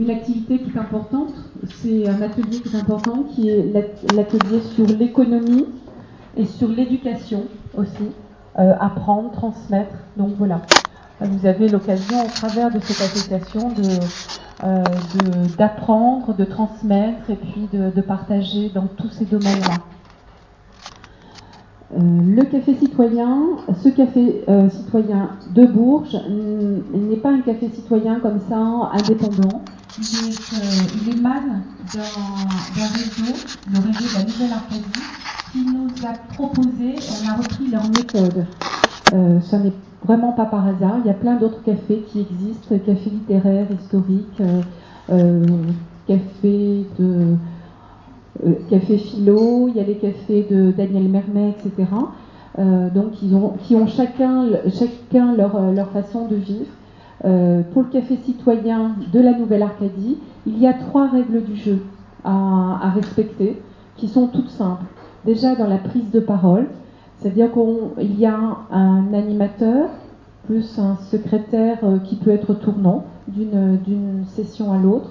une 0.00 0.10
activité 0.10 0.58
qui 0.58 0.70
est 0.70 0.80
importante, 0.80 1.34
c'est 1.82 2.08
un 2.08 2.22
atelier 2.22 2.60
qui 2.60 2.74
est 2.74 2.80
important, 2.80 3.24
qui 3.34 3.50
est 3.50 3.70
l'atelier 4.14 4.60
sur 4.74 4.86
l'économie 4.86 5.66
et 6.36 6.46
sur 6.46 6.68
l'éducation 6.68 7.44
aussi, 7.76 8.08
euh, 8.58 8.72
apprendre, 8.80 9.30
transmettre. 9.32 9.94
Donc 10.16 10.30
voilà, 10.38 10.62
vous 11.20 11.46
avez 11.46 11.68
l'occasion 11.68 12.24
au 12.24 12.28
travers 12.28 12.70
de 12.70 12.80
cette 12.80 13.00
association 13.00 13.74
euh, 14.64 14.82
d'apprendre, 15.58 16.34
de, 16.34 16.44
transmettre 16.44 17.28
et 17.28 17.36
puis 17.36 17.68
de, 17.70 18.00
partager 18.00 18.70
dans 18.70 18.86
tous 18.86 19.10
ces 19.10 19.26
domaines-là. 19.26 19.74
Euh, 21.92 21.98
le 21.98 22.44
café 22.44 22.74
citoyen, 22.74 23.42
ce 23.82 23.90
café 23.90 24.44
citoyen 24.70 25.30
de 25.54 25.66
Bourges 25.66 26.16
n'est 26.94 27.16
pas 27.16 27.32
un 27.32 27.40
café 27.40 27.68
citoyen 27.68 28.18
comme 28.20 28.40
ça, 28.48 28.56
indépendant. 28.94 29.62
Il, 29.98 31.12
est, 31.12 31.16
émane 31.16 31.62
d'un 31.92 32.00
réseau, 32.00 33.34
le 33.72 33.78
réseau 33.78 34.04
de 34.04 34.18
la 34.18 34.24
Nouvelle 34.24 34.52
Arcadie, 34.52 35.00
qui 35.52 35.64
nous 35.64 35.88
a 36.06 36.12
proposé, 36.34 36.94
on 37.24 37.28
a 37.28 37.34
repris 37.34 37.68
leur 37.70 37.88
méthode. 37.88 38.46
Euh, 39.12 39.40
ça 39.40 39.58
n'est 39.58 39.72
vraiment 40.04 40.32
pas 40.32 40.44
par 40.44 40.66
hasard. 40.66 40.98
Il 41.04 41.08
y 41.08 41.10
a 41.10 41.14
plein 41.14 41.36
d'autres 41.36 41.62
cafés 41.62 42.04
qui 42.08 42.20
existent, 42.20 42.76
cafés 42.86 43.10
littéraires, 43.10 43.66
historiques, 43.72 44.40
euh, 44.40 44.62
euh, 45.10 45.44
cafés 46.06 46.86
de 46.98 47.36
café 48.70 48.96
philo, 48.96 49.68
il 49.68 49.76
y 49.76 49.80
a 49.80 49.82
les 49.82 49.96
cafés 49.96 50.46
de 50.50 50.70
Daniel 50.70 51.08
Mermet, 51.08 51.50
etc. 51.50 51.90
donc 52.56 53.22
ils 53.22 53.34
ont, 53.34 53.54
qui 53.64 53.74
ont 53.74 53.86
chacun, 53.86 54.46
chacun 54.72 55.34
leur, 55.34 55.72
leur 55.72 55.90
façon 55.90 56.26
de 56.26 56.36
vivre. 56.36 56.70
Pour 57.20 57.82
le 57.82 57.88
café 57.92 58.16
citoyen 58.16 58.96
de 59.12 59.20
la 59.20 59.32
Nouvelle 59.36 59.62
Arcadie, 59.62 60.18
il 60.46 60.58
y 60.58 60.66
a 60.66 60.72
trois 60.72 61.08
règles 61.08 61.44
du 61.44 61.54
jeu 61.54 61.82
à, 62.24 62.90
respecter 62.94 63.60
qui 63.96 64.08
sont 64.08 64.28
toutes 64.28 64.48
simples 64.48 64.84
déjà 65.24 65.54
dans 65.54 65.66
la 65.66 65.76
prise 65.76 66.10
de 66.10 66.20
parole, 66.20 66.66
c'est-à-dire 67.18 67.50
qu'il 67.52 68.18
y 68.18 68.24
a 68.24 68.38
un 68.70 69.12
animateur 69.12 69.90
plus 70.46 70.78
un 70.78 70.96
secrétaire 70.96 71.78
euh, 71.84 71.98
qui 71.98 72.16
peut 72.16 72.30
être 72.30 72.54
tournant 72.54 73.04
d'une 73.28 74.24
session 74.26 74.72
à 74.72 74.78
l'autre. 74.78 75.10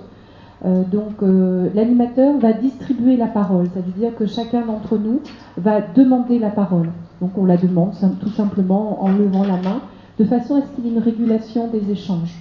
Euh, 0.66 0.84
donc 0.84 1.24
euh, 1.24 1.70
l'animateur 1.74 2.38
va 2.38 2.52
distribuer 2.52 3.16
la 3.16 3.28
parole, 3.28 3.68
ça 3.74 3.80
veut 3.80 3.94
dire 3.98 4.14
que 4.16 4.26
chacun 4.26 4.66
d'entre 4.66 4.98
nous 4.98 5.22
va 5.56 5.80
demander 5.80 6.40
la 6.40 6.50
parole. 6.50 6.90
Donc 7.22 7.38
on 7.38 7.46
la 7.46 7.56
demande 7.56 7.94
tout 8.20 8.30
simplement 8.30 9.02
en 9.02 9.10
levant 9.10 9.44
la 9.44 9.56
main, 9.62 9.80
de 10.20 10.26
façon 10.26 10.56
à 10.56 10.62
ce 10.62 10.68
qu'il 10.76 10.86
y 10.86 10.90
ait 10.90 10.92
une 10.92 11.00
régulation 11.00 11.68
des 11.70 11.92
échanges, 11.92 12.36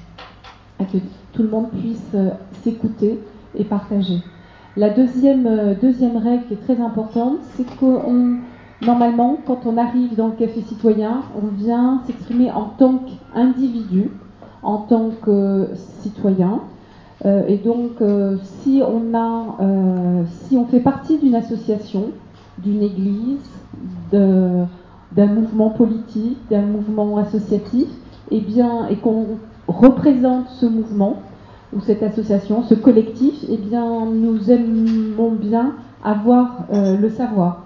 et 0.81 0.85
que 0.85 0.99
tout 1.33 1.43
le 1.43 1.49
monde 1.49 1.71
puisse 1.71 2.15
s'écouter 2.63 3.21
et 3.57 3.65
partager. 3.65 4.23
La 4.79 4.91
deuxième, 4.91 5.47
euh, 5.47 5.75
deuxième 5.75 6.17
règle 6.17 6.45
qui 6.47 6.55
est 6.55 6.65
très 6.65 6.81
importante, 6.81 7.39
c'est 7.57 7.67
que 7.79 8.87
normalement, 8.87 9.37
quand 9.45 9.67
on 9.67 9.77
arrive 9.77 10.15
dans 10.15 10.29
le 10.29 10.35
café 10.35 10.61
citoyen, 10.61 11.23
on 11.35 11.49
vient 11.49 12.01
s'exprimer 12.07 12.53
en 12.53 12.67
tant 12.79 13.01
qu'individu, 13.35 14.09
en 14.63 14.79
tant 14.79 15.11
que 15.21 15.71
citoyen. 15.75 16.61
Euh, 17.27 17.43
et 17.49 17.57
donc, 17.57 18.01
euh, 18.01 18.37
si, 18.43 18.81
on 18.87 19.03
si 20.27 20.57
on 20.57 20.65
fait 20.67 20.79
partie 20.79 21.19
d'une 21.19 21.35
association, 21.35 22.13
d'une 22.59 22.83
église, 22.83 23.51
d'un 25.13 25.27
mouvement 25.27 25.71
politique, 25.71 26.39
d'un 26.51 26.63
mouvement 26.63 27.17
associatif, 27.19 27.89
et 28.31 28.37
eh 28.37 28.41
bien, 28.41 28.89
et 28.89 28.97
qu'on 28.97 29.39
représente 29.67 30.49
ce 30.49 30.67
mouvement, 30.67 31.23
ou 31.75 31.81
cette 31.81 32.03
association, 32.03 32.63
ce 32.63 32.75
collectif, 32.75 33.45
eh 33.49 33.57
bien, 33.57 34.07
nous 34.07 34.51
aimons 34.51 35.33
bien 35.33 35.75
avoir 36.03 36.67
euh, 36.73 36.97
le 36.97 37.11
savoir. 37.11 37.65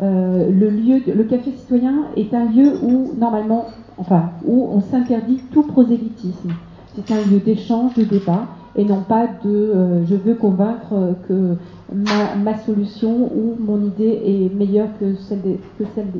Euh, 0.00 0.50
le 0.50 0.70
lieu, 0.70 1.00
le 1.12 1.24
café 1.24 1.52
citoyen 1.52 2.04
est 2.16 2.32
un 2.34 2.44
lieu 2.46 2.72
où 2.82 3.12
normalement, 3.18 3.66
enfin, 3.96 4.30
où 4.44 4.68
on 4.72 4.80
s'interdit 4.80 5.40
tout 5.52 5.64
prosélytisme. 5.64 6.50
C'est 6.94 7.12
un 7.12 7.20
lieu 7.30 7.38
d'échange, 7.38 7.94
de 7.94 8.04
débat, 8.04 8.46
et 8.76 8.84
non 8.84 9.02
pas 9.02 9.26
de 9.26 9.50
euh, 9.50 10.06
je 10.06 10.14
veux 10.14 10.34
convaincre 10.34 11.14
que 11.28 11.56
ma, 11.92 12.58
solution 12.58 13.30
ou 13.34 13.56
mon 13.58 13.84
idée 13.84 14.20
est 14.24 14.54
meilleure 14.54 14.88
que 15.00 15.14
celle 15.16 15.42
des, 15.42 15.60
que 15.78 15.84
celle 15.94 16.10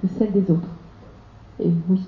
que 0.00 0.08
celle 0.18 0.32
des 0.32 0.50
autres. 0.50 0.68
Et 1.60 1.70
oui. 1.88 2.00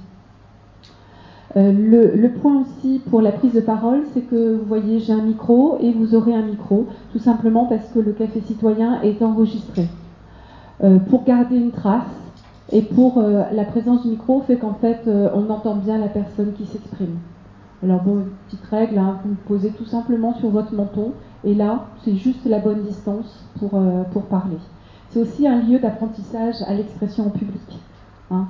Euh, 1.56 1.70
le, 1.70 2.28
point 2.30 2.62
aussi 2.62 3.03
pour 3.10 3.20
la 3.20 3.30
prise 3.30 3.53
de 3.53 3.60
parole, 3.60 4.04
c'est 4.14 4.22
que 4.22 4.56
vous 4.56 4.64
voyez, 4.64 5.00
j'ai 5.00 5.12
un 5.12 5.22
micro 5.22 5.76
et 5.80 5.92
vous 5.92 6.14
aurez 6.14 6.34
un 6.34 6.42
micro, 6.42 6.86
tout 7.12 7.19
simplement 7.19 7.66
parce 7.66 7.88
que 7.88 7.98
le 7.98 8.12
café 8.12 8.41
citoyen 8.41 9.02
est 9.02 9.22
enregistré. 9.22 9.86
Euh, 10.82 10.98
pour 10.98 11.25
garder 11.25 11.56
une 11.56 11.70
trace 11.70 12.02
et 12.70 12.81
pour 12.81 13.19
euh, 13.19 13.42
la 13.52 13.64
présence 13.64 14.02
du 14.02 14.08
micro 14.08 14.41
fait 14.47 14.56
qu'en 14.56 14.75
fait, 14.75 15.02
on 15.06 15.50
entend 15.50 15.76
bien 15.76 15.98
la 15.98 16.08
personne 16.08 16.54
qui 16.54 16.64
s'exprime. 16.64 17.19
Alors 17.82 18.00
bon, 18.00 18.20
une 18.20 18.31
petite 18.47 18.64
règle, 18.70 18.97
hein, 18.97 19.19
vous 19.22 19.31
vous 19.31 19.36
posez 19.47 19.70
tout 19.70 19.84
simplement 19.84 20.34
sur 20.34 20.48
votre 20.48 20.72
menton 20.72 21.12
et 21.44 21.54
là, 21.54 21.86
c'est 22.04 22.14
juste 22.14 22.47
la 22.47 22.60
bonne 22.60 22.82
distance 22.82 23.44
pour, 23.58 23.78
pour 24.12 24.22
parler. 24.22 24.58
C'est 25.12 25.21
aussi 25.21 25.47
un 25.47 25.61
lieu 25.61 25.78
d'apprentissage 25.78 26.55
à 26.67 26.73
l'expression 26.73 27.27
en 27.27 27.31
public. 27.31 27.81
Hein, 28.31 28.47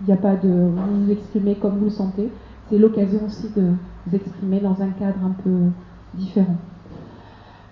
il 0.00 0.06
n'y 0.06 0.12
a 0.12 0.16
pas 0.16 0.36
de 0.36 0.48
vous 0.48 1.14
vous 1.14 1.54
comme 1.60 1.78
vous 1.78 1.86
le 1.86 1.90
sentez. 1.90 2.30
C'est 2.68 2.78
l'occasion 2.78 3.20
aussi 3.26 3.48
de 3.56 3.72
vous 4.06 4.14
exprimer 4.14 4.60
dans 4.60 4.80
un 4.80 4.90
cadre 4.90 5.18
un 5.24 5.34
peu 5.42 5.70
différent. 6.14 6.56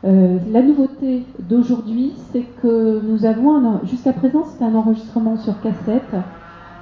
Euh, 0.04 0.38
la 0.50 0.62
nouveauté 0.62 1.24
d'aujourd'hui, 1.38 2.12
c'est 2.32 2.44
que 2.62 3.00
nous 3.00 3.24
avons, 3.24 3.80
jusqu'à 3.84 4.12
présent, 4.12 4.44
c'était 4.44 4.64
un 4.64 4.74
enregistrement 4.74 5.36
sur 5.36 5.60
cassette, 5.60 6.14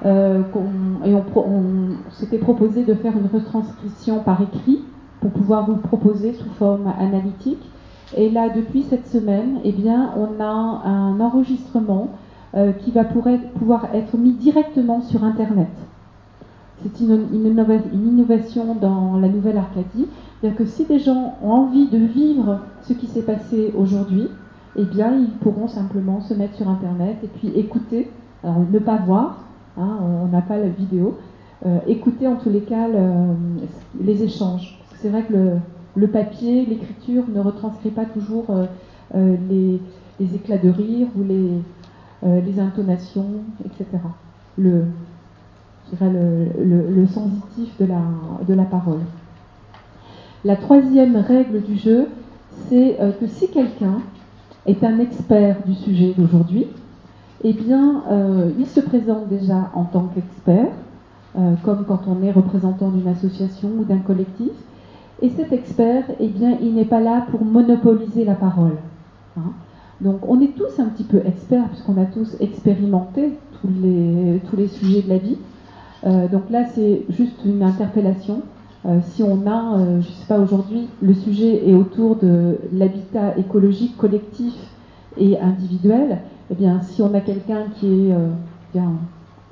euh, 0.04 0.42
et 1.04 1.14
on, 1.14 2.10
s'était 2.10 2.38
proposé 2.38 2.84
de 2.84 2.94
faire 2.94 3.12
une 3.16 3.28
retranscription 3.32 4.20
par 4.20 4.40
écrit 4.40 4.80
pour 5.20 5.30
pouvoir 5.30 5.66
vous 5.66 5.76
proposer 5.76 6.32
sous 6.32 6.50
forme 6.58 6.92
analytique. 6.98 7.62
Et 8.16 8.30
là, 8.30 8.48
depuis 8.48 8.82
cette 8.82 9.06
semaine, 9.06 9.58
eh 9.64 9.72
bien, 9.72 10.10
on 10.16 10.42
a 10.42 10.46
un 10.46 11.20
enregistrement 11.20 12.10
euh, 12.54 12.72
qui 12.72 12.90
va 12.90 13.04
pouvoir 13.04 13.94
être 13.94 14.18
mis 14.18 14.32
directement 14.32 15.00
sur 15.00 15.24
Internet. 15.24 15.70
C'est 16.82 17.00
une, 17.00 17.28
innovation 17.32 18.74
dans 18.74 19.18
la 19.18 19.28
nouvelle 19.28 19.56
Arcadie. 19.56 20.06
C'est-à-dire 20.40 20.58
que 20.58 20.66
si 20.66 20.84
des 20.84 20.98
gens 20.98 21.36
ont 21.42 21.50
envie 21.50 21.88
de 21.88 21.98
vivre 21.98 22.60
ce 22.82 22.92
qui 22.92 23.06
s'est 23.06 23.22
passé 23.22 23.72
aujourd'hui, 23.76 24.28
eh 24.76 24.84
bien, 24.84 25.16
ils 25.16 25.30
pourront 25.30 25.68
simplement 25.68 26.20
se 26.20 26.34
mettre 26.34 26.56
sur 26.56 26.68
Internet 26.68 27.18
et 27.22 27.28
puis 27.28 27.48
écouter, 27.56 28.10
alors 28.42 28.58
ne 28.70 28.78
pas 28.78 28.96
voir, 28.96 29.44
hein, 29.78 29.98
on 30.24 30.26
n'a 30.26 30.42
pas 30.42 30.58
la 30.58 30.68
vidéo, 30.68 31.18
euh, 31.64 31.78
écouter 31.86 32.26
en 32.26 32.36
tous 32.36 32.50
les 32.50 32.62
cas 32.62 32.88
les 34.00 34.22
échanges. 34.24 34.78
C'est 34.96 35.08
vrai 35.08 35.22
que 35.22 35.32
le, 35.32 35.50
papier, 36.06 36.66
l'écriture 36.66 37.24
ne 37.28 37.40
retranscrit 37.40 37.90
pas 37.90 38.04
toujours 38.04 38.46
euh, 39.14 39.36
les, 39.48 39.80
éclats 40.34 40.58
de 40.58 40.70
rire 40.70 41.08
ou 41.16 41.24
les, 41.24 41.60
euh, 42.24 42.40
intonations, 42.58 43.42
etc. 43.64 43.84
Le, 44.56 44.84
le, 46.00 46.94
le, 46.94 47.06
sensitif 47.06 47.76
de 47.80 48.54
la, 48.54 48.64
parole. 48.64 49.00
La 50.44 50.56
troisième 50.56 51.16
règle 51.16 51.62
du 51.62 51.76
jeu, 51.76 52.06
c'est 52.68 53.00
euh, 53.00 53.10
que 53.10 53.26
si 53.26 53.48
quelqu'un 53.48 53.98
est 54.66 54.84
un 54.84 55.00
expert 55.00 55.56
du 55.66 55.74
sujet 55.74 56.14
d'aujourd'hui, 56.16 56.68
eh 57.42 57.52
bien, 57.52 58.04
euh, 58.08 58.50
il 58.56 58.66
se 58.66 58.80
présente 58.80 59.28
déjà 59.28 59.70
en 59.74 59.84
tant 59.84 60.08
qu'expert, 60.14 60.68
comme 61.64 61.86
quand 61.86 62.02
on 62.06 62.22
est 62.22 62.30
représentant 62.30 62.90
d'une 62.90 63.08
association 63.08 63.70
ou 63.78 63.84
d'un 63.84 63.98
collectif. 63.98 64.52
Et 65.22 65.30
cet 65.30 65.52
expert, 65.52 66.04
eh 66.20 66.28
bien, 66.28 66.58
il 66.60 66.74
n'est 66.74 66.84
pas 66.84 67.00
là 67.00 67.26
pour 67.30 67.44
monopoliser 67.44 68.24
la 68.24 68.34
parole. 68.34 68.76
Hein. 69.38 69.52
Donc 70.02 70.28
on 70.28 70.40
est 70.40 70.54
tous 70.56 70.80
un 70.80 70.86
petit 70.86 71.04
peu 71.04 71.22
experts 71.24 71.68
puisqu'on 71.68 72.00
a 72.00 72.06
tous 72.06 72.36
expérimenté 72.40 73.38
tous 73.60 73.68
les, 73.80 74.40
tous 74.50 74.56
les 74.56 74.66
sujets 74.66 75.02
de 75.02 75.08
la 75.08 75.18
vie. 75.18 75.36
Euh, 76.04 76.26
donc 76.26 76.50
là 76.50 76.64
c'est 76.74 77.02
juste 77.08 77.44
une 77.44 77.62
interpellation. 77.62 78.42
Euh, 78.84 78.98
si 79.02 79.22
on 79.22 79.46
a, 79.46 79.78
euh, 79.78 80.00
je 80.00 80.08
ne 80.08 80.12
sais 80.12 80.26
pas 80.26 80.40
aujourd'hui, 80.40 80.88
le 81.00 81.14
sujet 81.14 81.68
est 81.68 81.74
autour 81.74 82.16
de 82.16 82.58
l'habitat 82.72 83.38
écologique 83.38 83.96
collectif 83.96 84.54
et 85.16 85.38
individuel, 85.38 86.18
eh 86.50 86.54
bien 86.54 86.80
si 86.80 87.00
on 87.00 87.14
a 87.14 87.20
quelqu'un 87.20 87.66
qui 87.76 87.86
est 87.86 88.14
bien 88.74 88.94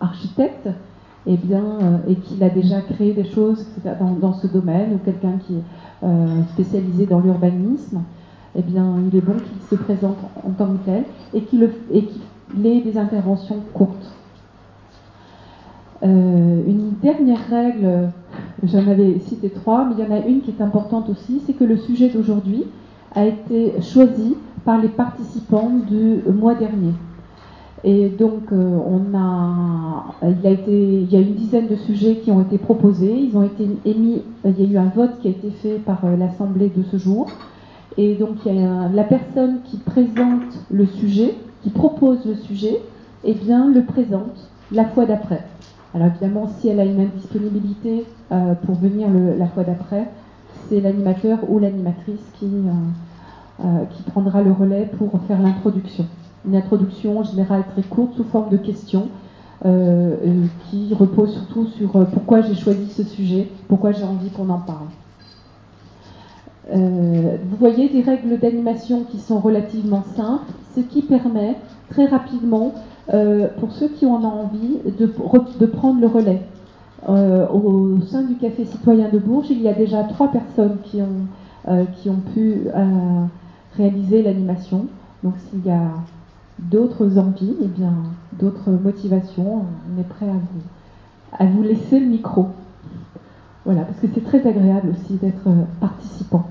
architecte, 0.00 0.68
eh 1.26 1.36
bien, 1.36 2.00
et 2.08 2.14
qu'il 2.16 2.42
a 2.42 2.48
déjà 2.48 2.80
créé 2.80 3.12
des 3.12 3.24
choses 3.24 3.66
dans, 4.20 4.32
ce 4.32 4.46
domaine, 4.46 4.94
ou 4.94 4.98
quelqu'un 5.04 5.38
qui 5.46 5.56
est 5.56 6.44
spécialisé 6.52 7.06
dans 7.06 7.20
l'urbanisme, 7.20 8.02
eh 8.56 8.62
bien, 8.62 8.96
il 9.06 9.16
est 9.16 9.20
bon 9.20 9.34
qu'il 9.34 9.62
se 9.68 9.74
présente 9.82 10.16
en 10.44 10.50
tant 10.50 10.66
que 10.66 10.84
tel 10.86 11.04
et 11.34 11.42
qu'il 11.42 11.62
ait 11.62 12.80
des 12.80 12.98
interventions 12.98 13.58
courtes. 13.74 14.14
Euh, 16.02 16.62
une 16.66 16.92
dernière 17.02 17.46
règle 17.50 18.10
j'en 18.62 18.86
avais 18.86 19.18
cité 19.20 19.50
trois, 19.50 19.86
mais 19.86 19.94
il 19.98 20.04
y 20.04 20.08
en 20.08 20.14
a 20.14 20.26
une 20.26 20.40
qui 20.40 20.50
est 20.50 20.62
importante 20.62 21.08
aussi, 21.08 21.40
c'est 21.46 21.52
que 21.52 21.64
le 21.64 21.76
sujet 21.76 22.08
d'aujourd'hui 22.08 22.64
a 23.14 23.26
été 23.26 23.80
choisi 23.80 24.36
par 24.64 24.78
les 24.80 24.88
participants 24.88 25.70
du 25.88 26.20
mois 26.32 26.54
dernier. 26.54 26.92
Et 27.82 28.10
donc, 28.10 28.52
euh, 28.52 28.78
on 28.86 29.16
a, 29.16 30.14
il, 30.22 30.46
a 30.46 30.50
été, 30.50 31.00
il 31.00 31.10
y 31.10 31.16
a 31.16 31.20
une 31.20 31.34
dizaine 31.34 31.66
de 31.66 31.76
sujets 31.76 32.16
qui 32.16 32.30
ont 32.30 32.42
été 32.42 32.58
proposés. 32.58 33.12
Ils 33.12 33.36
ont 33.36 33.42
été 33.42 33.66
émis, 33.86 34.22
il 34.44 34.60
y 34.60 34.66
a 34.66 34.70
eu 34.70 34.76
un 34.76 34.90
vote 34.90 35.18
qui 35.20 35.28
a 35.28 35.30
été 35.30 35.50
fait 35.50 35.78
par 35.78 36.04
euh, 36.04 36.16
l'Assemblée 36.16 36.70
de 36.74 36.82
ce 36.82 36.98
jour. 36.98 37.30
Et 37.96 38.14
donc, 38.14 38.36
il 38.44 38.54
y 38.54 38.64
a 38.64 38.88
la 38.88 39.04
personne 39.04 39.60
qui 39.64 39.78
présente 39.78 40.42
le 40.70 40.86
sujet, 40.86 41.34
qui 41.62 41.70
propose 41.70 42.24
le 42.26 42.34
sujet, 42.34 42.80
et 43.24 43.32
eh 43.32 43.34
bien, 43.34 43.70
le 43.70 43.84
présente 43.84 44.48
la 44.72 44.84
fois 44.84 45.06
d'après. 45.06 45.44
Alors, 45.94 46.08
évidemment, 46.08 46.48
si 46.58 46.68
elle 46.68 46.80
a 46.80 46.84
une 46.84 47.00
indisponibilité 47.00 48.04
euh, 48.30 48.54
pour 48.54 48.76
venir 48.76 49.08
la 49.38 49.46
fois 49.48 49.64
d'après, 49.64 50.08
c'est 50.68 50.80
l'animateur 50.80 51.38
ou 51.48 51.58
l'animatrice 51.58 52.20
qui 52.38 52.46
prendra 54.06 54.42
le 54.42 54.52
relais 54.52 54.88
pour 54.96 55.10
faire 55.26 55.42
l'introduction 55.42 56.06
une 56.46 56.56
introduction 56.56 57.18
en 57.18 57.22
général 57.22 57.64
très 57.72 57.82
courte 57.82 58.14
sous 58.16 58.24
forme 58.24 58.50
de 58.50 58.56
questions 58.56 59.08
euh, 59.66 60.16
euh, 60.24 60.46
qui 60.70 60.94
repose 60.94 61.34
surtout 61.34 61.66
sur 61.66 61.94
euh, 61.94 62.04
pourquoi 62.04 62.40
j'ai 62.40 62.54
choisi 62.54 62.88
ce 62.88 63.02
sujet, 63.02 63.46
pourquoi 63.68 63.92
j'ai 63.92 64.04
envie 64.04 64.30
qu'on 64.30 64.48
en 64.48 64.58
parle. 64.60 64.86
vous 66.72 67.56
voyez 67.58 67.90
des 67.90 68.00
règles 68.00 68.38
d'animation 68.38 69.04
qui 69.04 69.18
sont 69.18 69.38
relativement 69.38 70.02
simples, 70.16 70.50
ce 70.74 70.80
qui 70.80 71.02
permet 71.02 71.56
très 71.90 72.06
rapidement, 72.06 72.72
pour 73.58 73.72
ceux 73.72 73.88
qui 73.88 74.06
en 74.06 74.22
ont 74.24 74.44
envie, 74.44 74.78
de, 74.98 75.12
de 75.58 75.66
prendre 75.66 76.00
le 76.00 76.06
relais. 76.06 76.42
au 77.08 77.98
sein 78.06 78.22
du 78.22 78.36
Café 78.36 78.64
citoyen 78.64 79.08
de 79.10 79.18
Bourges, 79.18 79.50
il 79.50 79.60
y 79.60 79.68
a 79.68 79.74
déjà 79.74 80.04
trois 80.04 80.28
personnes 80.28 80.76
qui 80.84 81.02
ont, 81.02 81.82
qui 81.96 82.08
ont 82.08 82.22
pu 82.34 82.68
réaliser 83.76 84.22
l'animation. 84.22 84.86
Donc 85.24 85.34
s'il 85.50 85.66
y 85.66 85.70
a 85.70 85.90
d'autres 86.58 87.18
envies, 87.18 87.56
eh 87.62 87.66
bien, 87.66 87.92
d'autres 88.38 88.70
motivations, 88.70 89.64
on 89.64 90.00
est 90.00 90.08
prêt 90.08 90.26
à 91.38 91.46
vous, 91.46 91.62
laisser 91.62 92.00
le 92.00 92.06
micro. 92.06 92.48
Voilà, 93.64 93.82
parce 93.82 93.98
que 94.00 94.06
c'est 94.12 94.24
très 94.24 94.46
agréable 94.46 94.90
aussi 94.90 95.14
d'être 95.14 95.48
participant. 95.80 96.46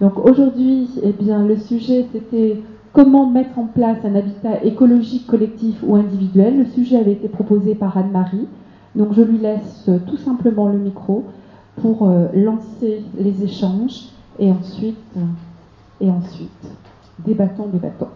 Donc 0.00 0.18
aujourd'hui, 0.24 0.88
eh 1.02 1.12
bien, 1.12 1.46
le 1.46 1.56
sujet 1.56 2.06
c'était 2.12 2.62
comment 2.92 3.28
mettre 3.28 3.58
en 3.58 3.66
place 3.66 3.98
un 4.04 4.14
habitat 4.14 4.64
écologique 4.64 5.26
collectif 5.26 5.76
ou 5.82 5.94
individuel. 5.96 6.58
Le 6.58 6.64
sujet 6.66 6.98
avait 6.98 7.12
été 7.12 7.28
proposé 7.28 7.74
par 7.74 7.96
Anne-Marie. 7.96 8.48
Donc 8.96 9.12
je 9.12 9.22
lui 9.22 9.38
laisse 9.38 9.90
tout 10.06 10.16
simplement 10.16 10.68
le 10.68 10.78
micro 10.78 11.24
pour 11.80 12.08
euh, 12.08 12.28
lancer 12.34 13.04
les 13.18 13.44
échanges 13.44 14.08
et 14.38 14.50
ensuite, 14.50 14.96
et 16.00 16.10
ensuite, 16.10 16.50
débattons, 17.24 17.68
débattons 17.68 18.08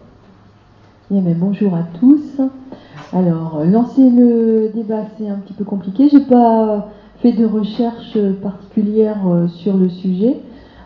bonjour 1.11 1.75
à 1.75 1.83
tous. 1.99 2.41
Alors, 3.13 3.63
lancer 3.63 4.09
le 4.09 4.71
débat, 4.73 5.03
c'est 5.17 5.29
un 5.29 5.35
petit 5.35 5.53
peu 5.53 5.63
compliqué. 5.63 6.09
J'ai 6.09 6.21
pas 6.21 6.89
fait 7.21 7.31
de 7.31 7.45
recherche 7.45 8.17
particulière 8.41 9.27
euh, 9.27 9.47
sur 9.47 9.77
le 9.77 9.89
sujet. 9.89 10.37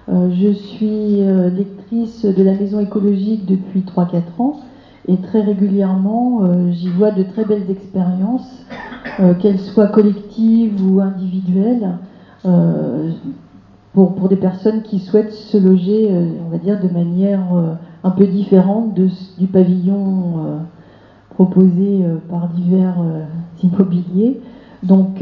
Euh, 0.10 0.30
je 0.32 0.52
suis 0.52 1.22
euh, 1.22 1.50
lectrice 1.50 2.26
de 2.26 2.44
la 2.44 2.54
maison 2.54 2.82
écologique 2.82 3.46
depuis 3.46 3.82
3-4 3.82 4.42
ans 4.42 4.60
et 5.08 5.18
très 5.18 5.42
régulièrement, 5.42 6.42
j'y 6.70 6.90
vois 6.90 7.10
de 7.10 7.24
très 7.24 7.44
belles 7.44 7.72
expériences, 7.72 8.64
qu'elles 9.42 9.60
soient 9.60 9.88
collectives 9.88 10.86
ou 10.86 11.00
individuelles, 11.00 11.98
pour, 13.94 14.30
des 14.30 14.36
personnes 14.36 14.84
qui 14.84 15.00
souhaitent 15.00 15.34
se 15.34 15.58
loger, 15.58 16.12
on 16.46 16.52
va 16.52 16.60
dire, 16.60 16.80
de 16.80 16.90
manière 16.90 17.80
un 18.04 18.12
peu 18.12 18.26
différente 18.26 18.94
du 18.94 19.48
pavillon 19.48 20.46
euh, 20.46 20.58
proposé 21.30 22.02
euh, 22.04 22.18
par 22.30 22.48
divers 22.50 22.98
euh, 23.02 23.24
immobiliers. 23.64 24.40
Donc 24.84 25.22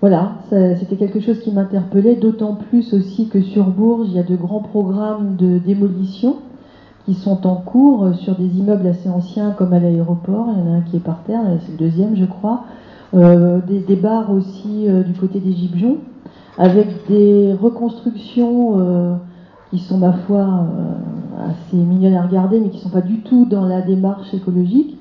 voilà, 0.00 0.32
c'était 0.50 0.96
quelque 0.96 1.20
chose 1.20 1.38
qui 1.38 1.52
m'interpellait, 1.52 2.16
d'autant 2.16 2.54
plus 2.54 2.92
aussi 2.92 3.28
que 3.28 3.40
sur 3.40 3.66
Bourges, 3.66 4.08
il 4.08 4.14
y 4.14 4.18
a 4.18 4.24
de 4.24 4.34
grands 4.34 4.62
programmes 4.62 5.36
de 5.36 5.58
démolition 5.58 6.36
qui 7.06 7.14
sont 7.14 7.46
en 7.46 7.54
cours 7.54 8.14
sur 8.16 8.34
des 8.34 8.46
immeubles 8.58 8.88
assez 8.88 9.08
anciens 9.08 9.52
comme 9.52 9.72
à 9.72 9.78
l'aéroport. 9.78 10.48
Il 10.52 10.58
y 10.58 10.68
en 10.68 10.72
a 10.72 10.76
un 10.78 10.80
qui 10.80 10.96
est 10.96 11.00
par 11.00 11.22
terre, 11.22 11.40
c'est 11.64 11.70
le 11.70 11.78
deuxième, 11.78 12.16
je 12.16 12.24
crois. 12.24 12.64
des, 13.12 13.78
des, 13.86 13.96
bars 13.96 14.32
aussi 14.32 14.88
du 15.06 15.12
côté 15.12 15.38
des 15.38 15.52
Gibjons, 15.52 15.98
avec 16.58 17.06
des 17.08 17.54
reconstructions 17.60 19.20
qui 19.70 19.78
sont, 19.78 19.98
ma 19.98 20.12
foi, 20.12 20.40
euh, 20.40 21.50
assez 21.50 21.76
mignonnes 21.76 22.14
à 22.14 22.22
regarder, 22.22 22.60
mais 22.60 22.70
qui 22.70 22.78
ne 22.78 22.82
sont 22.82 22.88
pas 22.90 23.00
du 23.00 23.20
tout 23.20 23.44
dans 23.44 23.66
la 23.66 23.82
démarche 23.82 24.32
écologique. 24.32 24.96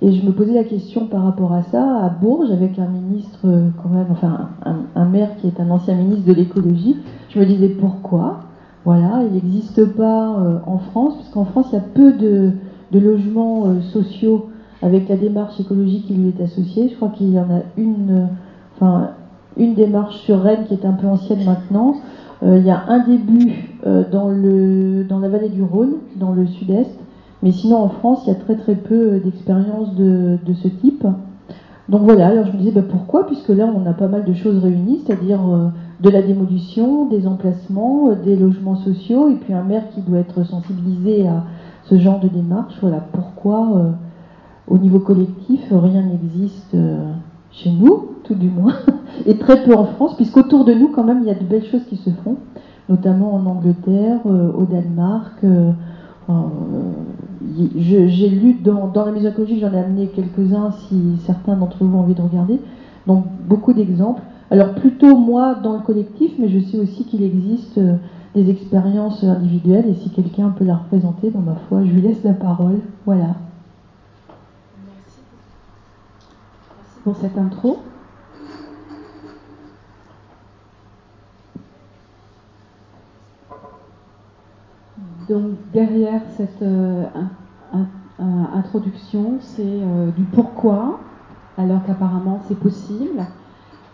Et 0.00 0.12
je 0.12 0.24
me 0.24 0.32
posais 0.32 0.54
la 0.54 0.64
question 0.64 1.06
par 1.06 1.24
rapport 1.24 1.52
à 1.52 1.62
ça, 1.62 1.82
à 2.04 2.08
Bourges, 2.08 2.50
avec 2.50 2.78
un 2.78 2.86
ministre, 2.86 3.40
euh, 3.44 3.68
quand 3.82 3.88
même, 3.88 4.06
enfin, 4.10 4.50
un, 4.94 5.04
maire 5.04 5.30
qui 5.40 5.46
est 5.46 5.60
un 5.60 5.70
ancien 5.70 5.94
ministre 5.94 6.26
de 6.26 6.32
l'écologie. 6.32 6.96
Je 7.30 7.38
me 7.38 7.46
disais 7.46 7.68
pourquoi? 7.68 8.40
Voilà, 8.84 9.22
il 9.24 9.34
n'existe 9.34 9.84
pas 9.96 10.36
euh, 10.38 10.58
en 10.66 10.78
France, 10.78 11.16
puisqu'en 11.16 11.44
France, 11.44 11.66
il 11.72 11.74
y 11.74 11.78
a 11.78 11.84
peu 11.94 12.12
de, 12.12 12.52
de 12.92 12.98
logements 12.98 13.80
sociaux 13.92 14.50
avec 14.82 15.08
la 15.08 15.16
démarche 15.16 15.58
écologique 15.60 16.06
qui 16.06 16.14
lui 16.14 16.28
est 16.28 16.42
associée. 16.42 16.88
Je 16.88 16.96
crois 16.96 17.08
qu'il 17.08 17.30
y 17.30 17.38
en 17.38 17.50
a 17.50 17.62
une, 17.76 18.28
enfin, 18.76 19.10
une 19.56 19.74
démarche 19.74 20.18
sur 20.18 20.40
Rennes 20.40 20.64
qui 20.68 20.74
est 20.74 20.86
un 20.86 20.92
peu 20.92 21.06
ancienne 21.06 21.44
maintenant. 21.44 21.96
Euh, 22.42 22.58
il 22.58 22.64
y 22.64 22.70
a 22.70 22.84
un 22.88 23.00
début 23.00 23.52
euh, 23.86 24.04
dans, 24.10 24.28
le, 24.28 25.04
dans 25.04 25.18
la 25.18 25.28
vallée 25.28 25.48
du 25.48 25.62
Rhône, 25.62 25.94
dans 26.16 26.32
le 26.32 26.46
sud-est, 26.46 26.98
mais 27.42 27.52
sinon 27.52 27.78
en 27.78 27.88
France, 27.88 28.22
il 28.24 28.28
y 28.28 28.32
a 28.32 28.36
très 28.36 28.56
très 28.56 28.74
peu 28.74 29.14
euh, 29.14 29.20
d'expériences 29.20 29.94
de, 29.94 30.38
ce 30.62 30.68
type. 30.68 31.04
Donc 31.88 32.02
voilà, 32.02 32.28
alors 32.28 32.46
je 32.46 32.52
me 32.52 32.58
disais 32.58 32.70
bah, 32.70 32.86
pourquoi, 32.88 33.26
puisque 33.26 33.48
là 33.48 33.68
on 33.74 33.88
a 33.88 33.94
pas 33.94 34.08
mal 34.08 34.24
de 34.24 34.34
choses 34.34 34.62
réunies, 34.62 35.02
c'est-à-dire 35.04 35.40
de 36.00 36.10
la 36.10 36.20
démolition, 36.20 37.06
des 37.06 37.26
emplacements, 37.26 38.10
des 38.12 38.36
logements 38.36 38.76
sociaux, 38.76 39.30
et 39.30 39.36
puis 39.36 39.54
un 39.54 39.62
maire 39.62 39.84
qui 39.94 40.02
doit 40.02 40.18
être 40.18 40.44
sensibilisé 40.44 41.26
à 41.26 41.44
ce 41.84 41.96
genre 41.96 42.20
de 42.20 42.28
démarche. 42.28 42.74
Voilà 42.82 42.98
pourquoi 43.12 43.68
au 44.66 44.76
niveau 44.76 44.98
collectif 44.98 45.62
rien 45.70 46.02
n'existe 46.02 46.76
chez 47.52 47.70
nous, 47.70 48.17
tout 48.28 48.34
du 48.34 48.48
moins, 48.48 48.74
et 49.26 49.36
très 49.38 49.64
peu 49.64 49.74
en 49.74 49.84
France, 49.84 50.14
puisqu'autour 50.16 50.64
de 50.64 50.74
nous, 50.74 50.88
quand 50.88 51.02
même, 51.02 51.20
il 51.22 51.26
y 51.26 51.30
a 51.30 51.34
de 51.34 51.44
belles 51.44 51.64
choses 51.64 51.84
qui 51.88 51.96
se 51.96 52.10
font, 52.10 52.36
notamment 52.88 53.34
en 53.34 53.46
Angleterre, 53.46 54.20
euh, 54.26 54.52
au 54.52 54.64
Danemark. 54.64 55.42
Euh, 55.42 55.72
euh, 56.30 56.34
j'ai 57.76 58.28
lu 58.28 58.54
dans, 58.62 58.88
dans, 58.88 59.06
la 59.06 59.12
musicologie, 59.12 59.58
j'en 59.58 59.72
ai 59.72 59.78
amené 59.78 60.08
quelques-uns 60.08 60.70
si 60.72 61.16
certains 61.24 61.56
d'entre 61.56 61.82
vous 61.82 61.96
ont 61.96 62.00
envie 62.00 62.14
de 62.14 62.20
regarder. 62.20 62.60
Donc 63.06 63.24
beaucoup 63.48 63.72
d'exemples. 63.72 64.22
Alors 64.50 64.74
plutôt 64.74 65.16
moi 65.16 65.54
dans 65.54 65.72
le 65.72 65.80
collectif, 65.80 66.32
mais 66.38 66.48
je 66.48 66.58
sais 66.60 66.78
aussi 66.78 67.04
qu'il 67.04 67.22
existe 67.22 67.80
des 68.34 68.50
expériences 68.50 69.24
individuelles 69.24 69.86
et 69.88 69.94
si 69.94 70.10
quelqu'un 70.10 70.50
peut 70.50 70.64
la 70.64 70.76
représenter, 70.76 71.30
dans 71.30 71.40
ma 71.40 71.54
foi, 71.68 71.84
je 71.84 71.90
lui 71.90 72.02
laisse 72.02 72.22
la 72.22 72.34
parole. 72.34 72.80
Voilà. 73.06 73.36
pour 77.08 77.16
cette 77.16 77.38
intro. 77.38 77.78
Donc 85.28 85.50
derrière 85.74 86.22
cette 86.36 86.62
euh, 86.62 87.04
introduction, 88.54 89.36
c'est 89.40 89.62
euh, 89.62 90.10
du 90.10 90.22
pourquoi, 90.24 91.00
alors 91.58 91.84
qu'apparemment 91.84 92.40
c'est 92.48 92.58
possible. 92.58 93.26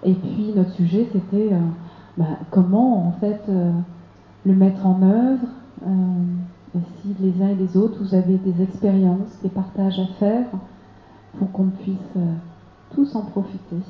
Et 0.05 0.14
puis 0.14 0.53
notre 0.55 0.71
sujet, 0.71 1.09
c'était 1.12 1.53
euh, 1.53 1.59
bah, 2.17 2.38
comment 2.50 3.09
en 3.09 3.12
fait 3.12 3.43
le 4.47 4.55
mettre 4.55 4.87
en 4.87 5.03
œuvre. 5.03 5.47
si 7.03 7.17
les 7.21 7.43
uns 7.43 7.49
et 7.49 7.55
les 7.55 7.76
autres, 7.76 7.99
vous 8.00 8.14
avez 8.14 8.37
des 8.37 8.62
expériences, 8.62 9.41
des 9.43 9.49
partages 9.49 9.99
à 9.99 10.07
faire 10.19 10.47
pour 11.38 11.50
qu'on 11.50 11.67
puisse 11.67 12.14
tous 12.95 13.14
en 13.17 13.23
profiter 13.23 13.81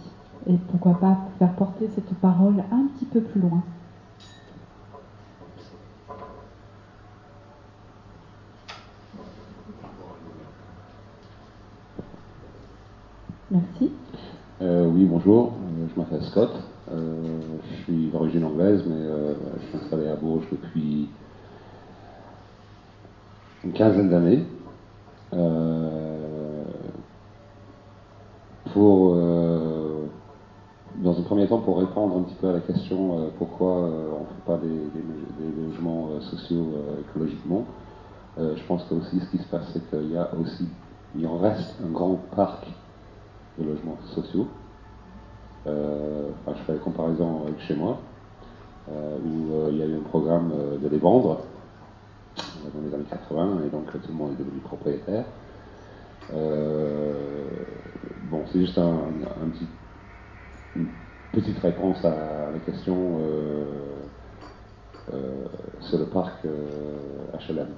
et 0.47 0.57
pourquoi 0.71 0.99
pas 0.99 1.19
faire 1.39 1.53
porter 1.55 1.89
cette 1.95 2.15
parole 2.15 2.63
un 2.73 2.87
petit 2.95 3.07
peu 3.07 3.21
plus 3.21 3.41
loin. 3.41 3.63
Merci. 13.55 13.93
Euh, 14.63 14.87
oui, 14.89 15.05
bonjour, 15.05 15.53
euh, 15.53 15.87
je 15.95 16.01
m'appelle 16.01 16.25
Scott. 16.25 16.51
Euh, 16.91 17.39
je 17.71 17.83
suis 17.85 18.11
d'origine 18.11 18.45
anglaise, 18.45 18.83
mais 18.85 19.07
je 19.61 19.67
suis 19.69 19.79
installé 19.79 20.09
à 20.09 20.17
Bourges 20.17 20.47
depuis 20.51 21.09
une 23.65 23.73
quinzaine 23.73 24.11
d'années. 24.11 24.45
pour 28.73 29.15
dans 30.97 31.19
un 31.19 31.23
premier 31.23 31.47
temps, 31.47 31.59
pour 31.59 31.79
répondre 31.79 32.17
un 32.19 32.23
petit 32.23 32.35
peu 32.41 32.49
à 32.49 32.53
la 32.55 32.61
question 32.61 33.31
pourquoi 33.39 33.69
on 33.73 34.23
ne 34.23 34.27
fait 34.27 34.45
pas 34.47 34.59
des, 34.59 34.69
des- 34.69 35.63
logements 35.63 36.21
sociaux 36.23 36.75
écologiquement, 37.09 37.67
je 38.37 38.63
pense 38.67 38.83
que 38.85 38.95
aussi 38.95 39.21
ce 39.21 39.31
qui 39.31 39.39
se 39.39 39.49
passe, 39.49 39.71
c'est 39.73 39.91
qu'il 39.91 40.11
y 40.11 40.17
a 40.17 40.29
aussi, 40.35 40.69
il 41.15 41.25
en 41.29 41.39
reste 41.39 41.77
un 41.85 41.91
grand 41.91 42.17
parc 42.35 42.67
de 43.59 43.65
logements 43.65 43.99
sociaux. 44.15 44.49
Euh, 45.67 46.29
enfin, 46.41 46.57
je 46.59 46.65
fais 46.65 46.73
la 46.73 46.79
comparaison 46.79 47.45
avec 47.47 47.61
chez 47.61 47.75
moi, 47.75 47.99
euh, 48.91 49.17
où 49.19 49.55
euh, 49.55 49.69
il 49.73 49.79
y 49.79 49.83
a 49.83 49.87
eu 49.87 49.97
un 49.97 50.09
programme 50.09 50.53
de 50.83 50.89
les 50.89 50.99
vendre 50.99 51.41
dans 52.37 52.81
les 52.87 52.95
années 52.95 53.05
80, 53.09 53.61
et 53.67 53.71
donc 53.71 53.91
tout 53.91 54.09
le 54.09 54.15
monde 54.15 54.33
est 54.33 54.43
devenu 54.43 54.61
propriétaire. 54.61 55.25
Bon, 58.31 58.43
c'est 58.51 58.61
juste 58.61 58.79
un, 58.79 59.13
petit, 59.53 59.67
une 60.77 60.89
petite 61.33 61.59
réponse 61.59 62.05
à 62.05 62.51
la 62.53 62.59
question 62.67 63.21
sur 65.81 65.99
le 65.99 66.07
parc 66.07 66.45
HLM. 67.49 67.69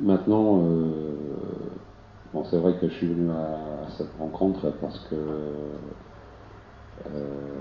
Maintenant, 0.00 0.62
bon, 2.32 2.44
c'est 2.50 2.58
vrai 2.58 2.74
que 2.80 2.88
je 2.88 2.94
suis 2.94 3.08
venu 3.08 3.30
à, 3.30 3.88
cette 3.96 4.12
rencontre 4.18 4.70
parce 4.80 4.98
que 5.10 5.14
euh, 7.06 7.60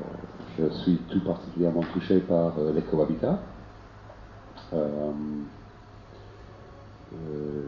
je 0.58 0.70
suis 0.82 0.98
tout 1.10 1.22
particulièrement 1.22 1.84
touché 1.94 2.20
par 2.20 2.54
euh, 2.60 2.74
l'éco-habitat. 2.74 3.40
Euh, 4.74 5.12
euh, 7.14 7.62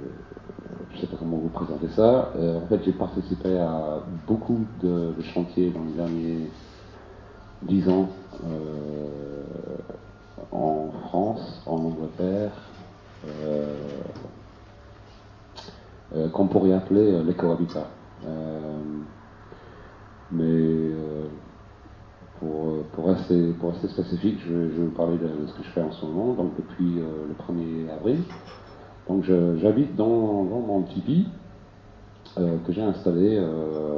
je 0.91 0.95
ne 0.95 1.01
sais 1.01 1.07
pas 1.07 1.17
comment 1.17 1.37
vous 1.37 1.49
présenter 1.49 1.87
ça. 1.95 2.31
En 2.37 2.67
fait, 2.67 2.83
j'ai 2.83 2.91
participé 2.91 3.57
à 3.57 3.99
beaucoup 4.27 4.65
de, 4.83 5.13
de 5.17 5.21
chantiers 5.33 5.71
dans 5.71 5.83
les 5.83 5.93
derniers 5.93 6.49
dix 7.63 7.87
ans 7.89 8.09
en 10.51 10.89
France, 11.07 11.63
en 11.65 11.77
Angleterre, 11.77 12.51
euh, 16.13 16.29
qu'on 16.29 16.47
pourrait 16.47 16.73
appeler 16.73 17.11
euh, 17.13 17.23
l'éco-habitat. 17.23 17.87
Euh, 18.25 18.83
mais 20.31 20.91
pour, 22.35 22.89
pour, 22.91 23.07
rester, 23.07 23.53
spécifique, 23.89 24.39
je, 24.45 24.53
vais- 24.53 24.69
vous 24.85 24.91
parler 24.91 25.17
de, 25.17 25.45
ce 25.47 25.53
que 25.53 25.63
je 25.63 25.69
fais 25.71 25.81
en 25.81 25.91
ce 25.91 26.05
moment, 26.05 26.33
donc 26.35 26.55
depuis 26.57 26.95
le 26.99 27.33
1er 27.33 27.89
avril. 27.89 28.23
Donc 29.07 29.23
j'habite 29.23 29.95
dans, 29.95 30.45
dans 30.45 30.61
mon 30.61 30.83
tipi 30.83 31.27
que 32.35 32.71
j'ai 32.71 32.81
installé 32.81 33.35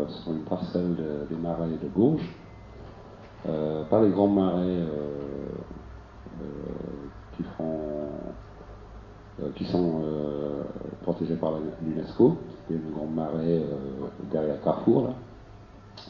sur 0.10 0.34
une 0.34 0.44
parcelle 0.46 0.96
de- 0.96 1.28
des 1.30 1.38
marais 1.38 1.78
de 1.78 1.88
euh, 3.46 3.84
pas 3.86 4.02
les 4.04 4.10
grands 4.10 4.28
marais 4.30 4.88
qui, 7.34 7.44
font, 7.44 8.36
qui 9.56 9.66
sont 9.66 10.02
euh, 10.04 10.64
protégés 11.02 11.36
par 11.36 11.54
l'UNESCO, 11.82 12.38
c'est 12.68 12.76
le 12.76 12.92
grand 12.92 13.08
marais 13.08 13.64
euh, 13.64 14.08
derrière 14.32 14.62
Carrefour. 14.62 15.10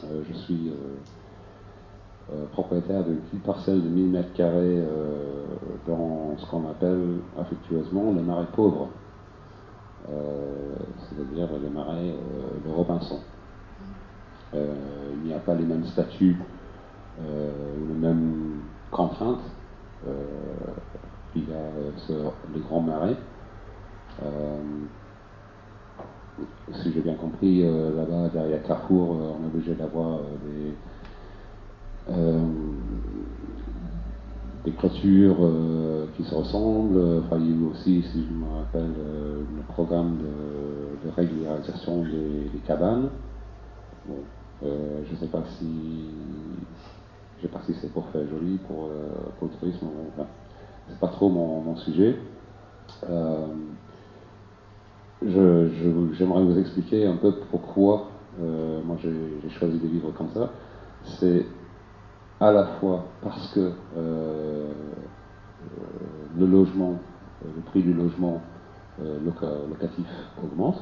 Euh, 0.04 0.22
je 0.28 0.32
suis 0.34 0.68
euh, 0.70 2.32
euh, 2.32 2.46
propriétaire 2.52 3.04
d'une 3.04 3.18
petite 3.18 3.42
parcelle 3.44 3.82
de 3.82 3.88
1000 3.88 4.10
mètres 4.10 4.32
carrés 4.34 4.78
euh, 4.78 5.46
dans 5.86 6.36
ce 6.38 6.46
qu'on 6.50 6.68
appelle 6.68 7.20
affectueusement 7.38 8.12
le 8.12 8.22
marais 8.22 8.46
pauvre, 8.54 8.88
Euh, 10.10 10.74
c'est-à-dire 11.08 11.48
le 11.58 11.70
marais 11.70 12.12
euh, 12.12 12.60
de 12.62 12.70
Robinson. 12.70 13.20
Euh, 14.52 15.14
il 15.14 15.22
n'y 15.22 15.32
a 15.32 15.38
pas 15.38 15.54
les 15.54 15.64
mêmes 15.64 15.86
statuts 15.86 16.36
euh, 17.20 17.74
ou 17.80 17.86
les 17.88 17.94
mêmes 17.94 18.60
contraintes 18.90 19.40
qu'il 21.34 21.50
y 21.50 21.52
a 21.52 21.72
les 22.52 22.60
grands 22.60 22.80
marais. 22.80 23.16
Euh, 24.22 24.62
si 26.82 26.92
j'ai 26.92 27.00
bien 27.02 27.14
compris, 27.14 27.62
euh, 27.62 27.94
là-bas, 27.94 28.28
derrière 28.30 28.62
Carrefour, 28.62 29.16
euh, 29.16 29.32
on 29.38 29.44
est 29.44 29.46
obligé 29.48 29.74
d'avoir 29.74 30.20
des, 30.44 30.76
des 34.64 34.72
euh, 34.72 36.06
qui 36.16 36.24
se 36.24 36.34
ressemblent. 36.34 37.22
Il 37.36 37.46
y 37.46 37.52
a 37.52 37.56
eu 37.56 37.64
aussi, 37.64 38.02
si 38.12 38.26
je 38.26 38.32
me 38.32 38.46
rappelle, 38.46 38.94
le 38.94 39.62
programme 39.68 40.18
de, 40.18 41.08
régularisation 41.10 42.02
des, 42.02 42.60
cabanes. 42.66 43.10
Bon, 44.06 44.24
je 44.62 45.10
ne 45.12 45.16
sais 45.20 45.28
pas 45.28 45.44
si, 45.58 46.10
je 47.36 47.42
sais 47.42 47.48
pas 47.48 47.60
si 47.66 47.74
c'est 47.74 47.92
pour 47.92 48.08
faire 48.08 48.26
joli, 48.28 48.58
pour, 48.58 48.88
le 48.88 49.48
tourisme. 49.58 49.86
Enfin, 50.12 50.28
c'est 50.88 50.98
pas 50.98 51.08
trop 51.08 51.28
mon, 51.28 51.76
sujet. 51.76 52.18
Euh, 53.08 53.46
J'aimerais 55.22 56.44
vous 56.44 56.58
expliquer 56.58 57.06
un 57.06 57.16
peu 57.16 57.40
pourquoi 57.50 58.10
euh, 58.40 58.82
moi 58.82 58.96
j'ai 59.00 59.48
choisi 59.50 59.78
de 59.78 59.86
vivre 59.86 60.12
comme 60.12 60.30
ça. 60.30 60.52
C'est 61.18 61.46
à 62.40 62.52
la 62.52 62.66
fois 62.78 63.18
parce 63.22 63.52
que 63.54 63.72
euh, 63.96 64.72
euh, 65.62 66.28
le 66.36 66.46
logement, 66.46 67.02
le 67.44 67.60
prix 67.62 67.82
du 67.82 67.94
logement 67.94 68.50
loca- 68.98 69.66
locatif 69.68 70.08
augmente. 70.42 70.80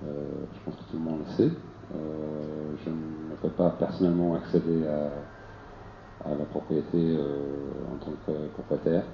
Je 0.00 0.60
pense 0.64 0.76
que 0.76 0.84
tout 0.90 0.96
le 0.96 1.02
monde 1.02 1.20
le 1.26 1.32
sait. 1.36 1.52
Je 1.90 2.90
ne 2.90 3.34
peux 3.40 3.50
pas 3.50 3.70
personnellement 3.70 4.34
accéder 4.34 4.86
à, 4.86 5.24
à 6.24 6.30
la 6.30 6.44
propriété 6.44 6.86
euh, 6.94 7.46
en 7.92 8.04
tant 8.04 8.12
que 8.26 8.48
propriétaire. 8.54 9.04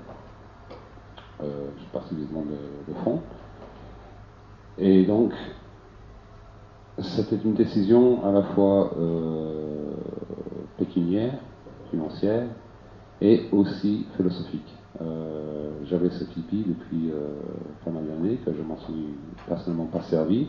Euh, 1.43 1.69
j'ai 1.79 1.87
pas 1.93 2.05
suffisamment 2.09 2.43
de, 2.43 2.93
de 2.93 2.99
fonds. 3.05 3.21
Et 4.77 5.05
donc, 5.05 5.33
c'était 7.01 7.37
une 7.37 7.55
décision 7.55 8.25
à 8.25 8.33
la 8.33 8.43
fois 8.43 8.93
euh, 8.99 9.93
pécuniaire, 10.77 11.35
financière, 11.91 12.49
et 13.21 13.49
aussi 13.53 14.07
philosophique. 14.17 14.75
J'avais 15.85 16.11
ce 16.11 16.25
Tipeee 16.25 16.65
depuis 16.67 17.11
euh, 17.11 17.31
pas 17.85 17.91
mal 17.91 18.05
d'années, 18.07 18.37
que 18.45 18.53
je 18.53 18.63
m'en 18.63 18.77
suis 18.79 19.15
personnellement 19.47 19.87
pas 19.87 20.03
servi. 20.03 20.49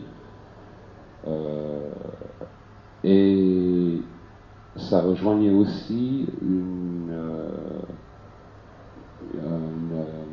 Et 3.04 4.02
ça 4.88 5.02
rejoignait 5.02 5.52
aussi 5.52 6.26
une, 6.42 7.10
euh, 7.10 7.48
un, 9.38 9.94
euh, 9.94 10.24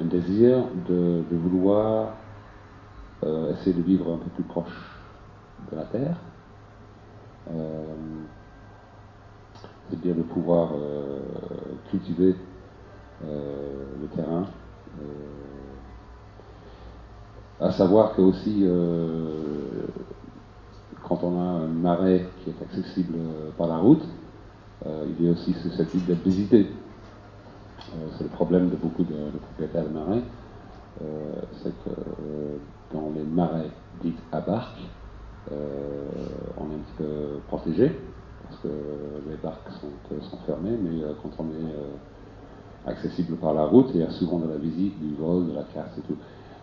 un 0.00 0.04
désir 0.04 0.64
de, 0.86 1.24
vouloir 1.30 2.16
euh, 3.24 3.52
essayer 3.54 3.74
de 3.74 3.82
vivre 3.82 4.12
un 4.12 4.18
peu 4.18 4.30
plus 4.30 4.44
proche 4.44 4.98
de 5.70 5.76
la 5.76 5.84
terre, 5.84 6.16
c'est-à-dire 9.88 10.16
de 10.16 10.22
pouvoir 10.22 10.72
cultiver 11.90 12.34
le 13.20 14.06
terrain. 14.14 14.46
à 17.60 17.72
savoir 17.72 18.14
que 18.14 18.22
aussi, 18.22 18.64
quand 21.02 21.22
on 21.22 21.38
a 21.38 21.42
un 21.42 21.66
marais 21.66 22.26
qui 22.42 22.50
est 22.50 22.62
accessible 22.62 23.14
euh, 23.16 23.50
par 23.56 23.66
la 23.66 23.78
route, 23.78 24.02
euh, 24.86 25.06
il 25.18 25.26
est 25.26 25.30
aussi 25.30 25.52
susceptible 25.54 26.06
d'être 26.06 26.22
visité. 26.22 26.66
Euh, 27.94 28.08
c'est 28.16 28.24
le 28.24 28.30
problème 28.30 28.70
de 28.70 28.76
beaucoup 28.76 29.04
de, 29.04 29.12
de 29.12 29.38
propriétaires 29.38 29.84
de 29.84 29.90
marais, 29.90 30.22
c'est 31.62 31.72
que 31.84 31.90
dans 32.92 33.10
les 33.14 33.24
marais 33.24 33.70
dits 34.02 34.14
à 34.30 34.40
barques, 34.40 34.82
euh, 35.50 36.08
on 36.58 36.70
est 36.70 36.74
un 36.74 36.78
petit 36.78 36.92
peu 36.98 37.40
protégé, 37.48 37.90
parce 38.44 38.60
que 38.60 38.68
les 39.28 39.36
barques 39.36 39.68
sont, 39.80 40.36
fermées, 40.46 40.76
mais 40.80 41.00
quand 41.22 41.30
on 41.42 41.46
est 41.46 42.90
accessible 42.90 43.36
par 43.36 43.54
la 43.54 43.64
route, 43.64 43.88
il 43.94 44.00
y 44.00 44.04
a 44.04 44.10
souvent 44.10 44.38
de 44.38 44.48
la 44.48 44.58
visite, 44.58 45.00
du 45.00 45.14
vol, 45.14 45.48
de 45.48 45.54
la 45.54 45.64
casse 45.64 45.96
et 45.98 46.02
tout. 46.02 46.16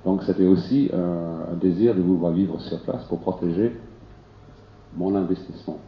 Donc 0.06 0.24
c'était 0.24 0.48
aussi 0.48 0.90
un, 0.94 1.52
un 1.52 1.56
désir 1.56 1.96
de 1.96 2.02
vouloir 2.02 2.32
vivre 2.32 2.62
sur 2.62 2.80
place 2.84 3.04
pour 3.06 3.20
protéger 3.20 3.76
mon 4.94 5.16
investissement, 5.16 5.80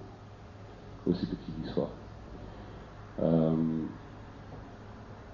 aussi 1.06 1.26
petit 1.26 1.52
qu'il 1.52 1.66
soit. 1.68 1.90
Euh, 3.22 3.56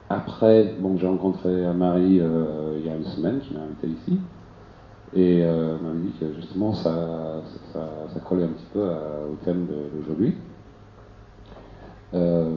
après, 0.10 0.76
bon, 0.80 0.98
j'ai 0.98 1.08
rencontré 1.08 1.50
Marie 1.74 2.20
euh, 2.22 2.78
il 2.80 2.86
y 2.86 2.90
a 2.90 2.96
une 2.96 3.06
semaine, 3.06 3.40
qui 3.42 3.54
m'a 3.54 3.62
invité 3.62 3.88
ici, 3.88 4.20
et 5.14 5.44
euh, 5.44 5.78
m'a 5.80 5.94
dit 5.94 6.14
que 6.20 6.34
justement 6.34 6.74
ça, 6.74 7.42
ça, 7.74 8.20
collait 8.22 8.44
un 8.44 8.50
petit 8.50 8.68
peu 8.74 8.90
à- 8.90 9.26
au 9.32 9.36
thème 9.44 9.68
d'aujourd'hui. 9.68 10.34
Euh, 12.14 12.56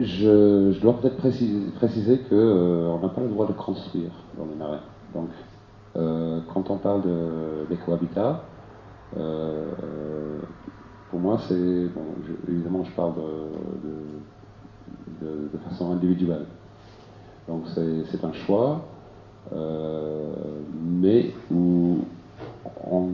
je, 0.00 0.72
je 0.72 0.80
dois 0.80 1.00
peut-être 1.00 1.16
préciser, 1.18 1.70
préciser 1.72 2.18
qu'on 2.28 2.98
n'a 3.00 3.08
pas 3.08 3.20
le 3.20 3.28
droit 3.28 3.46
de 3.46 3.52
construire 3.52 4.12
dans 4.36 4.46
les 4.46 4.54
marais. 4.56 4.80
Donc, 5.14 5.28
quand 5.94 6.70
on 6.70 6.76
parle 6.76 7.02
d'écohabitat, 7.68 8.44
pour 11.10 11.20
moi, 11.20 11.38
c'est. 11.46 11.88
Bon, 11.88 12.06
évidemment, 12.48 12.84
je 12.84 12.90
parle 12.92 13.14
de, 15.20 15.58
façon 15.68 15.92
individuelle. 15.92 16.46
Donc, 17.48 17.64
c'est 17.74 18.24
un 18.24 18.32
choix, 18.32 18.84
mais 20.80 21.34
où 21.50 21.98
on, 22.90 23.08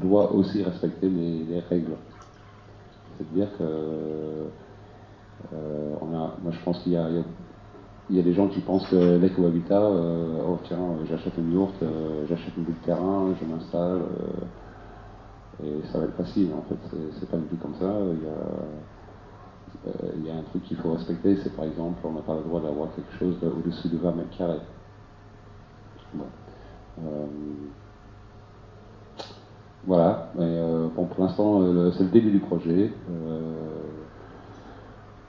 doit 0.00 0.32
aussi 0.32 0.62
respecter 0.62 1.08
les, 1.08 1.60
règles. 1.68 1.96
C'est-à-dire 3.18 3.48
que. 3.58 4.46
on 6.00 6.14
a, 6.16 6.34
moi, 6.42 6.52
je 6.52 6.64
pense 6.64 6.78
qu'il 6.80 6.92
y 6.92 6.96
a 6.96 7.06
il 8.10 8.16
y 8.16 8.20
a 8.20 8.22
des 8.22 8.32
gens 8.32 8.48
qui 8.48 8.60
pensent 8.60 8.88
que 8.88 9.18
l'éco-habitat, 9.18 9.80
euh, 9.80 10.42
oh 10.46 10.58
tiens, 10.64 10.98
j'achète 11.08 11.38
une 11.38 11.52
yourte, 11.52 11.80
euh, 11.82 12.26
j'achète 12.28 12.56
une 12.56 12.64
bout 12.64 12.72
de 12.72 12.84
terrain, 12.84 13.32
je 13.40 13.46
m'installe, 13.46 14.02
euh, 15.62 15.64
et 15.64 15.80
ça 15.92 15.98
va 15.98 16.06
être 16.06 16.16
facile. 16.16 16.50
En 16.52 16.62
fait, 16.62 16.96
c'est 17.18 17.30
pas 17.30 17.36
du 17.36 17.44
tout 17.44 17.56
comme 17.56 17.74
ça. 17.74 17.92
Il 18.12 18.24
y 18.24 18.28
a, 18.28 18.34
il 20.16 20.26
y 20.26 20.30
a 20.30 20.34
un 20.34 20.42
truc 20.42 20.64
qu'il 20.64 20.76
faut 20.78 20.92
respecter, 20.92 21.36
c'est 21.36 21.54
par 21.54 21.66
exemple, 21.66 22.00
on 22.04 22.12
n'a 22.12 22.22
pas 22.22 22.34
le 22.34 22.42
droit 22.42 22.60
d'avoir 22.60 22.88
quelque 22.96 23.12
chose 23.18 23.36
au-dessus 23.44 23.88
de 23.88 23.98
20 23.98 24.12
mètres 24.12 24.36
carrés. 24.36 24.58
voilà, 29.86 30.32
mais 30.36 30.60
bon, 30.96 31.04
pour 31.04 31.24
l'instant, 31.24 31.60
c'est 31.92 32.02
le 32.04 32.10
début 32.10 32.30
du 32.30 32.40
projet. 32.40 32.92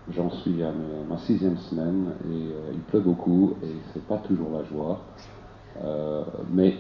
J'en 0.10 0.32
suis 0.32 0.64
à 0.64 0.72
ma 1.08 1.18
sixième 1.20 1.58
semaine 1.58 2.14
et 2.26 2.52
euh, 2.52 2.72
il 2.74 2.80
pleut 2.80 3.02
beaucoup 3.02 3.54
et 3.64 3.76
c'est 3.94 4.06
pas 4.08 4.18
toujours 4.18 4.50
la 4.52 4.64
joie. 4.64 5.00
Euh, 5.84 6.24
mais 6.52 6.76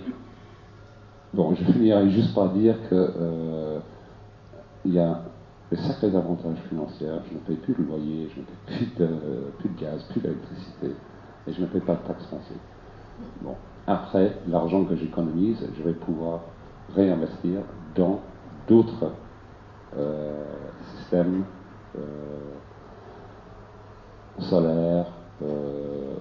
bon, 1.32 1.54
je 1.54 1.63
finirai 1.72 2.10
juste 2.10 2.34
par 2.34 2.50
dire 2.50 2.75
que 2.90 2.96
euh, 2.96 3.80
il 4.86 4.94
y 4.94 5.00
a 5.00 5.22
de 5.72 5.75
sacrés 5.78 6.16
avantages 6.16 6.58
financiers. 6.68 7.08
Je 7.30 7.36
ne 7.36 7.40
paye 7.42 7.58
plus 7.58 7.75
le 7.78 7.86
loyer, 7.86 8.28
je 8.36 8.42
ne 8.42 8.46
paye 8.46 8.88
plus 8.88 9.70
de, 9.70 9.80
gaz, 9.80 10.04
plus 10.10 10.20
d'électricité 10.20 10.88
et 11.48 11.54
je 11.54 11.62
ne 11.62 11.68
paye 11.68 11.82
pas 11.82 11.94
de 11.94 12.08
taxes 12.08 12.25
foncières. 12.25 12.58
Bon, 13.44 13.56
après, 13.86 14.36
l'argent 14.48 14.84
que 14.84 14.96
j'économise, 14.96 15.63
je 15.78 15.84
vais 15.84 15.94
pouvoir 15.94 16.42
réinvestir 16.96 17.60
dans 17.96 18.20
d'autres 18.68 19.12
systèmes 20.98 21.44
solaire, 24.40 25.06
euh, 25.44 26.14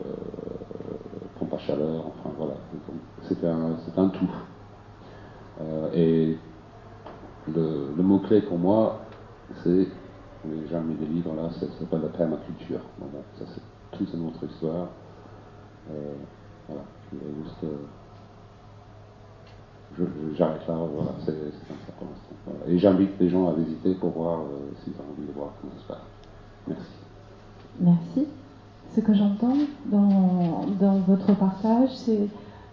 pompe 1.39 1.55
à 1.55 1.59
chaleur, 1.59 2.07
enfin 2.07 2.31
voilà. 2.37 2.55
C'est 3.23 3.45
un, 3.45 3.77
un, 3.97 4.09
tout. 4.09 4.31
Euh, 5.61 5.91
et 5.95 6.39
le, 7.49 8.03
mot-clé 8.03 8.43
pour 8.43 8.59
moi, 8.59 9.01
c'est, 9.63 9.89
j'ai 10.49 10.61
déjà 10.63 10.81
mis 10.81 10.95
des 10.95 11.07
livres 11.07 11.35
là, 11.35 11.51
ça 11.53 11.67
s'appelle 11.79 12.03
la 12.03 12.09
permaculture. 12.09 12.81
Voilà, 12.99 13.25
ça 13.39 13.45
c'est 13.55 13.97
toute 13.97 14.13
une 14.15 14.27
autre 14.27 14.45
histoire. 14.45 14.89
Euh, 15.91 16.15
voilà, 16.69 16.83
juste, 17.13 17.67
j'arrête 20.35 20.67
là, 20.67 20.75
voilà, 20.75 21.11
c'est 21.25 21.33
comme 21.33 21.77
ça 21.87 21.93
pour 21.99 22.09
l'instant. 22.09 22.67
Et 22.67 22.79
j'invite 22.79 23.19
les 23.21 23.29
gens 23.29 23.49
à 23.49 23.53
visiter 23.53 23.95
pour 23.95 24.11
voir 24.11 24.41
s'ils 24.83 24.95
ont 24.95 25.13
envie 25.13 25.27
de 25.27 25.33
voir 25.33 25.51
comment 25.61 25.73
ça 25.75 25.83
se 25.83 25.89
passe. 25.89 26.07
Merci. 26.69 27.00
Merci. 27.79 28.27
Ce 28.95 29.01
que 29.01 29.15
j'entends 29.15 29.57
dans, 29.87 30.67
dans, 30.81 30.99
votre 30.99 31.35
partage, 31.37 31.91
c'est 31.95 32.29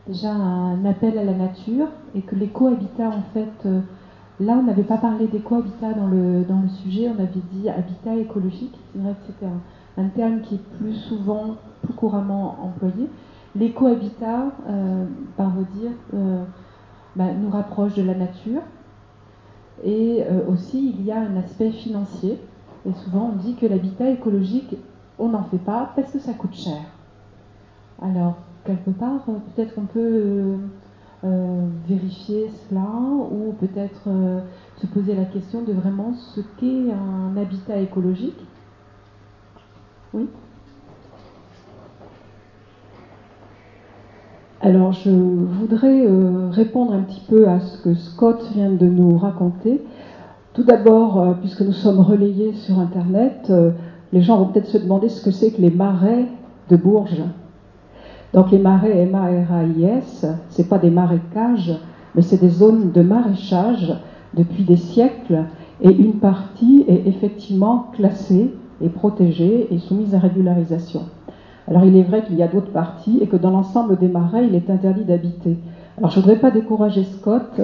déjà 0.08 0.32
un 0.32 0.84
appel 0.86 1.18
à 1.18 1.24
la 1.24 1.34
nature 1.34 1.88
et 2.16 2.22
que 2.22 2.36
les 2.36 2.48
cohabitats, 2.48 3.10
en 3.10 3.22
fait, 3.34 3.68
euh, 3.68 3.82
là, 4.40 4.54
on 4.60 4.64
n'avait 4.64 4.84
pas 4.84 4.98
parlé 4.98 5.28
des 5.28 5.40
cohabitats 5.40 5.94
dans 5.94 6.08
le, 6.08 6.44
dans 6.44 6.62
le 6.62 6.70
sujet, 6.70 7.10
on 7.10 7.22
avait 7.22 7.42
dit 7.54 7.70
habitat 7.70 8.16
écologique. 8.16 8.74
C'est 8.92 9.00
vrai 9.00 9.12
que 9.12 9.28
c'était 9.28 9.52
un, 9.98 10.08
terme 10.10 10.42
qui 10.42 10.56
est 10.56 10.78
plus 10.80 10.96
souvent, 10.96 11.56
plus 11.84 11.94
couramment 11.94 12.58
employé. 12.64 13.10
Les 13.56 13.72
cohabitats, 13.72 14.52
euh, 14.68 15.06
par 15.36 15.52
vos 15.52 15.66
dire, 15.80 15.92
euh, 16.16 16.44
bah, 17.16 17.26
nous 17.40 17.50
rapprochent 17.52 17.96
de 17.96 18.04
la 18.04 18.16
nature. 18.16 18.62
Et 19.86 20.24
aussi, 20.48 20.96
il 20.98 21.06
y 21.06 21.12
a 21.12 21.20
un 21.20 21.38
aspect 21.38 21.70
financier. 21.70 22.40
Et 22.88 22.94
souvent, 23.04 23.32
on 23.34 23.36
dit 23.36 23.56
que 23.56 23.66
l'habitat 23.66 24.10
écologique 24.10 24.76
on 25.20 25.30
n'en 25.30 25.44
fait 25.44 25.58
pas 25.58 25.92
parce 25.96 26.12
que 26.12 26.20
ça 26.20 26.34
coûte 26.34 26.54
cher. 26.54 26.82
Alors, 28.02 28.36
quelque 28.66 28.92
part, 28.92 29.22
euh, 29.30 29.34
peut-être 29.56 29.74
qu'on 29.74 29.86
peut, 29.86 30.00
euh, 30.00 30.58
euh, 31.24 31.66
vérifier 31.88 32.52
cela 32.70 32.88
ou 33.32 33.54
peut-être 33.60 34.08
se 34.78 34.86
poser 34.86 35.16
la 35.16 35.26
question 35.26 35.64
de 35.64 35.74
vraiment 35.74 36.14
ce 36.14 36.42
qu'est 36.58 36.92
un 36.92 37.36
habitat 37.36 37.78
écologique. 37.78 38.40
Oui 40.14 40.28
Alors, 44.62 44.92
je 44.92 45.10
voudrais 45.10 46.08
répondre 46.52 46.94
un 46.94 47.02
petit 47.02 47.24
peu 47.28 47.48
à 47.48 47.60
ce 47.60 47.82
que 47.82 47.96
Scott 47.96 48.52
vient 48.54 48.72
de 48.72 48.86
nous 48.86 49.18
raconter. 49.18 49.82
Tout 50.58 50.64
d'abord, 50.64 51.36
puisque 51.40 51.62
nous 51.62 51.72
sommes 51.72 52.00
relayés 52.00 52.52
sur 52.54 52.80
Internet, 52.80 53.54
les 54.12 54.22
gens 54.24 54.40
vont 54.40 54.46
peut-être 54.48 54.66
se 54.66 54.80
demander 54.80 55.08
ce 55.08 55.24
que 55.24 55.30
c'est 55.30 55.52
que 55.52 55.62
les 55.62 55.70
marais 55.70 56.26
de 56.72 56.76
Bourges. 56.76 57.22
Donc 58.34 58.50
les 58.50 58.58
marais 58.58 59.04
M-A-R-A-I-S, 59.04 60.26
ce 60.50 60.62
pas 60.64 60.80
des 60.80 60.90
marécages, 60.90 61.80
mais 62.16 62.24
c'est 62.24 62.42
des 62.42 62.50
zones 62.50 62.92
de 62.92 63.04
maraîchage 63.04 63.94
depuis 64.34 64.64
des 64.64 64.78
siècles 64.78 65.44
et 65.82 65.92
une 65.92 66.14
partie 66.14 66.86
est 66.88 67.08
effectivement 67.08 67.92
classée 67.94 68.52
et 68.82 68.90
protégée 68.90 69.68
et 69.72 69.78
soumise 69.78 70.16
à 70.16 70.20
régularisation. 70.20 71.02
Alors 71.68 71.86
il 71.86 71.96
est 71.96 72.02
vrai 72.02 72.24
qu'il 72.24 72.36
y 72.36 72.42
a 72.42 72.48
d'autres 72.48 72.72
parties 72.72 73.20
et 73.22 73.28
que 73.28 73.38
dans 73.38 73.52
l'ensemble 73.52 74.00
des 74.00 74.08
marais, 74.08 74.48
il 74.48 74.56
est 74.56 74.72
interdit 74.72 75.04
d'habiter. 75.04 75.60
Alors 76.00 76.10
je 76.10 76.18
ne 76.18 76.24
voudrais 76.24 76.40
pas 76.40 76.50
décourager 76.50 77.04
Scott, 77.04 77.62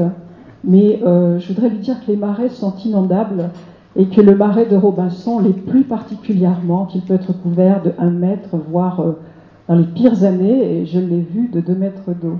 mais 0.63 1.01
euh, 1.03 1.39
je 1.39 1.47
voudrais 1.49 1.69
lui 1.69 1.79
dire 1.79 1.99
que 2.05 2.11
les 2.11 2.17
marais 2.17 2.49
sont 2.49 2.73
inondables 2.85 3.49
et 3.95 4.07
que 4.07 4.21
le 4.21 4.35
marais 4.35 4.65
de 4.65 4.75
Robinson 4.75 5.39
l'est 5.39 5.53
plus 5.53 5.83
particulièrement, 5.83 6.85
qu'il 6.85 7.01
peut 7.01 7.13
être 7.13 7.33
couvert 7.33 7.83
de 7.83 7.91
1 7.99 8.09
mètre, 8.11 8.57
voire 8.69 9.01
euh, 9.01 9.19
dans 9.67 9.75
les 9.75 9.83
pires 9.83 10.23
années, 10.23 10.79
et 10.79 10.85
je 10.85 10.99
l'ai 10.99 11.19
vu 11.19 11.49
de 11.49 11.59
2 11.59 11.75
mètres 11.75 12.11
d'eau. 12.19 12.37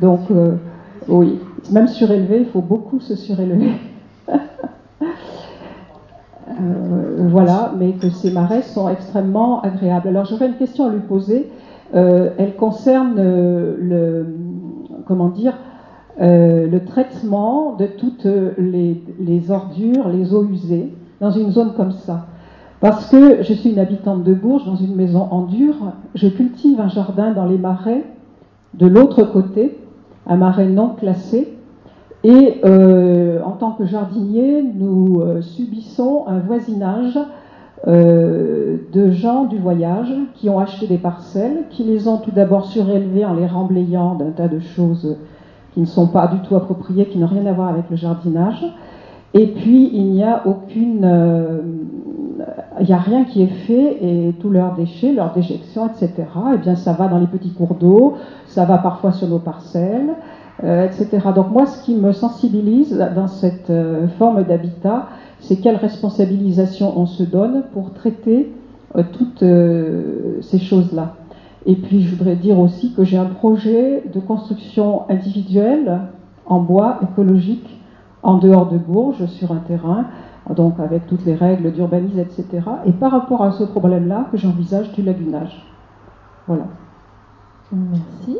Donc, 0.00 0.20
euh, 0.30 0.54
oui, 1.08 1.38
même 1.70 1.88
surélevé, 1.88 2.38
il 2.40 2.46
faut 2.46 2.62
beaucoup 2.62 3.00
se 3.00 3.16
surélever. 3.16 3.70
Voilà, 7.28 7.72
mais 7.76 7.92
que 7.92 8.08
ces 8.08 8.30
marais 8.30 8.62
sont 8.62 8.88
extrêmement 8.88 9.60
agréables. 9.60 10.08
Alors, 10.08 10.24
j'aurais 10.24 10.46
une 10.46 10.54
question 10.54 10.86
à 10.86 10.90
lui 10.90 11.00
poser. 11.00 11.50
elle 11.92 12.54
concerne 12.56 13.16
le, 13.16 14.26
comment 15.06 15.28
dire, 15.28 15.52
euh, 16.18 16.66
le 16.66 16.84
traitement 16.84 17.74
de 17.74 17.86
toutes 17.86 18.26
les, 18.58 19.50
ordures, 19.50 20.08
les 20.08 20.34
eaux 20.34 20.46
usées 20.50 20.94
dans 21.20 21.30
une 21.30 21.50
zone 21.50 21.72
comme 21.76 21.92
ça. 21.92 22.26
Parce 22.80 23.10
que 23.10 23.42
je 23.42 23.52
suis 23.52 23.70
une 23.70 23.78
habitante 23.78 24.22
de 24.22 24.34
Bourges, 24.34 24.64
dans 24.64 24.76
une 24.76 24.94
maison 24.94 25.28
en 25.30 25.42
dur, 25.42 25.74
je 26.14 26.28
cultive 26.28 26.80
un 26.80 26.88
jardin 26.88 27.32
dans 27.32 27.46
les 27.46 27.58
marais 27.58 28.04
de 28.74 28.86
l'autre 28.86 29.24
côté, 29.24 29.78
un 30.26 30.36
marais 30.36 30.66
non 30.66 30.90
classé, 30.90 31.54
et 32.24 32.60
euh, 32.64 33.40
en 33.42 33.52
tant 33.52 33.72
que 33.72 33.84
jardinier, 33.84 34.62
nous 34.62 35.20
euh, 35.20 35.42
subissons 35.42 36.24
un 36.26 36.38
voisinage 36.38 37.18
de 37.86 39.10
gens 39.10 39.44
du 39.44 39.58
voyage 39.58 40.12
qui 40.34 40.48
ont 40.50 40.58
acheté 40.58 40.88
des 40.88 40.98
parcelles, 40.98 41.64
qui 41.70 41.84
les 41.84 42.08
ont 42.08 42.16
tout 42.16 42.32
d'abord 42.32 42.64
surélevées 42.64 43.24
en 43.24 43.34
les 43.34 43.46
remblayant 43.46 44.16
d'un 44.16 44.30
tas 44.30 44.48
de 44.48 44.58
choses 44.58 45.16
qui 45.76 45.82
ne 45.82 45.86
sont 45.86 46.06
pas 46.06 46.26
du 46.28 46.38
tout 46.38 46.56
appropriés, 46.56 47.04
qui 47.04 47.18
n'ont 47.18 47.26
rien 47.26 47.44
à 47.44 47.52
voir 47.52 47.68
avec 47.68 47.90
le 47.90 47.96
jardinage. 47.96 48.64
Et 49.34 49.46
puis, 49.48 49.90
il 49.92 50.06
n'y 50.06 50.24
a 50.24 50.46
aucune. 50.46 51.04
Euh, 51.04 51.60
il 52.80 52.86
n'y 52.86 52.94
a 52.94 52.98
rien 52.98 53.24
qui 53.24 53.42
est 53.42 53.54
fait 53.66 53.98
et 54.02 54.34
tous 54.40 54.48
leurs 54.48 54.74
déchets, 54.74 55.12
leurs 55.12 55.34
déjections, 55.34 55.86
etc., 55.86 56.24
eh 56.54 56.56
bien, 56.56 56.76
ça 56.76 56.94
va 56.94 57.08
dans 57.08 57.18
les 57.18 57.26
petits 57.26 57.50
cours 57.50 57.74
d'eau, 57.74 58.14
ça 58.46 58.64
va 58.64 58.78
parfois 58.78 59.12
sur 59.12 59.28
nos 59.28 59.38
parcelles, 59.38 60.14
euh, 60.64 60.86
etc. 60.86 61.28
Donc, 61.34 61.50
moi, 61.50 61.66
ce 61.66 61.84
qui 61.84 61.94
me 61.94 62.12
sensibilise 62.12 62.98
dans 63.14 63.28
cette 63.28 63.68
euh, 63.68 64.08
forme 64.18 64.44
d'habitat, 64.44 65.08
c'est 65.40 65.56
quelle 65.56 65.76
responsabilisation 65.76 66.98
on 66.98 67.04
se 67.04 67.22
donne 67.22 67.64
pour 67.74 67.92
traiter 67.92 68.50
toutes 69.12 69.44
ces 70.40 70.58
choses-là. 70.58 71.16
Et 71.66 71.74
puis 71.74 72.02
je 72.02 72.14
voudrais 72.14 72.36
dire 72.36 72.58
aussi 72.60 72.94
que 72.94 73.02
j'ai 73.02 73.18
un 73.18 73.26
projet 73.26 74.04
de 74.14 74.20
construction 74.20 75.02
individuelle 75.10 76.00
en 76.46 76.60
bois 76.60 77.00
écologique 77.02 77.68
en 78.22 78.38
dehors 78.38 78.70
de 78.70 78.78
Bourges 78.78 79.26
sur 79.26 79.50
un 79.50 79.58
terrain, 79.58 80.06
donc 80.54 80.78
avec 80.78 81.08
toutes 81.08 81.24
les 81.24 81.34
règles 81.34 81.72
d'urbanisme, 81.72 82.20
etc. 82.20 82.46
Et 82.86 82.92
par 82.92 83.10
rapport 83.10 83.42
à 83.42 83.50
ce 83.50 83.64
problème-là, 83.64 84.28
que 84.30 84.36
j'envisage 84.36 84.92
du 84.92 85.02
lagunage. 85.02 85.66
Voilà. 86.46 86.66
Merci. 87.72 88.38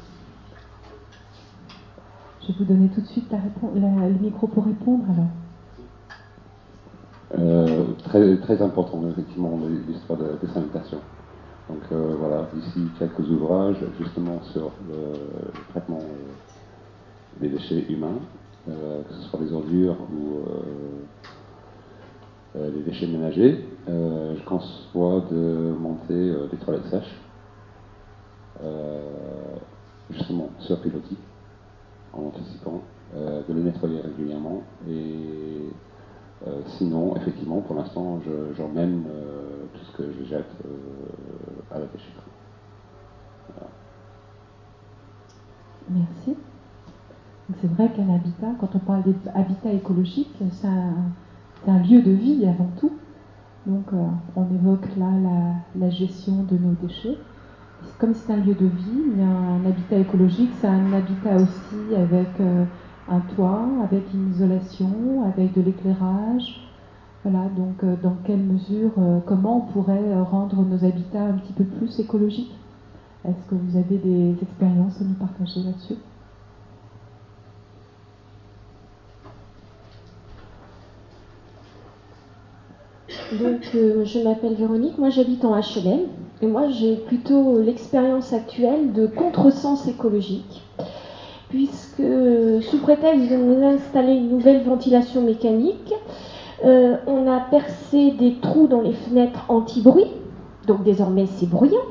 Je 2.48 2.54
vais 2.54 2.60
vous 2.60 2.74
donner 2.74 2.88
tout 2.90 3.02
de 3.02 3.08
suite 3.08 3.30
le 3.76 4.20
micro 4.22 4.48
pour 4.48 4.64
répondre 4.64 5.04
alors. 5.12 5.28
Euh, 7.38 7.88
très, 8.06 8.62
important, 8.62 9.02
effectivement, 9.10 9.60
l'histoire 9.86 10.18
de 10.18 10.26
la. 10.26 10.32
Donc 11.68 11.82
euh, 11.92 12.16
voilà, 12.18 12.48
ici 12.58 12.88
quelques 12.98 13.30
ouvrages 13.30 13.84
justement 14.00 14.42
sur 14.54 14.72
le, 14.88 15.60
traitement 15.72 16.00
euh, 16.00 17.42
des 17.42 17.50
déchets 17.50 17.86
humains, 17.90 18.20
que 18.66 19.14
ce 19.14 19.22
soit 19.30 19.40
des 19.42 19.52
ordures 19.52 19.98
ou 20.14 20.40
les 22.56 22.82
déchets 22.84 23.08
ménagers. 23.08 23.66
je 23.88 24.46
conçois 24.46 25.26
de 25.30 25.74
monter 25.78 26.34
des 26.52 26.58
toilettes 26.58 26.88
sèches, 26.90 27.22
justement 30.10 30.50
sur 30.60 30.80
pilotis 30.80 31.18
en 32.14 32.28
anticipant, 32.28 32.82
euh, 33.16 33.42
de 33.48 33.54
les 33.54 33.64
nettoyer 33.64 34.02
régulièrement. 34.02 34.64
Et 34.88 35.70
euh, 36.46 36.62
sinon, 36.78 37.16
effectivement, 37.16 37.62
pour 37.62 37.76
l'instant, 37.76 38.20
j'emmène 38.58 39.06
euh, 39.10 39.66
tout 39.74 39.86
ce 39.86 39.98
que 39.98 40.12
je 40.12 40.26
jette 40.26 40.52
à 41.72 41.80
la 41.80 41.86
déchetterie. 41.86 42.32
Merci. 45.90 46.36
C'est 47.62 47.72
vrai 47.72 47.90
qu'un 47.96 48.14
habitat, 48.14 48.48
quand 48.60 48.76
on 48.76 48.80
parle 48.80 49.04
d'habitat 49.24 49.72
écologique, 49.72 50.36
c'est 50.52 50.68
un, 50.68 51.80
lieu 51.80 52.02
de 52.02 52.12
vie 52.12 52.46
avant 52.46 52.70
tout. 52.78 52.92
Donc 53.66 53.86
on 54.36 54.54
évoque 54.54 54.96
là 54.98 55.08
la 55.78 55.90
gestion 55.90 56.44
de 56.44 56.58
nos 56.58 56.74
déchets 56.82 57.18
comme 57.98 58.14
c'est 58.14 58.32
un 58.32 58.38
lieu 58.38 58.54
de 58.54 58.66
vie, 58.66 59.22
un 59.22 59.66
habitat 59.66 59.98
écologique, 59.98 60.52
c'est 60.62 60.68
un 60.68 60.94
habitat 60.94 61.36
aussi 61.36 61.96
avec 61.96 62.40
euh, 62.40 62.66
un 63.10 63.20
toit, 63.36 63.68
avec 63.84 64.04
une 64.14 64.32
isolation, 64.32 65.24
avec 65.26 65.54
de 65.54 65.62
l'éclairage. 65.62 66.62
Voilà, 67.24 67.50
donc 67.50 67.84
euh, 67.84 67.96
dans 68.02 68.16
quelle 68.24 68.40
mesure, 68.40 68.92
euh, 69.00 69.20
comment 69.26 69.58
on 69.58 69.72
pourrait 69.72 70.22
rendre 70.22 70.62
nos 70.62 70.86
habitats 70.86 71.24
un 71.24 71.34
petit 71.34 71.54
peu 71.54 71.64
plus 71.64 72.00
écologiques? 72.00 72.56
Est-ce 73.28 73.50
que 73.50 73.56
vous 73.56 73.78
avez 73.78 73.98
des 73.98 74.36
expériences 74.42 75.02
à 75.02 75.04
nous 75.04 75.16
partager 75.16 75.62
là-dessus? 75.64 75.96
Donc, 83.32 83.62
je 83.74 84.24
m'appelle 84.24 84.56
Véronique, 84.56 84.98
moi 84.98 85.10
j'habite 85.10 85.44
en 85.44 85.54
HLM, 85.60 86.08
et 86.42 86.46
moi, 86.46 86.70
j'ai 86.70 86.96
plutôt 86.98 87.60
l'expérience 87.60 88.32
actuelle 88.32 88.94
de 88.94 89.08
contresens 89.08 89.88
écologique, 89.88 90.62
puisque 91.50 92.04
sous 92.62 92.78
prétexte 92.80 93.30
de 93.30 93.38
nous 93.38 93.66
installer 93.66 94.14
une 94.14 94.30
nouvelle 94.30 94.64
ventilation 94.64 95.22
mécanique, 95.22 95.94
euh, 96.64 96.98
on 97.08 97.28
a 97.32 97.40
percé 97.40 98.12
des 98.12 98.36
trous 98.42 98.68
dans 98.68 98.82
les 98.82 98.94
fenêtres 98.94 99.46
anti-bruit, 99.50 100.12
donc 100.68 100.84
désormais 100.84 101.26
c'est 101.26 101.50
bruyant. 101.50 101.86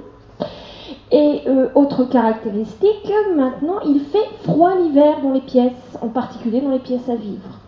Et 1.11 1.43
euh, 1.47 1.69
autre 1.75 2.05
caractéristique, 2.05 3.13
maintenant 3.37 3.81
il 3.85 4.01
fait 4.01 4.29
froid 4.43 4.77
l'hiver 4.77 5.23
dans 5.23 5.33
les 5.33 5.41
pièces, 5.41 5.99
en 6.03 6.09
particulier 6.09 6.61
dans 6.61 6.71
les 6.71 6.81
pièces 6.81 7.09
à 7.09 7.17
vivre. 7.17 7.66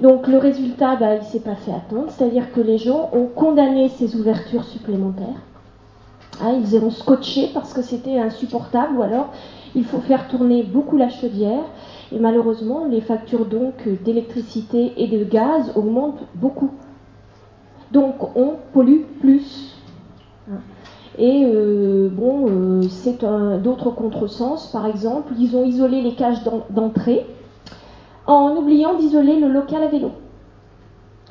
Donc 0.00 0.26
le 0.26 0.38
résultat, 0.38 0.96
bah, 0.96 1.14
il 1.14 1.20
ne 1.20 1.24
s'est 1.24 1.40
pas 1.40 1.54
fait 1.54 1.72
attendre, 1.72 2.06
c'est-à-dire 2.08 2.52
que 2.52 2.60
les 2.60 2.78
gens 2.78 3.10
ont 3.12 3.26
condamné 3.26 3.88
ces 3.88 4.16
ouvertures 4.16 4.64
supplémentaires. 4.64 5.40
Ah, 6.40 6.52
ils 6.52 6.76
ont 6.76 6.90
scotché 6.90 7.50
parce 7.54 7.72
que 7.72 7.82
c'était 7.82 8.18
insupportable, 8.18 8.96
ou 8.96 9.02
alors 9.02 9.28
il 9.76 9.84
faut 9.84 10.00
faire 10.00 10.26
tourner 10.28 10.64
beaucoup 10.64 10.96
la 10.96 11.08
chaudière. 11.08 11.62
Et 12.12 12.18
malheureusement, 12.18 12.86
les 12.86 13.00
factures 13.00 13.46
donc 13.46 13.88
d'électricité 14.04 14.92
et 14.96 15.06
de 15.06 15.24
gaz 15.24 15.72
augmentent 15.76 16.24
beaucoup. 16.34 16.70
Donc 17.92 18.36
on 18.36 18.54
pollue 18.72 19.02
plus. 19.20 19.76
Et 21.16 21.44
euh, 21.46 22.08
bon, 22.10 22.46
euh, 22.48 22.82
c'est 22.88 23.22
un 23.22 23.58
d'autres 23.58 23.90
contresens. 23.90 24.66
Par 24.72 24.86
exemple, 24.86 25.32
ils 25.38 25.56
ont 25.56 25.64
isolé 25.64 26.02
les 26.02 26.14
cages 26.14 26.42
d'entrée 26.70 27.20
en 27.20 27.43
oubliant 28.26 28.94
d'isoler 28.94 29.38
le 29.38 29.48
local 29.48 29.82
à 29.82 29.88
vélo. 29.88 30.12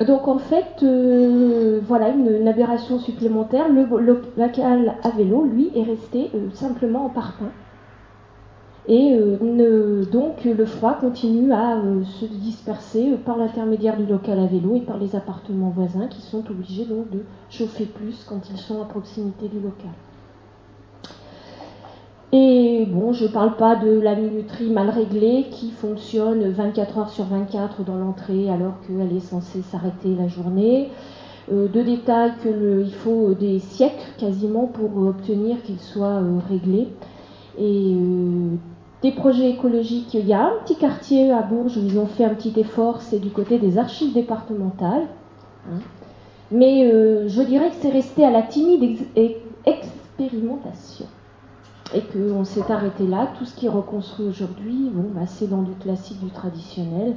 Donc 0.01 0.27
en 0.27 0.39
fait, 0.39 0.82
euh, 0.82 1.79
voilà 1.86 2.10
une, 2.10 2.47
aberration 2.47 2.99
supplémentaire. 2.99 3.69
Le, 3.69 3.86
local 4.38 4.95
à 5.03 5.10
vélo, 5.12 5.43
lui, 5.43 5.71
est 5.75 5.84
resté 5.84 6.32
euh, 6.34 6.49
simplement 6.53 7.06
en 7.06 7.10
parpaing. 7.10 7.51
Et 8.88 9.15
euh, 9.15 10.03
donc 10.12 10.43
le 10.43 10.65
froid 10.65 10.95
continue 10.95 11.53
à 11.53 11.82
se 12.19 12.25
disperser 12.25 13.12
par 13.25 13.38
l'intermédiaire 13.38 13.95
du 13.95 14.06
local 14.06 14.39
à 14.39 14.45
vélo 14.45 14.75
et 14.75 14.82
par 14.82 14.97
les 14.97 15.15
appartements 15.15 15.69
voisins 15.69 16.08
qui 16.08 16.21
sont 16.21 16.43
obligés 16.49 16.84
donc 16.84 17.10
de 17.10 17.19
chauffer 17.49 17.86
plus 17.86 18.25
quand 18.27 18.49
ils 18.49 18.58
sont 18.58 18.82
à 18.82 18.86
proximité 18.86 19.47
du 19.47 19.62
local. 19.62 19.91
Et 22.35 22.87
bon, 22.89 23.13
je 23.13 23.25
ne 23.25 23.29
parle 23.29 23.55
pas 23.57 23.75
de 23.75 23.99
la 23.99 24.15
minuterie 24.15 24.71
mal 24.71 24.89
réglée 24.89 25.45
qui 25.51 25.69
fonctionne 25.69 26.49
24 26.49 26.97
heures 26.97 27.09
sur 27.11 27.25
24 27.25 27.83
dans 27.83 27.95
l'entrée 27.95 28.49
alors 28.49 28.73
qu'elle 28.87 29.15
est 29.15 29.19
censée 29.19 29.61
s'arrêter 29.61 30.15
la 30.15 30.27
journée. 30.27 30.89
Euh, 31.51 31.67
de 31.67 31.83
détails 31.83 32.33
qu'il 32.41 32.91
faut 32.91 33.35
des 33.35 33.59
siècles 33.59 34.15
quasiment 34.17 34.65
pour 34.65 34.97
obtenir 34.97 35.61
qu'il 35.61 35.79
soit 35.79 36.07
euh, 36.07 36.39
réglé. 36.49 36.87
Et 37.59 37.93
euh, 37.93 38.55
des 39.03 39.11
projets 39.11 39.51
écologiques, 39.51 40.15
il 40.15 40.25
y 40.25 40.33
a 40.33 40.47
un 40.47 40.53
petit 40.65 40.77
quartier 40.77 41.31
à 41.31 41.43
Bourges 41.43 41.77
où 41.77 41.81
ils 41.85 41.99
ont 41.99 42.07
fait 42.07 42.25
un 42.25 42.33
petit 42.33 42.59
effort, 42.59 43.03
c'est 43.03 43.19
du 43.19 43.29
côté 43.29 43.59
des 43.59 43.77
archives 43.77 44.11
départementales. 44.11 45.05
Hein. 45.69 45.81
Mais 46.49 46.89
je 47.27 47.41
dirais 47.43 47.69
que 47.69 47.75
c'est 47.79 47.89
resté 47.89 48.25
à 48.25 48.31
la 48.31 48.41
timide 48.41 48.97
expérimentation 49.65 51.05
et 51.93 52.01
qu'on 52.01 52.43
s'est 52.43 52.71
arrêté 52.71 53.08
là. 53.08 53.29
Tout 53.38 53.45
ce 53.45 53.56
qui 53.56 53.65
est 53.67 53.69
reconstruit 53.69 54.25
aujourd'hui, 54.27 54.89
bon, 54.91 55.10
bah, 55.13 55.27
c'est 55.27 55.47
dans 55.47 55.62
du 55.62 55.73
classique, 55.73 56.19
du 56.19 56.32
traditionnel. 56.32 57.15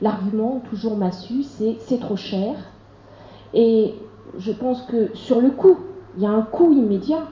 L'argument, 0.00 0.62
toujours 0.70 0.96
massu, 0.96 1.42
c'est 1.42 1.76
c'est 1.80 1.98
trop 1.98 2.16
cher. 2.16 2.54
Et 3.52 3.94
je 4.38 4.52
pense 4.52 4.82
que 4.82 5.14
sur 5.14 5.40
le 5.40 5.50
coût, 5.50 5.78
il 6.16 6.22
y 6.22 6.26
a 6.26 6.30
un 6.30 6.42
coût 6.42 6.72
immédiat, 6.72 7.28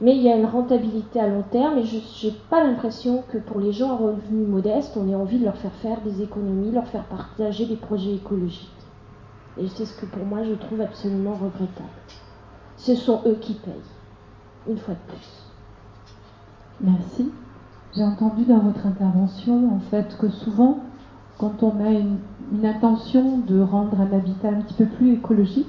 mais 0.00 0.16
il 0.16 0.22
y 0.22 0.30
a 0.30 0.36
une 0.36 0.46
rentabilité 0.46 1.20
à 1.20 1.26
long 1.26 1.44
terme. 1.50 1.78
Et 1.78 1.84
je 1.84 2.26
n'ai 2.26 2.34
pas 2.50 2.62
l'impression 2.62 3.24
que 3.32 3.38
pour 3.38 3.60
les 3.60 3.72
gens 3.72 3.92
à 3.92 3.96
revenus 3.96 4.48
modestes, 4.48 4.96
on 4.96 5.08
ait 5.08 5.14
envie 5.14 5.38
de 5.38 5.44
leur 5.44 5.56
faire 5.56 5.74
faire 5.74 6.00
des 6.02 6.22
économies, 6.22 6.70
leur 6.70 6.86
faire 6.86 7.04
partager 7.04 7.66
des 7.66 7.76
projets 7.76 8.14
écologiques. 8.14 8.68
Et 9.58 9.66
c'est 9.68 9.84
ce 9.84 10.00
que 10.00 10.06
pour 10.06 10.24
moi 10.24 10.44
je 10.44 10.54
trouve 10.54 10.80
absolument 10.80 11.34
regrettable. 11.34 11.88
Ce 12.76 12.94
sont 12.94 13.20
eux 13.26 13.36
qui 13.40 13.54
payent, 13.54 13.72
une 14.68 14.78
fois 14.78 14.94
de 14.94 15.12
plus. 15.12 15.41
Merci. 16.82 17.30
J'ai 17.94 18.02
entendu 18.02 18.44
dans 18.44 18.58
votre 18.58 18.86
intervention 18.86 19.72
en 19.72 19.78
fait 19.90 20.16
que 20.18 20.28
souvent, 20.28 20.80
quand 21.38 21.62
on 21.62 21.78
a 21.84 21.90
une, 21.90 22.18
intention 22.64 23.38
de 23.38 23.60
rendre 23.60 23.98
un 24.00 24.12
habitat 24.14 24.48
un 24.48 24.60
petit 24.60 24.74
peu 24.74 24.84
plus 24.84 25.12
écologique, 25.14 25.68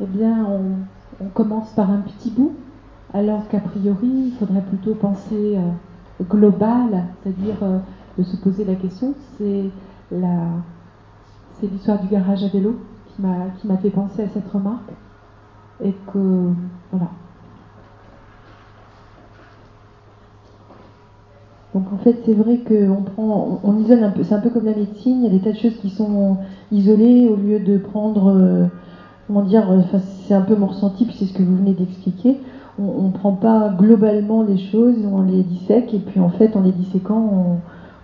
eh 0.00 0.06
bien 0.06 0.44
on, 0.44 1.28
commence 1.32 1.70
par 1.70 1.90
un 1.90 2.00
petit 2.00 2.30
bout, 2.30 2.52
alors 3.12 3.48
qu'a 3.48 3.60
priori 3.60 4.06
il 4.06 4.32
faudrait 4.32 4.62
plutôt 4.62 4.94
penser 4.94 5.56
euh, 5.56 6.24
global, 6.24 7.04
c'est-à-dire 7.22 7.56
euh, 7.62 7.78
de 8.18 8.24
se 8.24 8.36
poser 8.36 8.64
la 8.64 8.74
question. 8.74 9.14
C'est 9.38 9.70
la, 10.10 10.48
c'est 11.52 11.68
l'histoire 11.68 12.00
du 12.00 12.08
garage 12.08 12.42
à 12.42 12.48
vélo 12.48 12.80
qui 13.06 13.22
m'a 13.22 13.50
qui 13.58 13.68
m'a 13.68 13.76
fait 13.76 13.90
penser 13.90 14.24
à 14.24 14.28
cette 14.28 14.50
remarque 14.50 14.90
et 15.82 15.94
que 16.12 16.52
voilà 16.90 17.08
Donc 21.74 21.92
en 21.92 21.98
fait, 21.98 22.16
c'est 22.24 22.34
vrai 22.34 22.58
qu'on 22.58 23.78
isole 23.78 24.04
un 24.04 24.10
peu, 24.10 24.22
c'est 24.22 24.34
un 24.34 24.40
peu 24.40 24.50
comme 24.50 24.64
la 24.64 24.76
médecine, 24.76 25.18
il 25.18 25.24
y 25.24 25.26
a 25.26 25.30
des 25.30 25.40
tas 25.40 25.50
de 25.50 25.56
choses 25.56 25.76
qui 25.82 25.90
sont 25.90 26.36
isolées 26.70 27.28
au 27.28 27.34
lieu 27.34 27.58
de 27.58 27.78
prendre, 27.78 28.32
euh, 28.32 28.66
comment 29.26 29.42
dire, 29.42 29.68
euh, 29.68 29.98
c'est 30.22 30.34
un 30.34 30.42
peu 30.42 30.54
mon 30.54 30.66
ressenti, 30.66 31.04
puis 31.04 31.16
c'est 31.18 31.24
ce 31.24 31.32
que 31.32 31.42
vous 31.42 31.56
venez 31.56 31.72
d'expliquer. 31.72 32.38
On 32.78 33.02
ne 33.02 33.12
prend 33.12 33.32
pas 33.32 33.74
globalement 33.76 34.42
les 34.42 34.56
choses, 34.56 34.94
on 35.12 35.22
les 35.22 35.42
dissèque, 35.42 35.92
et 35.94 35.98
puis 35.98 36.20
en 36.20 36.28
fait, 36.28 36.56
en 36.56 36.62
les 36.62 36.72
disséquant, 36.72 37.58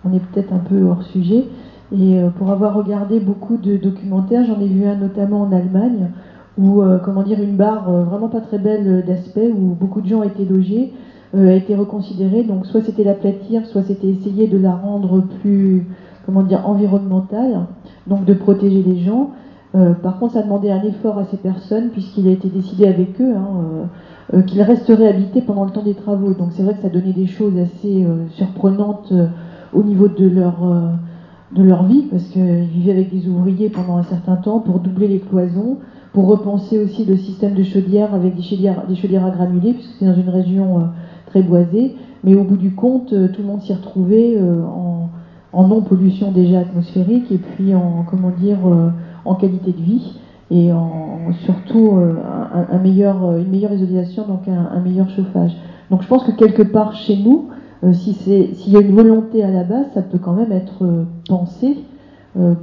on, 0.05 0.13
est 0.13 0.21
peut-être 0.21 0.53
un 0.53 0.59
peu 0.59 0.83
hors 0.83 1.03
sujet. 1.05 1.45
Et 1.93 2.19
euh, 2.19 2.31
pour 2.31 2.51
avoir 2.51 2.75
regardé 2.75 3.21
beaucoup 3.21 3.57
de 3.57 3.77
documentaires, 3.77 4.45
j'en 4.47 4.61
ai 4.61 4.67
vu 4.67 4.85
un 4.85 4.97
notamment 4.97 5.43
en 5.43 5.53
Allemagne, 5.53 6.11
où, 6.59 6.83
comment 7.05 7.23
dire, 7.23 7.41
une 7.41 7.57
barre 7.57 7.91
vraiment 7.91 8.29
pas 8.29 8.41
très 8.41 8.59
belle 8.59 9.05
d'aspect, 9.07 9.51
où 9.51 9.75
beaucoup 9.75 10.03
de 10.03 10.09
gens 10.09 10.23
étaient 10.23 10.45
logés, 10.45 10.93
a 11.35 11.53
été 11.53 11.75
reconsidérée. 11.75 12.43
Donc 12.43 12.67
soit 12.67 12.83
c'était 12.83 13.05
l'aplatir, 13.05 13.67
soit 13.67 13.83
c'était 13.83 14.09
essayer 14.09 14.47
de 14.47 14.59
la 14.59 14.75
rendre 14.75 15.23
plus, 15.41 15.87
comment 16.27 16.43
dire, 16.43 16.69
environnementale, 16.69 17.67
donc 18.07 18.25
de 18.25 18.35
protéger 18.35 18.83
les 18.83 18.99
gens. 18.99 19.31
par 20.03 20.19
contre, 20.19 20.35
ça 20.35 20.41
a 20.41 20.43
demandé 20.43 20.71
un 20.71 20.83
effort 20.83 21.19
à 21.19 21.25
ces 21.25 21.37
personnes, 21.37 21.91
puisqu'il 21.91 22.27
a 22.29 22.33
été 22.33 22.49
décidé 22.49 22.87
avec 22.87 23.21
eux 23.21 23.35
hein, 23.37 24.43
qu'ils 24.47 24.63
resteraient 24.63 25.09
habités 25.09 25.43
pendant 25.43 25.65
le 25.65 25.71
temps 25.71 25.85
des 25.85 25.95
travaux. 25.95 26.35
Donc 26.35 26.49
c'est 26.53 26.63
vrai 26.63 26.75
que 26.75 26.83
ça 26.83 26.89
donnait 26.89 27.13
des 27.13 27.27
choses 27.27 27.57
assez 27.57 28.05
surprenantes 28.31 29.13
au 29.73 29.83
niveau 29.85 30.09
de 30.09 30.29
leur, 30.29 30.57
de 31.55 31.63
leur 31.63 31.85
vie, 31.85 32.03
parce 32.11 32.25
qu'ils 32.25 32.65
vivaient 32.65 32.93
avec 32.93 33.11
des 33.13 33.29
ouvriers 33.29 33.71
pendant 33.71 33.97
un 33.97 34.03
certain 34.03 34.37
temps 34.37 34.59
pour 34.59 34.81
doubler 34.81 35.07
les 35.07 35.21
cloisons, 35.21 35.79
pour 36.13 36.27
repenser 36.27 36.77
aussi 36.79 37.05
le 37.05 37.17
système 37.17 37.55
de 37.55 37.63
chaudière 37.63 38.13
avec 38.15 38.35
des 38.35 38.43
chaudières, 38.43 38.85
des 38.89 38.97
chaudières 38.97 39.25
à 39.25 39.31
granulés, 39.31 39.75
puisque 39.75 39.93
c'est 40.01 40.07
dans 40.07 40.15
une 40.15 40.29
région 40.29 40.89
très 41.31 41.43
boisée. 41.43 41.97
Mais 42.23 42.35
au 42.35 42.45
bout 42.45 42.59
du 42.59 42.75
compte, 42.75 43.09
tout 43.09 43.41
le 43.41 43.47
monde 43.47 43.63
s'y 43.63 43.73
retrouvait 43.73 44.39
en 44.39 45.09
en 45.53 45.69
non-pollution 45.69 46.31
déjà 46.33 46.61
atmosphérique 46.61 47.31
et 47.33 47.39
puis 47.39 47.75
en, 47.75 48.05
comment 48.09 48.31
dire, 48.31 48.59
euh, 48.67 48.91
en 49.25 49.35
qualité 49.35 49.73
de 49.73 49.83
vie 49.83 50.19
et 50.51 50.73
en, 50.73 51.33
surtout 51.45 51.97
euh, 51.97 52.17
euh, 52.73 52.77
une 53.43 53.51
meilleure 53.51 53.73
isolation, 53.73 54.27
donc 54.27 54.49
un, 54.49 54.81
meilleur 54.81 55.09
chauffage. 55.11 55.57
Donc 55.91 56.03
je 56.03 56.09
pense 56.09 56.25
que 56.25 56.33
quelque 56.33 56.63
part 56.63 56.95
chez 56.95 57.17
nous, 57.17 57.49
si 57.93 58.13
s'il 58.13 58.73
y 58.73 58.77
a 58.77 58.81
une 58.81 58.95
volonté 58.95 59.43
à 59.43 59.51
la 59.51 59.65
base, 59.65 59.87
ça 59.95 60.03
peut 60.03 60.19
quand 60.19 60.35
même 60.35 60.53
être 60.53 60.85
pensé 61.27 61.79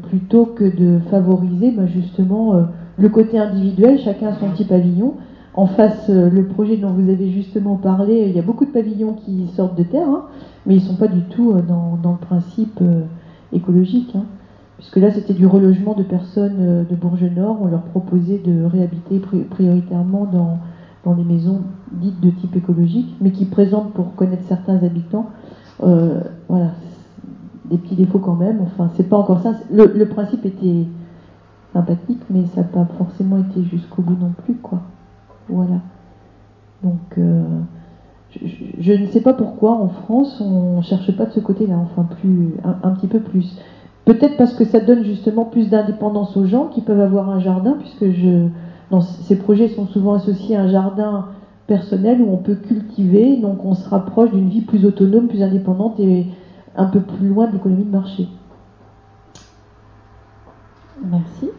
plutôt 0.03 0.45
que 0.45 0.63
de 0.63 0.99
favoriser 1.09 1.71
bah, 1.71 1.87
justement 1.87 2.53
le 2.97 3.09
côté 3.09 3.39
individuel, 3.39 3.99
chacun 3.99 4.33
son 4.39 4.51
petit 4.51 4.63
pavillon. 4.63 5.15
En 5.57 5.65
face, 5.67 6.07
le 6.07 6.45
projet 6.45 6.77
dont 6.77 6.91
vous 6.91 7.09
avez 7.09 7.29
justement 7.31 7.75
parlé, 7.75 8.27
il 8.29 8.35
y 8.35 8.39
a 8.39 8.43
beaucoup 8.43 8.63
de 8.63 8.71
pavillons 8.71 9.13
qui 9.13 9.47
sortent 9.55 9.77
de 9.77 9.83
terre. 9.83 10.07
Hein 10.07 10.27
mais 10.67 10.75
ils 10.75 10.83
ne 10.83 10.87
sont 10.87 10.95
pas 10.95 11.07
du 11.07 11.21
tout 11.21 11.53
euh, 11.53 11.61
dans, 11.61 12.11
le 12.11 12.17
principe 12.25 12.79
euh, 12.81 13.03
écologique. 13.53 14.13
Hein. 14.15 14.25
puisque 14.77 14.97
là, 14.97 15.09
c'était 15.09 15.33
du 15.33 15.47
relogement 15.47 15.95
de 15.95 16.03
personnes 16.03 16.57
euh, 16.59 16.83
de 16.83 16.95
Bourges 16.95 17.23
Nord. 17.23 17.57
On 17.61 17.67
leur 17.67 17.83
proposait 17.83 18.37
de 18.37 18.65
réhabiter 18.65 19.19
prioritairement 19.49 20.25
dans, 20.25 20.59
dans 21.05 21.15
les 21.15 21.23
maisons 21.23 21.61
dites 21.93 22.19
de 22.19 22.29
type 22.29 22.55
écologique, 22.55 23.15
mais 23.21 23.31
qui 23.31 23.45
présentent, 23.45 23.93
pour 23.93 24.13
connaître 24.15 24.43
certains 24.43 24.83
habitants, 24.83 25.27
voilà, 25.79 26.71
des 27.69 27.77
petits 27.77 27.95
défauts 27.95 28.19
quand 28.19 28.35
même. 28.35 28.59
Enfin, 28.61 28.89
c'est 28.95 29.07
pas 29.07 29.17
encore 29.17 29.39
ça. 29.39 29.53
Le, 29.71 30.03
principe 30.05 30.45
était 30.45 30.85
sympathique, 31.71 32.21
mais 32.29 32.45
ça 32.47 32.61
n'a 32.61 32.67
pas 32.67 32.85
forcément 32.97 33.37
été 33.37 33.63
jusqu'au 33.63 34.01
bout 34.01 34.17
non 34.19 34.33
plus, 34.43 34.55
quoi. 34.55 34.81
Voilà. 35.49 35.81
Donc, 36.83 37.17
je, 38.79 38.93
ne 38.93 39.07
sais 39.07 39.21
pas 39.21 39.33
pourquoi 39.33 39.71
en 39.71 39.87
France 39.87 40.41
on 40.41 40.77
ne 40.77 40.81
cherche 40.81 41.15
pas 41.15 41.25
de 41.25 41.31
ce 41.31 41.39
côté-là, 41.39 41.75
enfin 41.77 42.03
plus, 42.03 42.55
un, 42.63 42.91
petit 42.91 43.07
peu 43.07 43.19
plus. 43.19 43.57
Peut-être 44.05 44.37
parce 44.37 44.53
que 44.53 44.65
ça 44.65 44.79
donne 44.79 45.03
justement 45.03 45.45
plus 45.45 45.69
d'indépendance 45.69 46.37
aux 46.37 46.45
gens 46.45 46.67
qui 46.67 46.81
peuvent 46.81 46.99
avoir 46.99 47.29
un 47.29 47.39
jardin, 47.39 47.77
puisque 47.79 48.11
je, 48.11 48.47
ces 49.01 49.37
projets 49.37 49.69
sont 49.69 49.87
souvent 49.87 50.13
associés 50.13 50.55
à 50.55 50.63
un 50.63 50.67
jardin 50.67 51.27
personnel 51.67 52.21
où 52.21 52.31
on 52.31 52.37
peut 52.37 52.55
cultiver, 52.55 53.37
donc 53.37 53.65
on 53.65 53.73
se 53.73 53.89
rapproche 53.89 54.31
d'une 54.31 54.49
vie 54.49 54.61
plus 54.61 54.85
autonome, 54.85 55.27
plus 55.27 55.43
indépendante 55.43 55.99
et 55.99 56.27
un 56.75 56.85
peu 56.85 57.01
plus 57.01 57.27
loin 57.27 57.47
de 57.47 57.53
l'économie 57.53 57.83
de 57.83 57.91
marché. 57.91 58.27
Merci. 61.03 61.49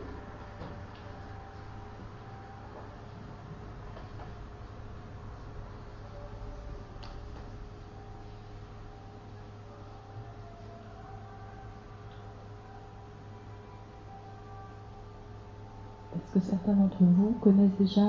Est-ce 16.18 16.27
certains 16.40 16.74
d'entre 16.74 16.98
vous 17.00 17.36
connaissent 17.40 17.76
déjà 17.78 18.02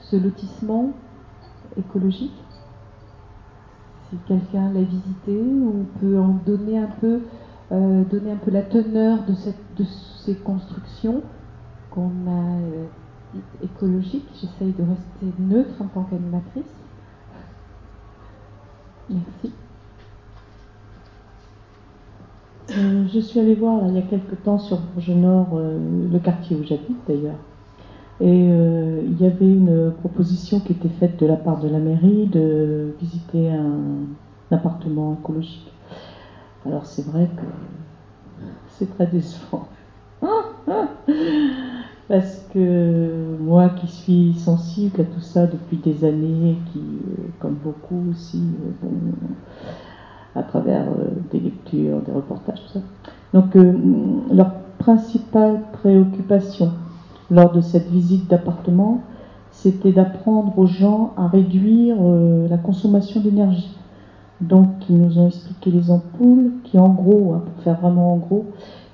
ce 0.00 0.16
lotissement 0.16 0.92
écologique 1.76 2.34
Si 4.10 4.16
quelqu'un 4.26 4.72
l'a 4.72 4.82
visité, 4.82 5.40
on 5.40 5.98
peut 5.98 6.18
en 6.18 6.38
donner 6.46 6.78
un 6.78 6.88
peu, 7.00 7.20
euh, 7.72 8.04
la 8.46 8.62
teneur 8.62 9.18
de, 9.26 9.34
ces 10.24 10.34
constructions 10.36 11.22
qu'on 11.90 12.10
a 12.26 12.60
euh, 12.60 12.86
écologiques. 13.62 14.28
J'essaye 14.34 14.72
de 14.72 14.82
rester 14.82 15.40
neutre 15.40 15.80
en 15.80 15.86
tant 15.86 16.04
qu'animatrice. 16.04 16.64
Merci. 19.10 19.52
Euh, 22.70 23.04
je 23.12 23.20
suis 23.20 23.38
allée 23.38 23.54
voir 23.54 23.80
il 23.86 23.94
y 23.94 23.98
a 23.98 24.02
quelque 24.02 24.34
temps 24.34 24.58
sur 24.58 24.78
Bourges 24.78 25.10
Nord, 25.10 25.50
euh, 25.54 25.78
le 26.10 26.18
quartier 26.18 26.56
où 26.56 26.64
j'habite 26.64 26.98
d'ailleurs. 27.06 27.38
Et 28.20 28.48
euh, 28.50 29.02
il 29.04 29.20
y 29.20 29.26
avait 29.26 29.46
une 29.46 29.92
proposition 30.00 30.58
qui 30.60 30.72
était 30.72 30.88
faite 30.88 31.20
de 31.20 31.26
la 31.26 31.36
part 31.36 31.60
de 31.60 31.68
la 31.68 31.78
mairie 31.78 32.26
de 32.26 32.94
visiter 33.00 33.50
un, 33.50 34.06
appartement 34.50 35.18
écologique. 35.20 35.72
Alors 36.64 36.86
c'est 36.86 37.04
vrai 37.06 37.28
que 37.36 37.42
c'est 38.70 38.92
très 38.94 39.06
décevant. 39.06 39.68
Parce 42.08 42.46
que 42.54 43.36
moi 43.40 43.70
qui 43.70 43.88
suis 43.88 44.34
sensible 44.34 45.00
à 45.00 45.04
tout 45.04 45.20
ça 45.20 45.46
depuis 45.46 45.76
des 45.76 46.04
années, 46.04 46.56
qui, 46.72 46.80
comme 47.40 47.54
beaucoup 47.54 48.10
aussi, 48.10 48.40
bon, 48.80 48.90
à 50.36 50.42
travers 50.42 50.82
euh, 50.82 51.08
des 51.32 51.40
lectures, 51.40 52.00
des 52.00 52.12
reportages, 52.12 52.60
tout 52.66 52.78
ça. 52.78 52.80
Donc 53.32 53.56
euh, 53.56 53.72
leur 54.32 54.52
principale 54.78 55.60
préoccupation 55.72 56.72
lors 57.30 57.52
de 57.52 57.60
cette 57.60 57.88
visite 57.88 58.28
d'appartement, 58.28 59.00
c'était 59.50 59.92
d'apprendre 59.92 60.56
aux 60.58 60.66
gens 60.66 61.14
à 61.16 61.26
réduire 61.26 61.96
euh, 62.00 62.46
la 62.48 62.58
consommation 62.58 63.20
d'énergie. 63.20 63.74
Donc 64.40 64.68
ils 64.90 65.00
nous 65.00 65.18
ont 65.18 65.28
expliqué 65.28 65.70
les 65.70 65.90
ampoules 65.90 66.52
qui 66.64 66.78
en 66.78 66.90
gros, 66.90 67.32
hein, 67.34 67.42
pour 67.44 67.64
faire 67.64 67.80
vraiment 67.80 68.12
en 68.12 68.16
gros, 68.16 68.44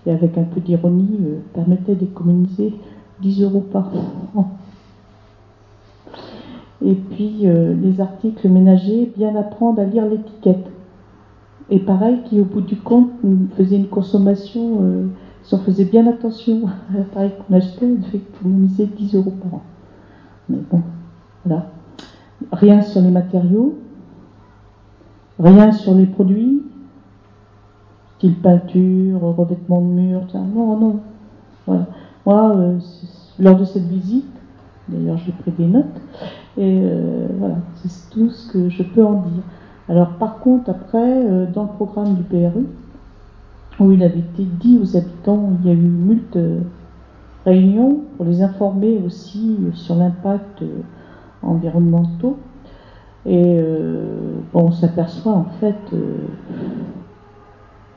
et 0.06 0.12
avec 0.12 0.38
un 0.38 0.44
peu 0.44 0.60
d'ironie, 0.60 1.18
permettaient 1.52 1.96
d'économiser 1.96 2.74
10 3.20 3.42
euros 3.42 3.64
par 3.72 3.90
an. 4.36 4.48
Et 6.84 6.94
puis 6.94 7.44
les 7.44 8.00
articles 8.00 8.48
ménagers, 8.48 9.12
bien 9.16 9.36
apprendre 9.36 9.80
à 9.80 9.84
lire 9.84 10.06
l'étiquette 10.06 10.71
et 11.70 11.78
pareil, 11.78 12.20
qui 12.24 12.40
au 12.40 12.44
bout 12.44 12.60
du 12.60 12.76
compte 12.76 13.10
faisait 13.56 13.76
une 13.76 13.88
consommation, 13.88 14.78
euh, 14.82 15.06
si 15.42 15.54
on 15.54 15.58
faisait 15.58 15.84
bien 15.84 16.06
attention 16.06 16.66
à 16.94 16.98
l'appareil 16.98 17.32
qu'on 17.38 17.54
achetait, 17.54 17.86
on 17.86 17.94
devait 17.94 18.18
économiser 18.18 18.86
10 18.86 19.14
euros 19.16 19.32
par 19.42 19.54
an. 19.54 19.62
Mais 20.48 20.58
bon, 20.70 20.82
voilà. 21.44 21.66
Rien 22.50 22.82
sur 22.82 23.00
les 23.00 23.10
matériaux, 23.10 23.78
rien 25.38 25.72
sur 25.72 25.94
les 25.94 26.06
produits, 26.06 26.62
style 28.18 28.34
peinture, 28.36 29.20
revêtement 29.20 29.80
de 29.80 29.86
mur, 29.86 30.22
non, 30.34 30.76
non. 30.78 31.00
Voilà. 31.66 31.86
Moi, 32.26 32.56
euh, 32.56 32.78
lors 33.38 33.56
de 33.56 33.64
cette 33.64 33.86
visite, 33.86 34.26
d'ailleurs 34.88 35.16
j'ai 35.18 35.32
pris 35.32 35.52
des 35.52 35.66
notes, 35.66 36.00
et 36.56 36.80
euh, 36.82 37.26
voilà, 37.38 37.56
c'est 37.76 38.10
tout 38.10 38.30
ce 38.30 38.52
que 38.52 38.68
je 38.68 38.82
peux 38.82 39.04
en 39.04 39.22
dire. 39.22 39.42
Alors 39.88 40.10
par 40.14 40.38
contre, 40.38 40.70
après, 40.70 40.98
euh, 40.98 41.46
dans 41.46 41.64
le 41.64 41.68
programme 41.70 42.14
du 42.14 42.22
PRU, 42.22 42.66
où 43.80 43.92
il 43.92 44.02
avait 44.02 44.20
été 44.20 44.44
dit 44.44 44.78
aux 44.80 44.96
habitants, 44.96 45.52
il 45.60 45.66
y 45.66 45.70
a 45.70 45.74
eu 45.74 45.76
moult 45.76 46.36
euh, 46.36 46.60
réunions 47.44 48.02
pour 48.16 48.26
les 48.26 48.42
informer 48.42 49.00
aussi 49.04 49.56
euh, 49.60 49.72
sur 49.74 49.96
l'impact 49.96 50.62
environnemental. 51.42 52.34
Et 53.24 53.62
on 54.52 54.72
s'aperçoit 54.72 55.32
en 55.32 55.46
fait, 55.60 55.76
il 55.92 55.98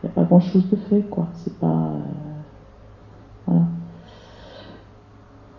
n'y 0.03 0.09
a 0.09 0.13
pas 0.13 0.23
grand 0.23 0.39
chose 0.39 0.69
de 0.69 0.75
fait, 0.75 1.01
quoi. 1.01 1.29
C'est 1.33 1.57
pas. 1.57 1.93
voilà. 3.47 3.63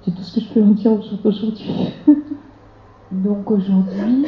C'est 0.02 0.14
tout 0.14 0.22
ce 0.22 0.38
que 0.38 0.46
je 0.46 0.54
peux 0.54 0.62
en 0.62 0.68
dire 0.68 0.92
aujourd'hui. 1.24 1.92
Donc 3.10 3.50
aujourd'hui, 3.50 4.26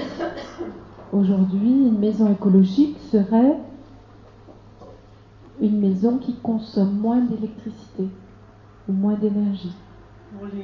Aujourd'hui, 1.12 1.88
une 1.88 1.98
maison 1.98 2.30
écologique 2.30 2.98
serait 3.10 3.56
une 5.60 5.80
maison 5.80 6.18
qui 6.18 6.34
consomme 6.34 6.98
moins 6.98 7.20
d'électricité 7.20 8.08
ou 8.88 8.92
moins 8.92 9.14
d'énergie. 9.14 9.72
Pour 10.38 10.46
les, 10.48 10.60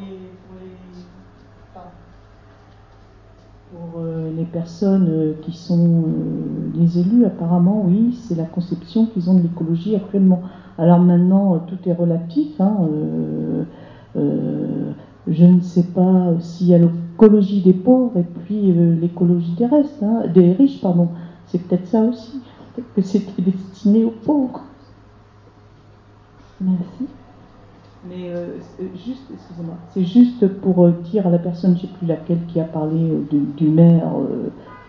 euh, 3.97 4.45
personnes 4.53 5.09
euh, 5.09 5.33
qui 5.43 5.53
sont 5.53 6.05
euh, 6.07 6.71
les 6.75 6.99
élus, 6.99 7.25
apparemment, 7.25 7.83
oui, 7.87 8.17
c'est 8.21 8.35
la 8.35 8.45
conception 8.45 9.07
qu'ils 9.07 9.31
ont 9.31 9.35
de 9.35 9.43
l'écologie 9.43 9.97
actuellement. 9.97 10.43
Alors 10.77 10.99
maintenant, 11.01 11.59
tout 11.67 11.79
est 11.87 11.95
relatif. 11.95 12.61
Hein, 12.61 12.77
je 15.27 15.45
ne 15.47 15.61
sais 15.61 15.85
pas 15.85 16.35
s'il 16.41 16.69
y 16.69 16.75
a 16.75 16.79
l'écologie 17.15 17.61
des 17.61 17.73
pauvres 17.73 18.19
et 18.19 18.25
puis 18.25 18.73
euh, 18.73 18.97
l'écologie 19.01 19.55
des 19.57 19.67
restes, 19.67 20.03
hein, 20.03 20.23
des 20.33 20.53
riches, 20.53 20.81
pardon. 20.81 21.09
C'est 21.47 21.59
peut-être 21.59 21.87
ça 21.87 22.03
aussi. 22.03 22.41
Peut-être 22.75 22.95
que 22.95 23.03
c'était 23.03 23.43
destiné 23.43 24.05
aux 24.05 24.15
pauvres. 24.25 24.63
Merci. 26.61 27.07
Mais 28.09 28.31
euh, 28.31 28.59
juste, 28.97 29.23
excusez-moi, 29.33 29.77
c'est 29.91 30.05
juste 30.05 30.47
pour 30.61 30.85
euh, 30.85 30.93
dire 31.05 31.27
à 31.27 31.31
la 31.31 31.39
personne, 31.39 31.77
je 31.77 31.87
ne 31.87 31.89
sais 31.89 31.99
plus 31.99 32.07
laquelle, 32.07 32.41
qui 32.49 32.61
a 32.61 32.65
parlé 32.65 33.11
du, 33.31 33.39
du, 33.57 33.69
maire, 33.69 34.11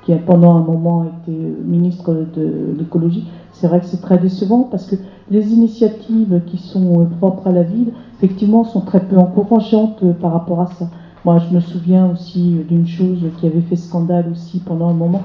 qui 0.04 0.12
a 0.12 0.18
pendant 0.18 0.56
un 0.56 0.62
moment 0.62 1.06
été 1.06 1.32
ministre 1.32 2.12
de 2.12 2.76
l'écologie. 2.78 3.28
C'est 3.52 3.68
vrai 3.68 3.80
que 3.80 3.86
c'est 3.86 4.02
très 4.02 4.18
décevant 4.18 4.64
parce 4.64 4.88
que 4.88 4.96
les 5.30 5.54
initiatives 5.54 6.42
qui 6.48 6.58
sont 6.58 7.08
propres 7.20 7.48
à 7.48 7.52
la 7.52 7.64
ville, 7.64 7.94
effectivement, 8.18 8.64
sont 8.64 8.82
très 8.82 9.00
peu 9.00 9.18
encourageantes 9.18 10.04
par 10.20 10.34
rapport 10.34 10.62
à 10.62 10.68
ça. 10.68 10.90
Moi, 11.26 11.40
je 11.40 11.56
me 11.56 11.60
souviens 11.60 12.12
aussi 12.12 12.64
d'une 12.70 12.86
chose 12.86 13.18
qui 13.40 13.48
avait 13.48 13.62
fait 13.62 13.76
scandale 13.76 14.28
aussi 14.32 14.60
pendant 14.60 14.90
un 14.90 14.94
moment, 14.94 15.24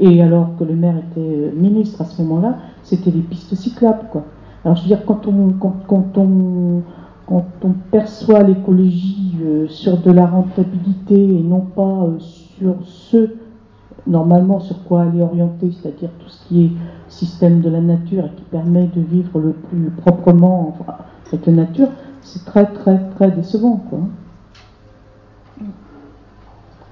et 0.00 0.22
alors 0.22 0.56
que 0.58 0.64
le 0.64 0.74
maire 0.74 0.94
était 0.96 1.52
ministre 1.54 2.00
à 2.00 2.06
ce 2.06 2.22
moment-là, 2.22 2.56
c'était 2.82 3.10
les 3.10 3.20
pistes 3.20 3.54
cyclables, 3.54 4.06
quoi. 4.10 4.24
Alors, 4.64 4.78
je 4.78 4.82
veux 4.82 4.88
dire, 4.88 5.04
quand 5.04 5.26
on, 5.26 5.50
quand, 5.50 6.16
on, 6.16 6.82
quand 7.26 7.44
on 7.62 7.72
perçoit 7.90 8.42
l'écologie 8.42 9.36
euh, 9.42 9.68
sur 9.68 9.98
de 9.98 10.10
la 10.10 10.26
rentabilité 10.26 11.22
et 11.22 11.42
non 11.42 11.60
pas 11.60 11.82
euh, 11.82 12.18
sur 12.18 12.76
ce, 12.84 13.34
normalement, 14.06 14.60
sur 14.60 14.82
quoi 14.84 15.04
elle 15.06 15.20
est 15.20 15.22
orientée, 15.22 15.70
c'est-à-dire 15.72 16.08
tout 16.20 16.28
ce 16.30 16.48
qui 16.48 16.64
est 16.64 16.70
système 17.08 17.60
de 17.60 17.68
la 17.68 17.82
nature 17.82 18.24
et 18.24 18.30
qui 18.34 18.44
permet 18.44 18.88
de 18.96 19.02
vivre 19.02 19.38
le 19.40 19.52
plus 19.52 19.90
proprement 19.90 20.74
avec 21.30 21.44
la 21.44 21.52
nature, 21.52 21.88
c'est 22.22 22.46
très, 22.46 22.64
très, 22.72 22.98
très 23.10 23.30
décevant, 23.30 23.76
quoi 23.90 24.00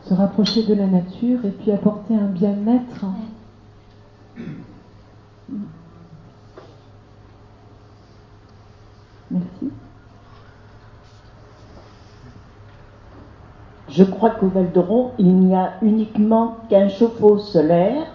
se 0.08 0.14
rapprocher 0.14 0.62
de 0.62 0.74
la 0.74 0.86
nature 0.86 1.44
et 1.44 1.50
puis 1.50 1.72
apporter 1.72 2.14
un 2.14 2.28
bien-être. 2.28 3.06
Merci. 9.30 9.70
Je 13.88 14.04
crois 14.04 14.30
qu'au 14.30 14.46
Val 14.46 14.70
d'Oron, 14.72 15.10
il 15.18 15.34
n'y 15.34 15.54
a 15.54 15.72
uniquement 15.82 16.58
qu'un 16.68 16.88
chauffe-eau 16.88 17.38
solaire, 17.38 18.06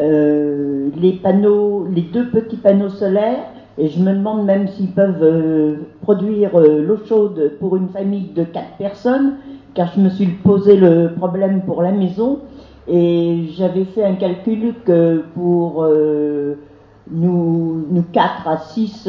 euh, 0.00 0.90
les 0.96 2.02
deux 2.02 2.28
petits 2.30 2.56
panneaux 2.56 2.90
solaires, 2.90 3.46
et 3.78 3.88
je 3.88 4.00
me 4.00 4.12
demande 4.12 4.44
même 4.44 4.68
s'ils 4.68 4.92
peuvent 4.92 5.22
euh, 5.22 5.76
produire 6.02 6.58
euh, 6.58 6.82
l'eau 6.82 6.98
chaude 7.06 7.52
pour 7.58 7.76
une 7.76 7.88
famille 7.88 8.28
de 8.34 8.44
quatre 8.44 8.76
personnes 8.76 9.36
car 9.74 9.92
je 9.94 10.00
me 10.00 10.08
suis 10.08 10.26
posé 10.26 10.76
le 10.76 11.12
problème 11.16 11.62
pour 11.62 11.82
la 11.82 11.90
maison 11.90 12.40
et 12.86 13.46
j'avais 13.56 13.84
fait 13.84 14.04
un 14.04 14.14
calcul 14.14 14.74
que 14.84 15.24
pour 15.34 15.84
euh, 15.84 16.54
nous, 17.10 17.86
nous 17.90 18.04
4 18.12 18.46
à 18.48 18.58
6, 18.58 19.08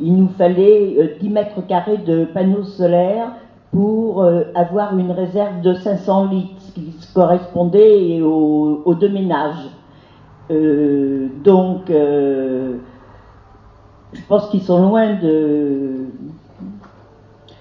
il 0.00 0.16
nous 0.16 0.28
fallait 0.28 1.16
10 1.20 1.26
euh, 1.26 1.30
mètres 1.30 1.66
carrés 1.66 1.98
de 1.98 2.24
panneaux 2.24 2.64
solaires 2.64 3.32
pour 3.72 4.22
euh, 4.22 4.44
avoir 4.54 4.96
une 4.96 5.10
réserve 5.10 5.60
de 5.60 5.74
500 5.74 6.30
litres, 6.30 6.54
ce 6.60 6.72
qui 6.72 6.94
correspondait 7.14 8.22
aux, 8.22 8.94
deux 8.94 9.10
ménages. 9.10 9.68
donc, 10.48 11.88
je 11.88 12.78
pense 14.28 14.48
qu'ils 14.48 14.62
sont 14.62 14.88
loin 14.88 15.14
de... 15.14 16.06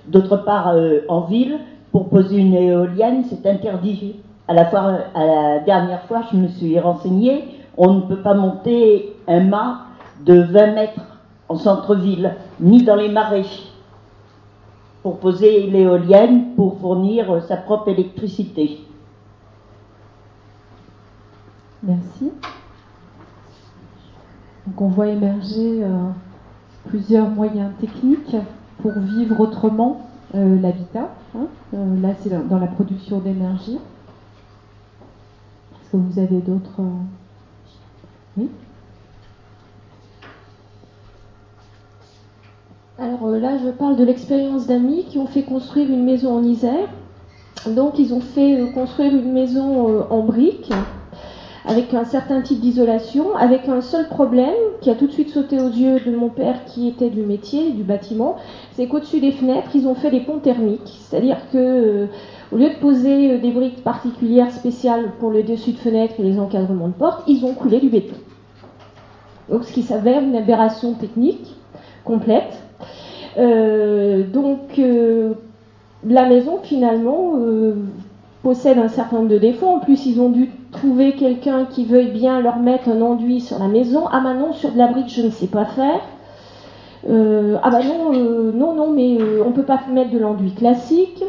D'autre 0.07 0.37
part, 0.37 0.75
en 1.09 1.21
ville, 1.21 1.57
pour 1.95 2.09
poser 2.09 2.39
une 2.39 2.53
éolienne, 2.53 3.23
c'est 3.23 3.45
interdit. 3.45 4.17
À 4.49 4.53
la, 4.53 5.59
dernière 5.61 6.03
fois, 6.07 6.23
je 6.29 6.35
me 6.35 6.49
suis 6.49 6.77
renseignée, 6.77 7.45
on 7.77 7.93
ne 7.93 8.01
peut 8.01 8.21
pas 8.21 8.33
monter 8.33 9.15
un 9.29 9.39
mât 9.39 9.85
de 10.25 10.41
20 10.41 10.73
mètres 10.73 11.05
en 11.47 11.55
centre-ville, 11.55 12.35
ni 12.59 12.83
dans 12.83 12.97
les 12.97 13.07
marais, 13.07 13.45
pour 15.03 15.19
poser 15.19 15.67
l'éolienne, 15.67 16.55
pour 16.57 16.79
fournir 16.79 17.41
sa 17.47 17.55
propre 17.55 17.87
électricité. 17.87 18.81
Merci. 21.81 22.29
Donc 24.67 24.81
on 24.81 24.89
voit 24.89 25.07
émerger 25.07 25.81
euh, 25.81 26.09
plusieurs 26.89 27.29
moyens 27.29 27.71
techniques 27.79 28.35
pour 28.81 28.91
vivre 28.91 29.39
autrement 29.39 30.01
euh, 30.33 30.59
l'habitat. 30.59 31.11
Hein. 31.35 31.47
Euh, 31.73 32.01
là, 32.01 32.09
c'est 32.19 32.29
dans 32.47 32.59
la 32.59 32.67
production 32.67 33.19
d'énergie. 33.19 33.77
Est-ce 35.73 35.91
que 35.91 35.97
vous 35.97 36.19
avez 36.19 36.39
d'autres. 36.39 36.79
Euh, 36.79 38.37
oui? 38.37 38.49
Alors 42.97 43.27
là, 43.27 43.57
je 43.57 43.69
parle 43.69 43.97
de 43.97 44.03
l'expérience 44.03 44.67
d'amis 44.67 45.05
qui 45.05 45.17
ont 45.17 45.27
fait 45.27 45.43
construire 45.43 45.89
une 45.89 46.05
maison 46.05 46.37
en 46.37 46.43
Isère. 46.43 46.89
Donc, 47.67 47.99
ils 47.99 48.13
ont 48.13 48.21
fait 48.21 48.71
construire 48.73 49.13
une 49.13 49.33
maison 49.33 50.05
en 50.09 50.21
briques 50.21 50.71
avec 51.67 51.93
un 51.93 52.05
certain 52.05 52.41
type 52.41 52.59
d'isolation, 52.59 53.35
avec 53.35 53.67
un 53.67 53.81
seul 53.81 54.07
problème 54.07 54.53
qui 54.81 54.89
a 54.91 54.95
tout 54.95 55.07
de 55.07 55.11
suite 55.11 55.29
sauté 55.29 55.59
aux 55.59 55.69
yeux 55.69 55.99
de 55.99 56.15
mon 56.15 56.29
père 56.29 56.63
qui 56.65 56.87
était 56.87 57.09
du 57.09 57.21
métier, 57.21 57.71
du 57.71 57.83
bâtiment, 57.83 58.35
c'est 58.73 58.87
qu'au-dessus 58.87 59.19
des 59.19 59.31
fenêtres, 59.31 59.69
ils 59.73 59.87
ont 59.87 59.95
fait 59.95 60.11
des 60.11 60.19
ponts 60.19 60.37
thermiques. 60.37 60.99
C'est-à-dire 60.99 61.37
que 61.51 61.57
euh, 61.57 62.07
au 62.51 62.57
lieu 62.57 62.69
de 62.69 62.75
poser 62.75 63.31
euh, 63.31 63.37
des 63.39 63.51
briques 63.51 63.83
particulières 63.83 64.51
spéciales 64.51 65.13
pour 65.19 65.31
le 65.31 65.41
dessus 65.41 65.71
de 65.71 65.77
fenêtres 65.77 66.15
et 66.19 66.23
les 66.23 66.39
encadrements 66.39 66.89
de 66.89 66.93
portes, 66.93 67.23
ils 67.27 67.43
ont 67.45 67.53
coulé 67.53 67.79
du 67.79 67.89
béton. 67.89 68.15
Donc 69.49 69.63
ce 69.63 69.73
qui 69.73 69.81
s'avère 69.81 70.21
une 70.21 70.35
aberration 70.35 70.93
technique 70.93 71.55
complète. 72.03 72.61
Euh, 73.37 74.23
donc 74.23 74.79
la 76.07 76.29
maison 76.29 76.59
finalement 76.61 77.33
possède 78.45 78.77
un 78.77 78.89
certain 78.89 79.15
nombre 79.17 79.29
de 79.29 79.39
défauts. 79.39 79.65
En 79.65 79.79
plus, 79.79 80.05
ils 80.05 80.21
ont 80.21 80.29
dû 80.29 80.51
trouver 80.71 81.13
quelqu'un 81.13 81.65
qui 81.65 81.83
veuille 81.83 82.11
bien 82.11 82.41
leur 82.41 82.57
mettre 82.57 82.89
un 82.89 83.01
enduit 83.01 83.41
sur 83.41 83.57
la 83.57 83.67
maison. 83.67 84.03
Ah 84.11 84.21
bah 84.23 84.35
non, 84.35 84.53
sur 84.53 84.71
de 84.71 84.77
la 84.77 84.85
brique, 84.85 85.09
je 85.09 85.23
ne 85.23 85.31
sais 85.31 85.47
pas 85.47 85.65
faire. 85.65 86.01
Euh, 87.09 87.57
ah 87.63 87.71
bah 87.71 87.79
non, 87.83 88.13
euh, 88.13 88.51
non, 88.53 88.75
non, 88.75 88.91
mais 88.91 89.17
euh, 89.19 89.41
on 89.43 89.49
ne 89.49 89.55
peut 89.55 89.63
pas 89.63 89.79
mettre 89.91 90.11
de 90.11 90.19
l'enduit 90.19 90.53
classique. 90.53 91.23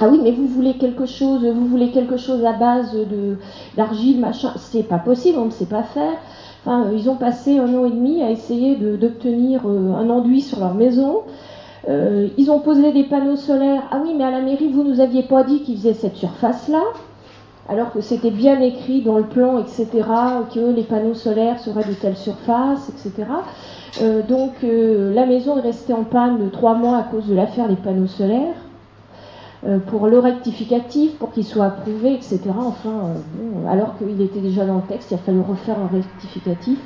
Ah 0.00 0.08
oui, 0.10 0.18
mais 0.24 0.32
vous 0.32 0.48
voulez 0.48 0.74
quelque 0.74 1.06
chose, 1.06 1.46
vous 1.46 1.66
voulez 1.66 1.92
quelque 1.92 2.16
chose 2.16 2.44
à 2.44 2.52
base 2.52 2.94
de 2.94 3.36
d'argile, 3.76 4.18
machin, 4.18 4.52
c'est 4.56 4.82
pas 4.82 4.98
possible, 4.98 5.38
on 5.38 5.44
ne 5.44 5.50
sait 5.50 5.66
pas 5.66 5.84
faire. 5.84 6.18
Ils 6.92 7.08
ont 7.08 7.16
passé 7.16 7.58
un 7.58 7.72
an 7.74 7.84
et 7.84 7.90
demi 7.90 8.22
à 8.22 8.30
essayer 8.30 8.74
d'obtenir 8.74 9.66
un 9.66 10.10
enduit 10.10 10.40
sur 10.40 10.58
leur 10.58 10.74
maison. 10.74 11.22
Euh, 11.88 12.28
ils 12.36 12.50
ont 12.50 12.60
posé 12.60 12.92
des 12.92 13.04
panneaux 13.04 13.36
solaires. 13.36 13.82
Ah 13.90 14.00
oui, 14.02 14.14
mais 14.16 14.24
à 14.24 14.30
la 14.30 14.40
mairie, 14.40 14.70
vous 14.72 14.84
nous 14.84 15.00
aviez 15.00 15.22
pas 15.22 15.42
dit 15.44 15.62
qu'ils 15.62 15.76
faisaient 15.76 15.94
cette 15.94 16.16
surface-là, 16.16 16.82
alors 17.68 17.92
que 17.92 18.00
c'était 18.00 18.30
bien 18.30 18.60
écrit 18.60 19.00
dans 19.02 19.16
le 19.16 19.24
plan, 19.24 19.58
etc., 19.58 19.86
que 20.52 20.74
les 20.74 20.82
panneaux 20.82 21.14
solaires 21.14 21.58
seraient 21.58 21.84
de 21.84 21.94
telle 21.94 22.16
surface, 22.16 22.90
etc. 22.90 23.28
Euh, 24.02 24.22
donc 24.22 24.52
euh, 24.62 25.12
la 25.14 25.26
maison 25.26 25.58
est 25.58 25.62
restée 25.62 25.92
en 25.92 26.04
panne 26.04 26.38
de 26.38 26.48
trois 26.48 26.74
mois 26.74 26.98
à 26.98 27.02
cause 27.02 27.26
de 27.26 27.34
l'affaire 27.34 27.68
des 27.68 27.76
panneaux 27.76 28.06
solaires. 28.06 28.56
pour 29.88 30.06
le 30.06 30.18
rectificatif, 30.18 31.18
pour 31.18 31.32
qu'il 31.32 31.44
soit 31.44 31.66
approuvé, 31.66 32.14
etc. 32.14 32.40
Enfin, 32.58 33.12
alors 33.68 33.98
qu'il 33.98 34.18
était 34.22 34.40
déjà 34.40 34.64
dans 34.64 34.76
le 34.76 34.88
texte, 34.88 35.10
il 35.10 35.14
a 35.14 35.18
fallu 35.18 35.40
refaire 35.40 35.76
un 35.78 35.86
rectificatif. 35.86 36.78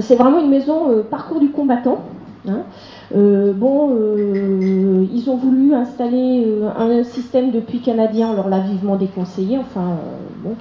C'est 0.00 0.16
vraiment 0.16 0.40
une 0.40 0.50
maison 0.50 1.04
parcours 1.08 1.38
du 1.38 1.50
combattant. 1.50 1.98
Hein. 2.48 2.64
Euh, 3.14 3.52
bon, 3.52 3.90
euh, 3.94 5.06
ils 5.12 5.28
ont 5.28 5.36
voulu 5.36 5.74
installer 5.74 6.44
euh, 6.46 6.70
un 6.76 7.04
système 7.04 7.50
de 7.50 7.60
puits 7.60 7.80
canadien, 7.80 8.30
on 8.30 8.34
leur 8.34 8.48
l'a 8.48 8.60
vivement 8.60 8.96
déconseillé. 8.96 9.58
Enfin, 9.58 9.96
bon. 10.42 10.54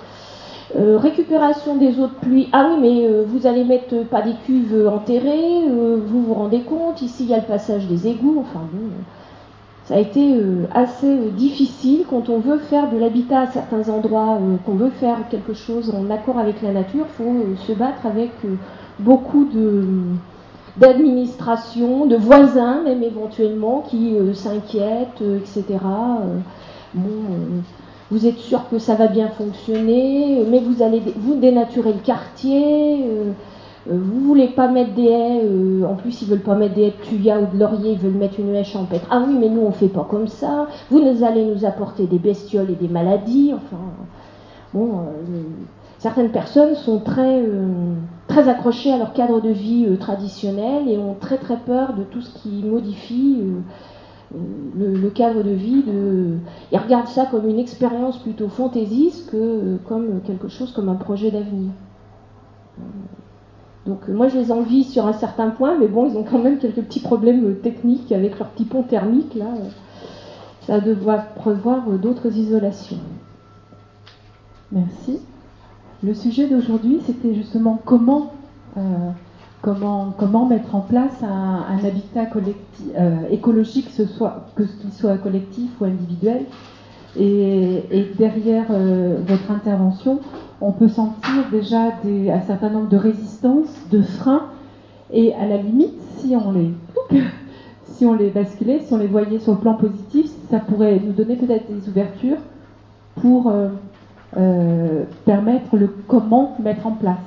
récupération 0.75 1.75
des 1.75 1.99
eaux 1.99 2.07
de 2.07 2.19
pluie. 2.21 2.49
Ah 2.51 2.69
oui, 2.69 2.79
mais 2.81 3.23
vous 3.25 3.47
allez 3.47 3.63
mettre 3.63 4.03
pas 4.05 4.21
des 4.21 4.33
cuves 4.45 4.89
enterrées, 4.91 5.67
vous 6.07 6.23
vous 6.23 6.33
rendez 6.33 6.61
compte, 6.61 7.01
ici 7.01 7.23
il 7.23 7.29
y 7.29 7.33
a 7.33 7.37
le 7.37 7.43
passage 7.43 7.87
des 7.87 8.07
égouts. 8.07 8.37
Enfin 8.39 8.61
bon, 8.71 8.89
ça 9.85 9.95
a 9.95 9.99
été 9.99 10.35
assez 10.73 11.17
difficile 11.37 12.05
quand 12.09 12.29
on 12.29 12.39
veut 12.39 12.57
faire 12.57 12.89
de 12.89 12.97
l'habitat 12.97 13.41
à 13.41 13.47
certains 13.47 13.89
endroits, 13.89 14.39
qu'on 14.65 14.75
veut 14.75 14.91
faire 14.91 15.17
quelque 15.29 15.53
chose 15.53 15.93
en 15.93 16.09
accord 16.09 16.39
avec 16.39 16.61
la 16.61 16.71
nature, 16.71 17.05
il 17.19 17.25
faut 17.25 17.63
se 17.67 17.73
battre 17.73 18.05
avec 18.05 18.31
beaucoup 18.99 19.45
de 19.45 19.83
d'administration, 20.77 22.05
de 22.05 22.15
voisins 22.15 22.83
même 22.83 23.03
éventuellement 23.03 23.83
qui 23.89 24.15
euh, 24.15 24.33
s'inquiètent, 24.33 25.21
euh, 25.21 25.39
etc. 25.39 25.65
Euh, 25.83 26.99
vous 28.09 28.27
êtes 28.27 28.37
sûr 28.37 28.67
que 28.69 28.77
ça 28.77 28.95
va 28.95 29.07
bien 29.07 29.29
fonctionner, 29.29 30.43
mais 30.49 30.59
vous 30.59 30.83
allez 30.83 31.01
vous 31.15 31.35
dénaturer 31.35 31.93
le 31.93 31.99
quartier. 31.99 33.05
vous 33.87 34.19
voulez 34.19 34.49
pas 34.49 34.67
mettre 34.67 34.93
des 34.95 35.05
haies, 35.05 35.85
en 35.85 35.95
plus 35.95 36.21
ils 36.21 36.27
veulent 36.27 36.41
pas 36.41 36.55
mettre 36.55 36.75
des 36.75 36.87
haies 36.87 36.93
de 36.99 37.05
tuya 37.05 37.39
ou 37.39 37.45
de 37.55 37.57
laurier, 37.57 37.93
ils 37.93 37.97
veulent 37.97 38.11
mettre 38.11 38.37
une 38.41 38.53
haie 38.53 38.65
champêtre. 38.65 39.07
Ah 39.09 39.23
oui, 39.25 39.37
mais 39.39 39.47
nous 39.47 39.61
on 39.61 39.71
fait 39.71 39.87
pas 39.87 40.05
comme 40.09 40.27
ça. 40.27 40.67
Vous 40.89 40.99
allez 41.23 41.45
nous 41.45 41.63
apporter 41.63 42.05
des 42.05 42.19
bestioles 42.19 42.69
et 42.69 42.75
des 42.75 42.89
maladies. 42.89 43.53
Enfin, 43.55 43.81
bon, 44.73 44.91
certaines 45.99 46.31
personnes 46.31 46.75
sont 46.75 46.99
très 46.99 47.41
très 48.31 48.47
accrochés 48.47 48.93
à 48.93 48.97
leur 48.97 49.11
cadre 49.11 49.41
de 49.41 49.49
vie 49.49 49.85
euh, 49.85 49.97
traditionnel 49.97 50.87
et 50.87 50.97
ont 50.97 51.15
très 51.15 51.37
très 51.37 51.57
peur 51.57 51.93
de 51.93 52.03
tout 52.03 52.21
ce 52.21 52.33
qui 52.39 52.63
modifie 52.63 53.41
euh, 53.41 54.37
le, 54.77 55.09
cadre 55.09 55.43
de 55.43 55.49
vie. 55.49 55.83
De... 55.83 56.37
Ils 56.71 56.77
regardent 56.77 57.09
ça 57.09 57.25
comme 57.25 57.49
une 57.49 57.59
expérience 57.59 58.17
plutôt 58.19 58.47
fantaisiste 58.47 59.29
que 59.29 59.77
comme 59.85 60.21
quelque 60.21 60.47
chose 60.47 60.71
comme 60.71 60.87
un 60.87 60.95
projet 60.95 61.29
d'avenir. 61.29 61.71
Donc 63.85 64.07
moi 64.07 64.29
je 64.29 64.37
les 64.37 64.51
envie 64.51 64.85
sur 64.85 65.07
un 65.07 65.13
certain 65.13 65.49
point, 65.49 65.77
mais 65.77 65.87
bon, 65.87 66.09
ils 66.09 66.15
ont 66.15 66.23
quand 66.23 66.39
même 66.39 66.57
quelques 66.57 66.83
petits 66.83 67.01
problèmes 67.01 67.55
techniques 67.55 68.11
avec 68.13 68.39
leur 68.39 68.47
petit 68.49 68.65
pont 68.65 68.83
thermique 68.83 69.35
là. 69.35 69.47
Ça 70.61 70.79
devoir 70.79 71.33
prévoir 71.33 71.89
d'autres 71.89 72.37
isolations. 72.37 72.99
Merci. 74.71 75.19
Le 76.03 76.15
sujet 76.15 76.47
d'aujourd'hui, 76.47 76.99
c'était 77.05 77.35
justement 77.35 77.79
comment, 77.85 78.33
euh, 78.75 78.81
comment, 79.61 80.11
comment 80.17 80.47
mettre 80.47 80.73
en 80.73 80.79
place 80.81 81.21
un, 81.21 81.77
habitat 81.85 82.27
euh, 82.97 83.17
écologique, 83.29 83.87
soit, 83.91 84.47
que 84.55 84.65
ce 84.65 84.89
soit 84.89 85.17
collectif 85.17 85.69
ou 85.79 85.85
individuel. 85.85 86.45
Et, 87.19 87.83
derrière 88.17 88.65
euh, 88.71 89.17
votre 89.27 89.51
intervention, 89.51 90.21
on 90.59 90.71
peut 90.71 90.87
sentir 90.87 91.45
déjà 91.51 91.91
des, 92.03 92.31
un 92.31 92.41
certain 92.41 92.69
nombre 92.69 92.89
de 92.89 92.97
résistances, 92.97 93.69
de 93.91 94.01
freins, 94.01 94.47
et 95.13 95.35
à 95.35 95.45
la 95.45 95.57
limite, 95.57 96.01
si 96.17 96.35
on 96.35 96.51
les, 96.51 96.71
si 97.85 98.07
on 98.07 98.15
les 98.15 98.31
basculait, 98.31 98.79
si 98.79 98.91
on 98.93 98.97
les 98.97 99.07
voyait 99.07 99.37
sur 99.37 99.51
le 99.51 99.59
plan 99.59 99.75
positif, 99.75 100.31
ça 100.49 100.59
pourrait 100.61 100.99
nous 100.99 101.13
donner 101.13 101.35
peut-être 101.35 101.71
des 101.71 101.87
ouvertures 101.87 102.39
pour 103.21 103.53
euh, 104.37 105.03
permettre 105.25 105.75
le 105.75 105.89
comment 106.07 106.55
mettre 106.63 106.87
en 106.87 106.91
place. 106.91 107.17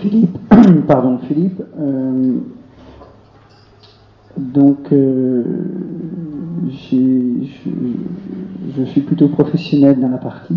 Philippe, 0.00 0.36
pardon, 0.86 1.18
Philippe. 1.26 1.62
Euh, 1.78 2.34
donc, 4.36 4.92
euh, 4.92 5.44
je, 6.68 7.46
suis 8.84 9.00
plutôt 9.00 9.28
professionnel 9.28 9.98
dans 9.98 10.08
la 10.08 10.18
partie, 10.18 10.56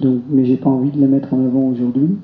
donc, 0.00 0.20
mais 0.30 0.44
j'ai 0.44 0.56
pas 0.56 0.70
envie 0.70 0.90
de 0.90 1.00
la 1.00 1.08
mettre 1.08 1.34
en 1.34 1.44
avant 1.44 1.62
aujourd'hui, 1.62 2.16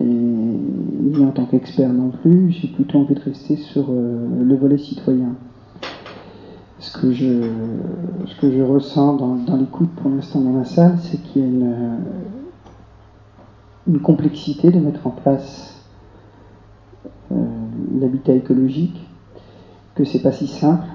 et 0.00 0.04
ni 0.04 1.24
en 1.24 1.30
tant 1.30 1.46
qu'expert 1.46 1.92
non 1.92 2.10
plus. 2.10 2.50
J'ai 2.50 2.68
plutôt 2.68 2.98
envie 2.98 3.14
de 3.14 3.20
rester 3.20 3.56
sur 3.56 3.90
le 3.90 4.54
volet 4.54 4.78
citoyen 4.78 5.34
ce 6.80 6.96
que 6.96 7.12
je, 7.12 8.62
ressens 8.62 9.16
dans, 9.16 9.56
l'écoute 9.56 9.90
pour 9.96 10.10
l'instant 10.10 10.40
dans 10.40 10.56
la 10.56 10.64
salle, 10.64 10.96
c'est 11.02 11.18
qu'il 11.18 11.42
y 11.42 11.44
a 11.44 11.48
une, 11.48 12.00
une, 13.86 14.00
complexité 14.00 14.70
de 14.70 14.80
mettre 14.80 15.06
en 15.06 15.10
place 15.10 15.84
euh, 17.32 17.36
l'habitat 18.00 18.32
écologique, 18.32 18.98
que 19.94 20.04
c'est 20.04 20.22
pas 20.22 20.32
si 20.32 20.46
simple. 20.46 20.86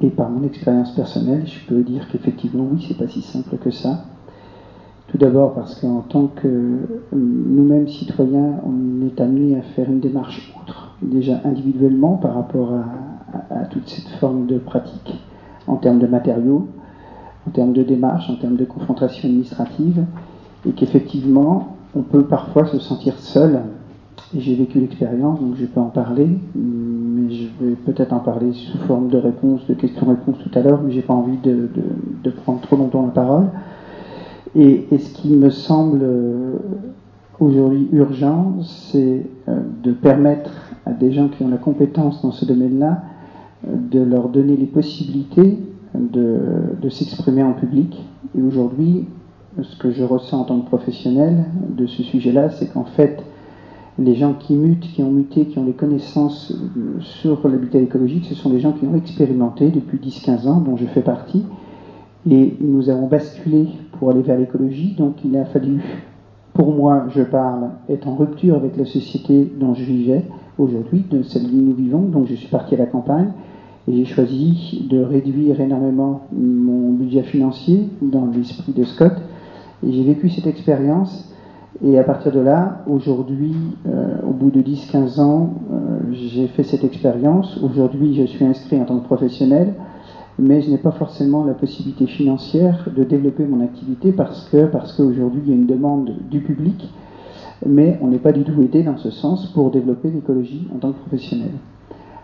Et 0.00 0.10
par 0.10 0.30
mon 0.30 0.44
expérience 0.44 0.94
personnelle, 0.94 1.46
je 1.46 1.66
peux 1.66 1.82
dire 1.82 2.08
qu'effectivement, 2.10 2.66
oui, 2.72 2.84
c'est 2.86 2.98
pas 2.98 3.08
si 3.08 3.22
simple 3.22 3.56
que 3.56 3.70
ça. 3.70 4.04
Tout 5.08 5.18
d'abord 5.18 5.54
parce 5.54 5.80
qu'en 5.80 6.00
tant 6.00 6.26
que 6.26 6.86
nous-mêmes 7.12 7.88
citoyens, 7.88 8.60
on 8.64 9.06
est 9.06 9.20
amené 9.20 9.56
à 9.56 9.62
faire 9.62 9.88
une 9.88 10.00
démarche 10.00 10.52
outre, 10.60 10.96
déjà 11.02 11.40
individuellement 11.44 12.16
par 12.16 12.34
rapport 12.34 12.74
à, 12.74 12.84
à, 13.50 13.64
toute 13.66 13.88
cette 13.88 14.08
forme 14.20 14.46
de 14.46 14.58
pratique 14.58 15.14
en 15.66 15.76
termes 15.76 15.98
de 15.98 16.06
matériaux, 16.06 16.68
en 17.46 17.50
termes 17.50 17.72
de 17.72 17.82
démarche, 17.82 18.28
en 18.30 18.36
termes 18.36 18.56
de 18.56 18.64
confrontation 18.64 19.28
administrative, 19.28 20.04
et 20.66 20.72
qu'effectivement, 20.72 21.76
on 21.94 22.02
peut 22.02 22.24
parfois 22.24 22.66
se 22.66 22.78
sentir 22.78 23.18
seul. 23.18 23.60
J'ai 24.36 24.54
vécu 24.54 24.80
l'expérience, 24.80 25.40
donc 25.40 25.56
je 25.56 25.64
peux 25.64 25.80
en 25.80 25.90
parler, 25.90 26.28
mais 26.54 27.30
je 27.30 27.44
vais 27.60 27.74
peut-être 27.74 28.12
en 28.12 28.18
parler 28.18 28.52
sous 28.52 28.78
forme 28.78 29.08
de 29.08 29.18
réponse, 29.18 29.66
de 29.66 29.74
questions-réponses 29.74 30.36
tout 30.38 30.58
à 30.58 30.62
l'heure, 30.62 30.80
mais 30.82 30.92
j'ai 30.92 31.02
pas 31.02 31.14
envie 31.14 31.38
de, 31.38 31.68
prendre 32.42 32.60
trop 32.60 32.76
longtemps 32.76 33.02
la 33.02 33.12
parole. 33.12 33.46
Et, 34.54 34.86
et 34.90 34.98
ce 34.98 35.14
qui 35.14 35.34
me 35.34 35.50
semble 35.50 36.00
euh, 36.02 36.56
aujourd'hui 37.40 37.88
urgent, 37.92 38.56
c'est 38.62 39.26
euh, 39.48 39.60
de 39.82 39.92
permettre 39.92 40.50
à 40.86 40.92
des 40.92 41.12
gens 41.12 41.28
qui 41.28 41.42
ont 41.42 41.48
la 41.48 41.56
compétence 41.56 42.22
dans 42.22 42.32
ce 42.32 42.44
domaine-là 42.44 43.02
de 43.66 44.00
leur 44.00 44.28
donner 44.28 44.56
les 44.56 44.66
possibilités 44.66 45.58
de, 45.94 46.88
s'exprimer 46.88 47.42
en 47.42 47.52
public. 47.52 47.96
Et 48.36 48.42
aujourd'hui, 48.42 49.06
ce 49.62 49.76
que 49.76 49.90
je 49.90 50.04
ressens 50.04 50.40
en 50.40 50.44
tant 50.44 50.60
que 50.60 50.66
professionnel 50.66 51.44
de 51.70 51.86
ce 51.86 52.02
sujet-là, 52.02 52.50
c'est 52.50 52.72
qu'en 52.72 52.84
fait, 52.84 53.22
les 53.98 54.14
gens 54.14 54.34
qui 54.34 54.54
mutent, 54.54 54.86
qui 54.94 55.02
ont 55.02 55.10
muté, 55.10 55.46
qui 55.46 55.58
ont 55.58 55.64
les 55.64 55.72
connaissances 55.72 56.52
euh, 56.52 57.00
sur 57.00 57.48
l'habitat 57.48 57.80
écologique, 57.80 58.26
ce 58.26 58.34
sont 58.36 58.50
des 58.50 58.60
gens 58.60 58.72
qui 58.72 58.86
ont 58.86 58.94
expérimenté 58.94 59.70
depuis 59.70 59.98
10-15 59.98 60.46
ans, 60.46 60.60
dont 60.60 60.76
je 60.76 60.86
fais 60.86 61.00
partie. 61.00 61.44
Et 62.30 62.56
nous 62.60 62.90
avons 62.90 63.08
basculé 63.08 63.66
pour 63.92 64.10
aller 64.10 64.22
vers 64.22 64.38
l'écologie, 64.38 64.94
donc 64.96 65.24
il 65.24 65.36
a 65.36 65.44
fallu, 65.46 65.80
pour 66.54 66.72
moi, 66.72 67.06
je 67.08 67.22
parle, 67.22 67.70
être 67.88 68.06
en 68.06 68.14
rupture 68.14 68.54
avec 68.54 68.76
la 68.76 68.84
société 68.84 69.50
dont 69.58 69.74
je 69.74 69.82
vivais 69.82 70.24
aujourd'hui, 70.58 71.04
de 71.10 71.22
celle 71.22 71.46
où 71.46 71.56
nous 71.56 71.74
vivons, 71.74 72.02
donc 72.02 72.26
je 72.26 72.34
suis 72.34 72.48
parti 72.48 72.74
à 72.76 72.78
la 72.78 72.86
campagne, 72.86 73.32
j'ai 73.90 74.04
choisi 74.04 74.86
de 74.90 75.02
réduire 75.02 75.60
énormément 75.60 76.22
mon 76.32 76.92
budget 76.92 77.22
financier 77.22 77.88
dans 78.02 78.26
l'esprit 78.26 78.72
de 78.72 78.84
Scott. 78.84 79.14
J'ai 79.86 80.02
vécu 80.02 80.28
cette 80.28 80.46
expérience. 80.46 81.32
Et 81.84 81.98
à 81.98 82.02
partir 82.02 82.32
de 82.32 82.40
là, 82.40 82.82
aujourd'hui, 82.88 83.54
euh, 83.86 84.16
au 84.28 84.32
bout 84.32 84.50
de 84.50 84.60
10-15 84.60 85.20
ans, 85.20 85.54
euh, 85.72 85.98
j'ai 86.12 86.48
fait 86.48 86.64
cette 86.64 86.82
expérience. 86.82 87.58
Aujourd'hui, 87.62 88.14
je 88.14 88.24
suis 88.24 88.44
inscrit 88.44 88.80
en 88.80 88.84
tant 88.84 88.98
que 88.98 89.04
professionnel, 89.04 89.74
mais 90.38 90.60
je 90.60 90.70
n'ai 90.70 90.78
pas 90.78 90.90
forcément 90.90 91.44
la 91.44 91.54
possibilité 91.54 92.06
financière 92.06 92.88
de 92.94 93.04
développer 93.04 93.44
mon 93.44 93.60
activité 93.62 94.12
parce 94.12 94.48
que 94.50 94.66
parce 94.66 94.92
qu'aujourd'hui, 94.92 95.42
il 95.46 95.50
y 95.50 95.52
a 95.52 95.56
une 95.56 95.66
demande 95.66 96.12
du 96.28 96.40
public, 96.40 96.92
mais 97.64 97.98
on 98.02 98.08
n'est 98.08 98.18
pas 98.18 98.32
du 98.32 98.42
tout 98.42 98.60
aidé 98.60 98.82
dans 98.82 98.96
ce 98.96 99.10
sens 99.10 99.46
pour 99.46 99.70
développer 99.70 100.10
l'écologie 100.10 100.66
en 100.74 100.78
tant 100.78 100.92
que 100.92 100.98
professionnel. 100.98 101.52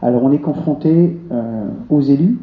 Alors 0.05 0.22
on 0.22 0.32
est 0.32 0.38
confronté 0.38 1.18
euh, 1.32 1.66
aux 1.88 2.02
élus 2.02 2.38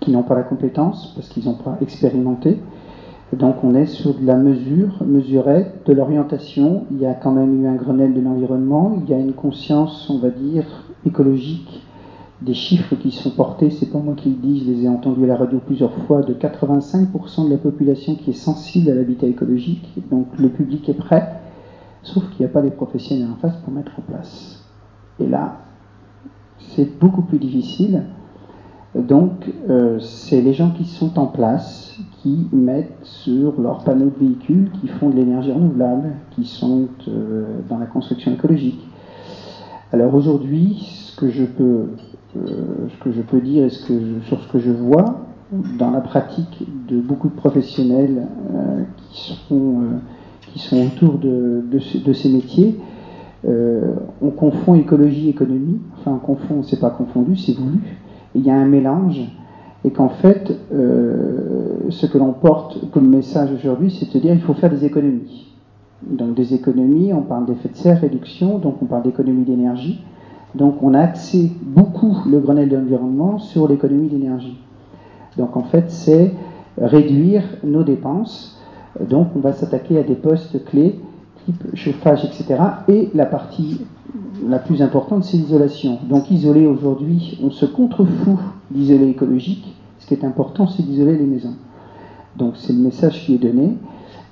qui 0.00 0.10
n'ont 0.10 0.24
pas 0.24 0.34
la 0.34 0.42
compétence 0.42 1.12
parce 1.14 1.28
qu'ils 1.28 1.44
n'ont 1.44 1.54
pas 1.54 1.78
expérimenté. 1.80 2.58
Donc 3.32 3.62
on 3.62 3.76
est 3.76 3.86
sur 3.86 4.14
de 4.14 4.26
la 4.26 4.34
mesure, 4.34 5.04
mesurette, 5.06 5.86
de 5.86 5.92
l'orientation. 5.92 6.84
Il 6.90 6.98
y 6.98 7.06
a 7.06 7.14
quand 7.14 7.30
même 7.30 7.62
eu 7.62 7.68
un 7.68 7.76
Grenelle 7.76 8.12
de 8.14 8.20
l'environnement. 8.20 8.98
Il 9.00 9.08
y 9.08 9.14
a 9.14 9.18
une 9.18 9.32
conscience, 9.32 10.10
on 10.10 10.18
va 10.18 10.30
dire, 10.30 10.64
écologique 11.06 11.86
des 12.40 12.52
chiffres 12.52 12.96
qui 12.96 13.12
sont 13.12 13.30
portés. 13.30 13.70
C'est 13.70 13.92
pas 13.92 14.00
moi 14.00 14.14
qui 14.16 14.30
le 14.30 14.34
dis, 14.34 14.64
je 14.64 14.72
les 14.72 14.84
ai 14.84 14.88
entendus 14.88 15.22
à 15.22 15.28
la 15.28 15.36
radio 15.36 15.60
plusieurs 15.64 15.94
fois. 16.06 16.22
De 16.22 16.34
85% 16.34 17.46
de 17.46 17.50
la 17.52 17.58
population 17.58 18.16
qui 18.16 18.30
est 18.30 18.32
sensible 18.32 18.90
à 18.90 18.96
l'habitat 18.96 19.28
écologique. 19.28 19.88
Donc 20.10 20.36
le 20.36 20.48
public 20.48 20.88
est 20.88 20.94
prêt, 20.94 21.28
sauf 22.02 22.28
qu'il 22.30 22.44
n'y 22.44 22.50
a 22.50 22.52
pas 22.52 22.60
les 22.60 22.72
professionnels 22.72 23.28
en 23.30 23.36
face 23.36 23.54
pour 23.58 23.72
mettre 23.72 23.92
en 24.00 24.02
place. 24.02 24.64
Et 25.20 25.28
là, 25.28 25.58
c'est 26.74 26.98
beaucoup 26.98 27.22
plus 27.22 27.38
difficile. 27.38 28.02
Donc, 28.94 29.50
euh, 29.70 29.98
c'est 30.00 30.42
les 30.42 30.52
gens 30.52 30.70
qui 30.70 30.84
sont 30.84 31.18
en 31.18 31.26
place, 31.26 31.96
qui 32.22 32.46
mettent 32.52 32.98
sur 33.02 33.58
leurs 33.58 33.84
panneaux 33.84 34.10
de 34.10 34.24
véhicules, 34.24 34.70
qui 34.80 34.88
font 34.88 35.08
de 35.08 35.16
l'énergie 35.16 35.50
renouvelable, 35.50 36.12
qui 36.32 36.44
sont 36.44 36.88
euh, 37.08 37.44
dans 37.70 37.78
la 37.78 37.86
construction 37.86 38.32
écologique. 38.32 38.86
Alors 39.92 40.14
aujourd'hui, 40.14 40.78
ce 40.86 41.16
que 41.16 41.30
je 41.30 41.44
peux, 41.44 41.86
euh, 42.36 43.40
dire 43.42 43.64
et 43.64 43.68
que 43.68 44.20
sur 44.26 44.42
ce 44.42 44.48
que 44.48 44.58
je 44.58 44.70
vois 44.70 45.26
dans 45.78 45.90
la 45.90 46.00
pratique 46.00 46.66
de 46.88 46.98
beaucoup 46.98 47.28
de 47.28 47.34
professionnels 47.34 48.26
qui 49.10 49.38
sont, 49.48 49.82
autour 50.72 51.18
de 51.18 52.12
ces 52.14 52.30
métiers, 52.30 52.78
euh, 53.48 53.94
on 54.20 54.30
confond 54.30 54.74
écologie 54.74 55.26
et 55.26 55.30
économie. 55.30 55.80
Enfin, 55.98 56.12
on 56.12 56.18
confond, 56.18 56.62
c'est 56.62 56.80
pas 56.80 56.90
confondu, 56.90 57.36
c'est 57.36 57.56
voulu. 57.56 57.78
Il 58.34 58.42
y 58.42 58.50
a 58.50 58.54
un 58.54 58.66
mélange. 58.66 59.20
Et 59.84 59.90
qu'en 59.90 60.10
fait, 60.10 60.56
euh, 60.72 61.88
ce 61.90 62.06
que 62.06 62.16
l'on 62.16 62.32
porte 62.32 62.90
comme 62.92 63.08
message 63.08 63.50
aujourd'hui, 63.52 63.90
c'est 63.90 64.12
de 64.14 64.20
dire 64.20 64.32
il 64.32 64.40
faut 64.40 64.54
faire 64.54 64.70
des 64.70 64.84
économies. 64.84 65.48
Donc 66.08 66.34
des 66.34 66.54
économies, 66.54 67.12
on 67.12 67.22
parle 67.22 67.46
d'effet 67.46 67.68
de 67.68 67.76
serre, 67.76 68.00
réduction, 68.00 68.58
donc 68.58 68.76
on 68.80 68.86
parle 68.86 69.02
d'économie 69.02 69.44
d'énergie. 69.44 70.00
Donc 70.54 70.82
on 70.82 70.94
a 70.94 71.00
axé 71.00 71.50
beaucoup 71.62 72.16
le 72.30 72.38
Grenelle 72.38 72.68
de 72.68 72.76
l'environnement 72.76 73.38
sur 73.38 73.66
l'économie 73.66 74.08
d'énergie. 74.08 74.58
Donc 75.36 75.56
en 75.56 75.62
fait, 75.62 75.90
c'est 75.90 76.32
réduire 76.78 77.42
nos 77.64 77.82
dépenses. 77.82 78.60
Donc 79.00 79.28
on 79.34 79.40
va 79.40 79.52
s'attaquer 79.52 79.98
à 79.98 80.02
des 80.02 80.14
postes 80.14 80.64
clés 80.64 81.00
type 81.44 81.64
chauffage, 81.74 82.24
etc. 82.24 82.60
Et 82.88 83.10
la 83.14 83.26
partie 83.26 83.80
la 84.46 84.58
plus 84.58 84.82
importante, 84.82 85.24
c'est 85.24 85.36
l'isolation. 85.36 85.98
Donc 86.08 86.30
isoler 86.30 86.66
aujourd'hui, 86.66 87.38
on 87.42 87.50
se 87.50 87.66
contrefout 87.66 88.38
d'isoler 88.70 89.08
écologique. 89.08 89.74
Ce 89.98 90.06
qui 90.06 90.14
est 90.14 90.24
important, 90.24 90.66
c'est 90.66 90.82
d'isoler 90.82 91.16
les 91.16 91.26
maisons. 91.26 91.54
Donc 92.36 92.54
c'est 92.56 92.72
le 92.72 92.80
message 92.80 93.24
qui 93.24 93.34
est 93.34 93.38
donné. 93.38 93.76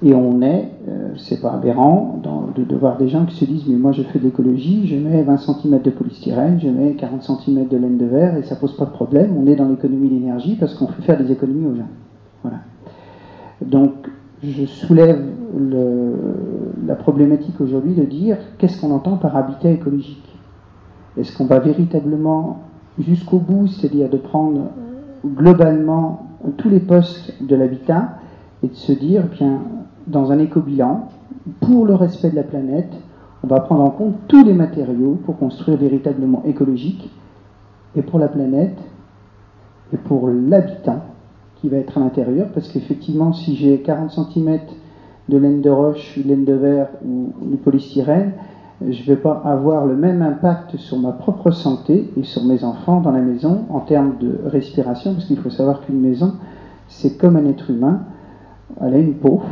Et 0.03 0.15
on 0.15 0.41
est, 0.41 0.71
euh, 0.89 1.11
c'est 1.19 1.43
pas 1.43 1.53
aberrant, 1.53 2.23
de, 2.57 2.65
de, 2.65 2.75
voir 2.75 2.97
des 2.97 3.09
gens 3.09 3.27
qui 3.27 3.37
se 3.37 3.45
disent 3.45 3.67
Mais 3.67 3.77
moi 3.77 3.93
je 3.93 4.03
fais 4.03 4.19
de 4.19 4.25
l'écologie, 4.25 4.87
je 4.87 4.97
mets 4.97 5.23
20 5.23 5.37
cm 5.37 5.83
de 5.83 5.91
polystyrène, 5.91 6.59
je 6.59 6.69
mets 6.69 6.95
40 6.95 7.23
cm 7.23 7.69
de 7.69 7.77
laine 7.77 7.99
de 7.99 8.07
verre 8.07 8.37
et 8.39 8.43
ça 8.43 8.57
pose 8.57 8.75
pas 8.77 8.87
de 8.87 8.91
problème. 8.91 9.37
On 9.37 9.47
est 9.47 9.57
dans 9.57 9.69
l'économie 9.69 10.09
d'énergie 10.09 10.57
parce 10.57 10.73
qu'on 10.75 10.87
fait 10.87 11.03
faire 11.03 11.23
des 11.23 11.31
économies 11.31 11.67
aux 11.67 11.75
gens. 11.75 11.89
Voilà. 12.43 12.61
Donc 13.61 13.93
je 14.43 14.65
soulève 14.65 15.23
la 16.87 16.95
problématique 16.95 17.61
aujourd'hui 17.61 17.95
de 17.95 18.05
dire 18.05 18.39
qu'est-ce 18.59 18.81
qu'on 18.81 18.93
entend 18.93 19.17
par 19.17 19.37
habitat 19.37 19.71
écologique. 19.71 20.25
Est-ce 21.19 21.37
qu'on 21.37 21.47
va 21.47 21.59
véritablement 21.59 22.61
jusqu'au 22.99 23.39
bout, 23.39 23.67
c'est-à-dire 23.67 24.09
de 24.09 24.17
prendre 24.17 24.71
globalement 25.27 26.27
tous 26.57 26.69
les 26.69 26.81
postes 26.81 27.35
de 27.43 27.55
l'habitat 27.57 28.17
et 28.63 28.69
de 28.69 28.75
se 28.75 28.93
dire, 28.93 29.25
bien, 29.25 29.61
dans 30.07 30.33
un 30.33 30.39
éco-bilan, 30.39 31.09
pour 31.61 31.85
le 31.85 31.95
respect 31.95 32.31
de 32.31 32.37
la 32.37 32.43
planète, 32.43 32.93
on 33.43 33.47
va 33.47 33.61
prendre 33.61 33.83
en 33.83 33.91
compte 33.91 34.15
tous 34.29 34.45
les 34.45 34.55
matériaux 34.55 35.19
pour 35.25 35.39
construire 35.39 35.79
véritablement 35.79 36.43
écologique, 36.47 37.11
et 37.97 38.03
pour 38.03 38.19
la 38.19 38.29
planète, 38.29 38.79
et 39.93 39.97
pour 39.97 40.29
l'habitant 40.29 41.03
qui 41.61 41.69
va 41.69 41.77
être 41.77 41.99
à 41.99 42.01
l'intérieur, 42.01 42.49
parce 42.55 42.69
qu'effectivement, 42.69 43.33
si 43.33 43.57
j'ai 43.57 43.81
40 43.81 44.11
cm 44.11 44.61
de 45.29 45.37
laine 45.37 45.61
de 45.61 45.71
roche, 45.71 46.19
laine 46.25 46.45
de 46.45 46.55
verre 46.55 46.89
ou 47.05 47.33
du 47.43 47.57
polystyrène, 47.57 48.33
je 48.81 49.03
ne 49.03 49.07
vais 49.07 49.17
pas 49.17 49.43
avoir 49.45 49.85
le 49.85 49.95
même 49.95 50.23
impact 50.23 50.77
sur 50.79 50.99
ma 50.99 51.13
propre 51.13 51.51
santé 51.51 52.11
et 52.17 52.23
sur 52.23 52.45
mes 52.45 52.65
enfants 52.65 53.01
dans 53.01 53.11
la 53.11 53.21
maison 53.21 53.67
en 53.69 53.81
termes 53.81 54.15
de 54.19 54.41
respiration, 54.47 55.13
parce 55.13 55.27
qu'il 55.27 55.37
faut 55.37 55.51
savoir 55.51 55.83
qu'une 55.83 56.01
maison, 56.01 56.33
c'est 56.89 57.19
comme 57.19 57.37
un 57.37 57.45
être 57.45 57.71
humain, 57.71 58.01
elle 58.81 58.95
a 58.95 58.99
une 58.99 59.15
peau, 59.15 59.43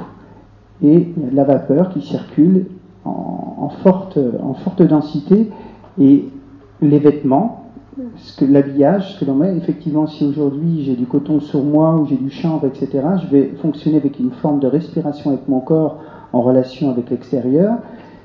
et 0.82 1.12
de 1.16 1.36
la 1.36 1.44
vapeur 1.44 1.90
qui 1.90 2.00
circule 2.00 2.66
en, 3.04 3.68
forte, 3.82 4.18
en 4.42 4.54
forte 4.54 4.82
densité, 4.82 5.50
et 6.00 6.24
les 6.80 6.98
vêtements, 6.98 7.57
l'habillage, 8.42 9.14
ce 9.14 9.20
que 9.20 9.24
l'on 9.24 9.34
met, 9.34 9.57
effectivement, 9.57 10.07
si 10.07 10.24
aujourd'hui 10.24 10.84
j'ai 10.84 10.94
du 10.94 11.07
coton 11.07 11.40
sur 11.40 11.62
moi 11.62 11.96
ou 11.96 12.07
j'ai 12.07 12.16
du 12.16 12.30
chanvre, 12.30 12.66
etc., 12.66 13.07
je 13.22 13.26
vais 13.28 13.53
fonctionner 13.61 13.96
avec 13.96 14.18
une 14.18 14.30
forme 14.30 14.61
de 14.61 14.66
respiration 14.66 15.30
avec 15.30 15.49
mon 15.49 15.61
corps 15.61 15.99
en 16.32 16.42
relation 16.42 16.90
avec 16.90 17.11
l'extérieur. 17.11 17.78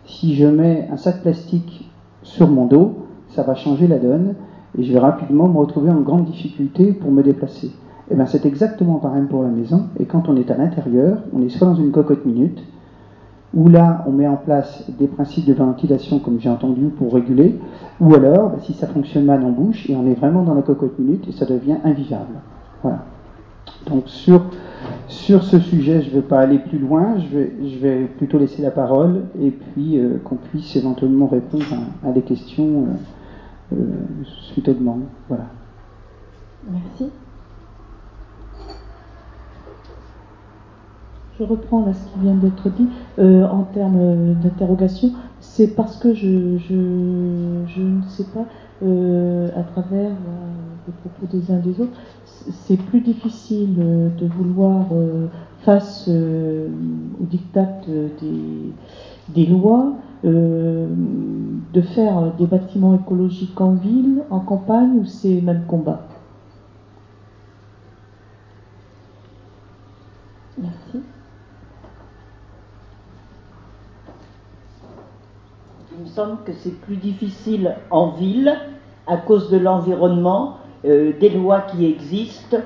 Si 0.05 0.35
je 0.35 0.45
mets 0.45 0.87
un 0.91 0.97
sac 0.97 1.21
plastique 1.21 1.89
sur 2.21 2.49
mon 2.49 2.65
dos, 2.65 3.05
ça 3.29 3.43
va 3.43 3.55
changer 3.55 3.87
la 3.87 3.99
donne 3.99 4.35
et 4.77 4.83
je 4.83 4.93
vais 4.93 4.99
rapidement 4.99 5.47
me 5.47 5.57
retrouver 5.57 5.89
en 5.89 6.01
grande 6.01 6.25
difficulté 6.25 6.93
pour 6.93 7.11
me 7.11 7.23
déplacer. 7.23 7.67
Et 7.67 8.11
eh 8.11 8.15
bien 8.15 8.25
c'est 8.25 8.45
exactement 8.45 8.95
pareil 8.95 9.23
pour 9.29 9.43
la 9.43 9.49
maison. 9.49 9.87
Et 9.99 10.05
quand 10.05 10.27
on 10.27 10.35
est 10.35 10.51
à 10.51 10.57
l'intérieur, 10.57 11.19
on 11.33 11.41
est 11.41 11.49
soit 11.49 11.67
dans 11.67 11.75
une 11.75 11.91
cocotte 11.91 12.25
minute, 12.25 12.61
où 13.53 13.69
là 13.69 14.03
on 14.07 14.11
met 14.11 14.27
en 14.27 14.35
place 14.35 14.83
des 14.99 15.07
principes 15.07 15.45
de 15.45 15.53
ventilation 15.53 16.19
comme 16.19 16.39
j'ai 16.39 16.49
entendu 16.49 16.87
pour 16.87 17.13
réguler, 17.13 17.59
ou 17.99 18.13
alors 18.15 18.49
bah, 18.49 18.57
si 18.61 18.73
ça 18.73 18.87
fonctionne 18.87 19.25
mal 19.25 19.43
en 19.43 19.51
bouche 19.51 19.89
et 19.89 19.95
on 19.95 20.07
est 20.07 20.15
vraiment 20.15 20.43
dans 20.43 20.55
la 20.55 20.61
cocotte 20.61 20.97
minute 20.99 21.27
et 21.27 21.31
ça 21.31 21.45
devient 21.45 21.77
invivable. 21.83 22.41
Voilà. 22.81 23.05
Donc 23.89 24.07
sur, 24.07 24.43
ce 25.07 25.59
sujet, 25.59 26.01
je 26.01 26.09
ne 26.09 26.15
vais 26.15 26.21
pas 26.21 26.39
aller 26.39 26.59
plus 26.59 26.79
loin, 26.79 27.17
je 27.19 27.37
vais, 27.37 27.53
je 27.63 27.77
vais 27.79 28.05
plutôt 28.05 28.37
laisser 28.37 28.61
la 28.61 28.71
parole 28.71 29.23
et 29.39 29.51
puis 29.51 29.97
euh, 29.97 30.17
qu'on 30.23 30.35
puisse 30.35 30.75
éventuellement 30.75 31.27
répondre 31.27 31.65
à, 32.05 32.11
des 32.11 32.21
questions 32.21 32.85
euh, 33.73 33.75
euh, 33.75 34.23
suite 34.51 34.69
aux 34.69 34.73
demandes. 34.73 35.03
Voilà. 35.27 35.45
Merci. 36.69 37.11
Je 41.39 41.43
reprends 41.43 41.85
là 41.85 41.93
ce 41.93 42.13
qui 42.13 42.19
vient 42.19 42.35
d'être 42.35 42.69
dit 42.69 42.87
euh, 43.17 43.47
en 43.47 43.63
termes 43.63 44.35
d'interrogation. 44.35 45.11
C'est 45.39 45.75
parce 45.75 45.97
que 45.97 46.13
je, 46.13 46.57
je, 46.57 47.81
ne 47.81 48.01
sais 48.07 48.25
pas, 48.25 48.45
euh, 48.83 49.49
à 49.55 49.63
travers 49.63 50.11
euh, 50.11 50.87
les 50.87 50.93
propos 50.93 51.35
des 51.35 51.51
uns 51.51 51.59
des 51.59 51.81
autres, 51.81 51.97
c'est 52.51 52.77
plus 52.77 53.01
difficile 53.01 53.75
de 53.75 54.27
vouloir, 54.27 54.87
face 55.61 56.09
au 56.09 57.25
diktat 57.25 57.69
des, 57.87 58.73
des 59.29 59.45
lois, 59.45 59.93
de 60.25 61.81
faire 61.95 62.33
des 62.37 62.45
bâtiments 62.45 62.95
écologiques 62.95 63.59
en 63.61 63.75
ville, 63.75 64.23
en 64.29 64.41
campagne, 64.41 64.97
ou 64.99 65.05
c'est 65.05 65.39
même 65.39 65.63
combat 65.67 66.05
Merci. 70.57 71.01
Il 75.91 75.99
me 75.99 76.02
semble 76.13 76.37
que 76.45 76.53
c'est 76.53 76.79
plus 76.81 76.97
difficile 76.97 77.75
en 77.89 78.09
ville 78.09 78.53
à 79.07 79.17
cause 79.17 79.49
de 79.49 79.57
l'environnement, 79.57 80.57
euh, 80.85 81.11
des 81.19 81.29
lois 81.29 81.61
qui 81.61 81.85
existent, 81.85 82.57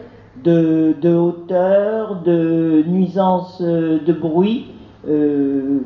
de, 0.44 1.16
hauteur, 1.16 2.22
de 2.24 2.84
nuisance 2.88 3.60
euh, 3.62 4.00
de 4.06 4.14
bruit. 4.14 4.68
Euh, 5.08 5.80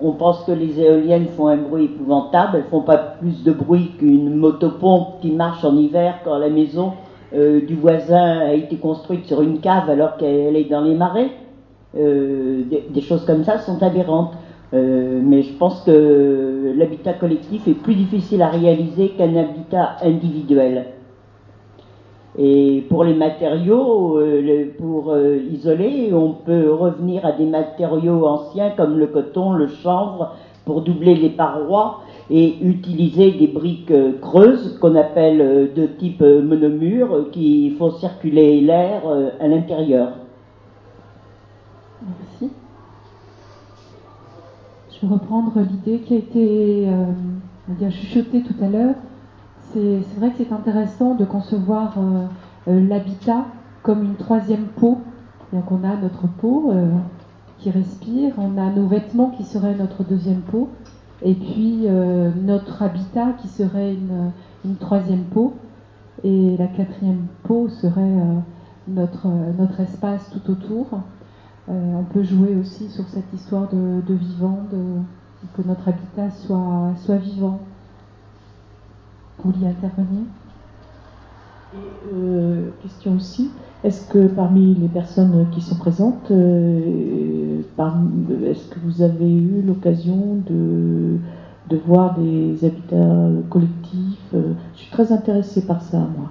on 0.00 0.12
pense 0.12 0.44
que 0.44 0.52
les 0.52 0.78
éoliennes 0.80 1.28
font 1.28 1.48
un 1.48 1.56
bruit 1.56 1.84
épouvantable, 1.84 2.58
elles 2.58 2.70
font 2.70 2.82
pas 2.82 2.98
plus 2.98 3.42
de 3.42 3.52
bruit 3.52 3.92
qu'une 3.98 4.34
motopompe 4.34 5.20
qui 5.22 5.30
marche 5.30 5.64
en 5.64 5.76
hiver 5.76 6.18
quand 6.24 6.38
la 6.38 6.50
maison 6.50 6.92
du 7.32 7.74
voisin 7.74 8.38
a 8.38 8.52
été 8.52 8.76
construite 8.76 9.26
sur 9.26 9.42
une 9.42 9.58
cave 9.60 9.90
alors 9.90 10.16
qu'elle 10.16 10.54
est 10.54 10.70
dans 10.70 10.82
les 10.82 10.94
marais. 10.94 11.30
des, 11.94 13.00
choses 13.00 13.24
comme 13.24 13.42
ça 13.42 13.58
sont 13.58 13.82
aberrantes. 13.82 14.32
Euh, 14.74 15.20
mais 15.22 15.42
je 15.42 15.52
pense 15.52 15.82
que 15.82 16.72
l'habitat 16.76 17.12
collectif 17.14 17.68
est 17.68 17.74
plus 17.74 17.94
difficile 17.94 18.42
à 18.42 18.48
réaliser 18.48 19.10
qu'un 19.10 19.36
habitat 19.36 19.96
individuel. 20.02 20.86
Et 22.38 22.84
pour 22.90 23.04
les 23.04 23.14
matériaux, 23.14 24.18
euh, 24.18 24.74
pour 24.78 25.12
euh, 25.12 25.38
isoler, 25.50 26.12
on 26.12 26.32
peut 26.32 26.70
revenir 26.70 27.24
à 27.24 27.32
des 27.32 27.46
matériaux 27.46 28.26
anciens 28.26 28.70
comme 28.70 28.98
le 28.98 29.06
coton, 29.06 29.52
le 29.52 29.68
chanvre, 29.68 30.34
pour 30.64 30.82
doubler 30.82 31.14
les 31.14 31.30
parois 31.30 32.00
et 32.28 32.56
utiliser 32.60 33.30
des 33.30 33.46
briques 33.46 33.92
creuses 34.20 34.78
qu'on 34.80 34.96
appelle 34.96 35.70
de 35.76 35.86
type 35.86 36.20
monomure 36.22 37.30
qui 37.30 37.70
font 37.78 37.92
circuler 37.92 38.60
l'air 38.62 39.02
à 39.38 39.46
l'intérieur. 39.46 40.08
Merci 42.02 42.52
je 44.96 45.06
vais 45.06 45.12
reprendre 45.12 45.52
l'idée 45.60 46.00
qui 46.00 46.14
a 46.14 46.16
été 46.16 46.88
euh, 46.88 47.90
chuchotée 47.90 48.42
tout 48.42 48.54
à 48.62 48.68
l'heure. 48.68 48.94
C'est 49.72 50.18
vrai 50.18 50.30
que 50.30 50.38
c'est 50.38 50.52
intéressant 50.52 51.14
de 51.14 51.24
concevoir 51.26 51.96
euh, 51.98 52.26
euh, 52.68 52.88
l'habitat 52.88 53.44
comme 53.82 54.04
une 54.04 54.14
troisième 54.14 54.66
peau. 54.66 54.98
On 55.52 55.84
a 55.84 55.96
notre 55.96 56.26
peau 56.26 56.72
qui 57.58 57.70
respire, 57.70 58.34
on 58.36 58.58
a 58.58 58.70
nos 58.70 58.86
vêtements 58.86 59.30
qui 59.30 59.44
seraient 59.44 59.74
notre 59.76 60.02
deuxième 60.02 60.40
peau, 60.40 60.68
et 61.22 61.34
puis 61.34 61.86
notre 62.44 62.82
habitat 62.82 63.28
qui 63.40 63.48
serait 63.48 63.94
une, 63.94 64.76
troisième 64.76 65.22
peau, 65.22 65.54
et 66.24 66.56
la 66.58 66.66
quatrième 66.66 67.26
peau 67.44 67.68
serait 67.68 68.12
notre 68.88 69.80
espace 69.80 70.28
tout 70.30 70.50
autour. 70.50 70.88
Euh, 71.68 71.72
on 71.98 72.04
peut 72.04 72.22
jouer 72.22 72.54
aussi 72.60 72.88
sur 72.88 73.08
cette 73.08 73.32
histoire 73.34 73.68
de, 73.72 74.14
vivant, 74.14 74.60
que 75.56 75.62
notre 75.62 75.88
habitat 75.88 76.30
soit, 76.30 77.16
vivant. 77.16 77.60
Vous 79.38 79.50
vouliez 79.50 79.66
intervenir 79.66 80.22
Et, 81.74 82.14
euh, 82.14 82.70
question 82.82 83.16
aussi, 83.16 83.50
est-ce 83.82 84.08
que 84.08 84.28
parmi 84.28 84.74
les 84.74 84.88
personnes 84.88 85.46
qui 85.50 85.60
sont 85.60 85.76
présentes, 85.76 86.30
euh, 86.30 87.62
est-ce 88.44 88.68
que 88.68 88.78
vous 88.84 89.02
avez 89.02 89.32
eu 89.32 89.62
l'occasion 89.62 90.36
de, 90.48 91.18
de 91.68 91.76
voir 91.84 92.16
des 92.16 92.64
habitats 92.64 93.28
collectifs 93.50 94.32
Je 94.32 94.78
suis 94.78 94.90
très 94.90 95.12
intéressée 95.12 95.66
par 95.66 95.82
ça, 95.82 95.98
moi. 95.98 96.30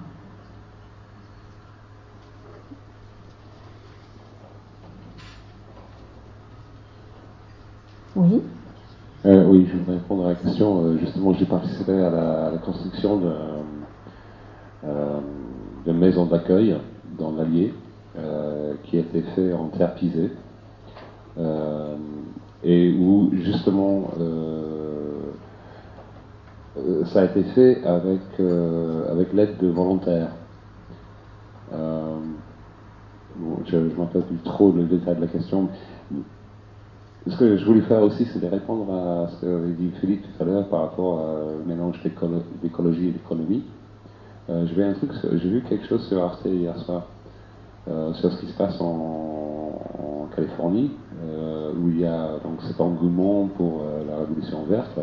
Oui. 8.16 8.42
Euh, 9.26 9.46
oui, 9.48 9.68
je 9.70 9.78
voudrais 9.78 9.96
répondre 9.96 10.26
à 10.26 10.30
la 10.30 10.36
question. 10.36 10.86
Euh, 10.86 10.98
justement, 11.00 11.34
j'ai 11.34 11.46
participé 11.46 11.92
à 11.92 12.10
la, 12.10 12.58
construction 12.64 13.22
euh, 14.86 15.20
maison 15.88 16.26
d'accueil 16.26 16.78
dans 17.18 17.32
l'Allier, 17.32 17.74
qui 18.84 18.98
a 18.98 19.02
été 19.02 19.22
fait 19.36 19.52
en 19.52 19.68
terre 19.68 19.94
pisée, 19.96 20.32
et 22.64 22.96
où 22.98 23.30
justement 23.34 24.12
ça 27.06 27.22
a 27.22 27.26
été 27.26 27.44
fait 27.44 27.84
avec, 27.84 28.22
l'aide 29.34 29.58
de 29.58 29.68
volontaires. 29.68 30.32
je 31.72 31.78
ne 33.78 33.96
m'appelle 33.98 34.24
plus 34.24 34.38
trop 34.44 34.72
le 34.72 34.84
détail 34.84 35.18
de 35.18 35.22
la 35.22 35.28
question, 35.28 35.70
Ce 37.28 37.36
que 37.38 37.58
je 37.58 37.66
voulais 37.66 37.82
faire 37.82 38.04
aussi, 38.04 38.24
c'est 38.26 38.40
de 38.40 38.48
répondre 38.48 38.94
à 38.94 39.28
ce 39.30 39.42
que 39.42 39.72
dit 39.72 39.90
Philippe 40.00 40.22
tout 40.22 40.44
à 40.44 40.46
l'heure 40.46 40.68
par 40.70 40.82
rapport 40.82 41.16
au 41.16 41.68
mélange 41.68 42.00
d'écologie 42.62 43.08
et 43.08 43.12
d'économie. 43.12 43.64
Euh, 44.48 44.68
j'ai 44.68 45.50
vu 45.50 45.64
quelque 45.64 45.88
chose 45.88 46.08
sur 46.08 46.24
Arte 46.24 46.46
hier 46.46 46.78
soir, 46.82 47.08
euh, 47.88 48.14
sur 48.14 48.32
ce 48.32 48.40
qui 48.42 48.46
se 48.46 48.56
passe 48.56 48.80
en, 48.80 50.30
Californie, 50.36 50.92
euh, 51.24 51.72
où 51.74 51.90
il 51.90 52.02
y 52.02 52.06
a 52.06 52.38
donc 52.44 52.62
cet 52.68 52.80
engouement 52.80 53.48
pour 53.56 53.84
la 54.08 54.18
révolution 54.18 54.64
verte 54.66 55.00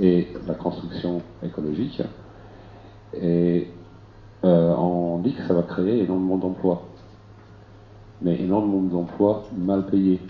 et 0.00 0.28
la 0.46 0.54
construction 0.54 1.22
écologique. 1.42 2.02
Et 3.14 3.68
on 4.42 5.20
dit 5.24 5.32
que 5.32 5.42
ça 5.46 5.54
va 5.54 5.62
créer 5.62 6.02
énormément 6.02 6.36
d'emplois, 6.36 6.82
mais 8.20 8.38
énormément 8.38 8.82
d'emplois 8.82 9.44
mal 9.56 9.86
payés. 9.86 10.20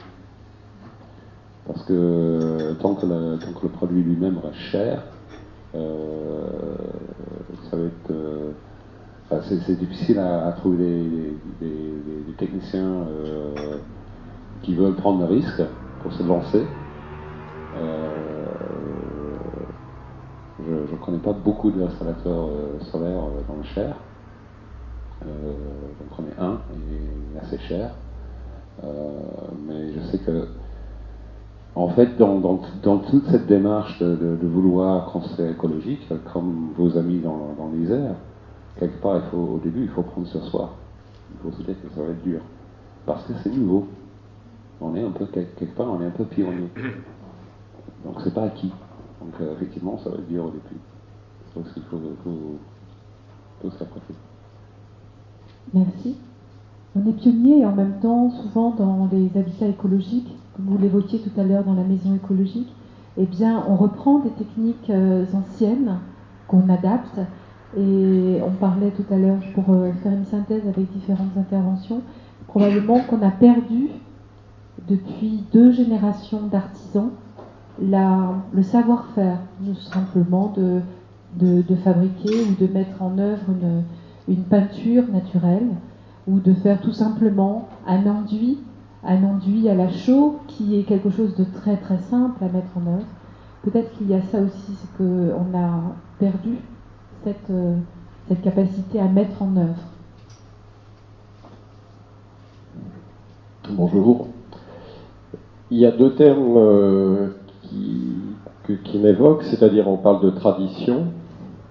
Parce 1.68 1.84
que 1.84 2.72
tant 2.80 2.94
que 2.94 3.04
le, 3.04 3.68
produit 3.68 4.02
lui-même 4.02 4.38
reste 4.38 4.58
cher, 4.72 5.04
euh, 5.74 6.76
ça 7.70 7.76
va 7.76 7.84
être. 7.84 8.10
Euh, 8.10 8.52
c'est 9.66 9.78
difficile 9.78 10.18
à, 10.18 10.50
trouver 10.52 11.38
des, 11.60 12.34
techniciens 12.38 13.06
euh, 13.08 13.76
qui 14.62 14.74
veulent 14.74 14.94
prendre 14.94 15.20
le 15.20 15.26
risque 15.26 15.62
pour 15.98 16.14
se 16.14 16.22
lancer. 16.22 16.66
je 20.58 20.92
ne 20.92 20.96
connais 21.04 21.18
pas 21.18 21.34
beaucoup 21.34 21.70
d'installateurs 21.70 22.48
solaires 22.90 23.24
dans 23.46 23.56
le 23.56 23.64
Cher. 23.74 23.96
J'en 25.20 26.16
connais 26.16 26.34
un, 26.38 26.62
est 27.34 27.38
assez 27.44 27.58
cher. 27.58 27.90
mais 29.66 29.92
je 29.92 30.00
sais 30.10 30.18
que 30.18 30.48
en 31.78 31.90
fait, 31.90 32.16
dans, 32.16 32.58
toute 32.82 33.26
cette 33.30 33.46
démarche 33.46 34.00
de, 34.00 34.36
vouloir 34.42 35.12
construire 35.12 35.52
écologique, 35.52 36.00
comme 36.32 36.72
vos 36.76 36.98
amis 36.98 37.20
dans, 37.20 37.54
dans 37.56 37.70
l'Isère, 37.72 38.16
quelque 38.80 39.00
part, 39.00 39.22
au 39.32 39.60
début, 39.62 39.82
il 39.82 39.88
faut 39.90 40.02
prendre 40.02 40.26
sur 40.26 40.42
soi. 40.46 40.74
Il 41.30 41.38
faut 41.40 41.56
se 41.56 41.62
dire 41.62 41.80
que 41.80 41.88
ça 41.94 42.02
va 42.02 42.10
être 42.10 42.22
dur. 42.24 42.40
Parce 43.06 43.22
que 43.26 43.32
c'est 43.44 43.54
nouveau. 43.54 43.86
On 44.80 44.96
est 44.96 45.04
un 45.04 45.12
peu, 45.12 45.26
quelque 45.26 45.76
part, 45.76 45.86
on 45.92 46.02
est 46.02 46.06
un 46.06 46.10
peu 46.10 46.24
pionnier. 46.24 46.68
Donc, 48.04 48.16
c'est 48.24 48.34
pas 48.34 48.42
acquis. 48.42 48.72
Donc, 49.20 49.34
euh, 49.40 49.54
effectivement, 49.54 49.98
ça 49.98 50.10
va 50.10 50.16
être 50.16 50.28
dur 50.28 50.46
au 50.46 50.50
début. 50.50 50.80
Donc, 51.54 51.64
il 51.76 51.82
faut, 51.84 52.00
faut, 52.24 53.70
faut 53.70 53.86
Merci. 55.72 56.16
On 56.96 57.08
est 57.08 57.12
pionnier 57.12 57.60
et 57.60 57.66
en 57.66 57.72
même 57.72 58.00
temps, 58.00 58.30
souvent 58.30 58.72
dans 58.72 59.08
les 59.12 59.30
habitats 59.38 59.68
écologiques, 59.68 60.34
vous 60.58 60.78
l'évoquiez 60.78 61.20
tout 61.20 61.40
à 61.40 61.44
l'heure 61.44 61.64
dans 61.64 61.74
la 61.74 61.84
maison 61.84 62.14
écologique, 62.14 62.72
eh 63.16 63.26
bien, 63.26 63.64
on 63.68 63.76
reprend 63.76 64.20
des 64.20 64.30
techniques 64.30 64.90
euh, 64.90 65.24
anciennes 65.34 65.98
qu'on 66.46 66.68
adapte. 66.68 67.20
Et 67.76 68.40
on 68.42 68.50
parlait 68.52 68.90
tout 68.90 69.04
à 69.12 69.16
l'heure, 69.16 69.40
pour 69.54 69.64
euh, 69.70 69.92
faire 70.02 70.12
une 70.12 70.24
synthèse 70.24 70.66
avec 70.66 70.90
différentes 70.90 71.36
interventions, 71.36 72.00
probablement 72.46 73.00
qu'on 73.00 73.20
a 73.20 73.30
perdu 73.30 73.88
depuis 74.88 75.44
deux 75.52 75.70
générations 75.72 76.46
d'artisans 76.46 77.10
le 77.80 78.62
savoir-faire, 78.62 79.38
tout 79.64 79.80
simplement 79.80 80.52
de, 80.56 80.80
de, 81.36 81.74
fabriquer 81.76 82.34
ou 82.42 82.54
de 82.60 82.72
mettre 82.72 83.02
en 83.02 83.18
œuvre 83.18 83.44
une, 83.48 83.82
une 84.34 84.42
peinture 84.44 85.04
naturelle 85.12 85.68
ou 86.26 86.40
de 86.40 86.52
faire 86.54 86.80
tout 86.80 86.92
simplement 86.92 87.68
un 87.86 88.06
enduit 88.06 88.58
un 89.04 89.22
enduit 89.24 89.68
à 89.68 89.74
la 89.74 89.88
chaux 89.90 90.40
qui 90.48 90.78
est 90.78 90.82
quelque 90.82 91.10
chose 91.10 91.36
de 91.36 91.44
très 91.44 91.76
très 91.76 91.98
simple 91.98 92.42
à 92.42 92.48
mettre 92.48 92.76
en 92.76 92.86
œuvre. 92.86 93.06
Peut-être 93.62 93.96
qu'il 93.96 94.08
y 94.08 94.14
a 94.14 94.22
ça 94.22 94.40
aussi, 94.40 94.72
c'est 94.72 94.96
qu'on 94.96 95.56
a 95.56 95.80
perdu 96.18 96.58
cette, 97.24 97.50
euh, 97.50 97.76
cette 98.28 98.42
capacité 98.42 99.00
à 99.00 99.08
mettre 99.08 99.42
en 99.42 99.56
œuvre. 99.56 99.82
Bonjour. 103.70 104.28
Il 105.70 105.78
y 105.78 105.86
a 105.86 105.90
deux 105.90 106.14
termes 106.14 106.56
euh, 106.56 107.28
qui, 107.62 108.98
m'évoquent, 108.98 109.44
c'est-à-dire 109.44 109.86
on 109.88 109.98
parle 109.98 110.22
de 110.22 110.30
tradition, 110.30 111.08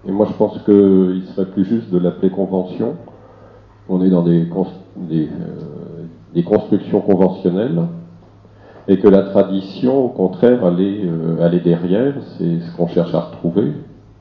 et 0.07 0.11
moi 0.11 0.27
je 0.29 0.33
pense 0.33 0.59
qu'il 0.63 1.23
serait 1.33 1.49
plus 1.49 1.65
juste 1.65 1.89
de 1.89 1.97
l'appeler 1.97 2.29
convention. 2.29 2.95
On 3.89 4.03
est 4.03 4.09
dans 4.09 4.21
des, 4.21 4.47
des 4.97 5.25
euh, 5.27 5.76
des 6.37 6.43
constructions 6.43 7.01
conventionnelles 7.01 7.81
et 8.87 8.99
que 8.99 9.07
la 9.07 9.23
tradition, 9.23 10.05
au 10.05 10.09
contraire, 10.09 10.59
est, 10.79 11.01
euh, 11.03 11.59
derrière, 11.63 12.13
c'est 12.37 12.59
ce 12.59 12.77
qu'on 12.77 12.87
cherche 12.87 13.13
à 13.15 13.21
retrouver. 13.21 13.73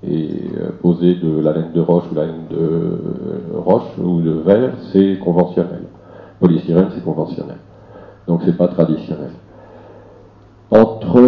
Et 0.03 0.29
euh, 0.59 0.71
poser 0.81 1.17
de 1.17 1.41
la 1.41 1.53
laine 1.53 1.73
de 1.75 1.81
roche 1.81 2.05
ou 2.11 2.15
la 2.15 2.25
laine 2.25 2.47
de 2.51 2.57
euh, 2.57 2.99
roche 3.55 3.99
ou 4.03 4.23
de 4.23 4.31
verre, 4.31 4.73
c'est 4.93 5.19
conventionnel. 5.19 5.83
Polystyrène, 6.41 6.89
c'est 6.95 7.05
conventionnel. 7.05 7.59
Donc 8.27 8.41
c'est 8.45 8.57
pas 8.57 8.69
traditionnel. 8.69 9.33
Entre 10.71 11.21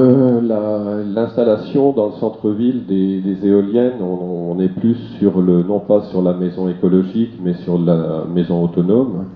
l'installation 1.15 1.93
dans 1.93 2.07
le 2.07 2.13
centre-ville 2.13 2.87
des, 2.87 3.47
éoliennes, 3.47 4.01
on, 4.03 4.59
est 4.59 4.69
plus 4.69 4.97
sur 5.19 5.41
le, 5.41 5.63
non 5.63 5.81
pas 5.81 6.03
sur 6.11 6.23
la 6.23 6.33
maison 6.33 6.69
écologique, 6.69 7.35
mais 7.43 7.55
sur 7.55 7.79
la 7.79 8.25
maison 8.33 8.65
autonome, 8.65 9.27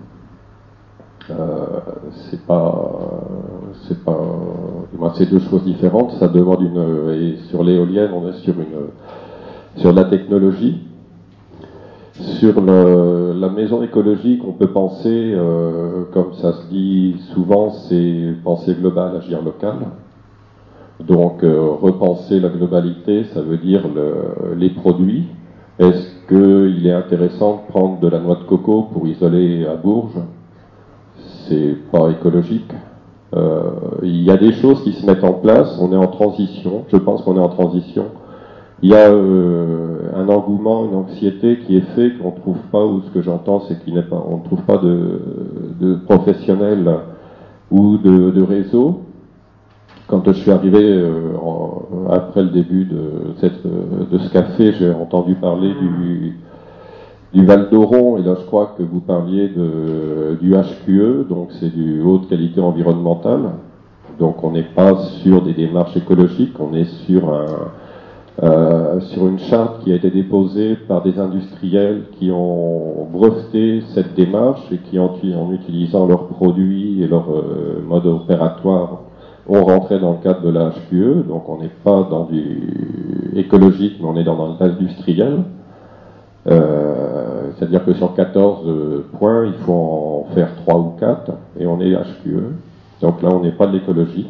c'est 1.28 2.44
pas, 2.46 3.00
c'est 3.88 4.04
pas, 4.04 5.14
c'est 5.14 5.30
deux 5.30 5.40
choses 5.40 5.64
différentes. 5.64 6.12
Ça 6.18 6.28
demande 6.28 6.62
une, 6.62 7.14
et 7.14 7.36
sur 7.48 7.62
l'éolienne, 7.62 8.10
on 8.14 8.28
est 8.28 8.38
sur 8.38 8.54
une, 8.54 8.90
sur 9.76 9.92
la 9.92 10.04
technologie. 10.04 10.80
Sur 12.14 12.60
la 12.60 13.48
maison 13.48 13.82
écologique, 13.82 14.42
on 14.46 14.52
peut 14.52 14.68
penser, 14.68 15.32
euh, 15.34 16.04
comme 16.12 16.34
ça 16.34 16.52
se 16.52 16.66
dit 16.68 17.16
souvent, 17.32 17.70
c'est 17.70 18.34
penser 18.44 18.74
global, 18.74 19.16
agir 19.16 19.42
local. 19.42 19.76
Donc 21.00 21.42
euh, 21.42 21.70
repenser 21.80 22.38
la 22.38 22.50
globalité, 22.50 23.24
ça 23.32 23.40
veut 23.40 23.56
dire 23.56 23.88
le, 23.88 24.54
les 24.56 24.70
produits. 24.70 25.24
Est-ce 25.78 26.28
qu'il 26.28 26.86
est 26.86 26.92
intéressant 26.92 27.64
de 27.66 27.72
prendre 27.72 27.98
de 27.98 28.08
la 28.08 28.20
noix 28.20 28.36
de 28.36 28.44
coco 28.44 28.82
pour 28.92 29.06
isoler 29.08 29.66
à 29.66 29.74
Bourges? 29.74 30.20
C'est 31.48 31.76
pas 31.90 32.10
écologique. 32.10 32.70
Euh, 33.34 33.70
il 34.02 34.22
y 34.22 34.30
a 34.30 34.36
des 34.36 34.52
choses 34.52 34.82
qui 34.82 34.92
se 34.92 35.06
mettent 35.06 35.24
en 35.24 35.32
place, 35.32 35.78
on 35.80 35.92
est 35.92 35.96
en 35.96 36.08
transition, 36.08 36.84
je 36.88 36.96
pense 36.96 37.22
qu'on 37.22 37.36
est 37.36 37.40
en 37.40 37.48
transition. 37.48 38.06
Il 38.82 38.90
y 38.90 38.94
a 38.94 39.08
euh, 39.10 40.10
un 40.14 40.28
engouement, 40.28 40.86
une 40.86 40.96
anxiété 40.96 41.60
qui 41.60 41.76
est 41.76 41.94
fait 41.94 42.18
qu'on 42.18 42.32
ne 42.32 42.36
trouve 42.36 42.58
pas, 42.70 42.84
ou 42.84 43.00
ce 43.02 43.10
que 43.10 43.22
j'entends, 43.22 43.62
c'est 43.68 43.82
qu'on 43.84 43.92
ne 43.94 44.44
trouve 44.44 44.62
pas 44.62 44.78
de, 44.78 45.94
professionnels 46.06 46.90
ou 47.70 47.96
de, 47.96 48.30
de 48.30 48.42
réseaux. 48.42 49.02
Quand 50.08 50.22
je 50.26 50.32
suis 50.32 50.50
arrivé 50.50 50.80
euh, 50.82 51.32
après 52.10 52.42
le 52.42 52.50
début 52.50 52.84
de, 52.84 53.34
cette, 53.40 53.62
de 53.64 54.18
ce 54.18 54.30
café, 54.30 54.72
j'ai 54.72 54.90
entendu 54.90 55.36
parler 55.36 55.72
du, 55.74 56.36
du 57.32 57.46
Val 57.46 57.70
d'Oron, 57.70 58.18
et 58.18 58.22
là 58.22 58.34
je 58.38 58.46
crois 58.46 58.74
que 58.76 58.82
vous 58.82 59.00
parliez 59.00 59.48
du 59.48 60.54
HQE, 60.54 61.28
donc 61.28 61.48
c'est 61.58 61.74
du 61.74 62.02
haute 62.02 62.28
qualité 62.28 62.60
environnementale. 62.60 63.50
Donc 64.18 64.44
on 64.44 64.50
n'est 64.50 64.62
pas 64.62 64.96
sur 65.22 65.42
des 65.42 65.54
démarches 65.54 65.96
écologiques, 65.96 66.54
on 66.60 66.74
est 66.74 66.88
sur, 67.06 67.32
euh, 68.42 69.00
sur 69.00 69.26
une 69.26 69.38
charte 69.38 69.82
qui 69.82 69.92
a 69.92 69.96
été 69.96 70.10
déposée 70.10 70.76
par 70.76 71.02
des 71.02 71.18
industriels 71.18 72.04
qui 72.18 72.30
ont 72.30 73.06
breveté 73.10 73.82
cette 73.94 74.14
démarche 74.14 74.62
et 74.70 74.78
qui, 74.78 74.98
en, 74.98 75.06
en 75.06 75.52
utilisant 75.52 76.06
leurs 76.06 76.26
produits 76.26 77.02
et 77.02 77.06
leur 77.06 77.30
euh, 77.30 77.82
mode 77.86 78.06
opératoire, 78.06 79.00
ont 79.48 79.64
rentré 79.64 79.98
dans 79.98 80.12
le 80.12 80.18
cadre 80.22 80.42
de 80.42 80.50
la 80.50 80.70
HQE. 80.70 81.26
Donc 81.26 81.48
on 81.48 81.58
n'est 81.58 81.76
pas 81.82 82.06
dans 82.10 82.24
du 82.24 83.32
écologique, 83.34 83.96
mais 84.00 84.06
on 84.06 84.16
est 84.16 84.24
dans 84.24 84.56
l'industriel. 84.60 85.38
Euh, 86.48 87.21
c'est-à-dire 87.56 87.84
que 87.84 87.94
sur 87.94 88.14
14 88.14 88.66
euh, 88.66 89.04
points, 89.18 89.46
il 89.46 89.54
faut 89.64 89.72
en 89.72 90.34
faire 90.34 90.54
3 90.56 90.78
ou 90.78 90.92
4, 90.98 91.32
et 91.58 91.66
on 91.66 91.80
est 91.80 91.92
HQE. 91.92 92.54
Donc 93.00 93.22
là, 93.22 93.30
on 93.32 93.40
n'est 93.40 93.52
pas 93.52 93.66
de 93.66 93.72
l'écologie. 93.72 94.28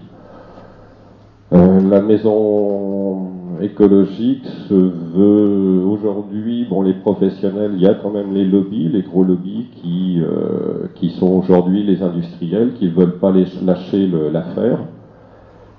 Euh, 1.52 1.80
la 1.88 2.00
maison 2.00 3.28
écologique 3.60 4.46
se 4.68 4.74
veut 4.74 5.84
aujourd'hui, 5.86 6.66
bon, 6.68 6.82
les 6.82 6.94
professionnels, 6.94 7.72
il 7.74 7.82
y 7.82 7.86
a 7.86 7.94
quand 7.94 8.10
même 8.10 8.32
les 8.32 8.44
lobbies, 8.44 8.88
les 8.88 9.02
gros 9.02 9.24
lobbies 9.24 9.66
qui, 9.76 10.20
qui 10.94 11.10
sont 11.10 11.28
aujourd'hui 11.28 11.84
les 11.84 12.02
industriels, 12.02 12.72
qui 12.74 12.86
ne 12.86 12.90
veulent 12.92 13.18
pas 13.18 13.32
lâcher 13.62 14.10
l'affaire. 14.32 14.78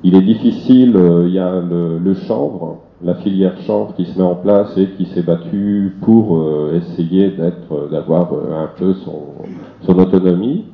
Il 0.03 0.15
est 0.15 0.21
difficile, 0.21 0.97
il 1.25 1.33
y 1.33 1.39
a 1.39 1.59
le, 1.59 1.97
le 1.97 2.13
chanvre, 2.13 2.83
la 3.03 3.15
filière 3.15 3.59
chanvre 3.67 3.93
qui 3.95 4.05
se 4.05 4.17
met 4.17 4.23
en 4.23 4.35
place 4.35 4.77
et 4.77 4.87
qui 4.97 5.05
s'est 5.07 5.23
battue 5.23 5.95
pour 6.01 6.37
euh, 6.37 6.75
essayer 6.75 7.31
d'être, 7.31 7.89
d'avoir 7.91 8.33
euh, 8.33 8.63
un 8.63 8.69
peu 8.77 8.93
son, 8.93 9.97
autonomie, 9.99 10.65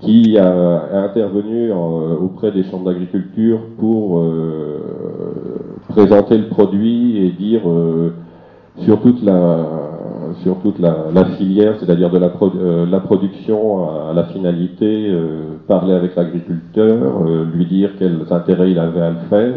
qui 0.00 0.38
a, 0.38 1.04
intervenu 1.04 1.72
en- 1.72 2.14
auprès 2.14 2.50
des 2.52 2.64
chambres 2.64 2.86
d'agriculture 2.86 3.60
pour 3.78 4.18
euh, 4.20 4.78
présenter 5.88 6.38
le 6.38 6.48
produit 6.48 7.24
et 7.24 7.30
dire 7.30 7.62
euh, 7.68 8.12
sur 8.84 9.00
toute 9.00 9.22
la 9.22 9.66
sur 10.42 10.60
toute 10.60 10.78
la, 10.78 11.24
filière, 11.36 11.76
c'est-à-dire 11.80 12.10
de 12.10 12.18
la, 12.18 12.30
euh, 12.42 12.86
la 12.86 13.00
production 13.00 13.88
à, 13.88 14.12
la 14.12 14.24
finalité, 14.24 15.08
euh, 15.10 15.56
parler 15.66 15.94
avec 15.94 16.14
l'agriculteur, 16.16 17.22
euh, 17.26 17.44
lui 17.52 17.66
dire 17.66 17.90
quels 17.98 18.20
intérêts 18.30 18.70
il 18.70 18.78
avait 18.78 19.00
à 19.00 19.10
le 19.10 19.16
faire, 19.30 19.54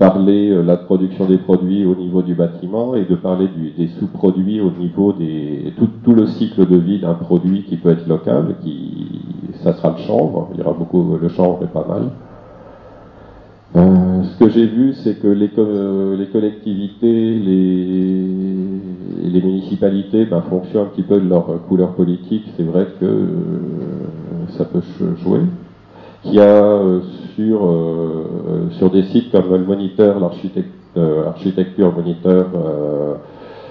parler 0.00 0.50
euh, 0.50 0.62
la 0.64 0.78
production 0.78 1.26
des 1.26 1.38
produits 1.38 1.84
au 1.84 1.94
niveau 1.94 2.22
du 2.22 2.34
bâtiment 2.34 2.96
et 2.96 3.04
de 3.04 3.16
parler 3.16 3.48
du- 3.48 3.72
des 3.72 3.88
sous-produits 4.00 4.60
au 4.62 4.70
niveau 4.72 5.12
des 5.12 5.74
tout, 5.78 5.88
tout 6.04 6.14
le 6.14 6.26
cycle 6.26 6.66
de 6.66 6.78
vie 6.78 7.00
d'un 7.00 7.14
produit 7.14 7.64
qui 7.64 7.76
peut 7.76 7.90
être 7.90 8.08
local, 8.08 8.56
qui 8.64 9.20
ça 9.62 9.74
sera 9.74 9.90
le 9.90 9.98
chanvre, 9.98 10.48
il 10.54 10.60
y 10.60 10.62
aura 10.62 10.72
beaucoup 10.74 11.16
le 11.22 11.28
chanvre 11.30 11.62
est 11.64 11.72
pas 11.72 11.86
mal. 11.86 12.04
Euh, 13.76 14.24
ce 14.24 14.38
que 14.38 14.48
j'ai 14.50 14.66
vu, 14.66 14.94
c'est 15.04 15.20
que 15.20 15.28
les, 15.28 15.50
co- 15.50 16.16
les 16.16 16.28
collectivités, 16.28 17.38
les, 17.38 19.32
municipalités 19.42 20.26
ben, 20.26 20.42
fonctionnent 20.42 20.84
un 20.84 20.90
petit 20.90 21.02
peu 21.02 21.20
de 21.20 21.28
leur 21.28 21.46
couleur 21.68 21.94
politique. 21.94 22.44
C'est 22.56 22.64
vrai 22.64 22.88
que 23.00 23.04
euh, 23.06 23.28
ça 24.58 24.64
peut 24.64 24.82
jouer. 25.22 25.40
Qu'il 26.22 26.34
y 26.34 26.40
a 26.40 26.42
euh, 26.44 27.00
sur, 27.34 27.66
euh, 27.66 28.68
sur 28.72 28.90
des 28.90 29.04
sites 29.04 29.32
comme 29.32 29.50
le 29.50 29.64
Moniteur, 29.64 30.16
euh, 30.96 31.24
l'architecture 31.24 31.92
Moniteur, 31.92 32.46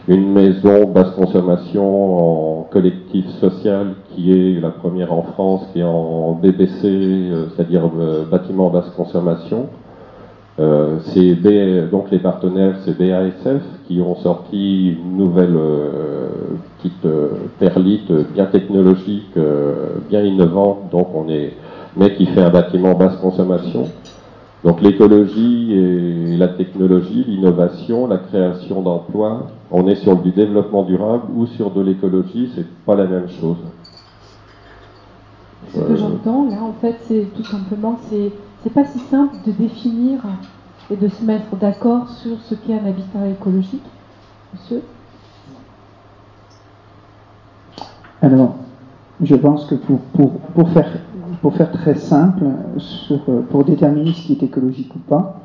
une 0.08 0.34
maison 0.34 0.88
basse 0.88 1.12
consommation 1.12 2.60
en 2.60 2.64
collectif 2.64 3.28
social 3.39 3.93
qui 4.16 4.34
est 4.34 4.60
la 4.60 4.70
première 4.70 5.14
en 5.14 5.22
France, 5.22 5.68
qui 5.74 5.82
est 5.82 5.84
en 5.84 6.34
BBC, 6.34 7.30
c'est-à-dire 7.56 7.88
bâtiment 8.32 8.70
basse 8.70 8.89
consommation. 8.97 9.68
Euh, 10.60 10.97
c'est 11.14 11.36
donc 11.89 12.12
les 12.12 12.20
partenaires, 12.20 12.76
c'est 12.84 12.97
BASF 12.97 13.62
qui 13.88 14.02
ont 14.02 14.16
sorti 14.16 14.89
une 14.89 15.16
nouvelle 15.16 15.56
euh, 15.56 16.30
petite 16.78 17.06
euh, 17.06 17.30
perlite 17.60 18.12
bien 18.34 18.45
technologique, 18.45 19.38
bien 20.10 20.22
innovante. 20.22 20.89
Donc 20.91 21.08
on 21.16 21.30
est 21.30 21.54
mais 21.96 22.16
qui 22.16 22.26
fait 22.28 22.42
un 22.42 22.50
bâtiment 22.50 22.94
basse 22.94 23.16
consommation. 23.18 23.90
Donc 24.64 24.82
l'écologie 24.82 25.74
et 25.74 26.38
la 26.38 26.50
technologie, 26.50 27.24
l'innovation, 27.28 28.08
la 28.08 28.18
création 28.18 28.82
d'emplois, 28.82 29.48
on 29.72 29.88
est 29.88 29.96
sur 29.96 30.18
du 30.18 30.32
développement 30.32 30.84
durable 30.84 31.24
ou 31.36 31.46
sur 31.46 31.72
de 31.72 31.82
l'écologie, 31.82 32.52
c'est 32.56 32.68
pas 32.86 32.96
la 32.96 33.06
même 33.06 33.30
chose. 33.30 33.58
Ce 35.74 35.80
que 35.80 35.96
j'entends 35.96 36.50
là, 36.50 36.62
en 36.62 36.74
fait, 36.82 36.98
c'est 37.08 37.28
tout 37.36 37.44
simplement 37.44 37.98
c'est 38.10 38.32
c'est 38.64 38.74
pas 38.74 38.86
si 38.86 39.00
simple 39.00 39.36
de 39.46 39.52
définir 39.52 40.20
et 40.92 40.96
de 40.96 41.08
se 41.08 41.24
mettre 41.24 41.56
d'accord 41.56 42.10
sur 42.10 42.38
ce 42.42 42.56
qu'est 42.56 42.74
un 42.74 42.86
habitat 42.86 43.28
écologique, 43.28 43.86
monsieur. 44.54 44.82
Alors, 48.22 48.56
je 49.22 49.36
pense 49.36 49.66
que 49.66 49.76
pour, 49.76 50.00
pour, 50.14 50.32
pour, 50.40 50.70
faire, 50.72 50.92
pour 51.42 51.56
faire 51.56 51.72
très 51.72 51.96
simple, 51.96 52.44
euh, 53.12 53.42
pour 53.50 53.64
déterminer 53.64 54.14
ce 54.14 54.28
qui 54.28 54.34
est 54.34 54.44
écologique 54.44 54.94
ou 54.96 55.00
pas, 55.00 55.42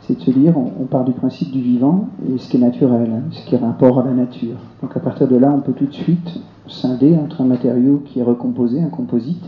c'est 0.00 0.18
de 0.18 0.20
se 0.20 0.30
dire, 0.30 0.54
on, 0.56 0.84
part 0.84 1.04
du 1.04 1.12
principe 1.12 1.50
du 1.50 1.60
vivant 1.60 2.08
et 2.28 2.38
ce 2.38 2.48
qui 2.48 2.56
est 2.56 2.60
naturel, 2.60 3.10
hein, 3.12 3.22
ce 3.30 3.44
qui 3.46 3.54
est 3.54 3.58
rapport 3.58 3.98
à 3.98 4.04
la 4.04 4.12
nature. 4.12 4.56
Donc 4.82 4.96
à 4.96 5.00
partir 5.00 5.26
de 5.26 5.36
là, 5.36 5.52
on 5.52 5.60
peut 5.60 5.72
tout 5.72 5.86
de 5.86 5.92
suite 5.92 6.40
scinder 6.68 7.16
entre 7.16 7.40
un 7.40 7.46
matériau 7.46 8.02
qui 8.04 8.20
est 8.20 8.22
recomposé, 8.22 8.80
un 8.80 8.88
composite, 8.88 9.44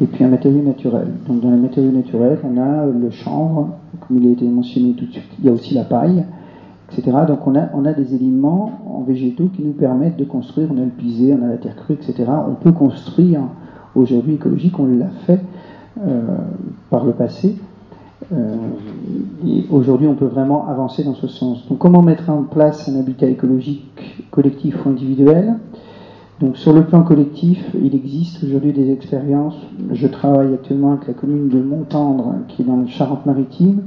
et 0.00 0.06
puis 0.06 0.24
un 0.24 0.28
matériau 0.28 0.62
naturel. 0.62 1.08
Donc 1.28 1.40
dans 1.40 1.50
les 1.50 1.56
matériaux 1.56 1.92
naturels, 1.92 2.38
on 2.42 2.58
a 2.58 2.86
le 2.86 3.10
chanvre, 3.10 3.70
comme 4.00 4.18
il 4.20 4.28
a 4.28 4.32
été 4.32 4.44
mentionné 4.46 4.94
tout 4.94 5.06
de 5.06 5.12
suite, 5.12 5.30
il 5.38 5.46
y 5.46 5.48
a 5.48 5.52
aussi 5.52 5.74
la 5.74 5.84
paille, 5.84 6.24
etc. 6.90 7.16
Donc 7.28 7.46
on 7.46 7.54
a, 7.54 7.68
on 7.74 7.84
a 7.84 7.92
des 7.92 8.14
éléments 8.14 8.80
en 8.92 9.02
végétaux 9.02 9.48
qui 9.54 9.62
nous 9.62 9.72
permettent 9.72 10.16
de 10.16 10.24
construire, 10.24 10.68
on 10.72 10.78
a 10.78 10.84
le 10.84 10.90
pisé, 10.90 11.36
on 11.40 11.44
a 11.44 11.48
la 11.48 11.56
terre 11.58 11.76
crue, 11.76 11.94
etc. 11.94 12.24
On 12.48 12.54
peut 12.54 12.72
construire 12.72 13.42
aujourd'hui 13.94 14.34
écologique, 14.34 14.78
on 14.78 14.86
l'a 14.86 15.10
fait 15.26 15.40
euh, 16.00 16.22
par 16.90 17.04
le 17.04 17.12
passé. 17.12 17.56
Euh, 18.32 18.56
et 19.46 19.64
aujourd'hui, 19.70 20.06
on 20.06 20.14
peut 20.14 20.26
vraiment 20.26 20.66
avancer 20.66 21.04
dans 21.04 21.14
ce 21.14 21.28
sens. 21.28 21.68
Donc, 21.68 21.78
comment 21.78 22.02
mettre 22.02 22.30
en 22.30 22.42
place 22.42 22.88
un 22.88 22.98
habitat 22.98 23.26
écologique 23.26 24.26
collectif 24.30 24.84
ou 24.84 24.88
individuel? 24.88 25.54
Donc, 26.40 26.56
sur 26.56 26.72
le 26.72 26.84
plan 26.84 27.02
collectif, 27.02 27.64
il 27.80 27.94
existe 27.94 28.42
aujourd'hui 28.42 28.72
des 28.72 28.90
expériences. 28.90 29.56
Je 29.92 30.06
travaille 30.06 30.52
actuellement 30.54 30.92
avec 30.92 31.06
la 31.06 31.14
commune 31.14 31.48
de 31.48 31.60
Montendre, 31.60 32.34
qui 32.48 32.62
est 32.62 32.64
dans 32.64 32.76
le 32.76 32.86
Charente-Maritime, 32.86 33.82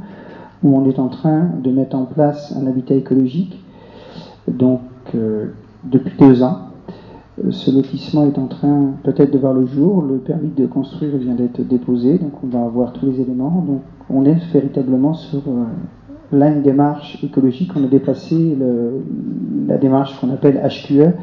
où 0.63 0.77
on 0.77 0.87
est 0.89 0.99
en 0.99 1.09
train 1.09 1.49
de 1.61 1.71
mettre 1.71 1.95
en 1.95 2.05
place 2.05 2.55
un 2.55 2.65
habitat 2.67 2.95
écologique. 2.95 3.59
Donc, 4.47 4.81
euh, 5.13 5.47
depuis 5.83 6.13
deux 6.17 6.41
ans, 6.41 6.66
ce 7.51 7.71
lotissement 7.71 8.25
est 8.25 8.37
en 8.39 8.47
train 8.47 8.93
peut-être 9.03 9.31
de 9.31 9.37
voir 9.37 9.53
le 9.53 9.65
jour. 9.65 10.01
Le 10.01 10.17
permis 10.17 10.49
de 10.49 10.65
construire 10.65 11.17
vient 11.17 11.35
d'être 11.35 11.61
déposé, 11.61 12.17
donc 12.17 12.31
on 12.43 12.47
va 12.47 12.65
avoir 12.65 12.93
tous 12.93 13.05
les 13.05 13.21
éléments. 13.21 13.63
Donc, 13.67 13.81
on 14.09 14.25
est 14.25 14.37
véritablement 14.51 15.13
sur 15.13 15.39
euh, 15.47 15.65
là 16.31 16.49
une 16.49 16.61
démarche 16.61 17.23
écologique. 17.23 17.71
On 17.75 17.83
a 17.83 17.87
dépassé 17.87 18.57
la 19.67 19.77
démarche 19.77 20.19
qu'on 20.19 20.31
appelle 20.31 20.61
HQE. 20.63 21.13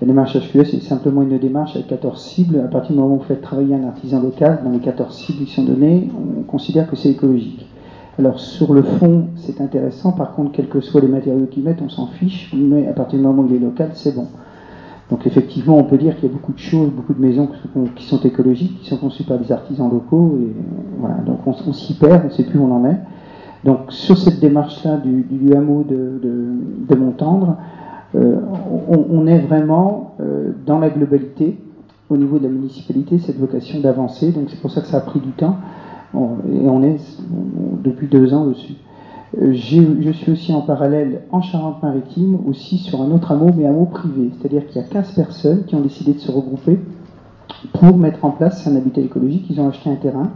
La 0.00 0.06
démarche 0.06 0.36
HQE, 0.36 0.64
c'est 0.64 0.80
simplement 0.80 1.22
une 1.22 1.36
démarche 1.38 1.74
avec 1.74 1.88
14 1.88 2.22
cibles. 2.22 2.60
À 2.60 2.68
partir 2.68 2.92
du 2.92 3.00
moment 3.00 3.16
où 3.16 3.18
vous 3.18 3.24
faites 3.24 3.42
travailler 3.42 3.74
un 3.74 3.84
artisan 3.84 4.22
local, 4.22 4.60
dans 4.64 4.70
les 4.70 4.78
14 4.78 5.14
cibles 5.14 5.44
qui 5.44 5.52
sont 5.52 5.64
données, 5.64 6.08
on 6.38 6.42
considère 6.42 6.88
que 6.88 6.96
c'est 6.96 7.10
écologique. 7.10 7.66
Alors 8.18 8.38
sur 8.38 8.72
le 8.72 8.82
fond, 8.82 9.26
c'est 9.36 9.60
intéressant. 9.60 10.12
Par 10.12 10.34
contre, 10.34 10.52
quels 10.52 10.68
que 10.68 10.80
soient 10.80 11.00
les 11.00 11.08
matériaux 11.08 11.46
qu'ils 11.46 11.64
mettent, 11.64 11.82
on 11.82 11.88
s'en 11.88 12.06
fiche. 12.06 12.54
Mais 12.56 12.86
à 12.86 12.92
partir 12.92 13.18
du 13.18 13.24
moment 13.24 13.42
où 13.42 13.46
il 13.46 13.56
est 13.56 13.58
local, 13.58 13.90
c'est 13.94 14.14
bon. 14.14 14.26
Donc 15.10 15.26
effectivement, 15.26 15.76
on 15.76 15.84
peut 15.84 15.98
dire 15.98 16.14
qu'il 16.16 16.28
y 16.28 16.32
a 16.32 16.32
beaucoup 16.32 16.52
de 16.52 16.58
choses, 16.58 16.90
beaucoup 16.90 17.14
de 17.14 17.20
maisons 17.20 17.48
qui 17.96 18.06
sont, 18.06 18.20
écologiques, 18.20 18.80
qui 18.80 18.88
sont 18.88 18.96
conçues 18.96 19.24
par 19.24 19.38
des 19.38 19.50
artisans 19.50 19.90
locaux. 19.90 20.38
Et 20.40 20.52
voilà, 20.98 21.16
donc 21.26 21.40
on, 21.46 21.72
s'y 21.72 21.94
perd, 21.94 22.22
on 22.22 22.28
ne 22.28 22.32
sait 22.32 22.44
plus 22.44 22.58
où 22.58 22.64
on 22.64 22.72
en 22.72 22.84
est. 22.84 22.98
Donc 23.64 23.78
sur 23.88 24.16
cette 24.16 24.38
démarche-là 24.40 24.98
du, 24.98 25.22
du 25.22 25.52
hameau 25.54 25.84
de, 25.84 26.94
Montendre, 26.94 27.56
euh, 28.14 28.40
on, 28.88 29.26
est 29.26 29.38
vraiment 29.38 30.14
euh, 30.20 30.52
dans 30.66 30.78
la 30.78 30.90
globalité 30.90 31.56
au 32.08 32.16
niveau 32.16 32.38
de 32.38 32.44
la 32.44 32.50
municipalité, 32.50 33.18
cette 33.18 33.38
vocation 33.38 33.80
d'avancer. 33.80 34.32
Donc 34.32 34.44
c'est 34.48 34.60
pour 34.60 34.70
ça 34.70 34.80
que 34.80 34.86
ça 34.86 34.98
a 34.98 35.00
pris 35.00 35.20
du 35.20 35.30
temps. 35.30 35.56
Et 36.14 36.68
on 36.68 36.82
est 36.82 36.98
depuis 37.82 38.08
deux 38.08 38.34
ans 38.34 38.46
dessus. 38.46 38.74
Je 39.38 40.10
suis 40.12 40.32
aussi 40.32 40.52
en 40.52 40.60
parallèle 40.62 41.22
en 41.30 41.40
Charente-Maritime, 41.40 42.38
aussi 42.48 42.78
sur 42.78 43.00
un 43.00 43.10
autre 43.12 43.30
hameau, 43.30 43.50
mais 43.56 43.66
hameau 43.66 43.84
privé. 43.84 44.30
C'est-à-dire 44.38 44.66
qu'il 44.66 44.80
y 44.80 44.84
a 44.84 44.88
15 44.88 45.12
personnes 45.14 45.64
qui 45.66 45.76
ont 45.76 45.80
décidé 45.80 46.14
de 46.14 46.18
se 46.18 46.32
regrouper 46.32 46.80
pour 47.74 47.96
mettre 47.96 48.24
en 48.24 48.30
place 48.30 48.66
un 48.66 48.74
habitat 48.74 49.00
écologique. 49.00 49.46
Ils 49.48 49.60
ont 49.60 49.68
acheté 49.68 49.88
un 49.88 49.94
terrain 49.96 50.30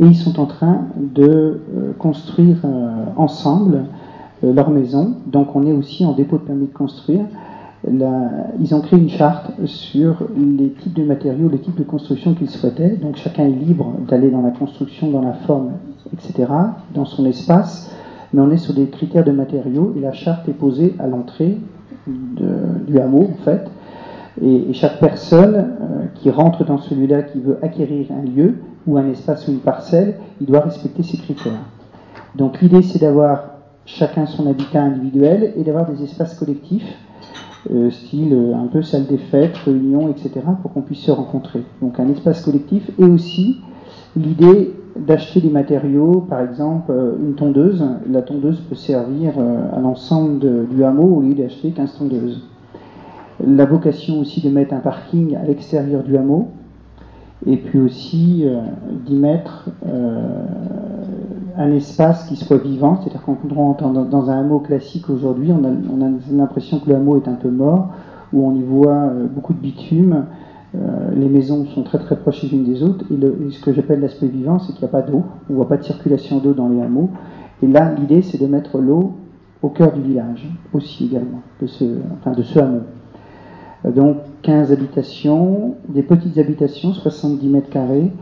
et 0.00 0.04
ils 0.04 0.16
sont 0.16 0.38
en 0.38 0.46
train 0.46 0.86
de 0.96 1.22
euh, 1.22 1.92
construire 1.98 2.58
euh, 2.64 3.04
ensemble 3.16 3.84
euh, 4.44 4.52
leur 4.52 4.70
maison. 4.70 5.14
Donc 5.26 5.56
on 5.56 5.66
est 5.66 5.72
aussi 5.72 6.04
en 6.04 6.12
dépôt 6.12 6.36
de 6.36 6.42
permis 6.42 6.66
de 6.66 6.72
construire. 6.72 7.24
Ils 7.88 8.74
ont 8.74 8.82
créé 8.82 8.98
une 8.98 9.08
charte 9.08 9.52
sur 9.64 10.24
les 10.36 10.68
types 10.68 10.92
de 10.92 11.02
matériaux, 11.02 11.48
les 11.48 11.60
types 11.60 11.78
de 11.78 11.82
construction 11.82 12.34
qu'ils 12.34 12.50
souhaitaient. 12.50 12.90
Donc 12.90 13.16
chacun 13.16 13.46
est 13.46 13.48
libre 13.48 13.94
d'aller 14.06 14.30
dans 14.30 14.42
la 14.42 14.50
construction, 14.50 15.10
dans 15.10 15.22
la 15.22 15.32
forme, 15.32 15.70
etc., 16.12 16.46
dans 16.94 17.06
son 17.06 17.24
espace. 17.24 17.90
Mais 18.32 18.40
on 18.40 18.50
est 18.50 18.58
sur 18.58 18.74
des 18.74 18.86
critères 18.86 19.24
de 19.24 19.32
matériaux 19.32 19.94
et 19.96 20.00
la 20.00 20.12
charte 20.12 20.48
est 20.48 20.54
posée 20.54 20.94
à 20.98 21.06
l'entrée 21.06 21.58
du 22.06 22.98
hameau, 22.98 23.30
en 23.32 23.44
fait. 23.44 23.68
Et, 24.42 24.72
chaque 24.72 25.00
personne 25.00 25.54
euh, 25.56 26.04
qui 26.14 26.30
rentre 26.30 26.64
dans 26.64 26.78
celui-là, 26.78 27.22
qui 27.22 27.40
veut 27.40 27.58
acquérir 27.62 28.06
un 28.10 28.22
lieu 28.22 28.54
ou 28.86 28.96
un 28.96 29.08
espace 29.08 29.46
ou 29.48 29.52
une 29.52 29.58
parcelle, 29.58 30.16
il 30.40 30.46
doit 30.46 30.60
respecter 30.60 31.02
ces 31.02 31.18
critères. 31.18 31.60
Donc 32.36 32.60
l'idée, 32.60 32.82
c'est 32.82 33.00
d'avoir 33.00 33.44
chacun 33.84 34.26
son 34.26 34.48
habitat 34.48 34.82
individuel 34.82 35.52
et 35.56 35.64
d'avoir 35.64 35.90
des 35.90 36.02
espaces 36.04 36.38
collectifs, 36.38 36.96
euh, 37.70 37.90
style 37.90 38.32
euh, 38.32 38.54
un 38.54 38.66
peu 38.68 38.82
salle 38.82 39.06
des 39.06 39.18
fêtes, 39.18 39.56
réunions, 39.58 40.08
etc., 40.08 40.30
pour 40.62 40.72
qu'on 40.72 40.82
puisse 40.82 41.00
se 41.00 41.10
rencontrer. 41.10 41.62
Donc 41.82 42.00
un 42.00 42.08
espace 42.08 42.42
collectif 42.42 42.90
et 42.98 43.04
aussi 43.04 43.60
l'idée 44.16 44.74
d'acheter 44.96 45.40
des 45.40 45.50
matériaux, 45.50 46.24
par 46.28 46.40
exemple 46.40 46.90
euh, 46.90 47.16
une 47.20 47.34
tondeuse. 47.34 47.84
La 48.08 48.22
tondeuse 48.22 48.60
peut 48.60 48.74
servir 48.74 49.34
euh, 49.38 49.76
à 49.76 49.80
l'ensemble 49.80 50.66
du 50.68 50.84
hameau 50.84 51.16
au 51.16 51.20
lieu 51.20 51.34
d'acheter 51.34 51.70
15 51.70 51.98
tondeuses. 51.98 52.46
La 53.44 53.64
vocation 53.64 54.20
aussi 54.20 54.40
de 54.40 54.50
mettre 54.50 54.74
un 54.74 54.80
parking 54.80 55.36
à 55.36 55.44
l'extérieur 55.44 56.02
du 56.02 56.16
hameau 56.16 56.48
et 57.46 57.56
puis 57.56 57.80
aussi 57.80 58.42
euh, 58.44 58.60
d'y 59.06 59.14
mettre 59.16 59.70
un 61.56 61.72
espace 61.72 62.26
qui 62.28 62.36
soit 62.36 62.58
vivant, 62.58 63.00
c'est-à-dire 63.00 63.22
qu'on 63.22 63.36
rentre 63.54 63.88
dans, 63.88 64.30
un 64.30 64.40
hameau 64.40 64.60
classique 64.60 65.08
aujourd'hui, 65.08 65.50
on 65.52 65.64
a, 65.64 65.68
on 65.68 66.06
a 66.06 66.10
l'impression 66.32 66.80
que 66.80 66.90
le 66.90 66.96
hameau 66.96 67.16
est 67.16 67.28
un 67.28 67.34
peu 67.34 67.50
mort, 67.50 67.88
où 68.32 68.46
on 68.46 68.54
y 68.54 68.62
voit 68.62 69.10
beaucoup 69.34 69.52
de 69.54 69.58
bitume, 69.58 70.26
les 70.72 71.28
maisons 71.28 71.66
sont 71.66 71.82
très 71.82 71.98
très 71.98 72.16
proches 72.16 72.42
les 72.44 72.52
unes 72.52 72.64
des 72.64 72.82
autres 72.82 73.04
et, 73.10 73.50
ce 73.50 73.60
que 73.60 73.72
j'appelle 73.72 74.00
l'aspect 74.00 74.28
vivant, 74.28 74.58
c'est 74.60 74.72
qu'il 74.72 74.82
n'y 74.82 74.88
a 74.88 74.88
pas 74.88 75.02
d'eau, 75.02 75.24
on 75.48 75.52
ne 75.52 75.56
voit 75.56 75.68
pas 75.68 75.76
de 75.76 75.82
circulation 75.82 76.38
d'eau 76.38 76.52
dans 76.52 76.68
les 76.68 76.80
hameaux. 76.80 77.10
Et 77.62 77.66
là, 77.66 77.92
l'idée, 77.92 78.22
c'est 78.22 78.40
de 78.40 78.46
mettre 78.46 78.78
l'eau 78.78 79.14
au 79.62 79.68
cœur 79.68 79.92
du 79.92 80.00
village 80.00 80.48
aussi 80.72 81.06
également, 81.06 81.42
de 81.60 81.66
ce, 81.66 81.84
hameau. 82.58 82.80
Euh, 83.84 83.90
donc 83.90 84.18
15 84.42 84.72
habitations, 84.72 85.74
des 85.88 86.02
petites 86.02 86.38
habitations, 86.38 86.92
70 86.92 87.48
mètres 87.48 87.70
carrés, 87.70 88.12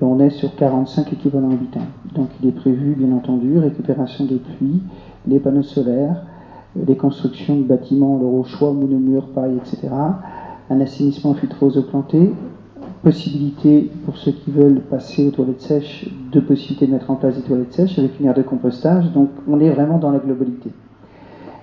et 0.00 0.04
on 0.04 0.18
est 0.20 0.30
sur 0.30 0.54
45 0.56 1.12
équivalents 1.12 1.50
habitants. 1.50 1.86
Donc 2.14 2.28
il 2.42 2.48
est 2.48 2.52
prévu, 2.52 2.94
bien 2.94 3.14
entendu, 3.16 3.58
récupération 3.58 4.24
des 4.24 4.38
pluies, 4.38 4.82
les 5.26 5.38
panneaux 5.38 5.62
solaires, 5.62 6.24
les 6.76 6.96
constructions 6.96 7.56
de 7.56 7.64
bâtiments, 7.64 8.18
le 8.18 8.26
rochois, 8.26 8.72
monomure, 8.72 9.28
pareil, 9.28 9.56
etc. 9.56 9.88
Un 10.70 10.80
assainissement 10.80 11.34
filtrose 11.34 11.82
planté, 11.88 12.32
possibilité 13.02 13.90
pour 14.04 14.16
ceux 14.16 14.32
qui 14.32 14.50
veulent 14.50 14.80
passer 14.80 15.26
aux 15.26 15.30
toilettes 15.30 15.62
sèches, 15.62 16.08
de 16.32 16.40
possibilité 16.40 16.86
de 16.86 16.92
mettre 16.92 17.10
en 17.10 17.14
place 17.14 17.36
des 17.36 17.42
toilettes 17.42 17.72
sèches 17.72 17.98
avec 17.98 18.18
une 18.20 18.26
aire 18.26 18.34
de 18.34 18.42
compostage. 18.42 19.10
Donc 19.12 19.30
on 19.48 19.60
est 19.60 19.70
vraiment 19.70 19.98
dans 19.98 20.10
la 20.10 20.18
globalité. 20.18 20.70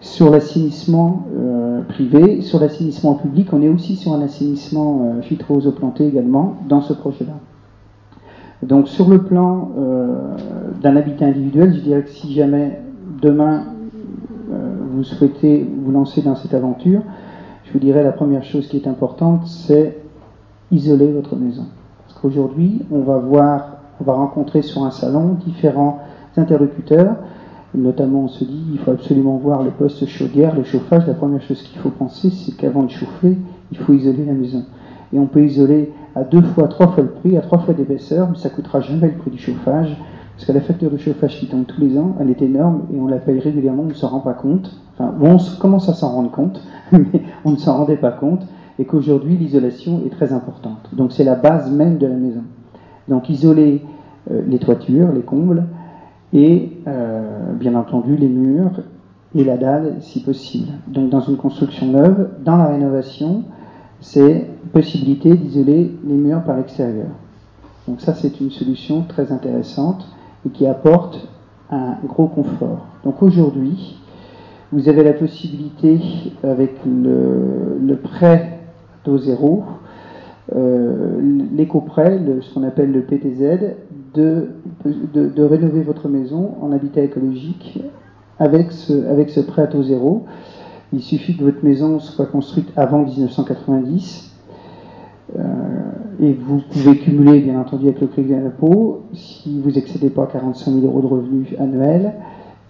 Sur 0.01 0.29
l'assainissement 0.29 1.25
euh, 1.35 1.81
privé, 1.83 2.41
sur 2.41 2.59
l'assainissement 2.59 3.15
public, 3.15 3.53
on 3.53 3.61
est 3.61 3.69
aussi 3.69 3.95
sur 3.95 4.13
un 4.13 4.21
assainissement 4.21 5.13
euh, 5.17 5.21
filtrose 5.21 5.71
planté 5.75 6.07
également 6.07 6.57
dans 6.67 6.81
ce 6.81 6.93
projet-là. 6.93 7.33
Donc 8.63 8.87
sur 8.87 9.09
le 9.09 9.23
plan 9.23 9.71
euh, 9.77 10.35
d'un 10.81 10.95
habitat 10.95 11.25
individuel, 11.25 11.73
je 11.75 11.81
dirais 11.81 12.03
que 12.03 12.09
si 12.09 12.33
jamais 12.33 12.81
demain 13.21 13.65
vous 14.91 15.03
souhaitez 15.03 15.67
vous 15.83 15.91
lancer 15.91 16.21
dans 16.21 16.35
cette 16.35 16.53
aventure, 16.53 17.01
je 17.65 17.73
vous 17.73 17.79
dirais 17.79 18.03
la 18.03 18.11
première 18.11 18.43
chose 18.43 18.67
qui 18.67 18.77
est 18.77 18.87
importante, 18.87 19.47
c'est 19.47 19.97
isoler 20.71 21.11
votre 21.11 21.35
maison. 21.35 21.65
Parce 22.05 22.19
qu'aujourd'hui, 22.19 22.81
on 22.91 23.01
va 23.01 23.17
voir, 23.17 23.77
on 23.99 24.03
va 24.03 24.13
rencontrer 24.13 24.61
sur 24.61 24.83
un 24.83 24.91
salon 24.91 25.37
différents 25.45 25.99
interlocuteurs. 26.37 27.15
Notamment, 27.73 28.21
on 28.21 28.27
se 28.27 28.43
dit, 28.43 28.63
il 28.71 28.79
faut 28.79 28.91
absolument 28.91 29.37
voir 29.37 29.63
le 29.63 29.71
poste 29.71 30.05
chaudière, 30.05 30.55
le 30.55 30.63
chauffage. 30.63 31.05
La 31.07 31.13
première 31.13 31.41
chose 31.41 31.61
qu'il 31.63 31.79
faut 31.79 31.89
penser, 31.89 32.29
c'est 32.29 32.55
qu'avant 32.55 32.83
de 32.83 32.91
chauffer, 32.91 33.37
il 33.71 33.77
faut 33.77 33.93
isoler 33.93 34.25
la 34.25 34.33
maison. 34.33 34.63
Et 35.11 35.19
on 35.19 35.25
peut 35.25 35.43
isoler 35.43 35.91
à 36.15 36.23
deux 36.23 36.41
fois, 36.41 36.67
trois 36.67 36.87
fois 36.87 37.03
le 37.03 37.09
prix, 37.09 37.35
à 37.35 37.41
trois 37.41 37.59
fois 37.59 37.73
d'épaisseur, 37.73 38.29
mais 38.29 38.37
ça 38.37 38.49
coûtera 38.49 38.79
jamais 38.79 39.07
le 39.07 39.17
prix 39.17 39.31
du 39.31 39.37
chauffage. 39.37 39.97
Parce 40.35 40.47
que 40.47 40.51
la 40.51 40.61
facture 40.61 40.91
de 40.91 40.97
chauffage 40.97 41.39
qui 41.39 41.47
tombe 41.47 41.65
tous 41.65 41.79
les 41.79 41.97
ans, 41.97 42.15
elle 42.19 42.29
est 42.29 42.41
énorme 42.41 42.87
et 42.93 42.99
on 42.99 43.07
la 43.07 43.17
paye 43.17 43.39
régulièrement, 43.39 43.83
on 43.83 43.87
ne 43.87 43.93
s'en 43.93 44.09
rend 44.09 44.19
pas 44.19 44.33
compte. 44.33 44.69
Enfin, 44.93 45.13
on 45.21 45.37
commence 45.59 45.87
à 45.87 45.93
s'en 45.93 46.11
rendre 46.11 46.31
compte, 46.31 46.61
mais 46.91 47.21
on 47.45 47.51
ne 47.51 47.57
s'en 47.57 47.77
rendait 47.77 47.97
pas 47.97 48.11
compte. 48.11 48.45
Et 48.77 48.83
qu'aujourd'hui, 48.83 49.37
l'isolation 49.37 50.01
est 50.05 50.09
très 50.09 50.33
importante. 50.33 50.89
Donc 50.91 51.13
c'est 51.13 51.23
la 51.23 51.35
base 51.35 51.71
même 51.71 51.97
de 51.97 52.07
la 52.07 52.15
maison. 52.15 52.43
Donc 53.07 53.29
isoler 53.29 53.81
euh, 54.29 54.41
les 54.45 54.59
toitures, 54.59 55.13
les 55.13 55.21
combles, 55.21 55.63
et 56.33 56.71
euh, 56.87 57.53
bien 57.53 57.75
entendu 57.75 58.17
les 58.17 58.27
murs 58.27 58.81
et 59.33 59.45
la 59.45 59.55
dalle 59.55 59.95
si 60.01 60.21
possible. 60.21 60.67
Donc 60.87 61.09
dans 61.09 61.21
une 61.21 61.37
construction 61.37 61.87
neuve, 61.87 62.29
dans 62.43 62.57
la 62.57 62.65
rénovation, 62.65 63.43
c'est 64.01 64.49
possibilité 64.73 65.33
d'isoler 65.33 65.95
les 66.05 66.13
murs 66.13 66.43
par 66.43 66.57
l'extérieur. 66.57 67.07
Donc 67.87 68.01
ça 68.01 68.13
c'est 68.13 68.41
une 68.41 68.51
solution 68.51 69.03
très 69.07 69.31
intéressante 69.31 70.05
et 70.45 70.49
qui 70.49 70.67
apporte 70.67 71.27
un 71.69 71.95
gros 72.05 72.27
confort. 72.27 72.85
Donc 73.03 73.21
aujourd'hui, 73.23 73.97
vous 74.71 74.89
avez 74.89 75.03
la 75.03 75.13
possibilité, 75.13 75.99
avec 76.43 76.71
le, 76.85 77.95
prêt 77.95 78.59
taux 79.03 79.17
zéro, 79.17 79.63
euh, 80.55 81.21
l'éco-prêt, 81.53 82.19
ce 82.41 82.53
qu'on 82.53 82.63
appelle 82.63 82.91
le 82.91 83.01
PTZ, 83.01 83.75
de, 84.13 84.49
de, 85.13 85.43
rénover 85.43 85.81
votre 85.81 86.07
maison 86.07 86.55
en 86.61 86.71
habitat 86.71 87.01
écologique 87.01 87.79
avec 88.39 88.71
ce, 88.71 89.07
avec 89.07 89.29
ce 89.29 89.39
prêt 89.39 89.63
à 89.63 89.67
taux 89.67 89.83
zéro. 89.83 90.25
Il 90.93 91.01
suffit 91.01 91.35
que 91.35 91.43
votre 91.43 91.63
maison 91.63 91.99
soit 91.99 92.27
construite 92.27 92.71
avant 92.75 93.03
1990 93.03 94.34
euh, 95.37 96.21
et 96.21 96.33
vous 96.33 96.61
pouvez 96.71 96.97
cumuler, 96.97 97.41
bien 97.41 97.59
entendu, 97.59 97.87
avec 97.87 98.01
le 98.01 98.07
crédit 98.07 98.29
d'impôt 98.29 99.03
si 99.13 99.59
vous 99.61 99.71
n'excédez 99.71 100.09
pas 100.09 100.27
45 100.27 100.71
000 100.71 100.85
euros 100.85 101.01
de 101.01 101.07
revenus 101.07 101.47
annuels. 101.59 102.13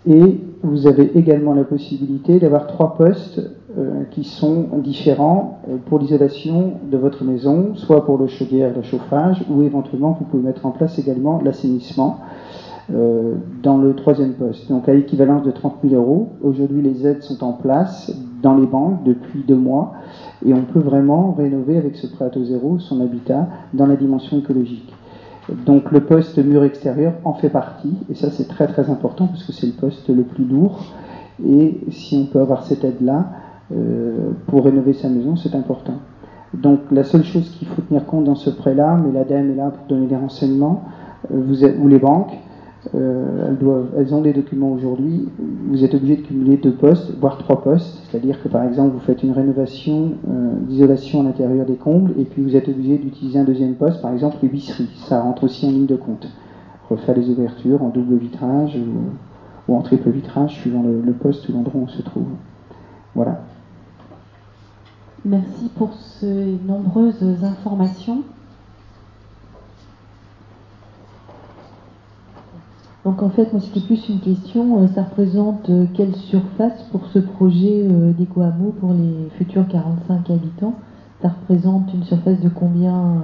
Et 0.07 0.39
vous 0.63 0.87
avez 0.87 1.17
également 1.17 1.53
la 1.53 1.63
possibilité 1.63 2.39
d'avoir 2.39 2.67
trois 2.67 2.95
postes 2.95 3.41
euh, 3.77 4.03
qui 4.11 4.23
sont 4.23 4.67
différents 4.77 5.59
euh, 5.69 5.77
pour 5.85 5.99
l'isolation 5.99 6.73
de 6.89 6.97
votre 6.97 7.23
maison, 7.23 7.75
soit 7.75 8.05
pour 8.05 8.17
le 8.17 8.27
chaudière, 8.27 8.71
le 8.75 8.83
chauffage, 8.83 9.43
ou 9.49 9.63
éventuellement 9.63 10.15
vous 10.19 10.25
pouvez 10.25 10.43
mettre 10.43 10.65
en 10.65 10.71
place 10.71 10.97
également 10.99 11.41
l'assainissement 11.43 12.19
dans 13.63 13.79
le 13.79 13.95
troisième 13.95 14.33
poste. 14.33 14.69
Donc 14.69 14.87
à 14.87 14.93
l'équivalence 14.93 15.41
de 15.41 15.49
30 15.49 15.77
000 15.83 15.95
euros, 15.95 16.33
aujourd'hui 16.43 16.83
les 16.83 17.07
aides 17.07 17.23
sont 17.23 17.43
en 17.43 17.53
place 17.53 18.15
dans 18.43 18.55
les 18.55 18.67
banques 18.67 19.03
depuis 19.03 19.43
deux 19.43 19.55
mois 19.55 19.93
et 20.45 20.53
on 20.53 20.61
peut 20.63 20.79
vraiment 20.79 21.33
rénover 21.33 21.77
avec 21.77 21.95
ce 21.95 22.07
prêt 22.07 22.25
à 22.25 22.29
taux 22.29 22.43
zéro 22.43 22.79
son 22.79 23.01
habitat 23.01 23.47
dans 23.73 23.85
la 23.85 23.95
dimension 23.95 24.39
écologique. 24.39 24.91
Donc 25.65 25.91
le 25.91 26.01
poste 26.01 26.37
mur 26.39 26.63
extérieur 26.63 27.13
en 27.23 27.33
fait 27.33 27.49
partie, 27.49 27.93
et 28.09 28.15
ça 28.15 28.31
c'est 28.31 28.47
très 28.47 28.67
très 28.67 28.89
important 28.89 29.27
parce 29.27 29.43
que 29.43 29.51
c'est 29.51 29.67
le 29.67 29.73
poste 29.73 30.09
le 30.09 30.23
plus 30.23 30.45
lourd, 30.45 30.79
et 31.47 31.79
si 31.91 32.17
on 32.17 32.31
peut 32.31 32.39
avoir 32.39 32.63
cette 32.63 32.83
aide-là 32.83 33.25
euh, 33.73 34.31
pour 34.47 34.65
rénover 34.65 34.93
sa 34.93 35.09
maison, 35.09 35.35
c'est 35.35 35.55
important. 35.55 35.95
Donc 36.53 36.79
la 36.91 37.03
seule 37.03 37.23
chose 37.23 37.49
qu'il 37.51 37.67
faut 37.67 37.81
tenir 37.81 38.05
compte 38.05 38.23
dans 38.23 38.35
ce 38.35 38.49
prêt-là, 38.49 38.99
mais 39.03 39.11
l'ADEME 39.11 39.51
est 39.51 39.55
là 39.55 39.71
pour 39.71 39.85
donner 39.87 40.07
des 40.07 40.15
renseignements, 40.15 40.83
euh, 41.31 41.41
vous 41.45 41.63
êtes, 41.63 41.77
ou 41.79 41.87
les 41.87 41.99
banques, 41.99 42.33
euh, 42.93 43.55
elles, 43.97 44.13
ont 44.13 44.21
des 44.21 44.33
documents 44.33 44.71
aujourd'hui, 44.71 45.27
vous 45.67 45.83
êtes 45.83 45.95
obligé 45.95 46.17
de 46.17 46.21
cumuler 46.21 46.57
deux 46.57 46.73
postes, 46.73 47.13
voire 47.19 47.37
trois 47.37 47.63
postes, 47.63 47.99
c'est-à-dire 48.03 48.41
que 48.43 48.47
par 48.47 48.63
exemple 48.63 48.91
vous 48.93 48.99
faites 48.99 49.23
une 49.23 49.31
rénovation 49.31 50.11
euh, 50.29 50.53
d'isolation 50.67 51.21
à 51.21 51.23
l'intérieur 51.23 51.65
des 51.65 51.75
combles 51.75 52.13
et 52.19 52.25
puis 52.25 52.43
vous 52.43 52.55
êtes 52.55 52.69
obligé 52.69 52.97
d'utiliser 52.97 53.39
un 53.39 53.43
deuxième 53.43 53.75
poste, 53.75 54.01
par 54.01 54.13
exemple 54.13 54.37
les 54.43 54.51
ça 55.07 55.21
rentre 55.21 55.45
aussi 55.45 55.65
en 55.65 55.71
ligne 55.71 55.87
de 55.87 55.95
compte. 55.95 56.27
Refaire 56.89 57.15
les 57.15 57.29
ouvertures 57.29 57.81
en 57.81 57.89
double 57.89 58.17
vitrage 58.17 58.77
ou, 59.67 59.73
en 59.75 59.81
triple 59.81 60.11
vitrage 60.11 60.53
suivant 60.53 60.83
le, 60.83 61.01
le 61.01 61.13
poste 61.13 61.49
ou 61.49 61.53
l'endroit 61.53 61.81
où 61.81 61.83
on 61.85 61.87
se 61.87 62.01
trouve. 62.03 62.27
Voilà. 63.15 63.41
Merci 65.25 65.69
pour 65.75 65.93
ces 65.93 66.59
nombreuses 66.67 67.43
informations. 67.43 68.23
Donc 73.05 73.21
en 73.21 73.29
fait, 73.29 73.53
moi 73.53 73.61
c'était 73.61 73.85
plus 73.85 74.09
une 74.09 74.19
question, 74.19 74.79
euh, 74.79 74.87
ça 74.87 75.03
représente 75.03 75.69
euh, 75.69 75.85
quelle 75.93 76.15
surface 76.15 76.81
pour 76.91 77.05
ce 77.13 77.19
projet 77.19 77.85
euh, 77.87 78.11
d'éco-hameau 78.13 78.73
pour 78.79 78.93
les 78.93 79.29
futurs 79.37 79.67
45 79.67 80.27
habitants 80.31 80.73
Ça 81.21 81.29
représente 81.29 81.93
une 81.93 82.03
surface 82.03 82.41
de 82.41 82.49
combien 82.49 83.21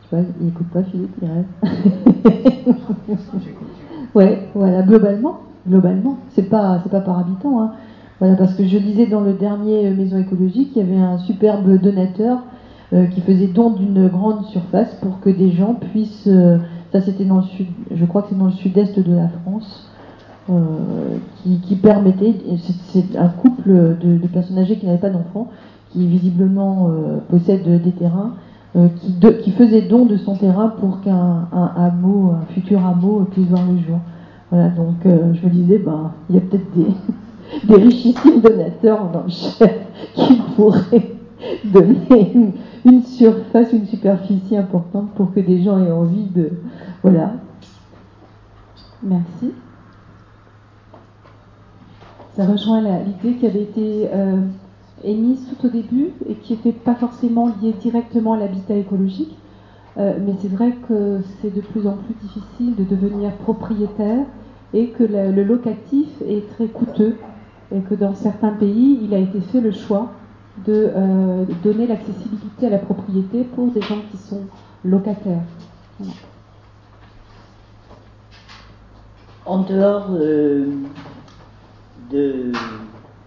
Je 0.00 0.16
sais 0.16 0.22
pas, 0.22 0.28
il 0.40 0.48
écoute 0.48 0.68
pas 0.72 0.82
Philippe, 0.82 1.14
il 1.20 1.28
rêve. 1.28 1.44
ouais, 4.14 4.48
voilà, 4.54 4.80
globalement, 4.80 5.40
globalement, 5.68 6.16
c'est 6.30 6.48
pas, 6.48 6.80
c'est 6.82 6.90
pas 6.90 7.02
par 7.02 7.18
habitant. 7.18 7.60
Hein. 7.60 7.72
Voilà, 8.18 8.34
parce 8.36 8.54
que 8.54 8.64
je 8.64 8.78
disais 8.78 9.04
dans 9.06 9.20
le 9.20 9.34
dernier 9.34 9.90
Maison 9.90 10.18
écologique, 10.18 10.70
il 10.74 10.78
y 10.78 10.80
avait 10.80 10.96
un 10.96 11.18
superbe 11.18 11.78
donateur 11.82 12.44
qui 13.10 13.22
faisait 13.22 13.46
don 13.46 13.70
d'une 13.70 14.06
grande 14.08 14.44
surface 14.46 14.94
pour 15.00 15.20
que 15.20 15.30
des 15.30 15.50
gens 15.50 15.74
puissent 15.74 16.28
ça, 16.92 17.00
c'était 17.00 17.24
dans 17.24 17.38
le 17.38 17.44
sud, 17.44 17.66
je 17.90 18.04
crois 18.04 18.22
que 18.22 18.28
c'est 18.30 18.38
dans 18.38 18.46
le 18.46 18.52
sud-est 18.52 19.00
de 19.00 19.14
la 19.14 19.28
France, 19.28 19.88
euh, 20.50 21.18
qui, 21.66 21.76
permettait, 21.76 22.34
c'est 22.92 23.16
un 23.16 23.28
couple 23.28 23.96
de, 24.00 24.26
personnes 24.26 24.58
âgées 24.58 24.76
qui 24.76 24.86
n'avaient 24.86 24.98
pas 24.98 25.08
d'enfants, 25.08 25.48
qui 25.90 26.06
visiblement 26.06 26.88
euh, 26.88 27.18
possèdent 27.30 27.82
des 27.82 27.92
terrains, 27.92 28.34
euh, 28.76 28.88
qui, 29.00 29.42
qui 29.42 29.50
faisait 29.52 29.82
don 29.82 30.04
de 30.04 30.16
son 30.16 30.36
terrain 30.36 30.68
pour 30.68 31.00
qu'un 31.00 31.48
hameau, 31.76 32.32
un 32.32 32.52
futur 32.52 32.84
hameau 32.84 33.26
puisse 33.30 33.46
voir 33.46 33.62
le 33.70 33.78
jour. 33.78 33.98
Voilà, 34.50 34.68
donc 34.68 34.96
je 35.04 35.46
me 35.46 35.50
disais, 35.50 35.78
ben, 35.78 36.12
il 36.28 36.36
y 36.36 36.38
a 36.38 36.42
peut-être 36.42 36.66
des, 36.74 37.74
richissimes 37.74 38.40
donateurs 38.42 39.00
en 39.02 39.26
enchère 39.26 39.86
qui 40.14 40.34
pourraient 40.56 41.12
donner 41.64 42.52
une 42.84 43.02
surface, 43.02 43.72
une 43.72 43.86
superficie 43.86 44.56
importante 44.56 45.10
pour 45.14 45.32
que 45.32 45.40
des 45.40 45.62
gens 45.62 45.82
aient 45.84 45.90
envie 45.90 46.26
de. 46.26 46.50
Voilà. 47.02 47.34
Merci. 49.02 49.52
Ça 52.36 52.46
rejoint 52.46 52.80
l'idée 52.80 53.36
qui 53.36 53.46
avait 53.46 53.62
été 53.62 54.08
euh, 54.12 54.40
émise 55.04 55.46
tout 55.48 55.66
au 55.66 55.70
début 55.70 56.10
et 56.28 56.34
qui 56.34 56.54
n'était 56.54 56.72
pas 56.72 56.94
forcément 56.94 57.48
liée 57.60 57.74
directement 57.80 58.34
à 58.34 58.38
l'habitat 58.38 58.74
écologique. 58.74 59.36
Euh, 59.98 60.14
mais 60.24 60.32
c'est 60.40 60.48
vrai 60.48 60.72
que 60.88 61.20
c'est 61.40 61.54
de 61.54 61.60
plus 61.60 61.86
en 61.86 61.96
plus 61.98 62.14
difficile 62.14 62.74
de 62.74 62.84
devenir 62.84 63.30
propriétaire 63.32 64.24
et 64.72 64.88
que 64.88 65.04
le, 65.04 65.30
le 65.30 65.44
locatif 65.44 66.08
est 66.26 66.48
très 66.54 66.66
coûteux 66.66 67.16
et 67.74 67.80
que 67.80 67.94
dans 67.94 68.14
certains 68.14 68.52
pays, 68.52 69.00
il 69.02 69.12
a 69.12 69.18
été 69.18 69.40
fait 69.40 69.60
le 69.60 69.72
choix 69.72 70.12
de 70.58 70.90
euh, 70.94 71.44
donner 71.64 71.86
l'accessibilité 71.86 72.66
à 72.66 72.70
la 72.70 72.78
propriété 72.78 73.44
pour 73.44 73.68
des 73.68 73.80
gens 73.80 74.02
qui 74.10 74.16
sont 74.16 74.42
locataires. 74.84 75.42
En 79.46 79.62
dehors 79.62 80.08
euh, 80.10 80.66
de, 82.10 82.52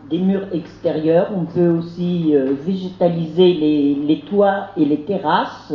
des 0.10 0.20
murs 0.20 0.48
extérieurs, 0.54 1.32
on 1.36 1.46
peut 1.46 1.70
aussi 1.70 2.36
euh, 2.36 2.54
végétaliser 2.66 3.54
les, 3.54 3.96
les 3.96 4.22
toits 4.22 4.68
et 4.78 4.86
les 4.86 5.02
terrasses, 5.02 5.74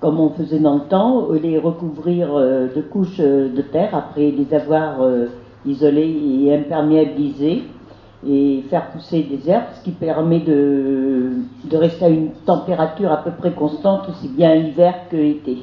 comme 0.00 0.18
on 0.18 0.30
faisait 0.30 0.60
dans 0.60 0.76
le 0.76 0.88
temps, 0.88 1.30
les 1.30 1.58
recouvrir 1.58 2.34
de 2.34 2.80
couches 2.80 3.18
de 3.18 3.60
terre 3.60 3.94
après 3.94 4.30
les 4.30 4.54
avoir 4.54 5.06
isolés 5.66 6.18
et 6.42 6.56
imperméabilisés 6.56 7.64
et 8.26 8.64
faire 8.68 8.90
pousser 8.90 9.22
des 9.22 9.48
herbes, 9.48 9.64
ce 9.78 9.84
qui 9.84 9.92
permet 9.92 10.40
de, 10.40 11.32
rester 11.72 12.04
à 12.04 12.08
une 12.08 12.30
température 12.44 13.10
à 13.10 13.18
peu 13.18 13.30
près 13.30 13.52
constante, 13.52 14.08
aussi 14.08 14.28
bien 14.28 14.54
hiver 14.54 14.94
que 15.10 15.16
été. 15.16 15.58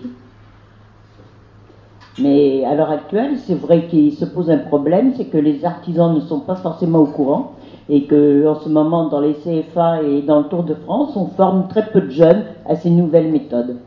Mais 2.19 2.65
à 2.65 2.73
l'heure 2.73 2.89
actuelle, 2.89 3.37
c'est 3.37 3.53
vrai 3.53 3.85
qu'il 3.85 4.11
se 4.13 4.25
pose 4.25 4.49
un 4.49 4.57
problème, 4.57 5.13
c'est 5.15 5.25
que 5.25 5.37
les 5.37 5.63
artisans 5.65 6.15
ne 6.15 6.21
sont 6.21 6.39
pas 6.39 6.55
forcément 6.55 6.99
au 6.99 7.05
courant 7.05 7.51
et 7.89 8.05
que 8.05 8.47
en 8.47 8.55
ce 8.55 8.69
moment, 8.69 9.07
dans 9.07 9.21
les 9.21 9.33
CFA 9.33 10.01
et 10.01 10.23
dans 10.23 10.39
le 10.39 10.45
Tour 10.45 10.63
de 10.63 10.73
France, 10.73 11.15
on 11.15 11.27
forme 11.27 11.67
très 11.67 11.85
peu 11.85 12.01
de 12.01 12.09
jeunes 12.09 12.43
à 12.67 12.75
ces 12.75 12.89
nouvelles 12.89 13.31
méthodes. 13.31 13.77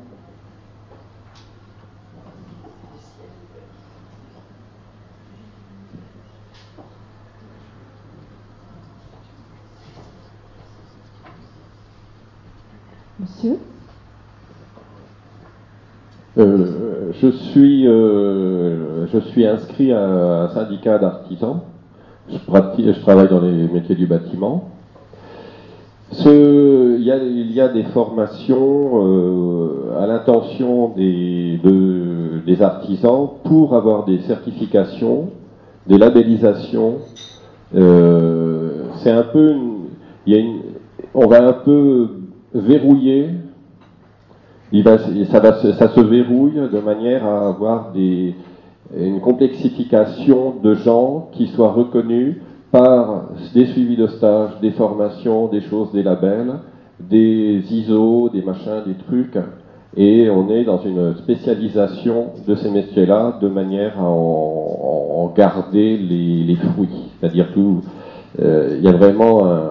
Euh, 16.38 17.10
je, 17.20 17.28
suis, 17.28 17.86
euh, 17.86 19.06
je 19.12 19.18
suis 19.18 19.46
inscrit 19.46 19.92
à 19.92 20.44
un 20.44 20.48
syndicat 20.50 20.98
d'artisans. 20.98 21.60
Je, 22.30 23.00
travaille 23.00 23.28
dans 23.28 23.40
les 23.40 23.68
métiers 23.68 23.96
du 23.96 24.06
bâtiment. 24.06 24.68
Il, 26.24 27.02
y 27.02 27.60
a, 27.60 27.68
des 27.68 27.84
formations 27.84 29.04
euh, 29.04 30.00
à 30.00 30.06
l'intention 30.06 30.90
des, 30.96 31.58
de- 31.62 32.40
des 32.46 32.62
artisans 32.62 33.28
pour 33.44 33.74
avoir 33.74 34.04
des 34.04 34.20
certifications, 34.20 35.30
des 35.86 35.98
labellisations. 35.98 36.98
C'est 37.72 39.10
un 39.10 39.22
peu, 39.22 39.54
on 41.14 41.26
va 41.26 41.48
un 41.48 41.52
peu 41.52 42.19
verrouiller 42.54 43.30
il 44.72 44.84
va, 44.84 44.98
ça, 44.98 45.88
se- 45.88 46.00
verrouille 46.00 46.60
de 46.72 46.78
manière 46.78 47.24
à 47.26 47.48
avoir 47.48 47.92
une 48.96 49.20
complexification 49.20 50.54
de 50.62 50.74
gens 50.74 51.28
qui 51.32 51.48
soient 51.48 51.72
reconnus 51.72 52.36
par 52.70 53.30
des 53.52 53.66
suivis 53.66 53.96
de 53.96 54.06
stage, 54.06 54.50
des 54.60 54.70
formations, 54.70 55.48
des 55.48 55.60
choses, 55.62 55.90
des 55.92 56.04
labels, 56.04 56.54
des 57.00 57.64
ISO, 57.68 58.28
des 58.28 58.42
machins, 58.42 58.82
des 58.86 58.94
trucs. 58.94 59.36
Et 59.96 60.30
on 60.30 60.48
est 60.50 60.62
dans 60.62 60.80
une 60.82 61.16
spécialisation 61.16 62.26
de 62.46 62.54
ces 62.54 62.70
métiers-là 62.70 63.38
de 63.42 63.48
manière 63.48 63.98
à 63.98 64.04
en, 64.04 65.32
garder 65.36 65.96
les, 65.96 66.56
fruits. 66.56 67.10
C'est-à-dire 67.18 67.52
tout, 67.52 67.80
euh, 68.40 68.76
il 68.78 68.84
y 68.84 68.88
a 68.88 68.92
vraiment 68.92 69.46
un, 69.46 69.70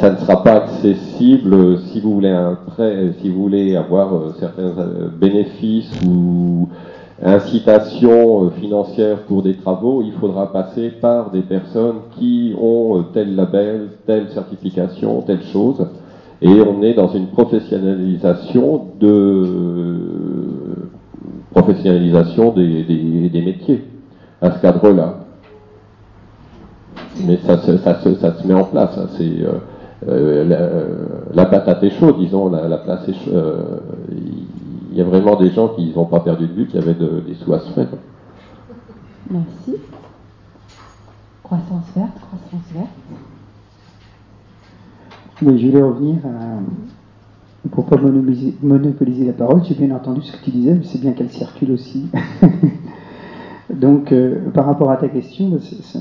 ça 0.00 0.10
ne 0.10 0.16
sera 0.16 0.42
pas 0.42 0.54
accessible 0.54 1.78
si 1.92 2.00
vous 2.00 2.14
voulez 2.14 2.30
un 2.30 2.54
prêt, 2.54 3.12
si 3.20 3.28
vous 3.28 3.42
voulez 3.42 3.76
avoir 3.76 4.14
euh, 4.14 4.34
certains 4.38 4.62
euh, 4.78 5.08
bénéfices 5.08 5.92
ou 6.06 6.68
incitations 7.22 8.46
euh, 8.46 8.50
financières 8.50 9.18
pour 9.24 9.42
des 9.42 9.54
travaux, 9.54 10.02
il 10.02 10.12
faudra 10.12 10.50
passer 10.52 10.90
par 10.90 11.30
des 11.30 11.42
personnes 11.42 11.96
qui 12.18 12.54
ont 12.58 12.98
euh, 12.98 13.02
tel 13.12 13.36
label, 13.36 13.88
telle 14.06 14.30
certification, 14.30 15.20
telle 15.22 15.42
chose. 15.52 15.86
Et 16.40 16.48
on 16.48 16.82
est 16.82 16.94
dans 16.94 17.12
une 17.12 17.28
professionnalisation 17.28 18.86
de 18.98 19.98
professionnalisation 21.52 22.52
des 22.52 23.42
métiers 23.44 23.84
à 24.40 24.50
ce 24.50 24.60
cadre-là. 24.60 25.21
Mais 27.20 27.38
ça, 27.46 27.58
se- 27.58 27.76
ça, 27.78 28.00
se- 28.00 28.14
ça 28.16 28.34
se 28.34 28.46
met 28.46 28.54
en 28.54 28.64
place. 28.64 28.96
hein. 28.98 29.06
C'est 29.16 29.24
euh, 29.42 29.52
euh, 30.08 30.44
la, 31.34 31.34
la 31.42 31.46
patate 31.46 31.82
est 31.84 31.90
chaude, 31.90 32.18
disons. 32.18 32.48
La, 32.48 32.66
la 32.68 32.78
place 32.78 33.08
est 33.08 33.12
chaude. 33.14 33.34
Euh, 33.34 33.78
Il 34.90 34.98
y 34.98 35.00
a 35.00 35.04
vraiment 35.04 35.36
des 35.36 35.50
gens 35.50 35.68
qui 35.68 35.92
n'ont 35.94 36.04
pas 36.04 36.20
perdu 36.20 36.46
de 36.46 36.52
vue, 36.52 36.66
qui 36.66 36.76
avaient 36.78 36.94
de- 36.94 37.22
des 37.26 37.34
sous 37.34 37.52
à 37.54 37.60
se 37.60 37.70
faire. 37.70 37.88
Merci. 39.30 39.76
Croissance 41.42 41.84
verte, 41.96 42.12
croissance 42.20 42.72
verte. 42.74 42.88
Oui, 45.42 45.58
je 45.58 45.66
voulais 45.68 45.82
revenir 45.82 46.16
à, 46.26 47.68
pour 47.70 47.86
pas 47.86 47.96
monopoliser, 47.96 48.54
monopoliser 48.62 49.24
la 49.26 49.32
parole. 49.32 49.62
J'ai 49.64 49.74
bien 49.74 49.94
entendu 49.94 50.22
ce 50.22 50.32
que 50.32 50.44
tu 50.44 50.50
disais, 50.50 50.74
mais 50.74 50.84
c'est 50.84 51.00
bien 51.00 51.12
qu'elle 51.12 51.30
circule 51.30 51.72
aussi. 51.72 52.06
Donc, 53.80 54.12
euh, 54.12 54.50
par 54.52 54.66
rapport 54.66 54.90
à 54.90 54.96
ta 54.96 55.08
question, 55.08 55.50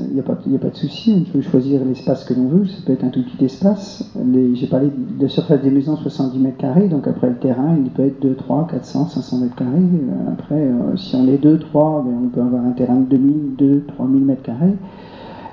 il 0.10 0.14
n'y 0.14 0.20
a, 0.20 0.24
pas- 0.24 0.36
de 0.70 0.76
souci. 0.76 1.26
On 1.28 1.32
peut 1.32 1.42
choisir 1.42 1.82
l'espace 1.86 2.26
que 2.26 2.34
l'on 2.34 2.48
veut. 2.48 2.66
Ça 2.66 2.82
peut 2.86 2.94
être 2.94 3.04
un 3.04 3.10
tout 3.10 3.24
petit 3.24 3.46
espace. 3.46 4.12
J'ai 4.54 4.68
parlé 4.68 4.88
de 4.88 5.22
la 5.24 5.30
surface 5.30 5.62
des 5.62 5.72
maisons, 5.72 5.96
70 5.96 6.40
mètres 6.40 6.58
carrés. 6.58 6.90
Donc, 6.90 7.08
après, 7.08 7.30
le 7.30 7.36
terrain, 7.38 7.76
il 7.78 7.90
peut 7.92 8.04
être 8.04 8.22
2, 8.22 8.36
3, 8.36 8.68
400, 8.70 9.08
500 9.08 9.38
mètres 9.40 9.56
carrés. 9.56 9.72
Euh, 9.72 10.32
Après, 10.34 10.56
euh, 10.56 10.98
si 10.98 11.16
on 11.16 11.28
est 11.28 11.38
2, 11.38 11.60
3, 11.60 12.04
ben, 12.06 12.14
on 12.26 12.28
peut 12.28 12.42
avoir 12.42 12.66
un 12.66 12.72
terrain 12.72 12.96
de 12.98 13.06
2000, 13.06 13.56
2, 13.58 13.84
3000 13.88 14.26
mètres 14.26 14.44
carrés. 14.44 14.76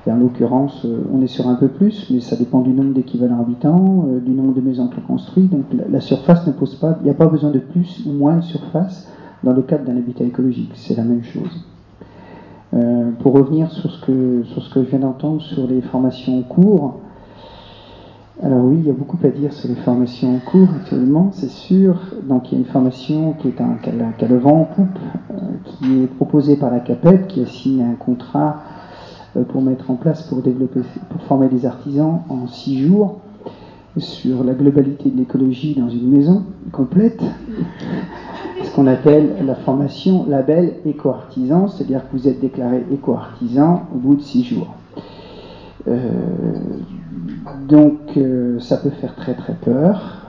Et 0.07 0.11
en 0.11 0.17
l'occurrence, 0.17 0.87
on 1.13 1.21
est 1.21 1.27
sur 1.27 1.49
un 1.49 1.55
peu 1.57 1.69
plus, 1.69 2.09
mais 2.11 2.21
ça 2.21 2.35
dépend 2.37 2.61
du 2.61 2.71
nombre 2.71 2.95
d'équivalents 2.95 3.41
habitants, 3.41 4.07
du 4.25 4.31
nombre 4.33 4.55
de 4.55 4.61
maisons 4.63 4.89
qu'on 4.89 5.03
construit. 5.03 5.45
Donc 5.45 5.65
la 5.91 6.01
surface 6.01 6.47
ne 6.47 6.53
pose 6.53 6.77
pas, 6.77 6.97
il 7.01 7.05
n'y 7.05 7.11
a 7.11 7.15
pas 7.15 7.27
besoin 7.27 7.51
de 7.51 7.59
plus 7.59 8.05
ou 8.07 8.13
moins 8.13 8.37
de 8.37 8.43
surface 8.43 9.07
dans 9.43 9.53
le 9.53 9.61
cadre 9.61 9.85
d'un 9.85 9.97
habitat 9.99 10.25
écologique. 10.25 10.71
C'est 10.75 10.97
la 10.97 11.05
même 11.05 11.23
chose. 11.25 11.63
Euh, 12.75 13.13
pour 13.21 13.33
revenir 13.33 13.71
sur 13.73 13.91
ce, 13.91 14.05
que, 14.05 14.45
je 14.45 14.81
viens 14.81 14.99
d'entendre 14.99 15.41
sur 15.41 15.67
les 15.67 15.81
formations 15.81 16.39
en 16.39 16.43
cours, 16.43 17.01
alors 18.43 18.65
oui, 18.65 18.77
il 18.81 18.87
y 18.87 18.91
a 18.91 18.93
beaucoup 18.93 19.19
à 19.25 19.29
dire 19.29 19.53
sur 19.53 19.69
les 19.69 19.75
formations 19.77 20.37
en 20.37 20.39
cours 20.39 20.69
actuellement, 20.77 21.31
c'est 21.33 21.51
sûr. 21.51 21.99
Donc 22.29 22.53
il 22.53 22.55
y 22.55 22.57
a 22.57 22.61
une 22.61 22.71
formation 22.71 23.33
qui, 23.33 23.49
est 23.49 23.61
un, 23.61 24.37
vent 24.37 24.61
en 24.61 24.65
poupe, 24.65 24.99
euh, 25.31 25.35
qui 25.65 26.03
est 26.03 26.07
proposée 26.07 26.57
par 26.57 26.71
la 26.71 26.81
CAPEP, 26.81 27.27
qui 27.27 27.43
a 27.43 27.47
signé 27.47 27.83
un 27.83 27.95
contrat 27.95 28.63
euh, 29.37 29.43
pour 29.43 29.63
mettre 29.63 29.91
en 29.91 29.95
place, 29.95 30.23
pour 30.29 30.43
développer, 30.43 30.81
pour 31.09 31.23
former 31.23 31.49
des 31.49 31.67
artisans 31.67 32.21
en 32.29 32.47
six 32.47 32.87
jours 32.87 33.21
sur 33.97 34.45
la 34.45 34.53
globalité 34.53 35.11
de 35.11 35.17
l'écologie 35.17 35.75
dans 35.75 35.89
une 35.89 36.09
maison 36.09 36.45
complète, 36.71 37.23
ce 38.65 38.75
qu'on 38.75 38.87
appelle 38.87 39.45
la 39.45 39.55
formation 39.55 40.27
label 40.29 40.75
éco-artisan, 40.87 41.69
c'est-à-dire 41.69 42.01
que 42.01 42.17
vous 42.17 42.29
êtes 42.29 42.41
déclaré 42.41 42.85
éco-artisan 42.93 43.83
au 43.95 43.99
bout 43.99 44.17
de 44.17 44.23
six 44.23 44.45
jours. 44.45 44.75
Euh, 45.87 45.99
donc 47.69 47.99
euh, 48.17 48.59
ça 48.61 48.77
peut 48.77 48.91
faire 48.91 49.15
très 49.15 49.35
très 49.35 49.55
peur. 49.55 50.25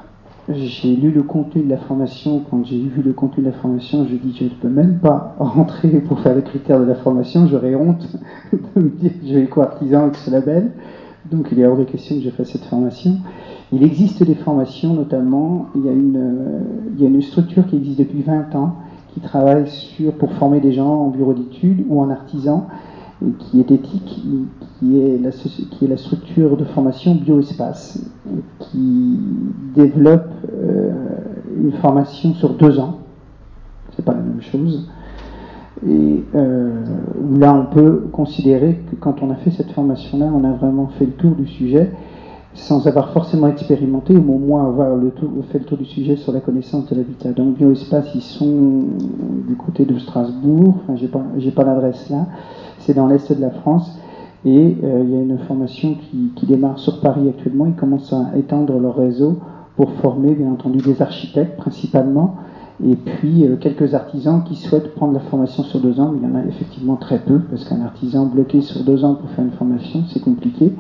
J'ai 0.52 0.96
lu 0.96 1.12
le 1.12 1.22
contenu 1.22 1.64
de 1.64 1.70
la 1.70 1.78
formation. 1.78 2.44
Quand 2.50 2.66
j'ai 2.66 2.80
vu 2.80 3.04
le 3.04 3.14
contenu 3.14 3.44
de 3.44 3.50
la 3.50 3.56
formation, 3.56 4.08
je 4.10 4.16
dis 4.16 4.36
je 4.36 4.46
ne 4.46 4.50
peux 4.50 4.70
même 4.70 4.98
pas 5.00 5.36
rentrer 5.40 5.90
pour 6.00 6.20
faire 6.22 6.36
les 6.36 6.42
critères 6.42 6.80
de 6.80 6.86
la 6.86 6.96
formation. 6.96 7.48
J'aurais 7.48 7.76
honte 7.76 8.08
de 8.76 8.82
me 8.82 8.90
dire 8.90 9.12
que 9.12 9.28
je 9.28 9.34
vais 9.34 9.44
éco-artisan 9.44 10.04
avec 10.04 10.16
ce 10.16 10.32
label. 10.32 10.72
Donc 11.32 11.50
il 11.52 11.60
est 11.60 11.66
hors 11.66 11.78
de 11.78 11.84
question 11.84 12.16
que 12.16 12.24
je 12.24 12.30
fasse 12.30 12.50
cette 12.50 12.66
formation. 12.66 13.18
Il 13.72 13.84
existe 13.84 14.24
des 14.24 14.36
formations, 14.36 14.94
notamment, 14.94 15.68
il 15.76 15.86
y 15.86 15.90
a 15.90 15.92
une, 15.92 16.18
euh, 16.18 16.60
il 16.96 17.04
y 17.04 17.06
a 17.06 17.10
une 17.10 17.22
structure 17.22 17.68
qui 17.68 17.76
existe 17.76 18.00
depuis 18.00 18.24
20 18.24 18.56
ans 18.56 18.78
qui 19.14 19.20
travaille 19.20 19.68
sur, 19.68 20.14
pour 20.14 20.32
former 20.34 20.60
des 20.60 20.72
gens 20.72 20.90
en 20.90 21.10
bureau 21.10 21.34
d'études 21.34 21.86
ou 21.88 22.02
en 22.02 22.10
artisan, 22.10 22.68
et 23.26 23.32
qui 23.32 23.60
est 23.60 23.72
éthique, 23.72 24.22
qui 24.80 25.00
est 25.00 25.18
la, 25.18 25.32
qui 25.32 25.86
est 25.86 25.88
la 25.88 25.98
structure 25.98 26.58
de 26.58 26.64
formation 26.64 27.16
Bioespace, 27.16 28.00
qui 28.60 29.20
développe 29.76 30.30
euh, 30.54 30.92
une 31.62 31.74
formation 31.74 32.34
sur 32.36 32.54
deux 32.54 32.80
ans. 32.80 33.00
C'est 33.96 34.06
pas 34.06 34.14
la 34.14 34.22
même 34.22 34.42
chose. 34.42 34.90
Et 35.88 36.24
euh, 36.36 36.84
là, 37.38 37.54
on 37.54 37.74
peut 37.74 38.08
considérer 38.12 38.80
que 38.92 38.96
quand 38.96 39.22
on 39.22 39.30
a 39.30 39.36
fait 39.36 39.52
cette 39.52 39.72
formation-là, 39.72 40.26
on 40.34 40.44
a 40.44 40.52
vraiment 40.52 40.88
fait 41.00 41.06
le 41.06 41.14
tour 41.14 41.32
du 41.32 41.48
sujet, 41.48 41.92
sans 42.54 42.86
avoir 42.88 43.12
forcément 43.12 43.48
expérimenté, 43.48 44.16
ou 44.16 44.34
au 44.34 44.38
moins 44.38 44.68
avoir 44.68 44.98
fait 45.52 45.60
le 45.60 45.66
tour 45.66 45.78
du 45.78 45.86
sujet 45.86 46.18
sur 46.18 46.34
la 46.34 46.42
connaissance 46.42 46.88
de 46.88 46.96
l'habitat. 46.96 47.32
Donc 47.32 47.58
Bioespace, 47.58 48.14
ils 48.16 48.22
sont 48.22 48.84
du 49.48 49.56
côté 49.56 49.86
de 49.86 49.98
Strasbourg, 50.00 50.76
enfin 50.84 50.98
j'ai 50.98 51.08
pas, 51.08 51.24
pas 51.56 51.64
l'adresse 51.64 52.10
là, 52.10 52.26
c'est 52.80 52.94
dans 52.94 53.08
l'est 53.08 53.32
de 53.32 53.42
la 53.42 53.52
France, 53.52 53.98
Et 54.46 54.78
euh, 54.84 55.04
il 55.06 55.12
y 55.12 55.18
a 55.18 55.22
une 55.22 55.38
formation 55.40 55.96
qui, 56.36 56.46
démarre 56.46 56.80
sur 56.80 57.00
Paris 57.02 57.30
actuellement. 57.30 57.68
Ils 57.68 57.76
commencent 57.76 58.14
à 58.14 58.32
étendre 58.38 58.78
leur 58.80 58.96
réseau 58.96 59.38
pour 59.78 59.94
former, 59.94 60.34
bien 60.34 60.52
entendu, 60.52 60.80
des 60.80 61.02
architectes 61.02 61.56
principalement, 61.56 62.36
et 62.86 62.96
puis 62.96 63.46
euh, 63.46 63.58
quelques 63.58 63.94
artisans 63.94 64.44
qui 64.44 64.56
souhaitent 64.56 64.94
prendre 64.96 65.14
la 65.14 65.20
formation 65.20 65.64
sur 65.64 65.80
deux 65.82 66.00
ans. 66.00 66.14
Il 66.16 66.24
y 66.24 66.32
en 66.32 66.36
a 66.36 66.46
effectivement 66.46 66.96
très 66.96 67.20
peu, 67.20 67.40
parce 67.40 67.66
qu'un 67.66 67.82
artisan 67.82 68.26
bloqué 68.26 68.62
sur 68.62 68.84
deux 68.84 69.04
ans 69.04 69.16
pour 69.16 69.30
faire 69.32 69.46
une 69.46 69.52
formation, 69.52 70.04
c'est 70.08 70.22
compliqué. 70.22 70.74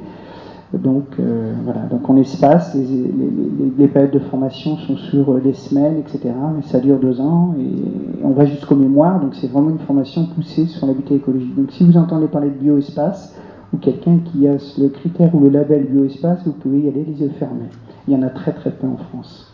Donc 0.74 1.06
euh, 1.20 1.56
voilà, 1.66 1.82
donc 1.88 2.08
on 2.08 2.16
espace, 2.18 2.76
les, 2.76 3.88
périodes 3.88 4.12
de 4.12 4.20
formation 4.20 4.78
sont 4.78 4.98
sur 4.98 5.34
des 5.42 5.54
semaines, 5.54 5.98
etc. 5.98 6.30
Mais 6.56 6.62
ça 6.62 6.80
dure 6.80 7.00
deux 7.00 7.20
ans 7.20 7.56
et 7.60 8.24
on 8.24 8.30
va 8.30 8.46
jusqu'au 8.46 8.76
mémoire, 8.76 9.20
donc 9.20 9.34
c'est 9.34 9.48
vraiment 9.48 9.72
une 9.72 9.80
formation 9.80 10.28
poussée 10.28 10.68
sur 10.68 10.86
l'habitat 10.86 11.16
écologique. 11.16 11.56
Donc 11.56 11.72
si 11.72 11.84
vous 11.84 11.98
entendez 11.98 12.28
parler 12.28 12.52
de 12.52 12.58
bioespace, 12.60 13.36
ou 13.74 13.78
quelqu'un 13.78 14.20
qui 14.20 14.48
a 14.48 14.58
le 14.78 14.90
critère 14.90 15.34
ou 15.34 15.40
le 15.40 15.50
label 15.50 15.86
bioespace, 15.86 16.46
vous 16.46 16.54
pouvez 16.54 16.82
y 16.82 16.88
aller 16.88 17.04
les 17.04 17.20
yeux 17.22 17.32
fermés. 17.40 17.70
Il 18.08 18.14
y 18.14 18.18
en 18.18 18.22
a 18.22 18.30
très 18.30 18.54
très 18.54 18.72
peu 18.72 18.88
en 18.88 18.98
France. 18.98 19.52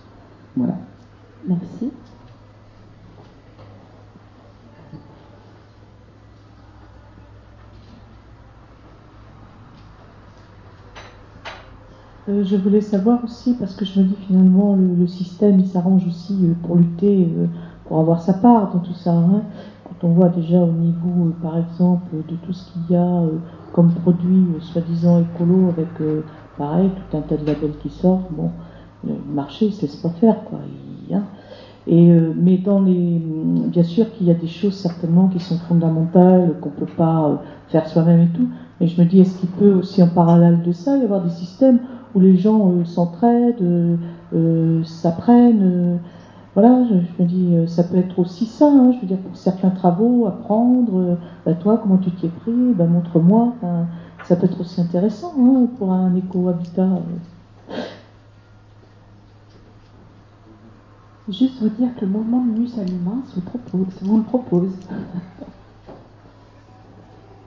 Voilà. 0.55 0.75
Merci. 1.47 1.91
Euh, 12.27 12.43
je 12.43 12.55
voulais 12.55 12.81
savoir 12.81 13.23
aussi, 13.23 13.53
parce 13.53 13.75
que 13.75 13.85
je 13.85 13.99
me 13.99 14.05
dis 14.05 14.15
finalement, 14.27 14.75
le, 14.75 14.95
le 14.95 15.07
système, 15.07 15.59
il 15.59 15.67
s'arrange 15.67 16.07
aussi 16.07 16.33
euh, 16.43 16.53
pour 16.63 16.75
lutter, 16.75 17.29
euh, 17.37 17.45
pour 17.85 17.99
avoir 17.99 18.19
sa 18.19 18.33
part 18.33 18.73
dans 18.73 18.79
tout 18.79 18.95
ça. 18.95 19.13
Hein. 19.13 19.43
Quand 19.83 20.07
on 20.07 20.13
voit 20.13 20.29
déjà 20.29 20.59
au 20.59 20.71
niveau, 20.71 21.31
par 21.43 21.57
exemple, 21.57 22.15
de 22.27 22.35
tout 22.37 22.53
ce 22.53 22.71
qu'il 22.71 22.95
y 22.95 22.97
a 22.97 23.21
comme 23.73 23.91
produit 23.91 24.47
soi-disant 24.59 25.19
écolo, 25.19 25.69
avec, 25.69 25.87
pareil, 26.57 26.89
tout 26.89 27.17
un 27.17 27.21
tas 27.21 27.37
de 27.37 27.45
labels 27.45 27.77
qui 27.83 27.89
sortent, 27.89 28.31
bon, 28.31 28.49
le 29.05 29.13
marché 29.31 29.67
ne 29.67 29.71
se 29.71 29.83
laisse 29.83 29.97
pas 29.97 30.09
faire, 30.09 30.43
quoi. 30.45 30.57
Il, 31.07 31.13
hein. 31.13 31.23
Et, 31.85 32.09
mais 32.35 32.57
dans 32.57 32.79
les, 32.79 33.21
bien 33.67 33.83
sûr 33.83 34.11
qu'il 34.11 34.25
y 34.25 34.31
a 34.31 34.33
des 34.33 34.47
choses 34.47 34.73
certainement 34.73 35.27
qui 35.27 35.39
sont 35.39 35.59
fondamentales, 35.59 36.55
qu'on 36.59 36.69
ne 36.69 36.85
peut 36.85 36.91
pas 36.97 37.43
faire 37.67 37.87
soi-même 37.87 38.21
et 38.21 38.29
tout, 38.29 38.47
mais 38.81 38.87
je 38.87 38.99
me 38.99 39.05
dis, 39.05 39.19
est-ce 39.19 39.37
qu'il 39.37 39.49
peut 39.49 39.73
aussi 39.73 40.01
en 40.01 40.07
parallèle 40.07 40.63
de 40.63 40.71
ça 40.71 40.97
y 40.97 41.03
avoir 41.03 41.21
des 41.21 41.29
systèmes 41.29 41.79
où 42.15 42.19
les 42.19 42.37
gens 42.37 42.71
euh, 42.71 42.85
s'entraident, 42.85 43.61
euh, 43.61 43.97
euh, 44.33 44.83
s'apprennent. 44.83 45.99
voilà, 46.55 46.85
je, 46.89 47.23
me 47.23 47.27
dis, 47.27 47.53
ça 47.67 47.83
peut 47.83 47.97
être 47.97 48.17
aussi 48.17 48.45
ça, 48.45 48.67
hein, 48.67 48.93
je 48.93 49.01
veux 49.01 49.07
dire, 49.07 49.19
pour 49.19 49.35
certains 49.35 49.69
travaux, 49.69 50.25
apprendre, 50.25 51.17
bah, 51.45 51.53
toi, 51.53 51.77
comment 51.81 51.97
tu 51.97 52.11
t'y 52.11 52.27
es 52.27 52.29
pris, 52.29 52.73
bah, 52.73 52.85
montre-moi. 52.85 53.53
ça 54.23 54.35
peut 54.37 54.45
être 54.45 54.59
aussi 54.61 54.81
intéressant 54.81 55.33
hein, 55.37 55.67
pour 55.77 55.91
un 55.91 56.15
éco-habitat. 56.15 56.87
Juste 61.27 61.59
vous 61.59 61.69
dire 61.69 61.89
que 61.95 62.05
le 62.05 62.11
mouvement 62.11 62.39
Minus 62.39 62.77
à 62.77 62.83
l'humain 62.83 63.23
vous 63.33 64.17
le 64.17 64.23
propose. 64.23 64.71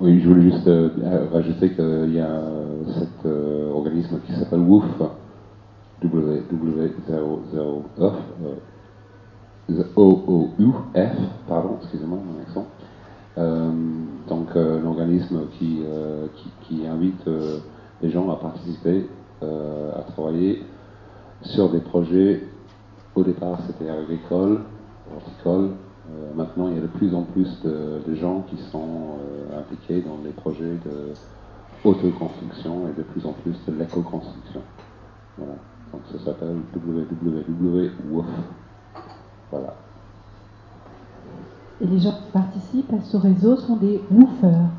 Oui, 0.01 0.21
je 0.21 0.29
voulais 0.29 0.43
juste 0.43 0.69
euh, 0.69 1.27
rajouter 1.33 1.71
qu'il 1.71 2.15
y 2.15 2.21
a 2.21 2.41
cet 3.01 3.27
euh, 3.27 3.73
organisme 3.73 4.21
qui 4.25 4.33
s'appelle 4.33 4.61
WOOF, 4.61 4.85
W009, 6.05 6.91
euh, 7.57 7.81
O-O-U-F, 9.97 11.17
pardon, 11.49 11.79
excusez-moi 11.83 12.21
mon 12.25 12.41
accent. 12.43 12.69
Euh, 13.39 13.73
donc 14.29 14.55
l'organisme 14.55 15.41
qui, 15.59 15.81
qui, 16.37 16.49
qui, 16.63 16.87
invite 16.87 17.29
les 18.01 18.11
gens 18.11 18.31
à 18.31 18.37
participer, 18.37 19.09
à 19.43 20.03
travailler 20.13 20.63
sur 21.43 21.71
des 21.71 21.81
projets, 21.81 22.45
au 23.17 23.25
départ 23.25 23.59
c'était 23.67 23.91
agricole, 23.91 24.61
horticole, 25.13 25.71
euh, 26.11 26.35
maintenant, 26.35 26.69
il 26.69 26.77
y 26.77 26.79
a 26.79 26.83
de 26.83 26.87
plus 26.87 27.15
en 27.15 27.23
plus 27.23 27.61
de, 27.63 28.15
gens 28.15 28.45
qui 28.49 28.57
sont 28.71 29.19
euh, 29.21 29.59
impliqués 29.59 30.01
dans 30.01 30.17
des 30.19 30.31
projets 30.31 30.79
de 30.85 31.13
autoconstruction 31.85 32.89
et 32.89 32.97
de 32.97 33.03
plus 33.03 33.27
en 33.27 33.33
plus 33.33 33.55
de 33.67 33.79
l'éco-construction. 33.79 34.61
Voilà. 35.37 35.55
Donc 35.93 36.03
ça 36.11 36.25
s'appelle 36.25 36.57
www.woof. 36.75 38.27
Voilà. 39.51 39.75
Et 41.81 41.87
les 41.87 41.99
gens 41.99 42.13
qui 42.13 42.31
participent 42.33 42.93
à 42.93 43.01
ce 43.03 43.17
réseau 43.17 43.57
sont 43.57 43.77
des 43.77 44.01
woofers. 44.11 44.71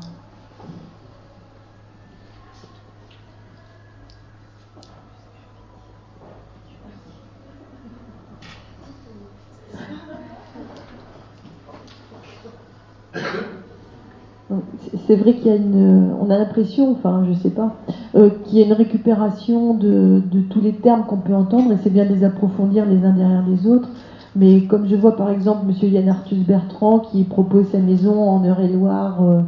C'est 15.06 15.16
vrai 15.16 15.34
qu'il 15.34 15.46
y 15.46 15.50
a 15.50 15.56
une, 15.56 16.10
on 16.20 16.30
a 16.30 16.38
l'impression, 16.38 16.90
enfin 16.92 17.24
je 17.28 17.34
sais 17.34 17.50
pas, 17.50 17.74
euh, 18.14 18.30
qu'il 18.44 18.58
y 18.58 18.62
a 18.62 18.66
une 18.66 18.72
récupération 18.72 19.74
de, 19.74 20.22
tous 20.50 20.60
les 20.60 20.72
termes 20.72 21.04
qu'on 21.04 21.18
peut 21.18 21.34
entendre 21.34 21.72
et 21.72 21.76
c'est 21.82 21.90
bien 21.90 22.04
de 22.04 22.12
les 22.12 22.24
approfondir 22.24 22.86
les 22.86 23.04
uns 23.04 23.12
derrière 23.12 23.44
les 23.46 23.66
autres. 23.66 23.88
Mais 24.36 24.62
comme 24.62 24.86
je 24.88 24.94
vois 24.94 25.16
par 25.16 25.30
exemple 25.30 25.66
Monsieur 25.66 25.88
Yann 25.88 26.08
Arthus 26.08 26.36
Bertrand 26.36 27.00
qui 27.00 27.24
propose 27.24 27.66
sa 27.68 27.78
maison 27.78 28.28
en 28.28 28.44
Eure-et-Loire, 28.44 29.22
euh, 29.22 29.40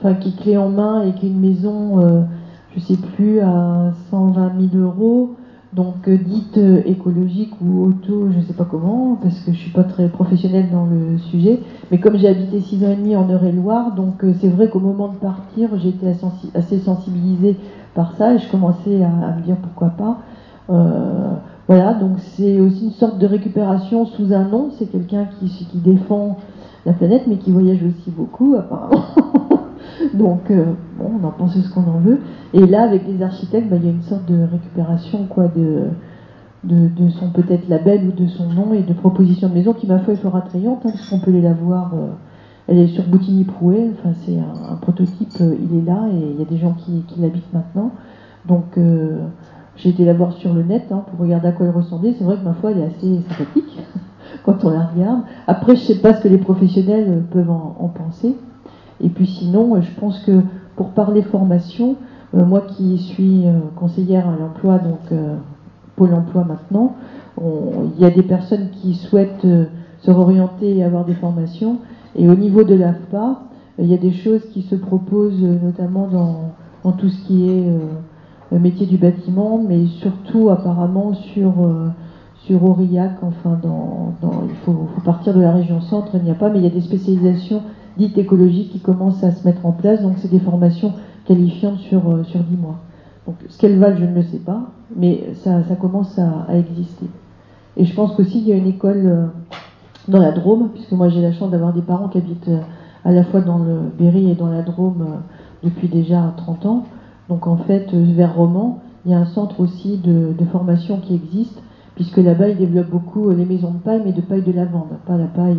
enfin 0.00 0.14
qui 0.14 0.30
est 0.30 0.36
clé 0.36 0.56
en 0.56 0.68
main 0.68 1.02
et 1.02 1.12
qui 1.12 1.26
est 1.26 1.30
une 1.30 1.40
maison, 1.40 2.00
euh, 2.00 2.22
je 2.74 2.80
sais 2.80 2.96
plus, 2.96 3.40
à 3.40 3.92
120 4.10 4.52
000 4.72 4.84
euros 4.84 5.36
donc 5.74 6.06
euh, 6.06 6.16
dite 6.16 6.56
euh, 6.56 6.82
écologique 6.84 7.52
ou 7.60 7.86
auto, 7.86 8.28
je 8.30 8.38
ne 8.38 8.42
sais 8.42 8.52
pas 8.52 8.64
comment, 8.64 9.18
parce 9.20 9.40
que 9.40 9.52
je 9.52 9.58
suis 9.58 9.72
pas 9.72 9.82
très 9.82 10.08
professionnelle 10.08 10.70
dans 10.70 10.86
le 10.86 11.18
sujet. 11.18 11.60
Mais 11.90 11.98
comme 11.98 12.16
j'ai 12.16 12.28
habité 12.28 12.60
six 12.60 12.84
ans 12.84 12.90
et 12.90 12.96
demi 12.96 13.16
en 13.16 13.28
Eure-et-Loire, 13.28 13.92
donc 13.92 14.22
euh, 14.22 14.32
c'est 14.40 14.48
vrai 14.48 14.68
qu'au 14.68 14.78
moment 14.78 15.08
de 15.08 15.16
partir, 15.16 15.70
j'étais 15.78 16.12
assez 16.54 16.78
sensibilisée 16.78 17.56
par 17.94 18.16
ça 18.16 18.34
et 18.34 18.38
je 18.38 18.48
commençais 18.50 19.02
à, 19.02 19.36
me 19.36 19.42
dire 19.42 19.56
pourquoi 19.56 19.88
pas. 19.88 20.18
Voilà, 21.66 21.94
donc 21.94 22.18
c'est 22.18 22.60
aussi 22.60 22.84
une 22.84 22.92
sorte 22.92 23.18
de 23.18 23.26
récupération 23.26 24.04
sous 24.04 24.32
un 24.34 24.44
nom. 24.44 24.70
C'est 24.78 24.86
quelqu'un 24.86 25.26
qui 25.40 25.78
défend 25.78 26.36
la 26.84 26.92
planète, 26.92 27.22
mais 27.26 27.36
qui 27.36 27.50
voyage 27.50 27.82
aussi 27.82 28.10
beaucoup, 28.10 28.54
apparemment. 28.56 29.04
Donc, 30.14 30.50
euh, 30.50 30.64
on 31.00 31.24
en 31.24 31.30
pense 31.30 31.58
ce 31.58 31.72
qu'on 31.72 31.82
en 31.82 31.98
veut. 31.98 32.20
Et 32.52 32.66
là, 32.66 32.82
avec 32.82 33.06
les 33.06 33.22
architectes, 33.22 33.68
bah, 33.68 33.76
il 33.76 33.84
y 33.84 33.88
a 33.88 33.92
une 33.92 34.02
sorte 34.02 34.26
de 34.26 34.42
récupération 34.42 35.26
quoi, 35.26 35.48
de, 35.48 35.88
son 37.18 37.30
peut-être 37.30 37.68
label 37.68 38.08
ou 38.08 38.12
de 38.12 38.26
son 38.26 38.48
nom 38.48 38.72
et 38.72 38.82
de 38.82 38.92
proposition 38.92 39.48
de 39.48 39.54
maison 39.54 39.72
qui, 39.72 39.86
ma 39.86 39.98
foi, 40.00 40.14
est 40.14 40.18
fort 40.18 40.36
attrayante, 40.36 40.80
hein, 40.84 40.90
parce 40.90 41.08
qu'on 41.08 41.20
peut 41.20 41.30
les 41.30 41.42
la 41.42 41.52
voir. 41.52 41.92
Euh, 41.94 42.08
elle 42.66 42.78
est 42.78 42.86
sur 42.86 43.04
Boutigny-Prouet, 43.04 43.90
enfin, 43.92 44.14
c'est 44.24 44.38
un, 44.38 44.76
prototype, 44.76 45.28
euh, 45.42 45.54
il 45.60 45.78
est 45.80 45.82
là 45.82 46.08
et 46.10 46.30
il 46.32 46.38
y 46.38 46.42
a 46.42 46.46
des 46.46 46.56
gens 46.56 46.72
qui, 46.72 47.04
l'habitent 47.18 47.52
maintenant. 47.52 47.90
Donc, 48.46 48.78
j'ai 49.76 49.88
été 49.88 50.04
la 50.04 50.12
voir 50.12 50.32
sur 50.34 50.52
le 50.52 50.62
net 50.62 50.84
hein, 50.90 51.02
pour 51.10 51.18
regarder 51.18 51.48
à 51.48 51.52
quoi 51.52 51.66
elle 51.66 51.72
ressemblait. 51.72 52.14
C'est 52.18 52.24
vrai 52.24 52.36
que 52.36 52.44
ma 52.44 52.52
foi, 52.54 52.72
elle 52.72 52.78
est 52.78 52.84
assez 52.84 53.20
sympathique 53.28 53.78
quand 54.44 54.64
on 54.64 54.70
la 54.70 54.84
regarde. 54.86 55.20
Après, 55.46 55.76
je 55.76 55.80
sais 55.80 55.98
pas 55.98 56.14
ce 56.14 56.22
que 56.22 56.28
les 56.28 56.38
professionnels 56.38 57.22
peuvent 57.30 57.50
en, 57.50 57.76
en 57.78 57.88
penser. 57.88 58.36
Et 59.02 59.08
puis 59.08 59.26
sinon, 59.26 59.80
je 59.80 59.90
pense 60.00 60.20
que 60.20 60.40
pour 60.76 60.90
parler 60.90 61.22
formation, 61.22 61.96
euh, 62.34 62.44
moi 62.44 62.62
qui 62.62 62.98
suis 62.98 63.46
euh, 63.46 63.60
conseillère 63.76 64.28
à 64.28 64.36
l'emploi, 64.36 64.78
donc 64.78 65.12
euh, 65.12 65.36
Pôle 65.96 66.12
emploi 66.12 66.44
maintenant, 66.44 66.96
il 67.40 68.00
y 68.00 68.04
a 68.04 68.10
des 68.10 68.24
personnes 68.24 68.70
qui 68.70 68.94
souhaitent 68.94 69.46
se 70.00 70.10
réorienter 70.10 70.78
et 70.78 70.82
avoir 70.82 71.04
des 71.04 71.14
formations. 71.14 71.78
Et 72.16 72.28
au 72.28 72.34
niveau 72.34 72.64
de 72.64 72.74
l'AFPA, 72.74 73.42
il 73.78 73.86
y 73.86 73.94
a 73.94 73.96
des 73.96 74.10
choses 74.10 74.42
qui 74.52 74.62
se 74.62 74.74
proposent 74.74 75.40
notamment 75.40 76.08
dans, 76.08 76.92
tout 76.92 77.08
ce 77.08 77.24
qui 77.26 77.48
est 77.48 78.58
métier 78.58 78.86
du 78.86 78.96
bâtiment, 78.96 79.62
mais 79.64 79.86
surtout 79.86 80.50
apparemment 80.50 81.14
sur, 81.14 81.52
sur 82.38 82.64
Aurillac, 82.64 83.18
enfin 83.22 83.60
il 84.48 84.56
faut, 84.64 84.88
partir 85.04 85.32
de 85.32 85.42
la 85.42 85.52
région 85.52 85.80
centre, 85.80 86.10
il 86.14 86.24
n'y 86.24 86.30
a 86.32 86.34
pas, 86.34 86.50
mais 86.50 86.58
il 86.58 86.64
y 86.64 86.68
a 86.68 86.70
des 86.70 86.80
spécialisations 86.80 87.62
dites 87.96 88.18
écologiques 88.18 88.72
qui 88.72 88.80
commencent 88.80 89.22
à 89.22 89.32
se 89.32 89.46
mettre 89.46 89.64
en 89.66 89.72
place. 89.72 90.02
Donc 90.02 90.14
c'est 90.18 90.30
des 90.30 90.40
formations 90.40 90.92
qualifiantes 91.26 91.78
sur, 91.78 92.08
euh, 92.08 92.24
sur 92.24 92.40
10 92.40 92.56
mois. 92.56 92.78
Donc 93.26 93.36
ce 93.48 93.58
qu'elles 93.58 93.78
valent, 93.78 93.96
je 93.96 94.04
ne 94.04 94.14
le 94.14 94.22
sais 94.22 94.38
pas, 94.38 94.70
mais 94.96 95.30
ça, 95.34 95.62
ça 95.64 95.76
commence 95.76 96.18
à, 96.18 96.54
exister. 96.54 97.06
Et 97.76 97.84
je 97.84 97.94
pense 97.94 98.14
qu'aussi 98.14 98.40
il 98.40 98.48
y 98.48 98.52
a 98.52 98.56
une 98.56 98.66
école 98.66 99.02
euh, 99.06 99.26
dans 100.08 100.18
la 100.18 100.32
Drôme, 100.32 100.70
puisque 100.74 100.92
moi 100.92 101.08
j'ai 101.08 101.22
la 101.22 101.32
chance 101.32 101.50
d'avoir 101.50 101.72
des 101.72 101.82
parents 101.82 102.08
qui 102.08 102.18
habitent 102.18 102.48
euh, 102.48 102.60
à 103.04 103.12
la 103.12 103.24
fois 103.24 103.40
dans 103.40 103.58
le 103.58 103.76
Berry 103.98 104.30
et 104.30 104.34
dans 104.34 104.48
la 104.48 104.62
Drôme 104.62 105.06
depuis 105.62 105.88
déjà 105.88 106.34
30 106.36 106.66
ans. 106.66 106.84
Donc 107.28 107.46
en 107.46 107.56
fait, 107.56 107.92
vers 107.94 108.34
Romans, 108.34 108.82
il 109.06 109.12
y 109.12 109.14
a 109.14 109.18
un 109.18 109.26
centre 109.26 109.60
aussi 109.60 109.98
de 109.98 110.44
formation 110.52 110.98
qui 110.98 111.14
existe, 111.14 111.62
puisque 111.94 112.16
là-bas 112.18 112.48
ils 112.48 112.56
développent 112.56 112.90
beaucoup 112.90 113.30
les 113.30 113.44
maisons 113.44 113.72
de 113.72 113.78
paille, 113.78 114.02
mais 114.04 114.12
de 114.12 114.20
paille 114.22 114.42
de 114.42 114.52
lavande, 114.52 114.88
pas 115.06 115.16
la 115.16 115.26
paille 115.26 115.58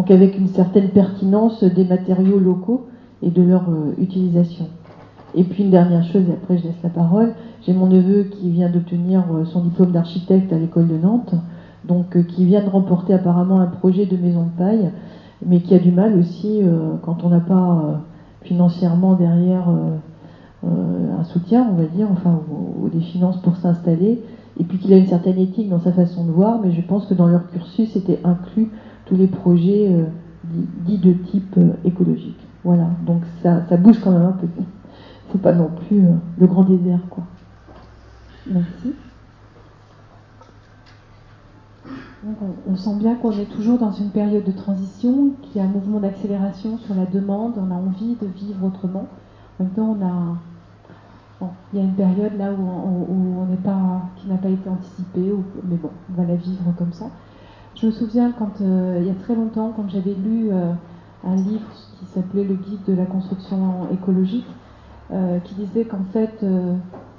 donc 0.00 0.10
avec 0.10 0.38
une 0.38 0.48
certaine 0.48 0.88
pertinence 0.88 1.62
des 1.62 1.84
matériaux 1.84 2.38
locaux 2.38 2.86
et 3.22 3.28
de 3.28 3.42
leur 3.42 3.68
euh, 3.68 3.92
utilisation. 3.98 4.64
Et 5.34 5.44
puis 5.44 5.62
une 5.62 5.70
dernière 5.70 6.04
chose, 6.04 6.22
et 6.26 6.32
après 6.32 6.56
je 6.56 6.62
laisse 6.62 6.82
la 6.82 6.88
parole, 6.88 7.34
j'ai 7.66 7.74
mon 7.74 7.86
neveu 7.86 8.22
qui 8.22 8.48
vient 8.48 8.70
d'obtenir 8.70 9.24
euh, 9.30 9.44
son 9.44 9.62
diplôme 9.62 9.92
d'architecte 9.92 10.54
à 10.54 10.58
l'école 10.58 10.88
de 10.88 10.96
Nantes, 10.96 11.34
donc 11.84 12.16
euh, 12.16 12.22
qui 12.22 12.46
vient 12.46 12.64
de 12.64 12.70
remporter 12.70 13.12
apparemment 13.12 13.60
un 13.60 13.66
projet 13.66 14.06
de 14.06 14.16
maison 14.16 14.44
de 14.44 14.56
paille, 14.56 14.90
mais 15.44 15.60
qui 15.60 15.74
a 15.74 15.78
du 15.78 15.92
mal 15.92 16.18
aussi 16.18 16.62
quand 17.02 17.22
on 17.22 17.28
n'a 17.28 17.40
pas 17.40 18.02
financièrement 18.42 19.14
derrière 19.14 19.68
un 20.62 21.24
soutien, 21.24 21.66
on 21.70 21.74
va 21.76 21.84
dire, 21.84 22.08
enfin, 22.12 22.40
ou, 22.50 22.90
des 22.90 23.00
finances 23.00 23.38
pour 23.38 23.56
s'installer, 23.56 24.22
et 24.58 24.64
puis 24.64 24.76
qu'il 24.78 24.92
a 24.92 24.98
une 24.98 25.06
certaine 25.06 25.38
éthique 25.38 25.70
dans 25.70 25.80
sa 25.80 25.92
façon 25.92 26.26
de 26.26 26.30
voir, 26.30 26.60
mais 26.62 26.72
je 26.72 26.82
pense 26.82 27.06
que 27.06 27.14
dans 27.14 27.26
leur 27.26 27.50
cursus 27.50 27.96
était 27.96 28.20
inclus 28.22 28.70
les 29.16 29.26
projets 29.26 29.94
dits 30.84 30.98
de 30.98 31.12
type 31.12 31.58
écologique. 31.84 32.38
Voilà, 32.64 32.88
donc 33.06 33.22
ça, 33.42 33.62
ça 33.68 33.76
bouge 33.76 33.98
quand 34.00 34.10
même 34.10 34.22
un 34.22 34.32
peu 34.32 34.46
faut 35.30 35.38
pas 35.38 35.52
non 35.52 35.70
plus 35.86 36.04
euh, 36.04 36.14
le 36.38 36.46
grand 36.46 36.64
désert, 36.64 37.00
quoi. 37.08 37.24
Merci. 38.46 38.94
on, 42.68 42.76
sent 42.76 42.96
bien 42.96 43.14
qu'on 43.14 43.32
est 43.32 43.50
toujours 43.50 43.78
dans 43.78 43.92
une 43.92 44.10
période 44.10 44.44
de 44.44 44.52
transition, 44.52 45.30
qu'il 45.42 45.56
y 45.56 45.64
a 45.64 45.66
un 45.66 45.68
mouvement 45.68 46.00
d'accélération 46.00 46.78
sur 46.78 46.94
la 46.94 47.06
demande, 47.06 47.54
on 47.56 47.70
a 47.70 47.74
envie 47.74 48.16
de 48.20 48.26
vivre 48.26 48.66
autrement. 48.66 49.06
En 49.58 49.64
même 49.64 49.72
temps, 49.72 49.96
on 49.98 51.46
a, 51.46 51.46
il 51.72 51.78
y 51.78 51.82
a 51.82 51.84
une 51.84 51.94
période 51.94 52.36
là 52.36 52.52
où, 52.52 52.60
on 52.60 53.46
n'est 53.46 53.56
pas, 53.56 54.02
qui 54.16 54.28
n'a 54.28 54.36
pas 54.36 54.48
été 54.48 54.68
anticipée, 54.68 55.32
mais 55.64 55.76
bon, 55.76 55.90
on 56.10 56.20
va 56.20 56.28
la 56.28 56.36
vivre 56.36 56.74
comme 56.76 56.92
ça. 56.92 57.06
Je 57.80 57.86
me 57.86 57.92
souviens 57.92 58.30
quand, 58.38 58.60
euh, 58.60 58.98
il 59.00 59.06
y 59.06 59.10
a 59.10 59.14
très 59.14 59.34
longtemps, 59.34 59.72
quand 59.74 59.88
j'avais 59.88 60.12
lu 60.12 60.50
euh, 60.52 60.72
un 61.24 61.36
livre 61.36 61.64
qui 61.98 62.04
s'appelait 62.04 62.44
Le 62.44 62.54
guide 62.54 62.84
de 62.86 62.92
la 62.92 63.06
construction 63.06 63.88
écologique, 63.90 64.44
euh, 65.10 65.38
qui 65.38 65.54
disait 65.54 65.86
qu'en 65.86 66.04
fait, 66.12 66.44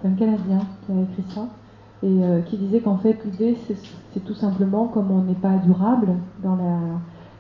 un 0.05 0.11
Canadien 0.11 0.59
qui 0.85 0.91
a 0.91 1.01
écrit 1.01 1.23
ça, 1.33 1.47
et 2.03 2.19
qui 2.47 2.57
disait 2.57 2.79
qu'en 2.79 2.97
fait 2.97 3.23
l'idée 3.23 3.55
c'est 4.11 4.19
tout 4.21 4.33
simplement 4.33 4.87
comme 4.87 5.11
on 5.11 5.21
n'est 5.21 5.35
pas 5.35 5.57
durable 5.57 6.07
dans 6.41 6.55
la, 6.55 6.79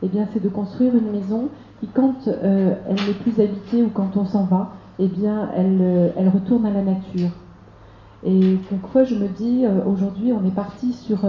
eh 0.03 0.07
bien 0.07 0.27
c'est 0.31 0.39
de 0.39 0.49
construire 0.49 0.95
une 0.95 1.11
maison 1.11 1.49
qui 1.79 1.87
quand 1.87 2.27
elle 2.27 2.77
n'est 2.93 3.19
plus 3.23 3.41
habitée 3.41 3.81
ou 3.81 3.89
quand 3.89 4.17
on 4.17 4.25
s'en 4.25 4.43
va, 4.43 4.73
eh 4.99 5.07
bien 5.07 5.49
elle, 5.55 6.13
elle 6.15 6.29
retourne 6.29 6.67
à 6.67 6.71
la 6.71 6.83
nature. 6.83 7.31
Et 8.23 8.59
quelquefois 8.69 9.03
je 9.03 9.15
me 9.15 9.29
dis 9.29 9.65
aujourd'hui 9.87 10.31
on 10.31 10.45
est 10.47 10.53
parti 10.53 10.93
sur 10.93 11.25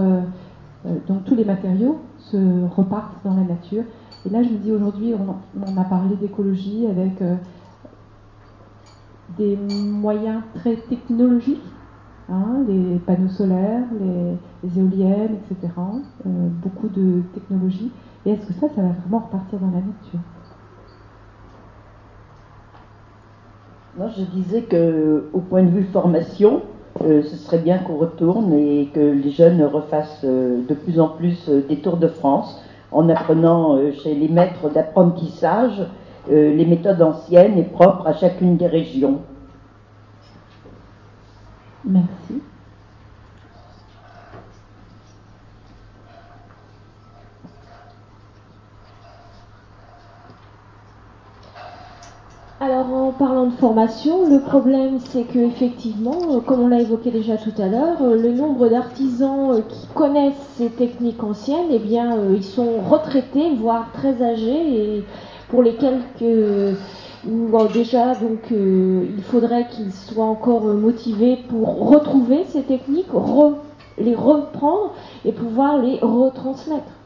donc 1.07 1.25
tous 1.25 1.35
les 1.35 1.45
matériaux 1.45 2.01
se 2.19 2.67
repartent 2.75 3.25
dans 3.25 3.35
la 3.35 3.45
nature. 3.45 3.85
Et 4.27 4.31
là 4.31 4.43
je 4.43 4.49
me 4.49 4.59
dis 4.59 4.73
aujourd'hui 4.73 5.15
on, 5.15 5.77
a 5.77 5.85
parlé 5.85 6.17
d'écologie 6.17 6.87
avec 6.87 7.23
des 9.37 9.57
moyens 9.57 10.43
très 10.55 10.77
technologiques, 10.77 11.63
hein, 12.29 12.65
les 12.69 12.99
panneaux 12.99 13.29
solaires, 13.29 13.85
les, 14.01 14.79
éoliennes, 14.79 15.37
etc. 15.51 15.73
Euh, 16.27 16.49
beaucoup 16.63 16.89
de 16.89 17.23
technologies. 17.35 17.91
Et 18.25 18.31
est-ce 18.31 18.47
que 18.47 18.53
ça, 18.55 18.69
ça 18.75 18.83
va 18.83 18.89
vraiment 18.89 19.19
repartir 19.21 19.59
dans 19.59 19.67
la 19.67 19.79
nature? 19.79 20.21
Moi, 23.99 24.09
je 24.17 24.23
disais 24.23 24.63
que, 24.63 25.29
au 25.33 25.41
point 25.41 25.63
de 25.63 25.69
vue 25.69 25.85
formation, 25.85 26.63
euh, 27.01 27.23
ce 27.23 27.37
serait 27.37 27.59
bien 27.59 27.79
qu'on 27.79 27.97
retourne 27.97 28.53
et 28.53 28.91
que 28.93 29.01
les 29.01 29.31
jeunes 29.31 29.63
refassent 29.65 30.25
euh, 30.25 30.61
de 30.69 30.75
plus 30.75 31.01
en 31.01 31.09
plus 31.09 31.49
des 31.49 31.77
tours 31.77 31.97
de 31.97 32.09
France 32.09 32.63
en 32.91 33.09
apprenant 33.09 33.79
chez 34.03 34.15
les 34.15 34.29
maîtres 34.29 34.69
d'apprentissage 34.69 35.83
euh, 36.31 36.55
les 36.55 36.65
méthodes 36.65 37.03
anciennes 37.03 37.59
et 37.59 37.65
propres 37.65 38.07
à 38.07 38.15
chacune 38.15 38.57
des 38.57 38.69
régions. 38.69 39.23
Merci. 41.85 42.43
Alors 52.65 52.93
en 52.95 53.11
parlant 53.11 53.47
de 53.47 53.55
formation, 53.55 54.31
le 54.31 54.39
problème 54.39 55.01
c'est 55.01 55.25
que 55.25 55.41
effectivement, 55.41 56.15
euh, 56.31 56.39
comme 56.39 56.61
on 56.61 56.69
l'a 56.69 56.81
évoqué 56.81 57.11
déjà 57.11 57.37
tout 57.37 57.51
à 57.61 57.67
l'heure, 57.67 58.01
euh, 58.03 58.17
le 58.17 58.31
nombre 58.31 58.69
d'artisans 58.69 59.61
qui 59.69 59.89
connaissent 59.97 60.49
ces 60.59 60.69
techniques 60.69 61.25
anciennes, 61.25 61.73
eh 61.73 61.81
bien, 61.81 62.17
ils 62.33 62.45
sont 62.45 62.79
retraités, 62.89 63.53
voire 63.57 63.91
très 63.93 64.23
âgés, 64.23 64.99
et 64.99 65.05
pour 65.49 65.65
lesquels 65.65 66.03
que, 66.21 66.75
déjà 67.75 68.15
donc 68.15 68.53
euh, 68.53 69.07
il 69.17 69.25
faudrait 69.25 69.67
qu'ils 69.69 69.91
soient 69.93 70.27
encore 70.27 70.63
motivés 70.63 71.39
pour 71.49 71.89
retrouver 71.89 72.45
ces 72.47 72.63
techniques, 72.63 73.11
les 73.99 74.15
reprendre 74.15 74.95
et 75.25 75.33
pouvoir 75.33 75.79
les 75.79 75.99
retransmettre. 76.01 77.02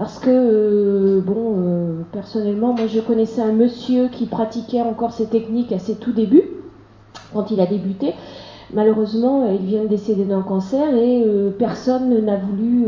Parce 0.00 0.18
que, 0.18 0.30
euh, 0.30 1.20
bon, 1.20 1.56
euh, 1.58 2.00
personnellement, 2.10 2.72
moi 2.72 2.86
je 2.86 3.00
connaissais 3.00 3.42
un 3.42 3.52
monsieur 3.52 4.08
qui 4.08 4.24
pratiquait 4.24 4.80
encore 4.80 5.12
ces 5.12 5.26
techniques 5.26 5.72
à 5.72 5.78
ses 5.78 5.96
tout 5.96 6.12
débuts, 6.12 6.48
quand 7.34 7.50
il 7.50 7.60
a 7.60 7.66
débuté. 7.66 8.14
Malheureusement, 8.72 9.44
il 9.52 9.66
vient 9.66 9.82
de 9.82 9.88
décéder 9.88 10.24
d'un 10.24 10.40
cancer 10.40 10.94
et 10.94 11.22
personne 11.58 12.18
n'a 12.24 12.36
voulu 12.36 12.86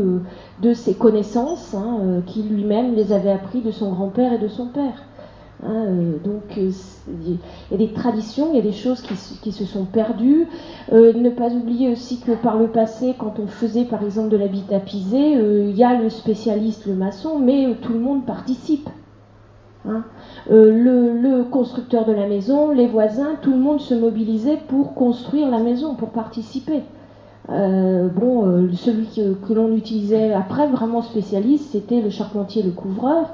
de 0.63 0.73
ses 0.73 0.95
connaissances, 0.95 1.75
hein, 1.75 2.23
qui 2.25 2.41
lui-même 2.41 2.95
les 2.95 3.13
avait 3.13 3.29
appris 3.29 3.61
de 3.61 3.69
son 3.69 3.91
grand-père 3.91 4.33
et 4.33 4.39
de 4.39 4.47
son 4.47 4.65
père. 4.65 5.03
Hein, 5.65 5.85
euh, 5.87 6.17
donc 6.23 6.57
euh, 6.57 6.71
il 7.07 7.37
y 7.71 7.73
a 7.73 7.77
des 7.77 7.93
traditions, 7.93 8.49
il 8.51 8.57
y 8.57 8.59
a 8.59 8.63
des 8.63 8.73
choses 8.73 9.01
qui, 9.01 9.51
se 9.51 9.65
sont 9.65 9.85
perdues. 9.85 10.47
Euh, 10.91 11.13
ne 11.13 11.29
pas 11.29 11.49
oublier 11.49 11.91
aussi 11.91 12.19
que 12.19 12.33
par 12.33 12.57
le 12.57 12.67
passé, 12.67 13.15
quand 13.17 13.39
on 13.39 13.47
faisait 13.47 13.85
par 13.85 14.03
exemple 14.03 14.29
de 14.29 14.37
l'habitat 14.37 14.79
pisé, 14.79 15.33
il 15.33 15.75
y 15.75 15.83
a 15.83 15.99
le 15.99 16.09
spécialiste, 16.09 16.85
le 16.85 16.95
maçon, 16.95 17.39
mais 17.39 17.75
tout 17.81 17.93
le 17.93 17.99
monde 17.99 18.25
participe. 18.25 18.89
Hein. 19.85 20.05
le, 20.49 21.43
constructeur 21.43 22.05
de 22.05 22.13
la 22.13 22.25
maison, 22.25 22.71
les 22.71 22.87
voisins, 22.87 23.35
tout 23.41 23.51
le 23.51 23.57
monde 23.57 23.81
se 23.81 23.93
mobilisait 23.93 24.57
pour 24.69 24.93
construire 24.93 25.49
la 25.49 25.59
maison, 25.59 25.95
pour 25.95 26.09
participer. 26.09 26.83
bon, 27.49 28.69
celui 28.73 29.07
que, 29.07 29.33
que 29.33 29.53
l'on 29.53 29.75
utilisait 29.75 30.31
après, 30.33 30.67
vraiment 30.67 31.01
spécialiste, 31.01 31.71
c'était 31.71 32.01
le 32.01 32.09
charpentier, 32.09 32.63
le 32.63 32.71
couvreur. 32.71 33.33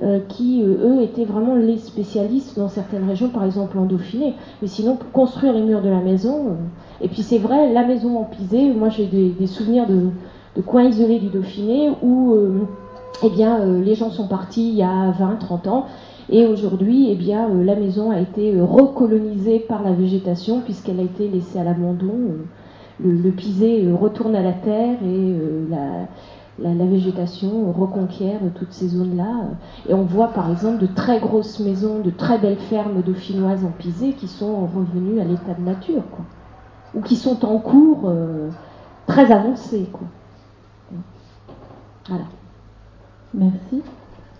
Euh, 0.00 0.20
qui, 0.28 0.62
euh, 0.62 1.00
eux, 1.00 1.02
étaient 1.02 1.24
vraiment 1.24 1.56
les 1.56 1.76
spécialistes 1.76 2.56
dans 2.56 2.68
certaines 2.68 3.08
régions, 3.08 3.30
par 3.30 3.44
exemple 3.44 3.76
en 3.78 3.84
Dauphiné. 3.84 4.34
Mais 4.62 4.68
sinon, 4.68 4.94
pour 4.94 5.10
construire 5.10 5.52
les 5.52 5.60
murs 5.60 5.82
de 5.82 5.88
la 5.88 5.98
maison, 5.98 6.46
euh, 6.46 7.04
et 7.04 7.08
puis 7.08 7.22
c'est 7.22 7.38
vrai, 7.38 7.72
la 7.72 7.84
maison 7.84 8.16
en 8.16 8.24
pisé, 8.24 8.72
moi 8.72 8.90
j'ai 8.90 9.06
des, 9.06 9.46
souvenirs 9.48 9.86
de, 9.88 10.62
coins 10.62 10.84
isolés 10.84 11.18
du 11.18 11.30
Dauphiné 11.30 11.90
où 12.02 12.36
eh 13.24 13.30
bien, 13.30 13.64
les 13.64 13.94
gens 13.94 14.10
sont 14.10 14.28
partis 14.28 14.68
il 14.68 14.74
y 14.74 14.82
a 14.82 15.10
20, 15.12 15.36
30 15.36 15.66
ans. 15.66 15.86
Et 16.30 16.46
aujourd'hui, 16.46 17.08
eh 17.10 17.14
bien, 17.14 17.48
la 17.48 17.74
maison 17.74 18.10
a 18.10 18.20
été 18.20 18.60
recolonisée 18.60 19.60
par 19.60 19.82
la 19.82 19.92
végétation 19.92 20.60
puisqu'elle 20.60 21.00
a 21.00 21.04
été 21.04 21.28
laissée 21.28 21.58
à 21.58 21.64
l'abandon. 21.64 22.12
Le, 23.00 23.12
le, 23.12 23.30
pisé 23.30 23.86
retourne 23.92 24.34
à 24.34 24.42
la 24.42 24.52
terre 24.52 24.96
et 25.04 25.70
la, 25.70 26.08
la, 26.58 26.86
végétation 26.86 27.72
reconquiert 27.72 28.40
toutes 28.54 28.72
ces 28.72 28.88
zones-là. 28.88 29.50
Et 29.88 29.94
on 29.94 30.04
voit 30.04 30.28
par 30.28 30.50
exemple 30.50 30.78
de 30.78 30.86
très 30.86 31.20
grosses 31.20 31.60
maisons, 31.60 32.00
de 32.00 32.10
très 32.10 32.38
belles 32.38 32.58
fermes 32.58 33.02
dauphinoises 33.02 33.64
en 33.64 33.70
pisé 33.70 34.12
qui 34.12 34.28
sont 34.28 34.66
revenues 34.66 35.20
à 35.20 35.24
l'état 35.24 35.54
de 35.54 35.62
nature, 35.62 36.02
ou 36.94 37.00
qui 37.00 37.16
sont 37.16 37.44
en 37.44 37.58
cours 37.58 38.02
euh, 38.06 38.50
très 39.06 39.30
avancés. 39.32 39.88
Quoi. 39.92 40.06
Voilà. 42.08 42.24
Merci. 43.34 43.82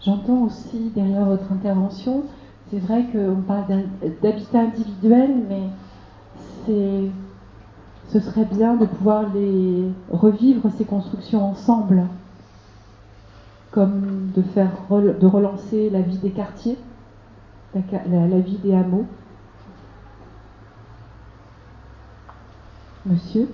J'entends 0.00 0.44
aussi 0.44 0.90
derrière 0.94 1.24
votre 1.24 1.52
intervention, 1.52 2.22
c'est 2.70 2.78
vrai 2.78 3.04
qu'on 3.12 3.42
parle 3.46 3.64
d'habitat 4.22 4.60
individuel, 4.60 5.30
mais 5.48 5.62
c'est 6.64 7.10
ce 8.12 8.20
serait 8.20 8.46
bien 8.46 8.74
de 8.76 8.86
pouvoir 8.86 9.26
revivre 10.10 10.70
ces 10.76 10.84
constructions 10.84 11.44
ensemble, 11.44 12.06
comme 13.70 14.30
de 14.34 14.42
faire 14.42 14.70
de 14.90 15.26
relancer 15.26 15.90
la 15.90 16.00
vie 16.00 16.18
des 16.18 16.30
quartiers, 16.30 16.78
la, 17.74 18.40
vie 18.40 18.58
des 18.64 18.74
hameaux. 18.74 19.06
Monsieur? 23.04 23.48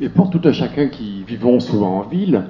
Et 0.00 0.08
pour 0.08 0.30
tout 0.30 0.40
un 0.44 0.52
chacun 0.52 0.88
qui 0.88 1.24
vivons 1.24 1.58
souvent 1.58 1.98
en 1.98 2.02
ville, 2.02 2.44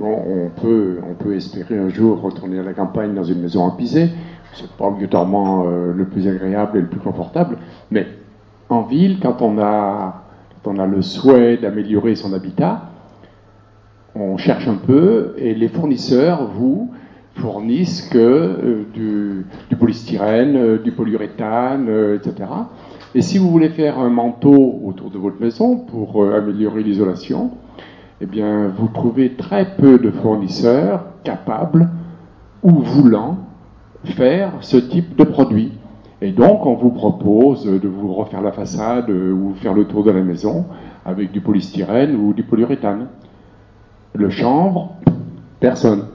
on, 0.00 0.50
peut, 0.60 0.98
on 1.08 1.14
peut 1.14 1.34
espérer 1.34 1.78
un 1.78 1.88
jour 1.88 2.20
retourner 2.20 2.58
à 2.58 2.62
la 2.62 2.72
campagne 2.72 3.14
dans 3.14 3.24
une 3.24 3.40
maison 3.40 3.62
empisée. 3.62 4.10
C'est 4.54 4.70
pas 4.72 4.86
obligatoirement 4.86 5.66
euh, 5.66 5.92
le 5.92 6.06
plus 6.06 6.26
agréable 6.26 6.78
et 6.78 6.80
le 6.80 6.88
plus 6.88 7.00
confortable, 7.00 7.58
mais 7.90 8.06
en 8.68 8.82
ville, 8.82 9.18
quand 9.20 9.42
on 9.42 9.58
a, 9.58 10.24
on 10.64 10.78
a 10.78 10.86
le 10.86 11.00
souhait 11.00 11.56
d'améliorer 11.56 12.14
son 12.14 12.32
habitat, 12.32 12.90
on 14.14 14.36
cherche 14.36 14.66
un 14.68 14.76
peu 14.76 15.34
et 15.38 15.54
les 15.54 15.68
fournisseurs, 15.68 16.46
vous, 16.46 16.90
fournissent 17.34 18.08
que 18.08 18.18
euh, 18.18 18.84
du, 18.92 19.76
polystyrène, 19.76 20.56
euh, 20.56 20.78
du 20.78 20.92
polyuréthane, 20.92 21.88
etc. 22.16 22.50
Et 23.14 23.22
si 23.22 23.38
vous 23.38 23.50
voulez 23.50 23.70
faire 23.70 23.98
un 23.98 24.10
manteau 24.10 24.80
autour 24.84 25.10
de 25.10 25.18
votre 25.18 25.40
maison 25.40 25.76
pour 25.76 26.24
améliorer 26.24 26.82
l'isolation, 26.82 27.52
eh 28.20 28.26
bien, 28.26 28.68
vous 28.76 28.88
trouvez 28.88 29.34
très 29.34 29.76
peu 29.76 29.98
de 29.98 30.10
fournisseurs 30.10 31.04
capables 31.22 31.88
ou 32.62 32.70
voulant 32.80 33.38
faire 34.12 34.52
ce 34.60 34.76
type 34.76 35.16
de 35.16 35.24
produit. 35.24 35.72
Et 36.20 36.32
donc, 36.32 36.66
on 36.66 36.74
vous 36.74 36.90
propose 36.90 37.64
de 37.64 37.88
vous 37.88 38.12
refaire 38.12 38.42
la 38.42 38.52
façade 38.52 39.08
ou 39.10 39.54
faire 39.60 39.72
le 39.72 39.84
tour 39.84 40.04
de 40.04 40.10
la 40.10 40.22
maison 40.22 40.64
avec 41.04 41.32
du 41.32 41.40
polystyrène 41.40 42.16
ou 42.16 42.32
du 42.32 42.42
polyuréthane. 42.42 43.06
Le 44.14 44.30
chanvre, 44.30 44.96
personne. 45.60 46.06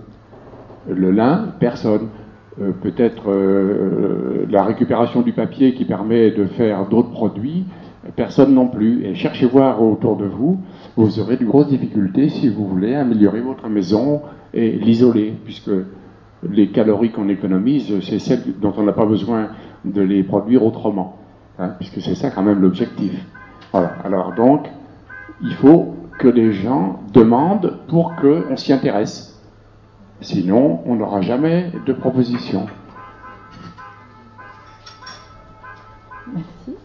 Le 0.89 1.11
lin, 1.11 1.53
personne. 1.59 2.09
Euh, 2.61 2.71
peut-être 2.71 3.31
euh, 3.31 4.45
la 4.49 4.63
récupération 4.63 5.21
du 5.21 5.33
papier 5.33 5.73
qui 5.73 5.85
permet 5.85 6.29
de 6.29 6.45
faire 6.45 6.87
d'autres 6.87 7.09
produits, 7.09 7.65
personne 8.15 8.53
non 8.53 8.67
plus. 8.67 9.05
Et 9.05 9.15
cherchez 9.15 9.47
voir 9.47 9.81
autour 9.81 10.17
de 10.17 10.25
vous, 10.25 10.59
vous 10.95 11.19
aurez 11.19 11.37
de 11.37 11.45
grosses 11.45 11.69
difficultés 11.69 12.29
si 12.29 12.49
vous 12.49 12.67
voulez 12.67 12.93
améliorer 12.93 13.41
votre 13.41 13.67
maison 13.69 14.21
et 14.53 14.71
l'isoler, 14.71 15.33
puisque 15.45 15.71
les 16.49 16.69
calories 16.69 17.11
qu'on 17.11 17.29
économise, 17.29 17.99
c'est 18.01 18.19
celles 18.19 18.59
dont 18.59 18.73
on 18.77 18.83
n'a 18.83 18.93
pas 18.93 19.05
besoin 19.05 19.49
de 19.85 20.01
les 20.01 20.23
produire 20.23 20.63
autrement, 20.63 21.17
hein, 21.59 21.69
puisque 21.77 22.01
c'est 22.01 22.15
ça 22.15 22.29
quand 22.29 22.43
même 22.43 22.61
l'objectif. 22.61 23.13
Alors 23.73 24.33
donc, 24.35 24.69
il 25.41 25.53
faut 25.53 25.95
que 26.19 26.27
les 26.27 26.53
gens 26.53 26.99
demandent 27.11 27.79
pour 27.87 28.15
qu'on 28.15 28.55
s'y 28.55 28.71
intéresse. 28.71 29.41
Sinon, 30.21 30.81
on 30.85 30.95
n'aura 30.95 31.21
jamais 31.21 31.71
de 31.85 31.93
proposition. 31.93 32.67
Merci. 36.33 36.77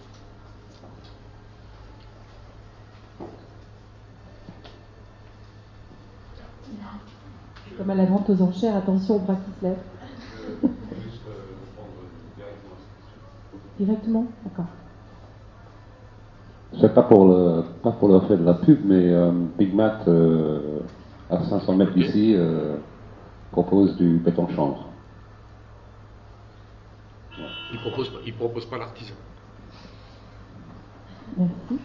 Comme 7.78 7.90
à 7.90 7.94
la 7.94 8.06
vente 8.06 8.28
aux 8.28 8.42
enchères, 8.42 8.76
attention 8.76 9.16
aux 9.16 9.20
bras 9.20 9.36
qui 9.36 9.60
se 9.60 9.64
lèvent. 9.64 9.76
Directement 13.78 14.26
D'accord. 14.44 14.66
C'est 16.80 16.92
pas 16.92 17.04
pour 17.04 17.26
le 17.28 17.62
pas 17.82 17.92
pour 17.92 18.08
leur 18.08 18.26
faire 18.26 18.36
de 18.36 18.44
la 18.44 18.54
pub, 18.54 18.80
mais 18.84 19.10
euh, 19.12 19.30
Big 19.56 19.72
Mac 19.72 20.06
euh, 20.08 20.80
à 21.30 21.42
500 21.44 21.76
mètres 21.76 21.94
d'ici 21.94 22.34
euh, 22.36 22.76
propose 23.52 23.96
du 23.96 24.18
béton 24.18 24.44
de 24.44 24.52
chambre. 24.52 24.86
Il 27.72 27.78
propose 27.78 28.12
il 28.26 28.34
propose 28.34 28.66
pas 28.66 28.78
l'artisan. 28.78 29.14
Merci. 31.36 31.80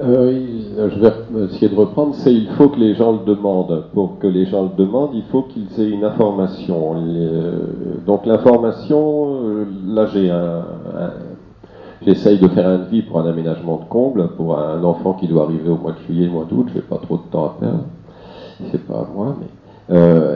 Euh, 0.00 0.90
je 0.90 1.00
vais 1.00 1.44
essayer 1.46 1.68
de 1.68 1.74
reprendre, 1.74 2.14
c'est 2.16 2.32
il 2.32 2.48
faut 2.48 2.68
que 2.68 2.78
les 2.78 2.94
gens 2.94 3.12
le 3.12 3.24
demandent. 3.24 3.84
Pour 3.94 4.18
que 4.18 4.26
les 4.26 4.44
gens 4.46 4.64
le 4.64 4.76
demandent, 4.76 5.12
il 5.14 5.24
faut 5.24 5.42
qu'ils 5.42 5.68
aient 5.80 5.88
une 5.88 6.04
information. 6.04 6.94
Euh, 6.96 7.52
donc 8.06 8.26
l'information, 8.26 9.44
euh, 9.44 9.64
là 9.86 10.06
j'ai 10.06 10.30
un, 10.30 10.62
j'essaye 12.02 12.38
de 12.38 12.48
faire 12.48 12.68
un 12.68 12.78
devis 12.78 13.02
pour 13.02 13.18
un 13.20 13.26
aménagement 13.26 13.78
de 13.78 13.84
comble 13.84 14.28
pour 14.36 14.58
un 14.58 14.82
enfant 14.84 15.14
qui 15.14 15.26
doit 15.26 15.44
arriver 15.44 15.70
au 15.70 15.78
mois 15.78 15.92
de 15.92 15.98
juillet, 16.06 16.28
mois 16.28 16.46
d'août. 16.48 16.66
Je 16.68 16.74
n'ai 16.74 16.82
pas 16.82 16.98
trop 16.98 17.16
de 17.16 17.30
temps 17.30 17.46
à 17.46 17.56
perdre. 17.58 17.84
C'est 18.70 18.86
pas 18.86 19.00
à 19.00 19.08
moi, 19.14 19.36
mais 19.40 19.46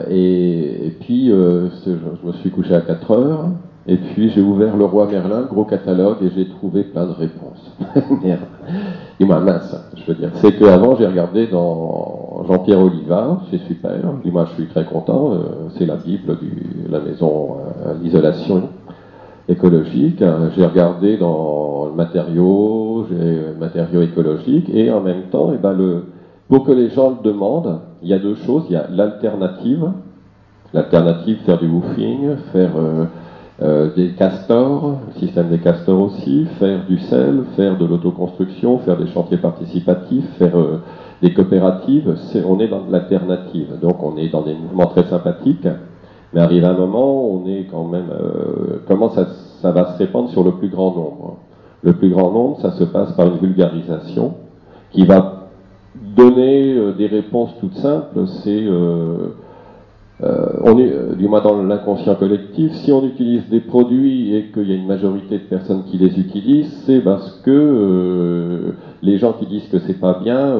et, 0.09 0.87
et, 0.87 0.89
puis 0.99 1.27
je, 1.29 1.67
je, 1.85 2.27
me 2.27 2.33
suis 2.33 2.49
couché 2.49 2.73
à 2.73 2.81
4 2.81 3.11
heures. 3.11 3.45
Et 3.85 3.97
puis 3.97 4.29
j'ai 4.29 4.41
ouvert 4.41 4.77
le 4.77 4.85
roi 4.85 5.07
Merlin, 5.07 5.41
gros 5.43 5.65
catalogue, 5.65 6.17
et 6.21 6.29
j'ai 6.33 6.47
trouvé 6.47 6.83
plein 6.83 7.05
de 7.05 7.11
réponses. 7.11 7.75
Merde. 8.23 8.39
Dis-moi, 9.19 9.39
mince, 9.39 9.75
je 9.95 10.11
veux 10.11 10.17
dire. 10.17 10.29
C'est 10.35 10.57
qu'avant, 10.57 10.95
j'ai 10.97 11.05
regardé 11.05 11.47
dans 11.47 12.43
Jean-Pierre 12.47 12.79
Olivard, 12.79 13.43
c'est 13.51 13.59
super. 13.67 13.91
Dis-moi, 14.23 14.45
je 14.49 14.53
suis 14.55 14.67
très 14.67 14.85
content. 14.85 15.33
Euh, 15.33 15.37
c'est 15.77 15.85
la 15.85 15.95
Bible 15.95 16.37
de 16.41 16.91
la 16.91 16.99
maison 16.99 17.57
euh, 17.85 17.93
l'isolation 18.01 18.69
écologique. 19.47 20.23
J'ai 20.55 20.65
regardé 20.65 21.17
dans 21.17 21.87
le 21.87 21.93
matériau, 21.93 23.05
j'ai 23.09 23.59
matériaux 23.59 24.01
écologiques, 24.01 24.69
et 24.73 24.91
en 24.91 25.01
même 25.01 25.23
temps, 25.31 25.51
et 25.51 25.55
eh 25.55 25.61
ben 25.61 25.73
le, 25.73 26.05
pour 26.47 26.65
que 26.65 26.71
les 26.71 26.89
gens 26.89 27.17
le 27.17 27.29
demandent, 27.29 27.81
il 28.01 28.09
y 28.09 28.13
a 28.13 28.19
deux 28.19 28.35
choses. 28.35 28.63
Il 28.69 28.73
y 28.73 28.77
a 28.77 28.87
l'alternative. 28.89 29.91
L'alternative, 30.73 31.37
faire 31.45 31.59
du 31.59 31.67
woofing, 31.67 32.35
faire... 32.51 32.71
Euh, 32.77 33.05
euh, 33.61 33.93
des 33.95 34.13
castors, 34.13 34.97
système 35.17 35.49
des 35.49 35.59
castors 35.59 36.01
aussi, 36.01 36.45
faire 36.57 36.87
du 36.87 36.97
sel, 36.97 37.43
faire 37.55 37.77
de 37.77 37.85
l'autoconstruction, 37.85 38.79
faire 38.79 38.97
des 38.97 39.05
chantiers 39.07 39.37
participatifs, 39.37 40.25
faire 40.39 40.57
euh, 40.57 40.81
des 41.21 41.35
coopératives, 41.35 42.15
on 42.47 42.59
est 42.59 42.67
dans 42.67 42.81
l'alternative. 42.89 43.77
Donc 43.79 44.01
on 44.01 44.17
est 44.17 44.29
dans 44.29 44.41
des 44.41 44.55
mouvements 44.55 44.87
très 44.87 45.03
sympathiques, 45.03 45.67
mais 46.33 46.41
arrive 46.41 46.65
un 46.65 46.73
moment, 46.73 47.29
on 47.29 47.47
est 47.47 47.67
quand 47.69 47.85
même... 47.85 48.09
Euh, 48.09 48.81
comment 48.87 49.11
ça, 49.11 49.71
va 49.71 49.93
se 49.93 49.97
répandre 49.99 50.29
sur 50.31 50.43
le 50.43 50.53
plus 50.53 50.69
grand 50.69 50.95
nombre? 50.95 51.37
Le 51.83 51.93
plus 51.93 52.09
grand 52.09 52.31
nombre, 52.31 52.59
ça 52.59 52.71
se 52.71 52.83
passe 52.85 53.11
par 53.11 53.27
une 53.27 53.37
vulgarisation 53.37 54.33
qui 54.89 55.05
va 55.05 55.49
donner 55.95 56.93
des 56.97 57.07
réponses 57.07 57.51
toutes 57.59 57.75
simples, 57.75 58.25
c'est 58.43 58.65
on 60.21 60.77
est, 60.77 60.91
euh, 60.91 61.15
du 61.15 61.27
moins 61.27 61.41
dans 61.41 61.61
l'inconscient 61.61 62.15
collectif, 62.15 62.71
si 62.75 62.91
on 62.91 63.03
utilise 63.03 63.47
des 63.49 63.59
produits 63.59 64.35
et 64.35 64.51
qu'il 64.53 64.69
y 64.69 64.73
a 64.73 64.75
une 64.75 64.87
majorité 64.87 65.37
de 65.39 65.43
personnes 65.43 65.83
qui 65.85 65.97
les 65.97 66.19
utilisent, 66.19 66.71
c'est 66.85 67.01
parce 67.01 67.41
que 67.43 67.51
euh, 67.51 68.71
les 69.01 69.17
gens 69.17 69.33
qui 69.33 69.47
disent 69.47 69.67
que 69.69 69.79
c'est 69.79 69.99
pas 69.99 70.19
bien, 70.23 70.55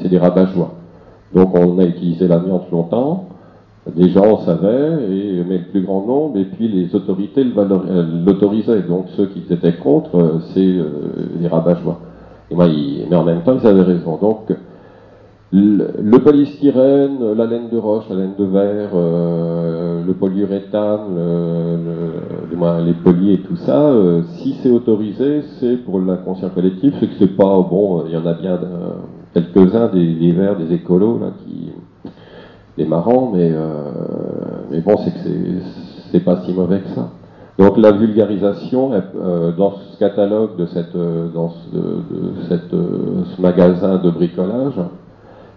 c'est 0.00 0.08
des 0.08 0.18
rabat-joie. 0.18 0.74
Donc 1.34 1.54
on 1.54 1.78
a 1.78 1.84
utilisé 1.84 2.26
l'amiante 2.26 2.70
longtemps, 2.70 3.26
les 3.96 4.10
gens 4.10 4.40
savaient, 4.40 4.98
et, 5.10 5.42
mais 5.48 5.58
le 5.58 5.64
plus 5.70 5.82
grand 5.82 6.04
nombre, 6.04 6.36
et 6.36 6.44
puis 6.44 6.68
les 6.68 6.94
autorités 6.94 7.44
l'autorisaient. 7.44 8.82
Donc 8.82 9.06
ceux 9.16 9.26
qui 9.26 9.42
étaient 9.50 9.76
contre, 9.76 10.40
c'est 10.52 10.74
les 11.40 11.48
rabat-joie. 11.48 12.00
Et 12.50 12.54
moi, 12.54 12.66
mais 13.08 13.16
en 13.16 13.24
même 13.24 13.42
temps, 13.42 13.56
ils 13.58 13.66
avaient 13.66 13.82
raison. 13.82 14.18
Donc 14.20 14.52
le, 15.52 16.18
polystyrène, 16.18 17.32
la 17.34 17.46
laine 17.46 17.68
de 17.70 17.76
roche, 17.76 18.04
la 18.08 18.16
laine 18.16 18.34
de 18.38 18.44
verre, 18.44 18.90
euh, 18.94 20.04
le 20.04 20.14
polyuréthane, 20.14 21.16
le, 21.16 22.84
les 22.84 22.92
polis 22.94 23.34
et 23.34 23.42
tout 23.42 23.56
ça, 23.56 23.88
euh, 23.88 24.22
si 24.38 24.54
c'est 24.62 24.70
autorisé, 24.70 25.42
c'est 25.58 25.76
pour 25.78 25.98
l'inconscient 26.00 26.50
collectif, 26.50 26.94
c'est 27.00 27.06
que 27.06 27.14
c'est 27.18 27.36
pas 27.36 27.60
bon. 27.68 28.04
Il 28.06 28.12
y 28.12 28.16
en 28.16 28.26
a 28.26 28.34
bien 28.34 28.52
euh, 28.52 28.90
quelques-uns 29.34 29.88
des, 29.88 30.14
des 30.14 30.32
verts, 30.32 30.56
des 30.56 30.72
écolos 30.72 31.18
là 31.18 31.32
qui 31.44 31.72
des 32.78 32.84
marrants, 32.86 33.32
mais 33.34 33.52
mais 34.70 34.80
bon, 34.80 34.96
c'est 34.98 35.10
que 35.10 35.28
c'est 36.12 36.24
pas 36.24 36.40
si 36.42 36.54
mauvais 36.54 36.80
que 36.80 36.88
ça. 36.90 37.10
Donc 37.58 37.76
la 37.76 37.90
vulgarisation 37.90 38.90
dans 39.58 39.72
ce 39.72 39.98
catalogue 39.98 40.56
de 40.56 40.66
cette 40.66 40.96
dans 41.34 41.50
ce, 41.50 41.76
de 41.76 42.32
cette, 42.48 42.70
ce 42.70 43.42
magasin 43.42 43.98
de 43.98 44.10
bricolage 44.10 44.80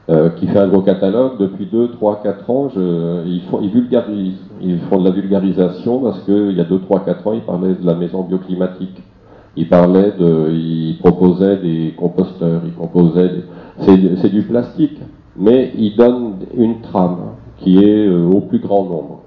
euh, 0.09 0.31
qui 0.31 0.47
fait 0.47 0.59
un 0.59 0.67
gros 0.67 0.81
catalogue 0.81 1.37
depuis 1.39 1.65
2, 1.65 1.91
3, 1.91 2.21
4 2.23 2.49
ans. 2.49 2.69
Je, 2.75 3.25
ils, 3.25 3.41
font, 3.49 3.61
ils, 3.61 3.69
vulgarisent, 3.69 4.37
ils 4.61 4.79
font 4.89 4.99
de 4.99 5.05
la 5.05 5.11
vulgarisation 5.11 5.99
parce 5.99 6.19
qu'il 6.23 6.51
y 6.51 6.59
a 6.59 6.65
2, 6.65 6.79
3, 6.79 7.05
4 7.05 7.27
ans, 7.27 7.33
ils 7.33 7.41
parlaient 7.41 7.75
de 7.75 7.85
la 7.85 7.95
maison 7.95 8.23
bioclimatique. 8.23 9.01
Ils 9.55 9.69
parlaient 9.69 10.13
de, 10.19 10.49
ils 10.51 10.97
proposaient 10.99 11.57
des 11.57 11.93
composteurs, 11.95 12.61
ils 12.65 12.73
proposaient, 12.73 13.43
c'est 13.79 14.29
du 14.29 14.41
plastique, 14.41 14.99
mais 15.37 15.71
ils 15.77 15.95
donnent 15.95 16.37
une 16.57 16.81
trame 16.81 17.35
qui 17.59 17.77
est 17.83 18.07
euh, 18.07 18.25
au 18.25 18.41
plus 18.41 18.59
grand 18.59 18.83
nombre. 18.83 19.21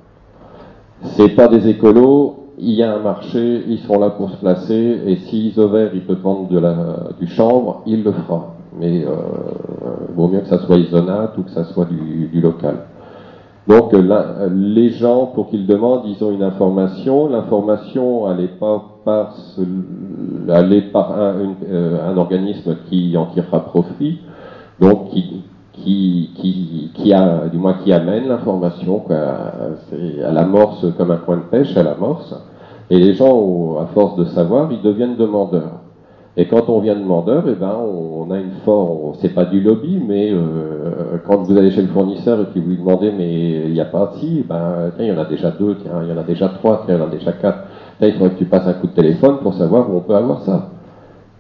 C'est 1.03 1.31
pas 1.31 1.49
des 1.49 1.69
écolos, 1.69 2.49
il 2.59 2.73
y 2.73 2.83
a 2.83 2.97
un 2.97 2.99
marché, 2.99 3.63
ils 3.69 3.79
sont 3.79 3.99
là 3.99 4.11
pour 4.11 4.31
se 4.31 4.37
placer, 4.37 5.01
et 5.07 5.17
si 5.17 5.49
Isover 5.49 5.91
il 5.95 6.03
peut 6.03 6.19
vendre 6.21 6.49
de 6.49 6.59
la, 6.59 6.75
du 7.19 7.29
chanvre, 7.29 7.83
il 7.87 8.03
le 8.03 8.13
fera 8.13 8.56
mais 8.79 9.05
euh, 9.05 9.11
vaut 10.15 10.29
mieux 10.29 10.41
que 10.41 10.49
ça 10.49 10.59
soit 10.61 10.77
isonate 10.77 11.37
ou 11.39 11.43
que 11.43 11.51
ça 11.51 11.65
soit 11.65 11.87
du, 11.87 12.29
du 12.29 12.41
local. 12.41 12.77
Donc 13.69 13.93
là, 13.93 14.47
les 14.53 14.91
gens, 14.91 15.27
pour 15.27 15.49
qu'ils 15.49 15.67
demandent, 15.67 16.03
ils 16.07 16.23
ont 16.23 16.31
une 16.31 16.45
information. 16.45 17.29
L'information, 17.29 18.31
elle 18.31 18.37
n'est 18.39 18.49
pas 18.49 18.85
par, 19.05 19.35
elle 20.49 20.73
est 20.73 20.93
par 20.93 21.13
un, 21.13 21.55
euh, 21.69 22.13
un, 22.13 22.17
organisme 22.17 22.77
qui 22.89 23.17
en 23.17 23.27
tirera 23.27 23.65
profit, 23.65 24.21
donc 24.81 25.09
qui, 25.09 25.43
qui, 25.73 26.31
qui, 26.37 26.91
qui 26.95 27.13
a, 27.13 27.49
du 27.49 27.59
moins 27.59 27.75
qui 27.83 27.93
amène 27.93 28.29
l'information, 28.29 29.03
à 29.11 30.33
l'amorce 30.33 30.87
comme 30.97 31.11
un 31.11 31.17
coin 31.17 31.39
de 31.39 31.43
pêche, 31.43 31.77
à 31.77 31.83
l'amorce. 31.83 32.35
Et 32.89 33.01
les 33.01 33.15
gens, 33.15 33.79
à 33.79 33.87
force 33.87 34.17
de 34.17 34.27
savoir, 34.27 34.71
ils 34.71 34.83
deviennent 34.83 35.17
demandeurs. 35.17 35.81
Et 36.39 36.47
quand 36.47 36.69
on 36.69 36.81
vient 36.81 36.95
demandeur, 36.95 37.45
eh 37.49 37.55
ben, 37.55 37.75
on 37.79 38.31
a 38.31 38.39
une 38.39 38.53
forme, 38.65 39.15
c'est 39.23 39.35
pas 39.35 39.47
du 39.47 39.61
lobby, 39.61 39.99
mais 40.07 40.31
euh, 40.33 41.19
quand 41.27 41.39
vous 41.39 41.57
allez 41.57 41.71
chez 41.71 41.81
le 41.81 41.89
fournisseur 41.89 42.41
et 42.41 42.45
puis 42.45 42.61
vous 42.61 42.77
demandez, 42.77 43.11
mais 43.11 43.67
il 43.67 43.73
n'y 43.73 43.81
a 43.81 43.87
pas 43.87 44.13
si, 44.19 44.45
ben, 44.47 44.91
tiens, 44.97 45.07
il 45.07 45.15
y 45.15 45.17
en 45.17 45.21
a 45.21 45.25
déjà 45.25 45.51
deux, 45.51 45.77
tiens, 45.83 46.03
il 46.03 46.11
y 46.11 46.13
en 46.13 46.19
a 46.19 46.25
déjà 46.25 46.49
trois, 46.51 46.83
tiens, 46.85 46.97
il 46.97 47.01
y 47.01 47.03
en 47.03 47.07
a 47.07 47.11
déjà 47.11 47.33
quatre. 47.33 47.61
Tiens, 47.99 48.09
il 48.09 48.15
faudrait 48.15 48.31
que 48.35 48.39
tu 48.39 48.45
passes 48.45 48.67
un 48.67 48.75
coup 48.75 48.87
de 48.87 48.93
téléphone 48.93 49.39
pour 49.43 49.55
savoir 49.55 49.91
où 49.91 49.97
on 49.97 50.01
peut 50.01 50.15
avoir 50.15 50.43
ça. 50.43 50.69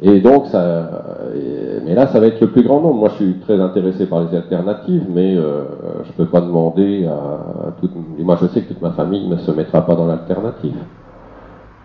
Et 0.01 0.21
donc, 0.21 0.47
ça, 0.47 0.89
mais 1.87 1.95
là, 1.95 2.09
ça 2.09 2.19
va 2.19 2.27
être 2.27 2.41
le 2.41 2.49
plus 2.49 2.63
grand 2.65 2.81
nombre. 2.81 2.97
Moi, 2.97 3.11
je 3.11 3.25
suis 3.25 3.35
très 3.41 3.61
intéressé 3.61 4.07
par 4.07 4.25
les 4.25 4.37
alternatives, 4.37 5.05
mais 5.09 5.37
euh, 5.37 5.65
je 6.05 6.13
peux 6.13 6.27
pas 6.27 6.41
demander 6.41 7.07
à, 7.07 7.71
toute. 7.81 7.93
Moi, 8.19 8.37
je 8.41 8.47
sais 8.49 8.63
que 8.63 8.69
toute 8.69 8.83
ma 8.83 8.91
famille 8.91 9.29
ne 9.29 9.37
se 9.37 9.51
mettra 9.53 9.87
pas 9.87 9.95
dans 9.95 10.07
l'alternative. 10.07 10.75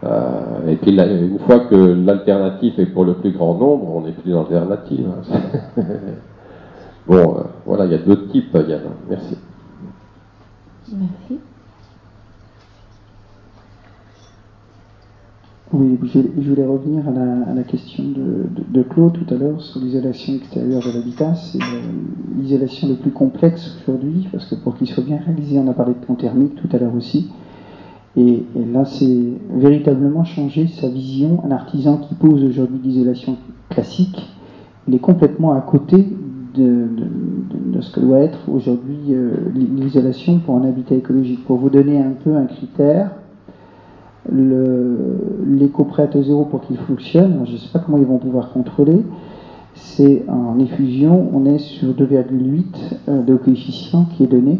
Euh, 0.03 0.67
et 0.67 0.77
puis 0.77 0.91
une 0.91 1.39
fois 1.39 1.59
que 1.59 1.75
l'alternative 1.75 2.79
est 2.79 2.87
pour 2.87 3.05
le 3.05 3.15
plus 3.15 3.31
grand 3.31 3.53
nombre, 3.55 3.95
on 3.95 4.01
n'est 4.01 4.13
plus 4.13 4.31
dans 4.31 4.43
l'alternative. 4.43 5.07
Hein. 5.07 5.83
bon, 7.07 7.37
euh, 7.37 7.43
voilà, 7.65 7.85
il 7.85 7.91
y 7.91 7.95
a 7.95 7.99
deux 7.99 8.27
types, 8.27 8.53
Yann. 8.53 8.81
Merci. 9.09 9.37
Merci. 10.91 11.39
Oui, 15.73 15.97
je, 16.03 16.49
voulais 16.49 16.65
revenir 16.65 17.07
à 17.07 17.53
la, 17.53 17.63
question 17.63 18.03
de, 18.03 18.81
Claude 18.81 19.13
tout 19.13 19.33
à 19.33 19.37
l'heure 19.37 19.61
sur 19.61 19.79
l'isolation 19.79 20.33
extérieure 20.33 20.81
de 20.81 20.91
l'habitat. 20.97 21.33
C'est 21.35 21.59
l'isolation 22.37 22.89
le 22.89 22.95
plus 22.95 23.11
complexe 23.11 23.77
aujourd'hui, 23.81 24.27
parce 24.33 24.47
que 24.47 24.55
pour 24.55 24.75
qu'il 24.75 24.87
soit 24.87 25.03
bien 25.03 25.19
réalisé, 25.25 25.57
on 25.59 25.69
a 25.69 25.73
parlé 25.73 25.93
de 25.93 26.05
pont 26.05 26.15
thermique 26.15 26.55
tout 26.55 26.67
à 26.75 26.77
l'heure 26.77 26.93
aussi. 26.93 27.29
Et, 28.17 28.43
là, 28.73 28.83
c'est 28.85 29.23
véritablement 29.53 30.23
changer 30.23 30.67
sa 30.67 30.89
vision. 30.89 31.41
Un 31.45 31.51
artisan 31.51 31.97
qui 31.97 32.15
pose 32.15 32.43
aujourd'hui 32.43 32.79
l'isolation 32.83 33.37
classique, 33.69 34.33
il 34.87 34.95
est 34.95 34.99
complètement 34.99 35.53
à 35.53 35.61
côté 35.61 36.07
de, 36.55 36.87
ce 37.79 37.91
que 37.91 38.01
doit 38.01 38.19
être 38.19 38.49
aujourd'hui 38.49 38.99
euh, 39.11 39.31
l'isolation 39.55 40.39
pour 40.39 40.57
un 40.57 40.63
habitat 40.63 40.95
écologique. 40.95 41.45
Pour 41.45 41.57
vous 41.57 41.69
donner 41.69 41.99
un 41.99 42.11
peu 42.23 42.35
un 42.35 42.45
critère, 42.45 43.11
l'éco-prêt 44.29 46.09
à 46.13 46.21
zéro 46.21 46.45
pour 46.45 46.61
qu'il 46.61 46.77
fonctionne, 46.77 47.43
je 47.45 47.53
ne 47.53 47.57
sais 47.57 47.69
pas 47.71 47.79
comment 47.79 47.97
ils 47.97 48.05
vont 48.05 48.19
pouvoir 48.19 48.51
contrôler, 48.51 49.01
c'est 49.73 50.23
en 50.27 50.59
effusion, 50.59 51.29
on 51.33 51.45
est 51.45 51.59
sur 51.59 51.89
2,8 51.89 52.63
euh, 53.07 53.21
de 53.23 53.35
coefficient 53.35 54.05
qui 54.05 54.23
est 54.23 54.27
donné 54.27 54.59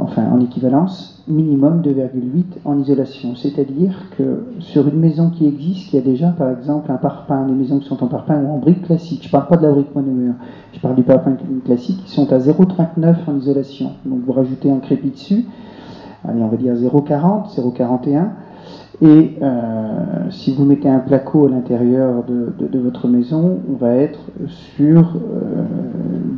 enfin 0.00 0.24
en 0.32 0.40
équivalence, 0.40 1.22
minimum 1.28 1.82
2,8 1.82 2.44
en 2.64 2.78
isolation. 2.78 3.34
C'est-à-dire 3.36 4.06
que 4.16 4.44
sur 4.58 4.88
une 4.88 4.98
maison 4.98 5.30
qui 5.30 5.46
existe, 5.46 5.90
qui 5.90 5.98
a 5.98 6.00
déjà 6.00 6.28
par 6.28 6.50
exemple 6.50 6.90
un 6.90 6.96
parpaing, 6.96 7.46
les 7.46 7.54
maisons 7.54 7.78
qui 7.78 7.88
sont 7.88 8.02
en 8.02 8.08
parpaing 8.08 8.42
ou 8.42 8.50
en 8.50 8.58
brique 8.58 8.82
classique, 8.82 9.22
je 9.22 9.28
ne 9.28 9.32
parle 9.32 9.48
pas 9.48 9.56
de 9.56 9.66
la 9.66 9.72
brique 9.72 9.94
monomure, 9.94 10.34
je 10.72 10.80
parle 10.80 10.96
du 10.96 11.02
parpaing 11.02 11.36
classique, 11.64 12.04
qui 12.04 12.10
sont 12.10 12.32
à 12.32 12.38
0,39 12.38 13.14
en 13.26 13.36
isolation. 13.36 13.92
Donc 14.04 14.20
vous 14.26 14.32
rajoutez 14.32 14.70
un 14.70 14.78
crépi 14.78 15.10
dessus, 15.10 15.46
allez 16.26 16.42
on 16.42 16.48
va 16.48 16.56
dire 16.56 16.74
0,40, 16.74 17.54
0,41. 17.56 18.28
Et 19.02 19.36
euh, 19.40 20.30
si 20.30 20.54
vous 20.54 20.64
mettez 20.64 20.88
un 20.88 20.98
placo 20.98 21.46
à 21.46 21.50
l'intérieur 21.50 22.22
de, 22.24 22.78
votre 22.78 23.08
maison, 23.08 23.60
on 23.70 23.76
va 23.76 23.94
être 23.94 24.20
sur 24.76 25.16
euh, 25.16 25.64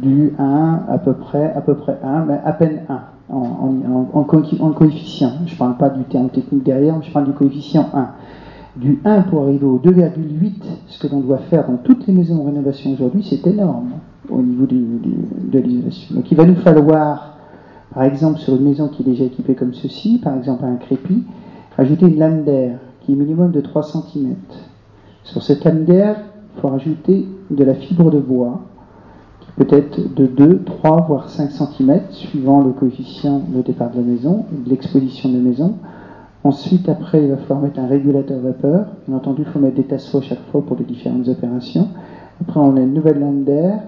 du 0.01 0.33
1 0.39 0.83
à 0.89 0.99
peu 0.99 1.15
près, 1.15 1.53
à 1.53 1.61
peu 1.61 1.75
près 1.75 1.99
1, 2.05 2.25
mais 2.27 2.39
à 2.45 2.53
peine 2.53 2.83
1 2.89 3.01
en, 3.31 4.25
coefficient. 4.25 5.33
Je 5.47 5.55
ne 5.55 5.59
parle 5.59 5.77
pas 5.77 5.91
du 5.91 6.05
terme 6.05 6.29
technique 6.29 6.63
derrière, 6.63 6.97
mais 6.97 7.05
je 7.05 7.13
parle 7.13 7.27
du 7.27 7.33
coefficient 7.33 7.89
1. 7.93 8.09
Du 8.77 9.01
1 9.05 9.23
pour 9.23 9.43
arriver 9.43 9.67
au 9.67 9.79
2,8, 9.79 10.53
ce 10.87 11.05
que 11.05 11.13
l'on 11.13 11.21
doit 11.21 11.39
faire 11.39 11.67
dans 11.67 11.79
toutes 11.79 12.07
les 12.07 12.13
maisons 12.13 12.37
de 12.37 12.47
rénovation 12.47 12.93
aujourd'hui, 12.93 13.27
c'est 13.29 13.45
énorme 13.47 13.91
au 14.31 14.41
niveau 14.41 14.67
de 14.67 15.59
l'isolation. 15.59 16.15
Donc 16.15 16.31
il 16.31 16.37
va 16.37 16.45
nous 16.45 16.55
falloir, 16.57 17.39
par 17.93 18.05
exemple, 18.05 18.39
sur 18.39 18.55
une 18.55 18.65
maison 18.65 18.87
qui 18.87 19.03
est 19.03 19.07
déjà 19.07 19.25
équipée 19.25 19.57
comme 19.57 19.75
ceci, 19.75 20.19
par 20.19 20.37
exemple 20.37 20.65
un 20.65 20.77
crépi, 20.77 21.25
rajouter 21.77 22.07
une 22.07 22.19
lame 22.19 22.45
d'air 22.45 22.79
qui 23.01 23.13
est 23.13 23.17
minimum 23.17 23.51
de 23.51 23.61
3 23.61 23.83
cm. 23.83 24.35
Sur 25.25 25.43
cette 25.43 25.65
lame 25.65 25.85
d'air, 25.85 26.17
il 26.57 26.61
faut 26.61 26.69
rajouter 26.69 27.27
de 27.51 27.65
la 27.65 27.75
fibre 27.75 28.11
de 28.11 28.19
bois 28.19 28.61
peut-être 29.57 30.15
de 30.15 30.27
2, 30.27 30.63
3, 30.65 31.03
voire 31.03 31.29
5 31.29 31.51
cm, 31.51 32.01
suivant 32.11 32.63
le 32.63 32.71
coefficient 32.71 33.43
de 33.49 33.63
départ 33.63 33.91
de 33.91 33.97
la 33.97 34.03
maison, 34.03 34.45
de 34.51 34.71
l'exposition 34.71 35.29
de 35.29 35.37
la 35.37 35.43
maison. 35.43 35.75
Ensuite, 36.45 36.89
après, 36.89 37.23
il 37.23 37.31
va 37.31 37.37
falloir 37.37 37.61
mettre 37.61 37.79
un 37.79 37.87
régulateur 37.87 38.41
vapeur. 38.41 38.87
Bien 39.07 39.17
entendu, 39.17 39.43
il 39.43 39.53
faut 39.53 39.61
mettre 39.61 39.77
des 39.77 39.85
tasseaux 39.85 40.19
à 40.19 40.23
chaque 40.23 40.43
fois 40.51 40.63
pour 40.63 40.77
les 40.77 40.85
différentes 40.85 41.29
opérations. 41.29 41.89
Après, 42.41 42.59
on 42.59 42.77
a 42.77 42.81
une 42.81 42.95
nouvelle 42.95 43.21
lame 43.21 43.45
d'air 43.45 43.81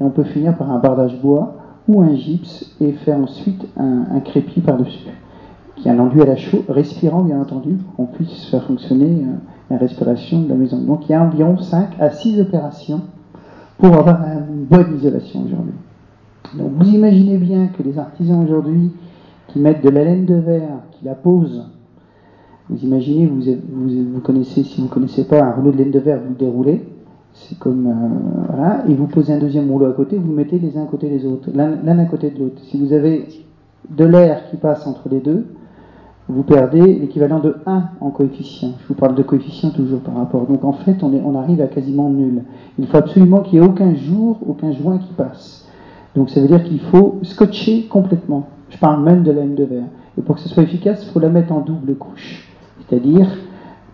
et 0.00 0.04
on 0.04 0.10
peut 0.10 0.24
finir 0.24 0.56
par 0.56 0.70
un 0.70 0.78
bardage 0.78 1.20
bois 1.20 1.56
ou 1.88 2.00
un 2.00 2.14
gypse 2.14 2.76
et 2.80 2.92
faire 2.92 3.18
ensuite 3.18 3.66
un, 3.76 4.20
crépi 4.20 4.60
par-dessus, 4.60 5.08
qui 5.76 5.88
est 5.88 5.90
un 5.90 5.98
enduit 5.98 6.22
à 6.22 6.26
la 6.26 6.36
chaux, 6.36 6.64
respirant 6.68 7.22
bien 7.22 7.40
entendu, 7.40 7.74
pour 7.74 7.94
qu'on 7.94 8.06
puisse 8.06 8.46
faire 8.46 8.64
fonctionner 8.64 9.24
euh, 9.24 9.36
la 9.70 9.78
respiration 9.78 10.42
de 10.42 10.48
la 10.48 10.54
maison. 10.54 10.78
Donc 10.78 11.08
il 11.08 11.12
y 11.12 11.14
a 11.14 11.22
environ 11.22 11.58
5 11.58 11.90
à 12.00 12.10
6 12.10 12.40
opérations 12.40 13.02
pour 13.78 13.94
avoir 13.94 14.20
une 14.48 14.64
bonne 14.64 14.96
isolation 14.96 15.44
aujourd'hui. 15.44 15.74
Donc 16.54 16.72
vous 16.78 16.88
imaginez 16.88 17.36
bien 17.36 17.66
que 17.66 17.82
les 17.82 17.98
artisans 17.98 18.42
aujourd'hui 18.42 18.92
qui 19.48 19.58
mettent 19.58 19.84
de 19.84 19.90
la 19.90 20.04
laine 20.04 20.24
de 20.24 20.34
verre, 20.34 20.80
qui 20.92 21.04
la 21.04 21.14
posent, 21.14 21.64
vous 22.68 22.84
imaginez, 22.84 23.26
vous, 23.26 23.42
vous, 24.12 24.20
connaissez, 24.20 24.64
si 24.64 24.80
vous 24.80 24.86
ne 24.86 24.92
connaissez 24.92 25.24
pas 25.24 25.42
un 25.42 25.52
rouleau 25.52 25.70
de 25.70 25.76
laine 25.76 25.92
de 25.92 26.00
verre, 26.00 26.20
vous 26.20 26.30
le 26.30 26.34
déroulez, 26.34 26.84
c'est 27.32 27.58
comme, 27.58 27.86
euh, 27.86 28.46
voilà, 28.48 28.84
et 28.88 28.94
vous 28.94 29.06
posez 29.06 29.32
un 29.32 29.38
deuxième 29.38 29.70
rouleau 29.70 29.86
à 29.86 29.92
côté, 29.92 30.16
vous 30.16 30.28
le 30.28 30.34
mettez 30.34 30.58
les 30.58 30.76
uns 30.76 30.82
à 30.82 30.86
côté 30.86 31.08
des 31.08 31.26
autres, 31.26 31.50
l'un 31.54 31.98
à 31.98 32.04
côté 32.06 32.30
de 32.30 32.38
l'autre. 32.38 32.60
Si 32.64 32.78
vous 32.78 32.92
avez 32.92 33.28
de 33.90 34.04
l'air 34.04 34.50
qui 34.50 34.56
passe 34.56 34.86
entre 34.86 35.08
les 35.08 35.20
deux, 35.20 35.44
vous 36.28 36.42
perdez 36.42 36.80
l'équivalent 36.80 37.38
de 37.38 37.56
1 37.66 37.82
en 38.00 38.10
coefficient. 38.10 38.72
Je 38.82 38.88
vous 38.88 38.94
parle 38.94 39.14
de 39.14 39.22
coefficient 39.22 39.70
toujours 39.70 40.00
par 40.00 40.16
rapport. 40.16 40.46
Donc 40.46 40.64
en 40.64 40.72
fait, 40.72 41.02
on, 41.02 41.34
arrive 41.36 41.60
à 41.60 41.68
quasiment 41.68 42.10
nul. 42.10 42.42
Il 42.78 42.86
faut 42.86 42.96
absolument 42.96 43.40
qu'il 43.40 43.60
n'y 43.60 43.64
ait 43.64 43.68
aucun 43.68 43.94
jour, 43.94 44.38
aucun 44.46 44.72
joint 44.72 44.98
qui 44.98 45.12
passe. 45.12 45.68
Donc 46.16 46.30
ça 46.30 46.40
veut 46.40 46.48
dire 46.48 46.64
qu'il 46.64 46.80
faut 46.80 47.20
scotcher 47.22 47.84
complètement. 47.84 48.48
Je 48.70 48.78
parle 48.78 49.04
même 49.04 49.22
de 49.22 49.30
laine 49.30 49.54
de 49.54 49.64
verre. 49.64 49.86
Et 50.18 50.22
pour 50.22 50.34
que 50.34 50.40
ce 50.40 50.48
soit 50.48 50.64
efficace, 50.64 51.04
il 51.06 51.12
faut 51.12 51.20
la 51.20 51.28
mettre 51.28 51.52
en 51.52 51.60
double 51.60 51.94
couche. 51.94 52.48
C'est-à-dire 52.88 53.28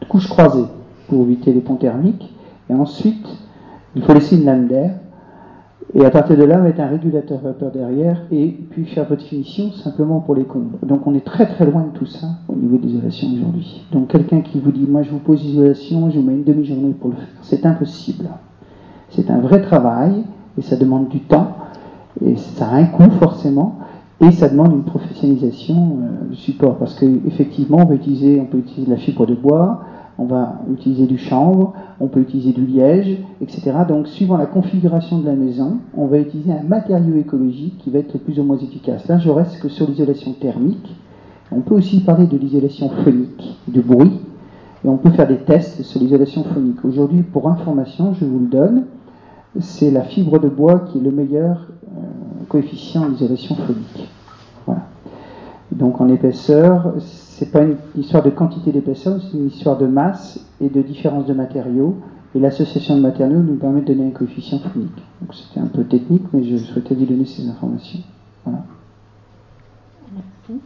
couche 0.08 0.28
croisée 0.28 0.64
pour 1.08 1.22
éviter 1.24 1.52
les 1.52 1.60
ponts 1.60 1.76
thermiques. 1.76 2.32
Et 2.70 2.74
ensuite, 2.74 3.26
il 3.94 4.02
faut 4.02 4.14
laisser 4.14 4.36
une 4.36 4.46
lame 4.46 4.68
d'air 4.68 4.94
et 5.94 6.04
à 6.04 6.10
partir 6.10 6.38
de 6.38 6.44
là, 6.44 6.58
mettre 6.58 6.80
un 6.80 6.86
régulateur 6.86 7.38
vapeur 7.40 7.70
derrière 7.70 8.22
et 8.30 8.48
puis 8.70 8.86
faire 8.86 9.06
votre 9.06 9.22
finition 9.24 9.72
simplement 9.72 10.20
pour 10.20 10.34
les 10.34 10.44
combres. 10.44 10.78
Donc 10.82 11.06
on 11.06 11.14
est 11.14 11.24
très 11.24 11.46
très 11.46 11.66
loin 11.66 11.82
de 11.82 11.98
tout 11.98 12.06
ça 12.06 12.28
au 12.48 12.54
niveau 12.54 12.78
de 12.78 12.86
l'isolation 12.86 13.28
aujourd'hui. 13.34 13.84
Donc 13.92 14.08
quelqu'un 14.08 14.40
qui 14.40 14.58
vous 14.58 14.72
dit, 14.72 14.86
moi 14.88 15.02
je 15.02 15.10
vous 15.10 15.18
pose 15.18 15.42
l'isolation, 15.42 16.10
je 16.10 16.18
vous 16.18 16.24
mets 16.24 16.32
une 16.32 16.44
demi-journée 16.44 16.94
pour 16.98 17.10
le 17.10 17.16
faire, 17.16 17.26
c'est 17.42 17.66
impossible. 17.66 18.26
C'est 19.10 19.30
un 19.30 19.38
vrai 19.40 19.60
travail 19.60 20.24
et 20.56 20.62
ça 20.62 20.76
demande 20.76 21.08
du 21.08 21.20
temps 21.20 21.56
et 22.24 22.36
ça 22.36 22.68
a 22.68 22.76
un 22.76 22.86
coût 22.86 23.10
forcément 23.18 23.78
et 24.20 24.30
ça 24.30 24.48
demande 24.48 24.72
une 24.72 24.84
professionnalisation 24.84 25.98
euh, 26.00 26.30
du 26.30 26.36
support 26.36 26.76
parce 26.76 26.98
qu'effectivement 26.98 27.78
on 27.78 27.82
on 27.82 27.86
peut 27.86 27.96
utiliser 27.96 28.86
de 28.86 28.90
la 28.90 28.96
fibre 28.96 29.26
de 29.26 29.34
bois, 29.34 29.82
on 30.18 30.26
va 30.26 30.60
utiliser 30.70 31.06
du 31.06 31.18
chanvre, 31.18 31.74
on 32.00 32.08
peut 32.08 32.20
utiliser 32.20 32.52
du 32.52 32.66
liège, 32.66 33.18
etc. 33.40 33.72
Donc, 33.88 34.08
suivant 34.08 34.36
la 34.36 34.46
configuration 34.46 35.18
de 35.18 35.26
la 35.26 35.34
maison, 35.34 35.78
on 35.96 36.06
va 36.06 36.18
utiliser 36.18 36.52
un 36.52 36.62
matériau 36.62 37.16
écologique 37.16 37.78
qui 37.78 37.90
va 37.90 38.00
être 38.00 38.18
plus 38.18 38.38
ou 38.38 38.44
moins 38.44 38.58
efficace. 38.58 39.08
Là, 39.08 39.18
je 39.18 39.30
reste 39.30 39.60
que 39.60 39.68
sur 39.68 39.88
l'isolation 39.88 40.32
thermique. 40.32 40.94
On 41.50 41.60
peut 41.60 41.74
aussi 41.74 42.00
parler 42.00 42.26
de 42.26 42.36
l'isolation 42.36 42.88
phonique, 42.88 43.58
du 43.68 43.80
bruit, 43.80 44.20
et 44.84 44.88
on 44.88 44.96
peut 44.96 45.10
faire 45.10 45.28
des 45.28 45.38
tests 45.38 45.82
sur 45.82 46.00
l'isolation 46.00 46.44
phonique. 46.44 46.84
Aujourd'hui, 46.84 47.22
pour 47.22 47.48
information, 47.48 48.14
je 48.14 48.24
vous 48.24 48.38
le 48.38 48.46
donne, 48.46 48.84
c'est 49.60 49.90
la 49.90 50.02
fibre 50.02 50.38
de 50.38 50.48
bois 50.48 50.80
qui 50.80 50.98
est 50.98 51.02
le 51.02 51.10
meilleur 51.10 51.66
euh, 51.84 52.00
coefficient 52.48 53.08
d'isolation 53.08 53.54
phonique. 53.54 54.08
Voilà. 54.66 54.82
Donc 55.72 56.00
en 56.00 56.08
épaisseur, 56.08 56.94
c'est 57.38 57.50
pas 57.50 57.62
une 57.62 57.76
histoire 57.96 58.22
de 58.22 58.30
quantité 58.30 58.72
d'épaisseur, 58.72 59.18
c'est 59.22 59.38
une 59.38 59.46
histoire 59.46 59.78
de 59.78 59.86
masse 59.86 60.38
et 60.60 60.68
de 60.68 60.82
différence 60.82 61.26
de 61.26 61.32
matériaux. 61.32 61.96
Et 62.34 62.40
l'association 62.40 62.96
de 62.96 63.00
matériaux 63.00 63.40
nous 63.40 63.56
permet 63.56 63.80
de 63.80 63.86
donner 63.86 64.08
un 64.08 64.10
coefficient 64.10 64.58
phonique. 64.58 65.02
Donc 65.20 65.34
c'était 65.34 65.60
un 65.60 65.66
peu 65.66 65.84
technique, 65.84 66.24
mais 66.32 66.44
je 66.44 66.56
souhaitais 66.58 66.94
vous 66.94 67.06
donner 67.06 67.24
ces 67.24 67.48
informations. 67.48 68.00
Voilà. 68.44 68.64
Merci. 70.14 70.62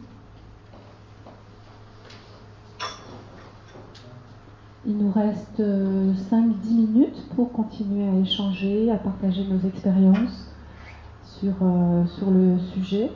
Il 4.85 4.97
nous 4.97 5.11
reste 5.11 5.59
5-10 5.59 5.61
euh, 5.61 6.53
minutes 6.69 7.23
pour 7.35 7.51
continuer 7.51 8.07
à 8.09 8.19
échanger, 8.19 8.91
à 8.91 8.97
partager 8.97 9.45
nos 9.45 9.67
expériences 9.67 10.53
sur, 11.23 11.53
euh, 11.61 12.05
sur 12.05 12.29
le 12.29 12.59
sujet. 12.73 13.09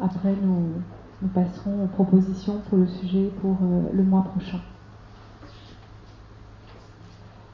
Après, 0.00 0.34
nous, 0.42 0.82
nous 1.22 1.28
passerons 1.28 1.84
aux 1.84 1.88
propositions 1.88 2.60
pour 2.68 2.78
le 2.78 2.86
sujet 2.86 3.30
pour 3.40 3.52
euh, 3.52 3.82
le 3.92 4.02
mois 4.02 4.22
prochain. 4.22 4.60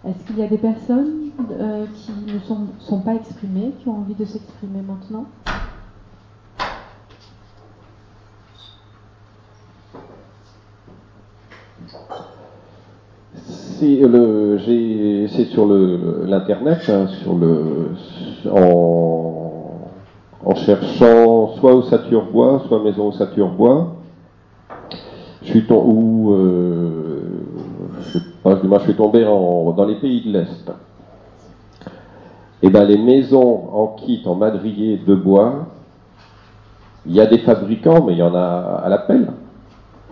Est-ce 0.05 0.27
qu'il 0.27 0.39
y 0.39 0.43
a 0.43 0.49
des 0.49 0.59
personnes 0.59 1.31
euh, 1.53 1.87
qui 1.95 2.13
ne 2.33 2.39
sont, 2.41 3.01
pas 3.01 3.15
exprimées, 3.15 3.73
qui 3.81 3.89
ont 3.89 3.99
envie 3.99 4.15
de 4.15 4.25
s'exprimer 4.25 4.83
maintenant? 4.83 5.27
C'est 13.79 15.45
sur 15.47 15.67
l'internet, 15.67 16.89
hein, 16.89 17.09
sur 17.09 17.35
le, 17.35 17.91
en, 18.49 19.42
en 20.45 20.55
cherchant 20.55 21.55
soit 21.57 21.75
au 21.75 21.83
Saturbois, 21.83 22.63
soit 22.67 22.83
maison 22.83 23.09
au 23.09 23.13
Saturbois. 23.13 23.95
Je 25.43 25.49
suis 25.49 25.67
tombé, 25.67 25.89
ou, 25.89 26.33
euh, 26.35 27.21
je, 28.15 28.79
suis 28.85 28.95
tombé 28.95 29.25
en, 29.25 29.73
dans 29.73 29.85
les 29.85 29.97
pays 29.97 30.23
de 30.25 30.33
l'Est. 30.33 30.73
Et 32.63 32.71
ben 32.71 32.85
les 32.85 32.99
maisons 32.99 33.71
en 33.73 33.89
kit, 33.89 34.23
en 34.25 34.37
madrier 34.37 34.99
de 35.05 35.15
bois, 35.15 35.67
il 37.07 37.13
y 37.13 37.21
a 37.21 37.27
des 37.27 37.39
fabricants, 37.39 38.05
mais 38.05 38.13
il 38.13 38.19
y 38.19 38.23
en 38.23 38.35
a 38.35 38.83
à 38.85 38.89
l'appel. 38.89 39.33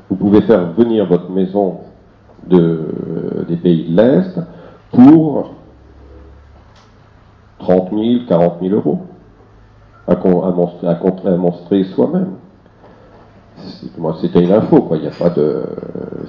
Vous 0.09 0.16
pouvez 0.16 0.40
faire 0.43 0.73
venir 0.73 1.07
votre 1.07 1.31
maison 1.31 1.78
de, 2.48 3.44
des 3.48 3.57
pays 3.57 3.89
de 3.89 3.97
l'Est 3.97 4.40
pour 4.90 5.55
30 7.61 7.90
000, 7.90 8.02
40 8.27 8.55
000 8.61 8.74
euros 8.74 8.98
à, 10.06 10.12
à 10.12 10.47
à 10.89 11.36
monstrer 11.36 11.85
soi-même. 11.85 12.36
C'était 14.20 14.43
une 14.43 14.52
info, 14.52 14.82
quoi. 14.82 14.97
Il 14.97 15.05
y 15.05 15.06
a 15.06 15.10
pas 15.10 15.31
de, 15.31 15.62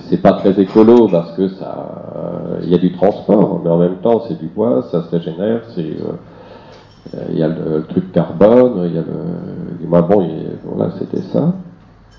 c'est 0.10 0.22
pas 0.22 0.34
très 0.34 0.60
écolo 0.60 1.08
parce 1.08 1.32
que 1.34 1.48
ça, 1.50 2.60
il 2.64 2.70
y 2.70 2.76
a 2.76 2.78
du 2.78 2.92
transport, 2.94 3.62
mais 3.64 3.70
en 3.70 3.78
même 3.78 3.98
temps, 3.98 4.24
c'est 4.28 4.38
du 4.38 4.48
bois, 4.48 4.84
ça 4.92 5.04
se 5.04 5.10
régénère, 5.10 5.62
c'est, 5.76 5.82
euh, 5.82 7.18
il 7.30 7.38
y 7.38 7.44
a 7.44 7.48
le, 7.48 7.84
truc 7.90 8.12
carbone, 8.12 8.84
il 8.86 8.96
y 8.96 8.98
a 8.98 9.02
le, 9.02 10.02
bon, 10.02 10.22
il- 10.22 10.58
voilà, 10.64 10.92
c'était 11.00 11.22
ça 11.34 11.54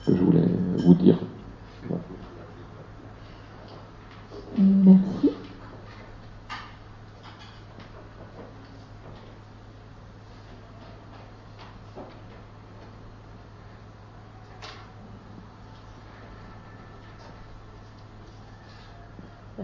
que 0.06 0.14
je 0.14 0.22
voulais 0.22 0.48
vous 0.82 0.94
dire. 0.94 1.16
Merci. 4.58 5.41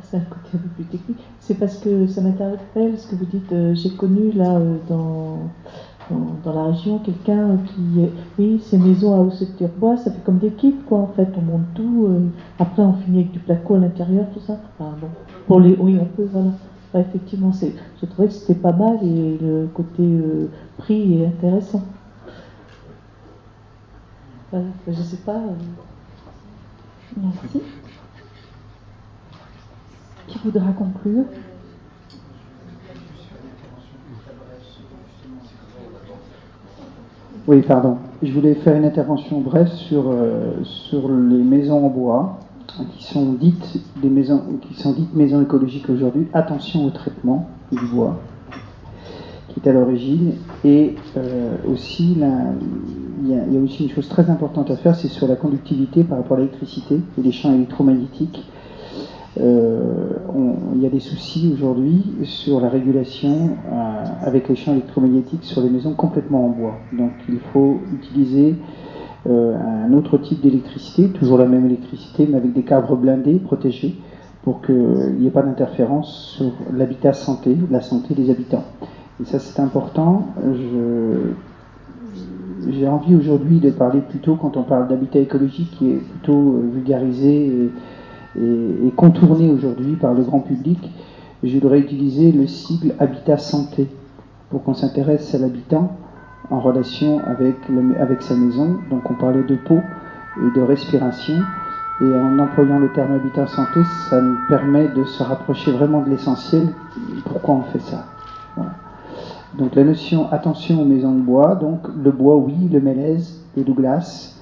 C'est 0.03 0.17
un 0.17 0.21
côté 0.21 0.49
un 0.55 0.59
peu 0.59 0.69
plus 0.69 0.85
technique. 0.85 1.19
C'est 1.41 1.55
parce 1.55 1.79
que 1.79 2.07
ça 2.07 2.21
m'interpelle 2.21 2.99
ce 2.99 3.07
que 3.07 3.17
vous 3.17 3.25
dites. 3.27 3.53
euh, 3.53 3.75
J'ai 3.75 3.91
connu 3.91 4.33
là 4.33 4.57
euh, 4.57 4.77
dans, 4.89 5.39
dans, 6.45 6.53
la 6.55 6.65
région 6.73 6.99
quelqu'un 6.99 7.59
qui. 7.67 8.03
euh, 8.05 8.07
oui, 8.39 8.61
ces 8.65 8.79
maisons 8.79 9.15
à 9.15 9.19
hausse 9.19 9.41
de 9.59 9.67
bois, 9.67 9.97
ça 9.97 10.11
fait 10.11 10.23
comme 10.25 10.39
des 10.39 10.51
kits 10.51 10.75
quoi 10.87 10.99
en 10.99 11.09
fait. 11.09 11.29
On 11.37 11.43
monte 11.43 11.75
tout. 11.75 12.07
euh, 12.09 12.21
après, 12.59 12.83
on 12.83 12.95
finit 12.95 13.21
avec 13.21 13.33
du 13.33 13.39
placo 13.39 13.75
à 13.75 13.79
l'intérieur, 13.79 14.27
tout 14.33 14.41
ça. 14.41 14.59
Enfin, 14.79 14.95
bon, 15.01 15.09
pour 15.47 15.61
les, 15.61 15.77
oui, 15.79 15.99
on 16.01 16.05
peut, 16.07 16.29
voilà. 16.31 16.51
Effectivement, 16.95 17.53
je 17.53 18.07
trouvais 18.07 18.29
que 18.29 18.35
c'était 18.35 18.55
pas 18.55 18.73
mal 18.73 18.99
et 19.03 19.39
le 19.43 19.69
côté 19.75 20.03
prix 20.79 21.21
est 21.21 21.27
intéressant. 21.27 21.83
Voilà, 24.51 24.67
je 24.87 25.03
sais 25.03 25.19
pas. 25.19 25.39
Merci. 27.17 27.61
Qui 30.29 30.39
voudra 30.45 30.73
conclure 30.73 31.25
Oui, 37.47 37.63
pardon. 37.63 37.97
Je 38.23 38.31
voulais 38.33 38.55
faire 38.55 38.77
une 38.77 38.85
intervention 38.85 39.41
brève 39.41 39.69
sur, 39.69 40.11
euh, 40.11 40.63
sur 40.65 41.09
les 41.09 41.43
maisons 41.43 41.87
en 41.87 41.89
bois 41.89 42.41
qui 42.95 43.05
sont 43.05 43.33
dites 43.33 43.81
des 44.03 44.11
maisons 44.11 44.43
qui 44.61 44.75
sont 44.75 44.93
dites 44.93 45.15
maisons 45.15 45.41
écologiques 45.41 45.89
aujourd'hui. 45.89 46.27
Attention 46.35 46.85
au 46.85 46.91
traitement 46.91 47.49
du 47.73 47.87
bois 47.87 48.19
qui 49.49 49.61
est 49.61 49.69
à 49.71 49.73
l'origine 49.73 50.35
et 50.63 50.95
euh, 51.17 51.57
aussi 51.67 52.13
il 52.13 53.31
y, 53.31 53.33
y 53.33 53.57
a 53.57 53.61
aussi 53.61 53.85
une 53.85 53.91
chose 53.91 54.09
très 54.09 54.29
importante 54.29 54.71
à 54.71 54.77
faire, 54.77 54.95
c'est 54.95 55.09
sur 55.09 55.27
la 55.27 55.37
conductivité 55.37 56.05
par 56.05 56.19
rapport 56.19 56.37
à 56.37 56.41
l'électricité 56.41 57.01
et 57.19 57.23
les 57.23 57.33
champs 57.33 57.55
électromagnétiques. 57.55 58.45
Euh, 59.41 60.09
il 60.75 60.83
y 60.83 60.87
a 60.87 60.91
des 60.91 61.01
soucis 61.01 61.51
aujourd'hui 61.53 62.05
sur 62.25 62.61
la 62.61 62.69
régulation 62.69 63.51
euh, 63.71 64.05
avec 64.23 64.49
les 64.49 64.57
champs 64.57 64.73
électromagnétiques 64.73 65.45
sur 65.45 65.61
les 65.61 65.71
maisons 65.71 65.95
complètement 65.95 66.47
en 66.47 66.49
bois. 66.49 66.75
Donc 66.93 67.13
il 67.29 67.39
faut 67.53 67.79
utiliser 67.93 68.57
euh, 69.29 69.57
un 69.57 69.93
autre 69.93 70.19
type 70.19 70.41
d'électricité, 70.41 71.09
toujours 71.11 71.39
la 71.39 71.47
même 71.47 71.67
électricité, 71.67 72.27
mais 72.29 72.37
avec 72.37 72.53
des 72.53 72.63
cadres 72.63 72.97
blindés, 72.97 73.39
protégés, 73.39 73.97
pour 74.43 74.63
qu'il 74.63 75.17
n'y 75.19 75.27
ait 75.27 75.33
pas 75.33 75.43
d'interférence 75.43 76.35
sur 76.37 76.53
l'habitat 76.73 77.13
santé, 77.13 77.57
la 77.71 77.81
santé 77.81 78.15
des 78.15 78.31
habitants. 78.31 78.65
Et 79.21 79.25
ça 79.25 79.39
c'est 79.39 79.61
important. 79.61 80.27
J'ai 82.69 82.89
envie 82.89 83.15
aujourd'hui 83.15 83.61
de 83.61 83.71
parler 83.71 84.01
plutôt, 84.01 84.37
quand 84.37 84.57
on 84.57 84.63
parle 84.63 84.89
d'habitat 84.89 85.21
écologique, 85.21 85.71
qui 85.79 85.91
est 85.91 85.97
plutôt 85.97 86.61
vulgarisé 86.73 87.71
et- 88.37 88.87
et 88.87 88.91
contourné 88.91 89.51
aujourd'hui 89.51 89.97
par 89.97 90.15
le 90.15 90.23
grand 90.23 90.41
public, 90.41 90.79
je 91.43 91.55
voudrais 91.55 91.79
utiliser 91.81 92.33
le 92.33 92.47
sigle 92.47 92.95
habitat 92.99 93.37
santé 93.39 93.87
pour 94.51 94.63
qu'on 94.65 94.75
s'intéresse 94.75 95.35
à 95.35 95.39
l'habitant 95.39 95.93
en 96.51 96.61
relation 96.61 97.21
avec, 97.25 97.57
avec 97.99 98.23
sa 98.23 98.35
maison. 98.35 98.79
Donc 98.91 99.11
on 99.11 99.15
parlait 99.15 99.43
de 99.43 99.55
peau 99.55 99.83
et 100.43 100.51
de 100.51 100.61
respiration. 100.61 101.45
Et 102.01 102.17
en 102.17 102.39
employant 102.39 102.79
le 102.79 102.89
terme 102.91 103.13
habitat 103.13 103.47
santé, 103.49 103.83
ça 103.85 104.21
nous 104.21 104.37
permet 104.49 104.89
de 104.89 105.05
se 105.05 105.23
rapprocher 105.23 105.73
vraiment 105.73 106.01
de 106.03 106.11
l'essentiel. 106.11 106.69
Pourquoi 107.25 107.57
on 107.57 107.63
fait 107.63 107.81
ça? 107.81 108.07
Donc 109.57 109.75
la 109.75 109.83
notion 109.85 110.31
attention 110.31 110.81
aux 110.83 110.85
maisons 110.85 111.13
de 111.15 111.21
bois, 111.21 111.57
donc 111.57 111.89
le 112.03 112.13
bois 112.13 112.37
oui, 112.37 112.55
le 112.71 112.81
mélèze, 112.81 113.43
le 113.57 113.65
Douglas, 113.65 114.38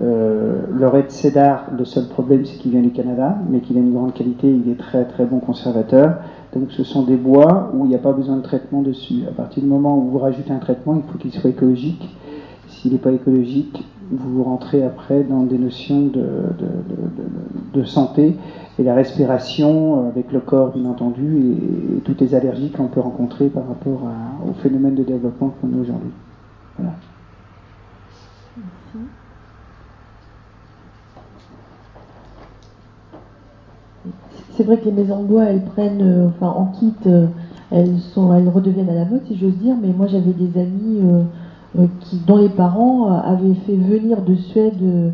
euh, 0.00 0.62
le 0.72 0.88
red 0.88 1.10
cedar, 1.10 1.66
le 1.76 1.84
seul 1.84 2.06
problème 2.06 2.44
c'est 2.46 2.56
qu'il 2.56 2.70
vient 2.70 2.80
du 2.80 2.92
Canada, 2.92 3.36
mais 3.50 3.60
qu'il 3.60 3.76
a 3.76 3.80
une 3.80 3.92
grande 3.92 4.14
qualité, 4.14 4.48
il 4.50 4.70
est 4.70 4.78
très 4.78 5.04
très 5.04 5.24
bon 5.24 5.38
conservateur. 5.38 6.16
Donc 6.54 6.70
ce 6.70 6.82
sont 6.84 7.02
des 7.02 7.16
bois 7.16 7.70
où 7.74 7.84
il 7.84 7.88
n'y 7.88 7.94
a 7.94 7.98
pas 7.98 8.12
besoin 8.12 8.36
de 8.36 8.42
traitement 8.42 8.82
dessus. 8.82 9.24
À 9.28 9.32
partir 9.32 9.62
du 9.62 9.68
moment 9.68 9.98
où 9.98 10.02
vous 10.10 10.18
rajoutez 10.18 10.52
un 10.52 10.58
traitement, 10.58 10.96
il 10.96 11.02
faut 11.10 11.18
qu'il 11.18 11.32
soit 11.32 11.50
écologique. 11.50 12.08
S'il 12.68 12.92
n'est 12.92 12.98
pas 12.98 13.12
écologique, 13.12 13.84
vous 14.10 14.42
rentrez 14.44 14.82
après 14.82 15.24
dans 15.24 15.42
des 15.44 15.58
notions 15.58 16.02
de, 16.02 16.10
de, 16.10 16.66
de- 17.74 17.80
de- 17.80 17.84
santé 17.84 18.36
et 18.78 18.82
la 18.82 18.94
respiration 18.94 20.04
euh, 20.04 20.08
avec 20.08 20.32
le 20.32 20.40
corps 20.40 20.72
bien 20.72 20.88
entendu 20.88 21.38
et, 21.96 22.00
toutes 22.00 22.20
les 22.20 22.34
allergies 22.34 22.70
qu'on 22.70 22.88
peut 22.88 23.00
rencontrer 23.00 23.48
par 23.48 23.66
rapport 23.66 24.02
au 24.48 24.52
phénomène 24.54 24.94
de 24.94 25.02
développement 25.04 25.54
qu'on 25.60 25.68
a 25.68 25.80
aujourd'hui. 25.80 26.10
Voilà. 26.76 26.92
C'est 34.56 34.64
vrai 34.64 34.76
que 34.76 34.84
les 34.84 34.92
maisons 34.92 35.22
de 35.22 35.28
bois, 35.28 35.44
elles 35.44 35.64
prennent, 35.64 36.02
euh, 36.02 36.28
enfin 36.28 36.48
en 36.48 36.66
kit, 36.66 36.92
euh, 37.06 37.26
elles, 37.70 37.98
sont, 38.12 38.34
elles 38.34 38.48
redeviennent 38.48 38.90
à 38.90 38.94
la 38.94 39.06
mode, 39.06 39.22
si 39.26 39.36
j'ose 39.36 39.56
dire, 39.56 39.74
mais 39.80 39.88
moi 39.96 40.06
j'avais 40.08 40.32
des 40.32 40.60
amis 40.60 41.00
euh, 41.78 41.86
qui, 42.00 42.16
dont 42.26 42.36
les 42.36 42.50
parents 42.50 43.10
avaient 43.10 43.54
fait 43.66 43.76
venir 43.76 44.20
de 44.20 44.34
Suède 44.34 45.12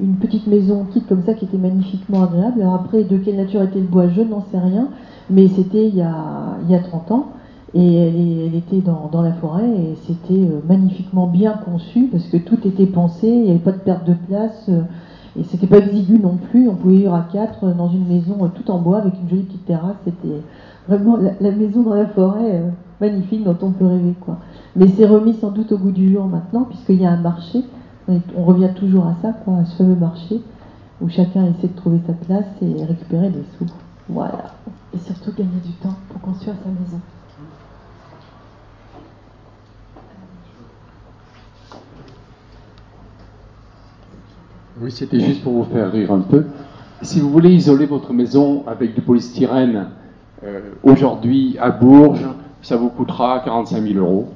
une 0.00 0.14
petite 0.16 0.48
maison 0.48 0.86
kit 0.92 1.02
comme 1.02 1.22
ça 1.22 1.34
qui 1.34 1.44
était 1.44 1.58
magnifiquement 1.58 2.24
agréable. 2.24 2.62
Alors 2.62 2.74
après, 2.74 3.04
de 3.04 3.16
quelle 3.18 3.36
nature 3.36 3.62
était 3.62 3.78
le 3.78 3.86
bois, 3.86 4.08
je 4.08 4.22
n'en 4.22 4.44
sais 4.50 4.58
rien, 4.58 4.88
mais 5.28 5.46
c'était 5.46 5.86
il, 5.86 5.94
y 5.94 6.02
a, 6.02 6.56
il 6.64 6.70
y 6.70 6.74
a 6.74 6.80
30 6.80 7.12
ans. 7.12 7.26
Et 7.72 7.94
elle, 7.94 8.56
était 8.56 8.80
dans, 8.80 9.22
la 9.22 9.32
forêt 9.34 9.68
et 9.68 9.94
c'était 10.04 10.48
magnifiquement 10.68 11.28
bien 11.28 11.52
conçu 11.52 12.08
parce 12.10 12.24
que 12.24 12.38
tout 12.38 12.58
était 12.66 12.86
pensé, 12.86 13.28
il 13.28 13.42
n'y 13.42 13.50
avait 13.50 13.60
pas 13.60 13.70
de 13.70 13.78
perte 13.78 14.04
de 14.08 14.14
place. 14.26 14.68
Et 15.38 15.44
c'était 15.44 15.66
pas 15.66 15.78
exigu 15.78 16.18
non 16.18 16.36
plus, 16.36 16.68
on 16.68 16.74
pouvait 16.74 16.96
vivre 16.96 17.14
à 17.14 17.26
quatre 17.32 17.64
dans 17.74 17.88
une 17.88 18.06
maison 18.06 18.44
euh, 18.44 18.48
toute 18.48 18.68
en 18.68 18.78
bois 18.78 18.98
avec 18.98 19.14
une 19.22 19.28
jolie 19.28 19.42
petite 19.42 19.66
terrasse. 19.66 19.96
C'était 20.04 20.42
vraiment 20.88 21.16
la, 21.16 21.50
maison 21.52 21.82
dans 21.82 21.94
la 21.94 22.06
forêt 22.06 22.54
euh, 22.54 22.70
magnifique 23.00 23.44
dont 23.44 23.56
on 23.62 23.70
peut 23.70 23.86
rêver. 23.86 24.14
Mais 24.74 24.88
c'est 24.88 25.06
remis 25.06 25.34
sans 25.34 25.50
doute 25.50 25.70
au 25.72 25.78
goût 25.78 25.92
du 25.92 26.12
jour 26.12 26.26
maintenant, 26.26 26.64
puisqu'il 26.64 27.00
y 27.00 27.06
a 27.06 27.12
un 27.12 27.20
marché. 27.20 27.60
On, 28.08 28.20
on 28.36 28.44
revient 28.44 28.70
toujours 28.74 29.06
à 29.06 29.14
ça, 29.22 29.32
quoi, 29.32 29.58
à 29.58 29.64
ce 29.64 29.76
fameux 29.76 29.94
marché 29.94 30.40
où 31.00 31.08
chacun 31.08 31.46
essaie 31.46 31.68
de 31.68 31.76
trouver 31.76 32.00
sa 32.06 32.12
place 32.12 32.46
et 32.62 32.84
récupérer 32.84 33.30
des 33.30 33.44
sous. 33.56 33.66
Voilà. 34.08 34.52
Et 34.92 34.98
surtout 34.98 35.32
gagner 35.32 35.60
du 35.64 35.72
temps 35.74 35.94
pour 36.08 36.20
construire 36.20 36.56
sa 36.62 36.68
maison. 36.68 37.00
Oui, 44.82 44.90
c'était 44.90 45.20
juste 45.20 45.42
pour 45.42 45.52
vous 45.52 45.64
faire 45.64 45.92
rire 45.92 46.10
un 46.10 46.20
peu. 46.20 46.46
Si 47.02 47.20
vous 47.20 47.28
voulez 47.28 47.50
isoler 47.50 47.84
votre 47.84 48.14
maison 48.14 48.64
avec 48.66 48.94
du 48.94 49.02
polystyrène 49.02 49.90
euh, 50.42 50.60
aujourd'hui 50.82 51.58
à 51.60 51.70
Bourges, 51.70 52.26
ça 52.62 52.78
vous 52.78 52.88
coûtera 52.88 53.40
45 53.40 53.82
000 53.82 53.98
euros. 53.98 54.28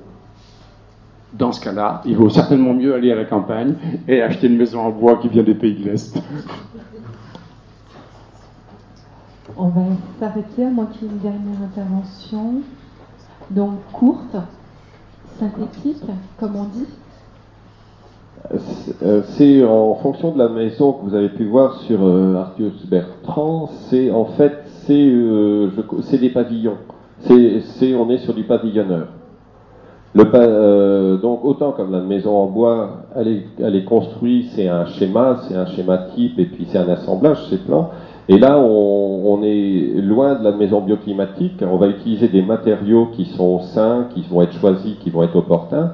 Dans 1.33 1.51
ce 1.51 1.63
cas-là, 1.63 2.03
il 2.05 2.17
vaut 2.17 2.29
certainement 2.29 2.75
mieux 2.75 2.95
aller 2.95 3.11
à 3.11 3.15
la 3.15 3.25
campagne 3.25 3.75
et 4.07 4.21
acheter 4.21 4.49
une 4.49 4.59
maison 4.59 4.81
en 4.81 4.91
bois 4.91 5.17
qui 5.17 5.29
vient 5.29 5.43
des 5.43 5.55
pays 5.55 5.77
de 5.77 5.91
l'Est. 5.91 6.23
On 9.57 9.69
va 9.69 9.83
s'arrêter 10.21 10.67
à 10.67 10.69
moins 10.69 10.87
qu'il 10.87 11.09
y 11.09 11.11
ait 11.11 11.13
une 11.15 11.21
dernière 11.21 11.63
intervention. 11.63 12.57
Donc 13.51 13.79
courte, 13.93 14.37
synthétique, 15.39 16.05
comme 16.39 16.57
on 16.57 16.65
dit. 16.65 16.87
Euh, 18.53 19.23
C'est 19.25 19.65
en 19.65 19.95
fonction 19.95 20.33
de 20.33 20.39
la 20.39 20.49
maison 20.49 20.93
que 20.93 21.05
vous 21.05 21.15
avez 21.15 21.31
pu 21.31 21.45
voir 21.45 21.81
sur 21.83 22.01
euh, 22.03 22.37
Arthus 22.37 22.73
Bertrand, 22.91 23.71
c'est 23.89 24.11
en 24.11 24.27
fait 24.27 24.53
c'est 24.87 25.09
euh, 25.09 25.71
des 26.13 26.29
pavillons. 26.29 26.77
C'est 27.21 27.95
on 27.95 28.11
est 28.11 28.19
sur 28.19 28.35
du 28.35 28.45
pavillonneur. 28.45 29.09
Donc 30.15 31.45
autant 31.45 31.73
comme 31.73 31.91
la 31.91 32.01
maison 32.01 32.37
en 32.37 32.47
bois, 32.47 33.07
elle 33.17 33.29
est, 33.77 33.85
construite, 33.85 34.51
c'est 34.55 34.69
un 34.69 34.87
schéma, 34.87 35.39
c'est 35.49 35.57
un 35.57 35.67
schéma 35.67 35.99
type 36.15 36.39
et 36.39 36.45
puis 36.45 36.67
c'est 36.69 36.79
un 36.79 36.89
assemblage, 36.89 37.39
c'est 37.49 37.65
plan. 37.65 37.91
Et 38.29 38.39
là, 38.39 38.59
on, 38.59 39.23
on 39.27 39.43
est 39.43 40.01
loin 40.01 40.35
de 40.37 40.45
la 40.45 40.53
maison 40.53 40.81
bioclimatique. 40.81 41.63
On 41.63 41.77
va 41.77 41.89
utiliser 41.89 42.29
des 42.29 42.43
matériaux 42.43 43.09
qui 43.13 43.25
sont 43.25 43.61
sains, 43.61 44.07
qui 44.15 44.23
vont 44.31 44.43
être 44.43 44.53
choisis, 44.53 44.97
qui 44.99 45.11
vont 45.11 45.23
être 45.23 45.37
opportuns, 45.37 45.93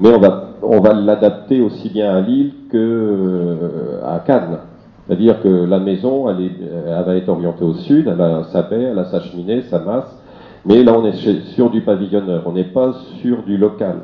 mais 0.00 0.08
on 0.14 0.18
va, 0.18 0.50
on 0.62 0.80
va 0.80 0.92
l'adapter 0.94 1.60
aussi 1.60 1.88
bien 1.90 2.14
à 2.16 2.20
Lille 2.20 2.52
que 2.70 2.76
euh, 2.78 4.00
à 4.04 4.18
Cannes. 4.20 4.58
C'est-à-dire 5.06 5.40
que 5.42 5.48
la 5.48 5.78
maison, 5.80 6.28
elle, 6.30 6.40
est- 6.44 6.58
elle 6.86 7.04
va 7.04 7.16
être 7.16 7.28
orientée 7.28 7.64
au 7.64 7.74
sud, 7.74 8.08
elle 8.12 8.20
a 8.20 8.44
sa 8.44 8.62
baie, 8.62 8.82
elle 8.82 8.98
a 8.98 9.04
sa 9.06 9.20
cheminée, 9.20 9.62
sa 9.62 9.80
masse, 9.80 10.16
mais 10.64 10.84
là, 10.84 10.92
on 10.96 11.04
est 11.04 11.16
sur 11.54 11.70
du 11.70 11.80
pavillonneur, 11.80 12.42
on 12.46 12.52
n'est 12.52 12.64
pas 12.64 12.92
sur 13.20 13.42
du 13.42 13.56
local. 13.56 13.96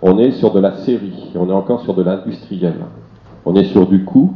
On 0.00 0.18
est 0.18 0.32
sur 0.32 0.52
de 0.52 0.58
la 0.58 0.72
série, 0.78 1.30
on 1.36 1.48
est 1.48 1.52
encore 1.52 1.82
sur 1.82 1.94
de 1.94 2.02
l'industriel. 2.02 2.74
On 3.46 3.54
est 3.54 3.64
sur 3.64 3.86
du 3.86 4.04
coût 4.04 4.32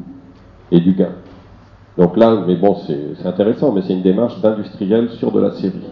et 0.71 0.79
du 0.81 0.93
gain. 0.93 1.09
Donc 1.99 2.17
là, 2.17 2.37
mais 2.47 2.55
bon, 2.57 2.77
c'est 2.87 3.27
intéressant, 3.27 3.73
mais 3.73 3.83
c'est 3.83 3.95
une 3.95 4.03
démarche 4.03 4.41
d'industriel 4.41 5.09
sur 5.11 5.33
de 5.33 5.41
la 5.41 5.51
série. 5.53 5.83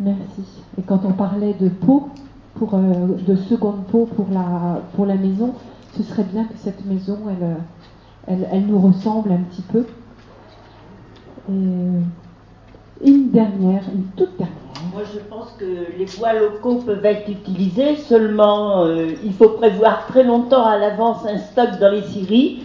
Merci. 0.00 0.42
Et 0.78 0.82
quand 0.82 1.00
on 1.04 1.12
parlait 1.12 1.54
de 1.54 1.68
peau, 1.68 2.08
pour, 2.54 2.74
euh, 2.74 2.78
de 3.26 3.36
seconde 3.36 3.84
peau 3.90 4.06
pour 4.16 4.26
la, 4.32 4.80
pour 4.94 5.06
la 5.06 5.14
maison, 5.14 5.54
ce 5.96 6.02
serait 6.02 6.24
bien 6.24 6.44
que 6.44 6.56
cette 6.56 6.84
maison, 6.86 7.18
elle, 7.28 7.46
euh, 7.46 7.54
elle, 8.26 8.48
elle 8.52 8.66
nous 8.66 8.78
ressemble 8.78 9.32
un 9.32 9.42
petit 9.50 9.62
peu. 9.62 9.86
Et 11.48 13.06
une 13.06 13.30
dernière, 13.30 13.82
une 13.94 14.06
toute 14.16 14.36
dernière. 14.36 14.56
Moi, 14.92 15.02
je 15.12 15.18
pense 15.20 15.52
que 15.58 15.98
les 15.98 16.06
bois 16.18 16.32
locaux 16.32 16.76
peuvent 16.76 17.04
être 17.04 17.28
utilisés, 17.28 17.96
seulement 17.96 18.84
euh, 18.84 19.08
il 19.24 19.32
faut 19.32 19.50
prévoir 19.50 20.06
très 20.06 20.24
longtemps 20.24 20.64
à 20.64 20.78
l'avance 20.78 21.24
un 21.26 21.38
stock 21.38 21.78
dans 21.80 21.90
les 21.90 22.02
scieries. 22.02 22.64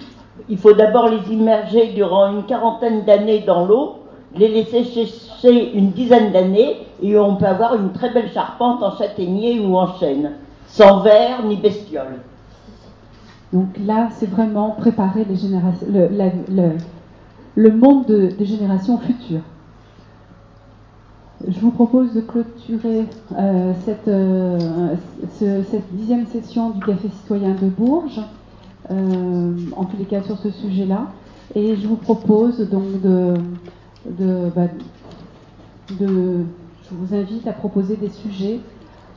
Il 0.49 0.57
faut 0.57 0.73
d'abord 0.73 1.10
les 1.10 1.34
immerger 1.34 1.91
durant 1.93 2.31
une 2.31 2.43
quarantaine 2.43 3.03
d'années 3.03 3.43
dans 3.45 3.65
l'eau, 3.65 3.99
les 4.36 4.48
laisser 4.48 4.84
sécher 4.86 5.74
une 5.76 5.91
dizaine 5.91 6.32
d'années, 6.32 6.78
et 7.02 7.18
on 7.18 7.36
peut 7.36 7.45
avoir 7.45 7.76
une 7.76 7.91
très 7.91 8.12
belle 8.12 8.32
charpente 8.32 8.82
en 8.84 8.95
châtaignier 8.98 9.60
ou 9.60 9.76
en 9.78 9.94
chêne, 9.98 10.32
sans 10.68 11.02
verre 11.02 11.44
ni 11.45 11.56
bestiole. 11.58 12.20
Donc 13.52 13.68
là, 13.86 14.08
c'est 14.12 14.30
vraiment 14.30 14.70
préparer 14.72 15.26
les 15.26 15.36
générations, 15.36 15.88
le, 17.56 17.72
monde 17.72 18.06
de- 18.06 18.28
des 18.28 18.45
générations 18.45 18.98
futures. 18.99 19.41
Je 21.48 21.60
vous 21.60 21.72
propose 21.72 22.14
de 22.14 22.22
clôturer 22.22 23.06
euh, 23.38 23.74
cette, 23.84 24.08
euh, 24.08 24.58
ce- 25.40 25.64
cette 25.64 25.91
dixième 25.94 26.28
session 26.28 26.70
du 26.70 26.80
Café 26.86 27.10
citoyen 27.10 27.56
de 27.56 27.68
Bourges, 27.68 28.22
euh, 28.91 29.53
en 29.76 29.86
tous 29.86 29.98
les 29.98 30.06
cas 30.06 30.22
sur 30.22 30.38
ce 30.38 30.52
sujet-là. 30.52 31.08
Et 31.56 31.76
je 31.76 31.88
vous 31.88 31.95
propose 31.98 32.70
donc 32.70 33.02
de, 33.02 33.34
bah, 34.06 34.68
de- 35.99 36.45
je 36.90 36.95
vous 36.95 37.14
invite 37.15 37.48
à 37.48 37.53
proposer 37.53 37.95
des 37.95 38.10
sujets 38.10 38.60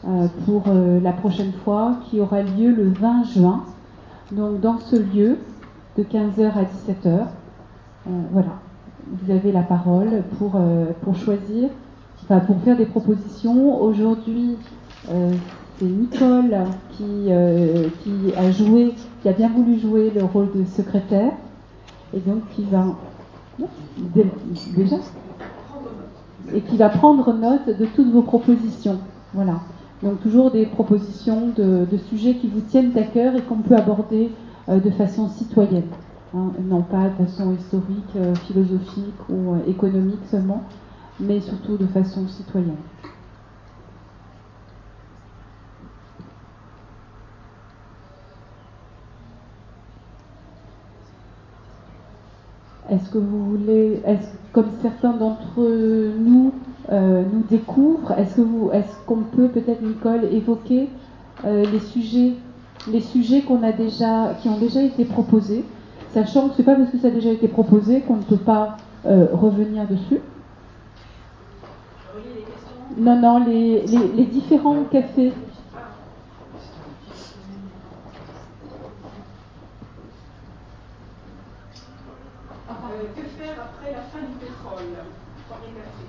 euh, 0.07 0.27
pour 0.45 0.65
euh, 0.69 1.01
la 1.01 1.13
prochaine 1.13 1.53
fois 1.65 1.97
qui 2.09 2.21
aura 2.21 2.43
lieu 2.43 2.71
le 2.71 2.89
20 2.91 3.25
juin. 3.25 3.65
Donc 4.33 4.61
dans 4.61 4.79
ce 4.79 4.97
lieu, 4.97 5.39
de 5.97 6.03
15h 6.03 6.47
à 6.47 6.63
17h, 6.65 7.07
euh, 7.07 7.25
voilà, 8.33 8.61
vous 9.09 9.31
avez 9.33 9.53
la 9.53 9.63
parole 9.63 10.23
pour, 10.39 10.59
pour 11.03 11.15
choisir, 11.17 11.69
pour 12.47 12.61
faire 12.63 12.77
des 12.77 12.87
propositions. 12.87 13.81
Aujourd'hui, 13.81 14.57
c'est 15.07 15.85
Nicole 15.85 16.57
qui, 16.93 17.29
qui 18.03 18.33
a 18.37 18.51
joué, 18.51 18.95
qui 19.23 19.29
a 19.29 19.33
bien 19.33 19.49
voulu 19.51 19.79
jouer 19.79 20.11
le 20.15 20.25
rôle 20.25 20.49
de 20.55 20.65
secrétaire, 20.65 21.33
et 22.13 22.21
donc 22.21 22.41
qui 22.57 22.65
va 22.65 22.87
Déjà 24.77 24.97
et 26.53 26.61
qui 26.61 26.77
va 26.77 26.89
prendre 26.89 27.33
note 27.33 27.67
de 27.67 27.87
toutes 27.87 28.11
vos 28.11 28.23
propositions. 28.23 28.99
Voilà. 29.33 29.61
Donc 30.03 30.21
toujours 30.21 30.51
des 30.51 30.67
propositions 30.67 31.49
de, 31.57 31.87
de 31.91 31.97
sujets 31.97 32.35
qui 32.35 32.49
vous 32.49 32.61
tiennent 32.61 32.97
à 32.99 33.03
cœur 33.03 33.35
et 33.35 33.43
qu'on 33.43 33.57
peut 33.57 33.77
aborder 33.77 34.31
euh, 34.69 34.79
de 34.79 34.91
façon 34.91 35.29
citoyenne, 35.29 35.89
hein, 36.35 36.53
non 36.69 36.83
pas 36.83 37.09
de 37.09 37.25
façon 37.25 37.55
historique, 37.55 38.17
euh, 38.17 38.35
philosophique 38.35 39.29
ou 39.29 39.55
euh, 39.55 39.59
économique 39.67 40.25
seulement, 40.31 40.63
mais 41.21 41.41
surtout 41.41 41.77
de 41.77 41.87
façon 41.87 42.27
citoyenne. 42.29 42.77
Est-ce 52.95 53.11
que 53.11 53.19
vous 53.19 53.45
voulez, 53.45 54.01
est-ce, 54.07 54.29
comme 54.53 54.69
certains 54.81 55.15
d'entre 55.15 55.59
nous 55.59 56.53
euh, 56.93 57.25
nous 57.33 57.43
découvrent, 57.51 58.13
est-ce 58.13 58.37
que 58.37 58.41
vous, 58.43 58.71
est-ce 58.73 58.95
qu'on 59.07 59.23
peut 59.23 59.49
peut-être 59.49 59.83
Nicole 59.83 60.27
évoquer 60.31 60.89
euh, 61.45 61.65
les 61.73 61.81
sujets, 61.81 62.35
les 62.89 63.01
sujets 63.01 63.41
qu'on 63.41 63.65
a 63.65 63.73
déjà, 63.73 64.35
qui 64.41 64.49
ont 64.49 64.59
déjà 64.59 64.83
été 64.83 65.05
proposés, 65.05 65.65
sachant 66.13 66.49
que 66.49 66.55
c'est 66.57 66.63
pas 66.63 66.77
parce 66.77 66.91
que 66.91 66.99
ça 66.99 67.09
a 67.09 67.11
déjà 67.11 67.31
été 67.31 67.49
proposé 67.49 68.01
qu'on 68.03 68.17
ne 68.17 68.23
peut 68.23 68.37
pas 68.37 68.77
euh, 69.07 69.27
revenir 69.33 69.89
dessus? 69.89 70.21
Non, 72.97 73.21
non, 73.21 73.45
les, 73.45 73.87
les, 73.87 74.09
les 74.15 74.25
différents 74.27 74.85
cafés. 74.85 75.33
que 83.15 83.23
faire 83.23 83.57
après 83.61 83.93
la 83.93 84.03
fin 84.03 84.21
du 84.21 84.35
pétrole 84.39 84.95
Premier 85.49 85.75
café. 85.75 86.05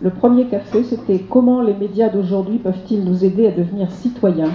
Le 0.00 0.10
premier 0.10 0.46
café, 0.46 0.82
c'était 0.82 1.20
comment 1.20 1.62
les 1.62 1.74
médias 1.74 2.08
d'aujourd'hui 2.08 2.58
peuvent-ils 2.58 3.04
nous 3.04 3.24
aider 3.24 3.46
à 3.46 3.52
devenir 3.52 3.90
citoyens? 3.90 4.52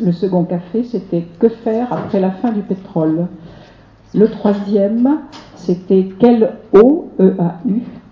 Le 0.00 0.12
second 0.12 0.44
café, 0.44 0.84
c'était 0.84 1.26
que 1.38 1.48
faire 1.48 1.92
après 1.92 2.20
la 2.20 2.30
fin 2.30 2.52
du 2.52 2.60
pétrole? 2.60 3.26
Le 4.14 4.28
troisième, 4.28 5.20
c'était 5.56 6.10
quelle 6.18 6.52
eau, 6.72 7.10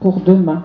pour 0.00 0.20
demain? 0.20 0.64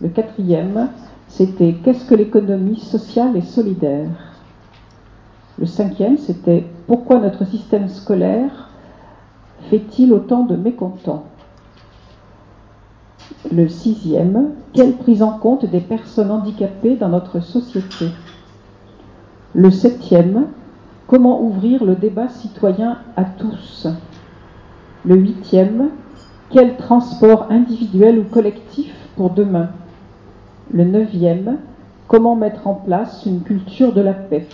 Le 0.00 0.08
quatrième, 0.08 0.88
c'était 1.28 1.74
qu'est-ce 1.84 2.04
que 2.04 2.14
l'économie 2.14 2.80
sociale 2.80 3.36
et 3.36 3.42
solidaire? 3.42 4.08
Le 5.58 5.66
cinquième, 5.66 6.18
c'était 6.18 6.64
pourquoi 6.86 7.20
notre 7.20 7.44
système 7.46 7.88
scolaire 7.88 8.70
fait-il 9.70 10.12
autant 10.12 10.44
de 10.44 10.56
mécontents? 10.56 11.24
Le 13.52 13.68
sixième, 13.68 14.50
quelle 14.72 14.96
prise 14.96 15.22
en 15.22 15.38
compte 15.38 15.64
des 15.64 15.80
personnes 15.80 16.30
handicapées 16.30 16.96
dans 16.96 17.08
notre 17.08 17.40
société? 17.40 18.06
Le 19.54 19.70
septième, 19.70 20.46
comment 21.06 21.42
ouvrir 21.42 21.84
le 21.84 21.94
débat 21.94 22.28
citoyen 22.28 22.98
à 23.16 23.24
tous? 23.24 23.86
Le 25.04 25.16
huitième, 25.16 25.90
quel 26.50 26.76
transport 26.76 27.46
individuel 27.50 28.18
ou 28.18 28.24
collectif 28.24 28.94
pour 29.16 29.30
demain? 29.30 29.68
Le 30.70 30.84
neuvième, 30.84 31.58
comment 32.08 32.36
mettre 32.36 32.66
en 32.66 32.74
place 32.74 33.24
une 33.26 33.42
culture 33.42 33.92
de 33.92 34.00
la 34.00 34.14
paix? 34.14 34.48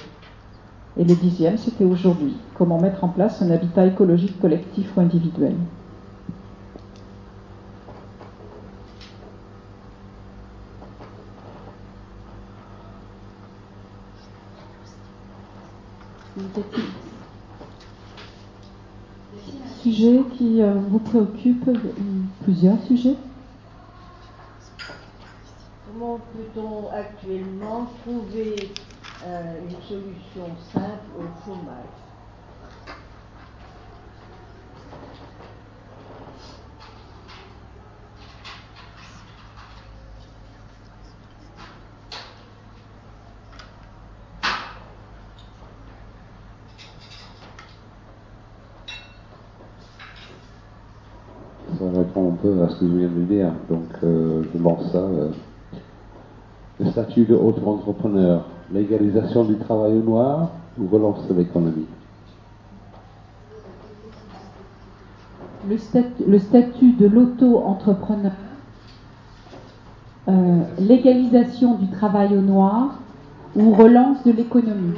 Et 0.99 1.05
le 1.05 1.15
dixième, 1.15 1.57
c'était 1.57 1.85
aujourd'hui, 1.85 2.37
comment 2.55 2.81
mettre 2.81 3.05
en 3.05 3.09
place 3.09 3.41
un 3.43 3.51
habitat 3.51 3.87
écologique 3.87 4.41
collectif 4.41 4.97
ou 4.97 5.01
individuel? 5.01 5.55
Sujet 19.83 20.25
qui 20.37 20.61
euh, 20.61 20.75
vous 20.89 20.99
préoccupe, 20.99 21.69
euh, 21.69 21.75
plusieurs 22.43 22.83
sujets. 22.85 23.17
Comment 25.87 26.19
peut-on 26.33 26.91
actuellement 26.93 27.87
trouver 28.03 28.57
euh, 29.25 29.61
une 29.63 29.83
solution 29.89 30.57
simple 30.73 31.11
au 31.19 31.45
chômage 31.45 32.01
Ça 51.79 51.87
répond 51.99 52.33
un 52.33 52.37
peu 52.37 52.63
à 52.63 52.69
Donc, 53.31 53.91
euh, 54.03 54.43
je 54.53 54.59
lance 54.59 54.91
ça. 54.91 54.99
euh, 54.99 55.29
le 56.81 56.87
statut 56.91 57.25
de 57.27 57.35
auto-entrepreneur, 57.37 58.47
légalisation 58.73 59.45
du 59.45 59.57
travail 59.57 59.93
au 59.93 60.03
noir 60.03 60.51
ou 60.79 60.89
relance 60.89 61.29
de 61.29 61.35
l'économie 61.35 61.87
le, 65.69 65.77
statu- 65.79 66.25
le 66.27 66.39
statut 66.39 66.93
de 66.93 67.07
l'auto-entrepreneur, 67.07 68.33
euh, 70.29 70.63
légalisation 70.81 71.77
du 71.77 71.89
travail 71.91 72.37
au 72.37 72.41
noir 72.41 72.99
ou 73.55 73.73
relance 73.73 74.25
de 74.25 74.33
l'économie 74.33 74.95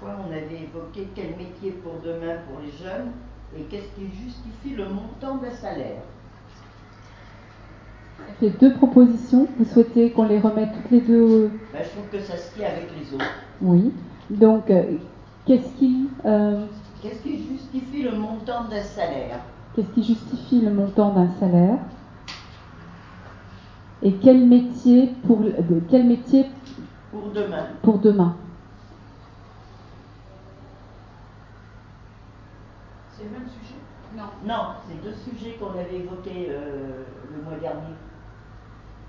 Fois, 0.00 0.16
on 0.26 0.30
avait 0.32 0.62
évoqué 0.62 1.08
quel 1.14 1.36
métier 1.36 1.72
pour 1.72 1.94
demain 2.04 2.36
pour 2.48 2.60
les 2.60 2.70
jeunes 2.70 3.10
et 3.56 3.57
qu'est-ce 3.70 3.94
qui 3.94 4.08
justifie 4.24 4.76
le 4.76 4.88
montant 4.88 5.36
d'un 5.36 5.50
salaire. 5.50 6.02
J'ai 8.40 8.50
deux 8.50 8.74
propositions. 8.74 9.48
Vous 9.58 9.64
souhaitez 9.64 10.10
qu'on 10.10 10.24
les 10.24 10.38
remette 10.38 10.70
toutes 10.74 10.90
les 10.90 11.00
deux 11.00 11.50
Ben, 11.72 11.82
je 11.82 11.88
trouve 11.90 12.08
que 12.10 12.20
ça 12.20 12.36
se 12.36 12.54
tient 12.54 12.68
avec 12.68 12.88
les 12.98 13.14
autres. 13.14 13.24
Oui. 13.60 13.92
Donc, 14.30 14.70
euh, 14.70 14.96
qu'est-ce 15.46 15.68
qui, 15.78 16.08
euh, 16.24 16.66
Qu'est-ce 17.02 17.22
qui 17.22 17.46
justifie 17.48 18.02
le 18.02 18.12
montant 18.12 18.64
d'un 18.64 18.82
salaire 18.82 19.40
qu'est-ce 19.78 19.90
qui 19.90 20.02
justifie 20.02 20.60
le 20.60 20.72
montant 20.72 21.12
d'un 21.12 21.28
salaire 21.38 21.78
Et 24.02 24.12
quel 24.14 24.44
métier 24.44 25.14
pour, 25.24 25.40
quel 25.88 26.04
métier 26.04 26.46
pour 27.12 27.30
demain 27.30 27.66
pour 27.82 27.98
demain 27.98 28.36
C'est 33.16 33.24
le 33.24 33.30
même 33.30 33.46
sujet 33.48 33.76
Non. 34.18 34.24
Non, 34.44 34.74
c'est 34.88 35.00
deux 35.00 35.14
sujets 35.14 35.54
qu'on 35.58 35.70
avait 35.78 35.94
évoqués 36.00 36.48
euh, 36.50 37.04
le 37.32 37.40
mois 37.42 37.54
dernier. 37.54 37.94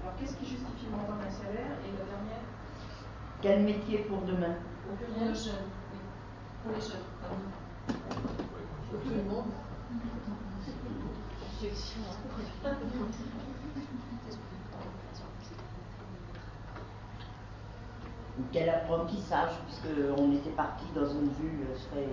Alors 0.03 0.15
qu'est-ce 0.19 0.36
qui 0.36 0.45
justifie 0.45 0.86
le 0.86 0.98
montant 0.98 1.18
d'un 1.18 1.31
salaire 1.31 1.77
et 1.81 1.91
la 1.98 2.06
dernière 2.06 2.45
Quel 3.41 3.64
métier 3.64 4.06
pour 4.07 4.22
demain? 4.22 4.53
Au 4.88 4.95
pluriel 4.95 5.36
jeunes. 5.36 5.65
Oui. 5.91 5.99
Pour 6.64 6.73
les 6.73 6.81
jeunes, 6.81 7.10
pardon. 7.22 7.41
Pour 8.91 9.02
tout 9.02 9.10
le 9.10 9.23
monde. 9.23 9.45
Objection. 11.57 12.02
Quel 18.52 18.69
apprentissage, 18.69 19.52
puisqu'on 19.65 20.31
était 20.34 20.52
parti 20.52 20.86
dans 20.94 21.06
une 21.06 21.30
vue 21.30 21.65
très. 21.90 22.06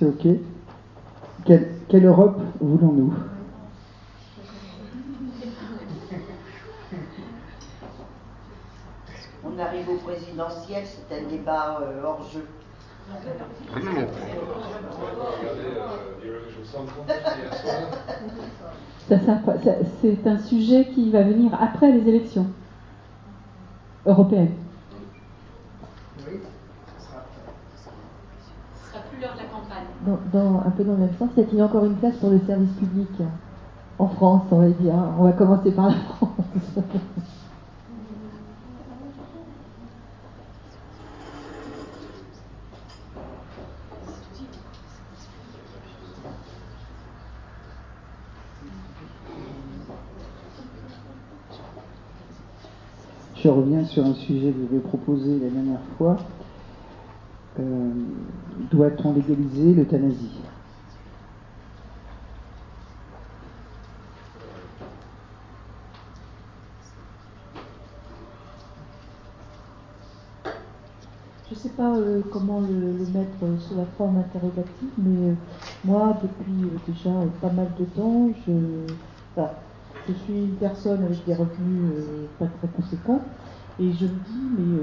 C'est 0.00 0.06
OK 0.06 0.26
quelle, 1.44 1.68
quelle 1.88 2.06
Europe 2.06 2.40
voulons-nous? 2.58 3.12
On 9.44 9.58
arrive 9.58 9.90
au 9.90 9.96
présidentiel, 9.96 10.84
c'est 10.86 11.14
un 11.14 11.28
débat 11.28 11.80
euh, 11.82 12.02
hors 12.02 12.26
jeu. 12.30 12.46
C'est 20.00 20.26
un 20.26 20.38
sujet 20.38 20.88
qui 20.94 21.10
va 21.10 21.22
venir 21.24 21.52
après 21.60 21.92
les 21.92 22.08
élections 22.08 22.46
européennes. 24.06 24.54
Ce 26.18 26.24
sera 28.92 29.02
plus 29.10 29.20
l'heure 29.20 29.34
de 29.34 29.38
la 29.38 29.44
campagne. 29.44 29.84
Un 30.10 30.70
peu 30.70 30.84
dans 30.84 30.92
le 30.92 30.98
même 30.98 31.14
sens, 31.18 31.28
y 31.36 31.40
a-t-il 31.40 31.62
encore 31.62 31.84
une 31.84 31.94
place 31.94 32.16
pour 32.16 32.30
le 32.30 32.40
service 32.46 32.72
public 32.72 33.08
en 33.98 34.08
France, 34.08 34.42
on 34.50 34.58
va 34.58 34.68
dire 34.70 34.94
On 35.18 35.24
va 35.24 35.32
commencer 35.32 35.70
par 35.70 35.88
la 35.88 35.94
France. 35.94 36.30
Je 53.42 53.48
reviens 53.48 53.84
sur 53.84 54.04
un 54.04 54.12
sujet 54.14 54.52
que 54.52 54.58
j'avais 54.68 54.82
proposé 54.82 55.38
la 55.38 55.48
dernière 55.48 55.80
fois. 55.96 56.18
Euh, 57.58 57.92
Doit-on 58.56 59.12
légaliser 59.12 59.72
l'euthanasie. 59.74 60.44
Je 71.44 71.54
ne 71.54 71.58
sais 71.58 71.74
pas 71.74 71.98
euh, 71.98 72.22
comment 72.30 72.60
le, 72.60 73.06
mettre 73.06 73.56
sous 73.58 73.74
la 73.74 73.86
forme 73.86 74.16
interrogative, 74.18 74.92
mais 74.98 75.30
euh, 75.30 75.36
moi, 75.82 76.18
depuis 76.22 76.70
euh, 76.70 76.78
déjà 76.78 77.10
pas 77.40 77.50
mal 77.50 77.74
de 77.74 77.84
temps, 77.84 78.32
je, 78.32 78.96
enfin, 79.34 79.56
je 80.06 80.12
suis 80.12 80.44
une 80.44 80.58
personne 80.58 81.02
avec 81.02 81.24
des 81.24 81.34
revenus 81.34 81.90
pas 82.38 82.46
très 82.48 82.70
conséquents, 82.70 83.36
et 83.78 83.92
je 83.92 84.06
me 84.06 84.20
dis, 84.20 84.50
mais 84.56 84.78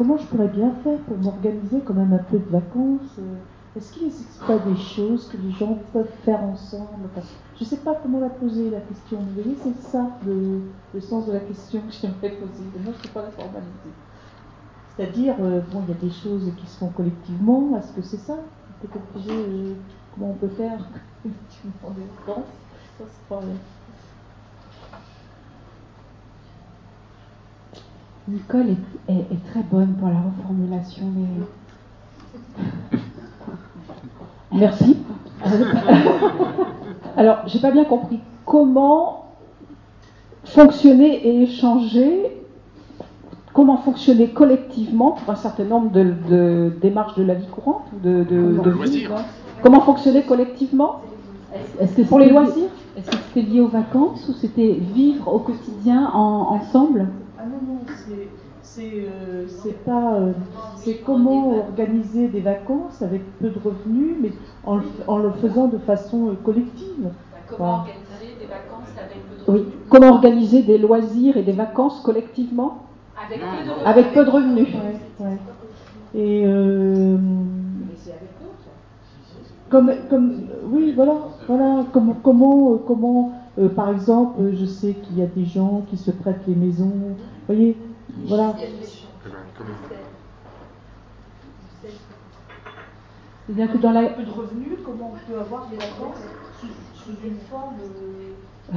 comment 0.00 0.16
je 0.16 0.24
pourrais 0.24 0.48
bien 0.48 0.72
faire 0.82 0.98
pour 1.00 1.18
m'organiser 1.18 1.82
quand 1.84 1.92
même 1.92 2.14
un 2.14 2.22
peu 2.22 2.38
de 2.38 2.48
vacances 2.48 3.18
euh, 3.18 3.34
Est-ce 3.76 3.92
qu'il 3.92 4.04
n'existe 4.04 4.40
pas 4.46 4.56
des 4.56 4.76
choses 4.76 5.28
que 5.28 5.36
les 5.36 5.50
gens 5.50 5.78
peuvent 5.92 6.16
faire 6.24 6.42
ensemble? 6.42 7.10
Je 7.54 7.64
ne 7.64 7.68
sais 7.68 7.76
pas 7.76 7.94
comment 8.02 8.18
la 8.18 8.30
poser, 8.30 8.70
la 8.70 8.80
question. 8.80 9.18
Vous 9.18 9.42
voyez, 9.42 9.58
c'est 9.62 9.90
ça 9.90 10.08
le, 10.24 11.00
sens 11.02 11.26
de 11.26 11.32
la 11.32 11.40
question 11.40 11.82
que 11.82 11.92
j'aimerais 11.92 12.30
poser. 12.30 12.64
Moi, 12.82 12.94
je 12.94 12.98
ne 12.98 13.02
sais 13.02 13.08
pas 13.12 13.20
la 13.20 13.30
formalité. 13.30 13.90
C'est-à-dire, 14.96 15.34
euh, 15.38 15.60
bon, 15.70 15.82
il 15.86 15.92
y 15.92 15.98
a 15.98 16.00
des 16.00 16.10
choses 16.10 16.50
qui 16.56 16.66
se 16.66 16.78
font 16.78 16.88
collectivement. 16.88 17.76
Est-ce 17.76 17.92
que 17.92 18.00
c'est 18.00 18.24
ça? 18.24 18.38
Peut-être 18.80 19.28
euh, 19.28 19.74
comment 20.14 20.30
on 20.30 20.34
peut 20.36 20.48
faire 20.48 20.78
collectivement 21.22 21.90
des 21.90 22.06
vacances? 22.26 22.46
Ça, 22.96 23.04
c'est 23.06 23.28
pas... 23.28 23.42
Nicole 28.28 28.70
est, 28.70 29.12
est- 29.12 29.32
est 29.32 29.50
très 29.50 29.62
bonne 29.70 29.94
pour 29.94 30.08
la 30.08 30.16
reformulation. 30.20 31.04
mais- 31.14 31.44
Merci. 34.52 34.96
Alors, 37.16 37.38
j'ai 37.46 37.58
pas 37.60 37.70
bien 37.70 37.84
compris 37.84 38.20
comment 38.44 39.26
fonctionner 40.44 41.26
et 41.26 41.42
échanger, 41.42 42.36
comment 43.52 43.76
fonctionner 43.78 44.28
collectivement 44.28 45.12
pour 45.12 45.30
un 45.32 45.36
certain 45.36 45.64
nombre 45.64 45.90
de, 45.92 46.14
de 46.28 46.72
démarches 46.80 47.14
de 47.16 47.22
la 47.22 47.34
vie 47.34 47.46
courante 47.46 47.84
ou 47.94 47.98
de, 48.06 48.24
de, 48.24 48.58
de 48.62 48.70
vie. 48.70 49.06
Comment 49.62 49.80
fonctionner 49.80 50.22
collectivement? 50.22 51.00
Est-ce 51.80 51.96
que 51.96 52.02
Pour 52.02 52.18
les 52.18 52.30
loisirs? 52.30 52.68
Est-ce 52.96 53.10
que 53.10 53.16
c'était 53.28 53.42
lié 53.46 53.60
aux 53.60 53.68
vacances 53.68 54.28
ou 54.28 54.32
c'était 54.32 54.72
vivre 54.94 55.32
au 55.32 55.38
quotidien 55.38 56.10
en- 56.12 56.54
ensemble? 56.54 57.06
C'est- 58.74 59.04
euh, 59.04 59.46
c'est 59.48 59.84
pas 59.84 60.14
euh, 60.14 60.32
c'est 60.76 60.98
comment 61.04 61.58
organiser 61.58 62.28
des 62.28 62.40
vacances 62.40 63.02
avec 63.02 63.22
peu 63.40 63.48
de 63.48 63.58
revenus, 63.64 64.14
mais 64.22 64.30
en, 64.64 64.76
le- 64.76 64.82
en 65.08 65.18
le 65.18 65.30
faisant 65.32 65.66
de 65.66 65.78
façon 65.78 66.28
euh, 66.28 66.32
collective. 66.44 67.08
Comment 67.48 67.58
Voilà. 67.58 67.72
organiser 67.78 68.36
des 68.38 68.46
vacances 68.46 68.94
avec 68.96 69.18
peu 69.28 69.34
de 69.36 69.50
Oui. 69.50 69.58
revenus? 69.58 69.74
Comment 69.90 70.10
organiser 70.10 70.62
des 70.62 70.78
loisirs 70.78 71.36
et 71.36 71.42
des 71.42 71.52
vacances 71.52 72.00
collectivement? 72.00 72.84
Avec 73.16 73.40
peu 73.40 73.44
de 73.64 73.70
revenus. 73.70 73.86
avec 73.86 74.12
peu 74.14 74.24
de 74.24 74.30
revenus 74.30 74.68
Ouais, 74.68 75.26
ouais. 75.26 75.38
Et 76.14 76.42
euh, 76.46 77.16
comme, 79.68 79.92
comme, 80.08 80.32
oui, 80.72 80.92
voilà, 80.94 81.14
voilà, 81.48 81.86
comment, 81.92 82.16
comment, 82.22 82.78
comment 82.86 83.32
euh, 83.58 83.68
par 83.68 83.90
exemple, 83.90 84.40
je 84.52 84.64
sais 84.64 84.94
qu'il 84.94 85.18
y 85.18 85.22
a 85.22 85.26
des 85.26 85.44
gens 85.44 85.84
qui 85.90 85.96
se 85.96 86.10
prêtent 86.10 86.42
les 86.48 86.54
maisons, 86.54 86.86
vous 86.86 87.16
voyez, 87.46 87.76
voilà. 88.26 88.54
C'est-à-dire 93.46 93.72
que 93.72 93.78
dans 93.78 93.90
la, 93.92 94.04
peu 94.10 94.22
de 94.22 94.30
revenus, 94.30 94.78
comment 94.84 95.12
on 95.14 95.30
peut 95.32 95.38
avoir 95.40 95.66
des 95.68 95.76
vacances 95.76 96.18
sous, 96.60 96.66
sous 96.94 97.26
une 97.26 97.38
forme. 97.50 97.74
euh, 98.72 98.76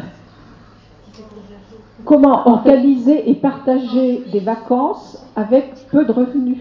Comment 2.05 2.47
organiser 2.47 3.29
et 3.29 3.35
partager 3.35 4.23
des 4.31 4.39
vacances 4.39 5.23
avec 5.35 5.87
peu 5.89 6.05
de 6.05 6.11
revenus? 6.11 6.57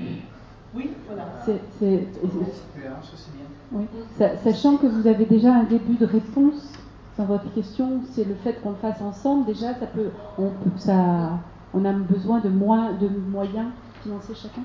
Oui, 0.74 0.90
voilà. 1.06 1.24
c'est- 1.80 2.06
Oui. 3.72 3.84
Sa- 4.18 4.36
Sachant 4.38 4.76
que 4.76 4.86
vous 4.86 5.06
avez 5.06 5.24
déjà 5.24 5.54
un 5.54 5.64
début 5.64 5.94
de 5.94 6.04
réponse 6.04 6.72
dans 7.18 7.24
votre 7.24 7.52
question, 7.54 8.02
c'est 8.12 8.24
le 8.24 8.34
fait 8.34 8.60
qu'on 8.62 8.70
le 8.70 8.76
fasse 8.76 9.00
ensemble. 9.00 9.46
Déjà, 9.46 9.74
ça 9.74 9.86
peut, 9.86 10.10
on, 10.38 10.48
peut- 10.50 10.78
ça, 10.78 11.30
on 11.74 11.84
a 11.84 11.92
besoin 11.92 12.40
de 12.40 12.48
moins 12.48 12.92
de 12.92 13.08
moyens 13.08 13.70
financiers 14.02 14.34
chacun. 14.34 14.62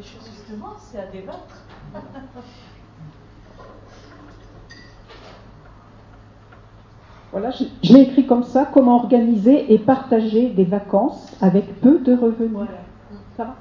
Justement, 0.00 0.74
c'est 0.78 0.98
à 0.98 1.06
débattre. 1.06 1.62
Voilà, 7.32 7.50
je, 7.52 7.64
je 7.84 7.92
l'ai 7.92 8.00
écrit 8.00 8.26
comme 8.26 8.42
ça 8.42 8.64
comment 8.64 8.96
organiser 8.96 9.72
et 9.72 9.78
partager 9.78 10.50
des 10.50 10.64
vacances 10.64 11.32
avec 11.40 11.80
peu 11.80 12.00
de 12.00 12.12
revenus. 12.16 12.66
Ça 13.36 13.44
va? 13.44 13.56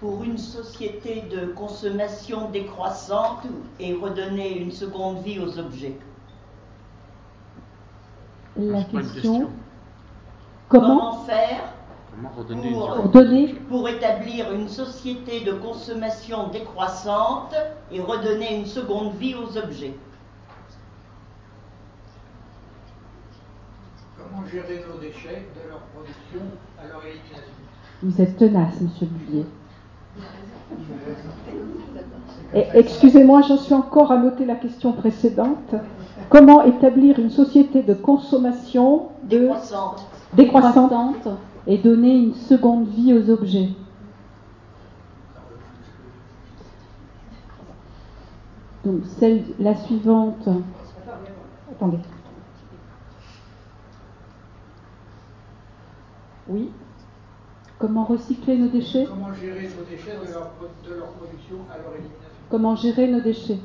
Pour 0.00 0.24
une 0.24 0.38
société 0.38 1.24
de 1.30 1.52
consommation 1.52 2.48
décroissante 2.50 3.42
et 3.78 3.92
redonner 3.92 4.58
une 4.58 4.72
seconde 4.72 5.18
vie 5.18 5.38
aux 5.38 5.58
objets. 5.58 5.98
La 8.56 8.78
une 8.78 8.84
question, 8.84 9.12
question. 9.14 9.50
comment 10.68 11.24
faire 11.24 11.72
Comment 12.12 12.30
redonner 12.36 12.68
une 12.68 12.74
pour, 12.74 12.94
Pour 12.94 13.08
donner 13.08 13.54
pour 13.68 13.88
établir 13.88 14.52
une 14.52 14.68
société 14.68 15.40
de 15.40 15.52
consommation 15.52 16.48
décroissante 16.48 17.54
et 17.92 18.00
redonner 18.00 18.56
une 18.58 18.66
seconde 18.66 19.14
vie 19.14 19.34
aux 19.34 19.56
objets? 19.56 19.94
Comment 24.18 24.44
gérer 24.46 24.84
nos 24.88 24.98
déchets 25.00 25.46
de 25.54 25.68
leur 25.68 25.80
production 25.94 26.40
à 26.82 26.88
leur 26.88 27.02
élimination? 27.04 27.54
Vous 28.02 28.20
êtes 28.20 28.36
tenace, 28.36 28.80
Monsieur 28.80 29.06
Bullier. 29.06 29.46
Excusez-moi, 32.52 33.42
j'en 33.42 33.56
suis 33.56 33.74
encore 33.74 34.10
à 34.10 34.18
noter 34.18 34.44
la 34.44 34.56
question 34.56 34.92
précédente. 34.92 35.74
Comment 36.28 36.64
établir 36.64 37.18
une 37.18 37.30
société 37.30 37.82
de 37.82 37.94
consommation 37.94 39.08
de 39.24 39.38
décroissante. 39.38 40.06
décroissante 40.34 40.90
Croissante 40.90 41.28
et 41.66 41.78
donner 41.78 42.16
une 42.16 42.34
seconde 42.34 42.88
vie 42.88 43.14
aux 43.14 43.30
objets? 43.30 43.68
Donc 48.84 49.02
celle, 49.18 49.44
la 49.58 49.76
suivante. 49.76 50.48
Attendez. 51.70 51.98
Oui. 56.48 56.70
Comment 57.78 58.04
recycler 58.04 58.58
nos 58.58 58.68
déchets? 58.68 59.06
Comment 59.08 59.32
gérer 59.34 59.68
nos 59.76 59.84
déchets 59.84 60.16
de 60.16 60.32
leur, 60.32 60.50
de 60.84 60.94
leur 60.94 61.08
production 61.12 61.56
à 61.72 61.78
leur 61.78 61.94
élimination? 61.94 62.29
Comment 62.50 62.74
gérer 62.76 63.06
nos 63.06 63.20
déchets 63.20 63.60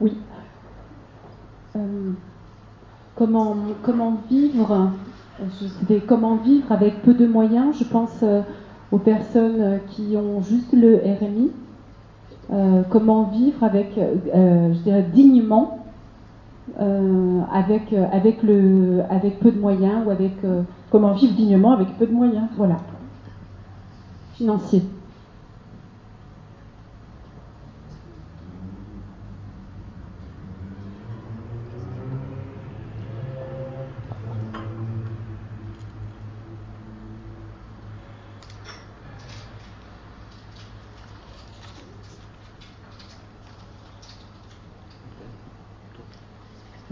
Oui. 0.00 0.26
Euh, 1.76 2.14
comment, 3.26 4.16
vivre 4.30 4.90
comment 6.06 6.36
vivre 6.36 6.70
avec 6.70 7.02
peu 7.02 7.14
de 7.14 7.26
moyens 7.26 7.78
Je 7.78 7.84
pense 7.84 8.22
euh, 8.22 8.42
aux 8.92 8.98
personnes 8.98 9.80
qui 9.90 10.16
ont 10.16 10.42
juste 10.42 10.72
le 10.72 10.96
RMI. 10.96 11.50
Euh, 12.52 12.82
comment 12.90 13.24
vivre 13.24 13.62
avec, 13.62 13.96
euh, 13.96 14.72
je 14.74 14.78
dirais, 14.80 15.06
dignement, 15.14 15.76
avec, 17.52 17.92
avec, 18.12 18.42
le, 18.42 19.02
avec 19.10 19.38
peu 19.40 19.50
de 19.50 19.58
moyens 19.58 20.06
ou 20.06 20.10
avec. 20.10 20.32
Comment 20.90 21.12
vivre 21.12 21.34
dignement 21.34 21.72
avec 21.72 21.88
peu 21.98 22.06
de 22.06 22.12
moyens 22.12 22.46
voilà. 22.56 22.76
Financier. 24.34 24.82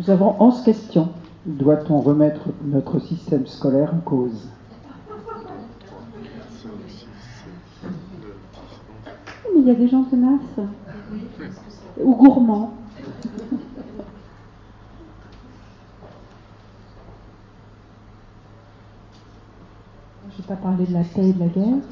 Nous 0.09 0.15
avons 0.15 0.37
11 0.41 0.63
questions. 0.63 1.11
Doit-on 1.45 2.01
remettre 2.01 2.41
notre 2.65 2.99
système 2.99 3.47
scolaire 3.47 3.93
en 3.93 3.99
cause? 3.99 4.49
Mais 9.45 9.61
il 9.61 9.67
y 9.67 9.71
a 9.71 9.75
des 9.75 9.87
gens 9.87 10.05
tenaces 10.05 10.41
ou 12.03 12.15
gourmands? 12.17 12.73
Je 20.31 20.37
vais 20.39 20.49
pas 20.49 20.57
parler 20.57 20.87
de 20.87 20.95
la 20.95 21.05
paix 21.05 21.29
et 21.29 21.33
de 21.35 21.39
la 21.39 21.49
guerre. 21.49 21.85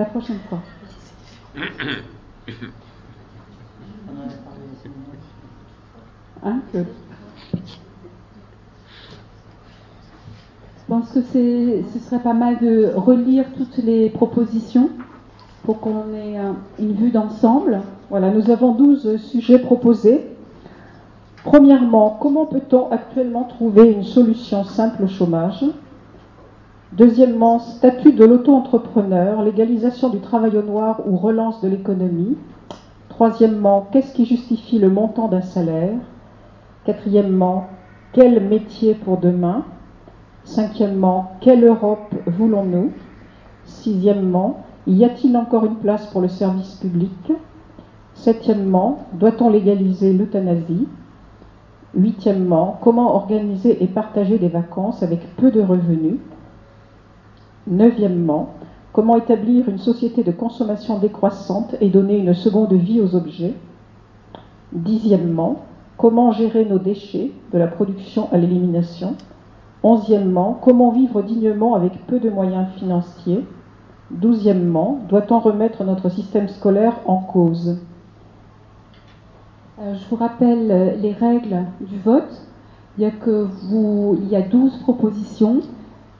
La 0.00 0.06
prochaine 0.06 0.40
fois. 0.48 0.58
Hein, 6.46 6.60
Je 6.72 6.84
pense 10.86 11.10
que 11.10 11.20
ce 11.20 11.98
serait 11.98 12.20
pas 12.20 12.34
mal 12.34 12.58
de 12.60 12.92
relire 12.94 13.46
toutes 13.56 13.78
les 13.78 14.10
propositions 14.10 14.90
pour 15.64 15.80
qu'on 15.80 16.14
ait 16.14 16.38
euh, 16.38 16.52
une 16.78 16.92
vue 16.92 17.10
d'ensemble. 17.10 17.80
Voilà, 18.10 18.30
nous 18.30 18.48
avons 18.48 18.70
12 18.74 19.16
sujets 19.16 19.58
proposés. 19.58 20.24
Premièrement, 21.42 22.16
comment 22.20 22.46
peut-on 22.46 22.92
actuellement 22.92 23.42
trouver 23.42 23.90
une 23.90 24.04
solution 24.04 24.62
simple 24.62 25.02
au 25.02 25.08
chômage? 25.08 25.64
Deuxièmement, 26.92 27.58
statut 27.58 28.12
de 28.12 28.24
l'auto-entrepreneur, 28.24 29.42
légalisation 29.42 30.10
du 30.10 30.20
travail 30.20 30.56
au 30.56 30.62
noir 30.62 31.00
ou 31.08 31.16
relance 31.16 31.60
de 31.60 31.68
l'économie. 31.68 32.36
Troisièmement, 33.08 33.88
qu'est-ce 33.90 34.14
qui 34.14 34.26
justifie 34.26 34.78
le 34.78 34.90
montant 34.90 35.26
d'un 35.26 35.42
salaire? 35.42 35.96
Quatrièmement, 36.86 37.66
quel 38.12 38.40
métier 38.48 38.94
pour 38.94 39.18
demain? 39.18 39.64
Cinquièmement, 40.44 41.32
quelle 41.40 41.64
Europe 41.64 42.14
voulons-nous? 42.26 42.92
Sixièmement, 43.64 44.60
y 44.86 45.04
a-t-il 45.04 45.36
encore 45.36 45.64
une 45.64 45.74
place 45.74 46.06
pour 46.06 46.20
le 46.20 46.28
service 46.28 46.76
public? 46.76 47.32
Septièmement, 48.14 48.98
doit-on 49.14 49.50
légaliser 49.50 50.12
l'euthanasie? 50.12 50.86
Huitièmement, 51.96 52.78
comment 52.80 53.16
organiser 53.16 53.82
et 53.82 53.88
partager 53.88 54.38
des 54.38 54.46
vacances 54.46 55.02
avec 55.02 55.34
peu 55.34 55.50
de 55.50 55.60
revenus? 55.60 56.20
Neuvièmement, 57.66 58.50
comment 58.92 59.16
établir 59.16 59.68
une 59.68 59.78
société 59.78 60.22
de 60.22 60.30
consommation 60.30 61.00
décroissante 61.00 61.74
et 61.80 61.88
donner 61.88 62.18
une 62.18 62.34
seconde 62.34 62.74
vie 62.74 63.00
aux 63.00 63.16
objets? 63.16 63.54
Dixièmement, 64.72 65.62
comment 65.96 66.32
gérer 66.32 66.64
nos 66.64 66.78
déchets 66.78 67.32
de 67.52 67.58
la 67.58 67.66
production 67.66 68.28
à 68.32 68.38
l'élimination? 68.38 69.16
Onzièmement, 69.82 70.58
comment 70.60 70.90
vivre 70.90 71.22
dignement 71.22 71.74
avec 71.74 72.06
peu 72.06 72.18
de 72.18 72.28
moyens 72.30 72.68
financiers? 72.76 73.44
Douzièmement, 74.10 75.00
doit-on 75.08 75.38
remettre 75.40 75.84
notre 75.84 76.08
système 76.08 76.48
scolaire 76.48 76.94
en 77.06 77.18
cause? 77.18 77.78
Euh, 79.80 79.94
Je 79.94 80.08
vous 80.08 80.16
rappelle 80.16 80.70
euh, 80.70 80.96
les 80.96 81.12
règles 81.12 81.64
du 81.80 81.98
vote. 81.98 82.42
Il 82.98 83.02
y 83.02 83.06
a, 83.06 83.10
que 83.10 83.46
vous, 83.68 84.16
il 84.22 84.28
y 84.28 84.36
a 84.36 84.42
12 84.42 84.78
propositions. 84.78 85.60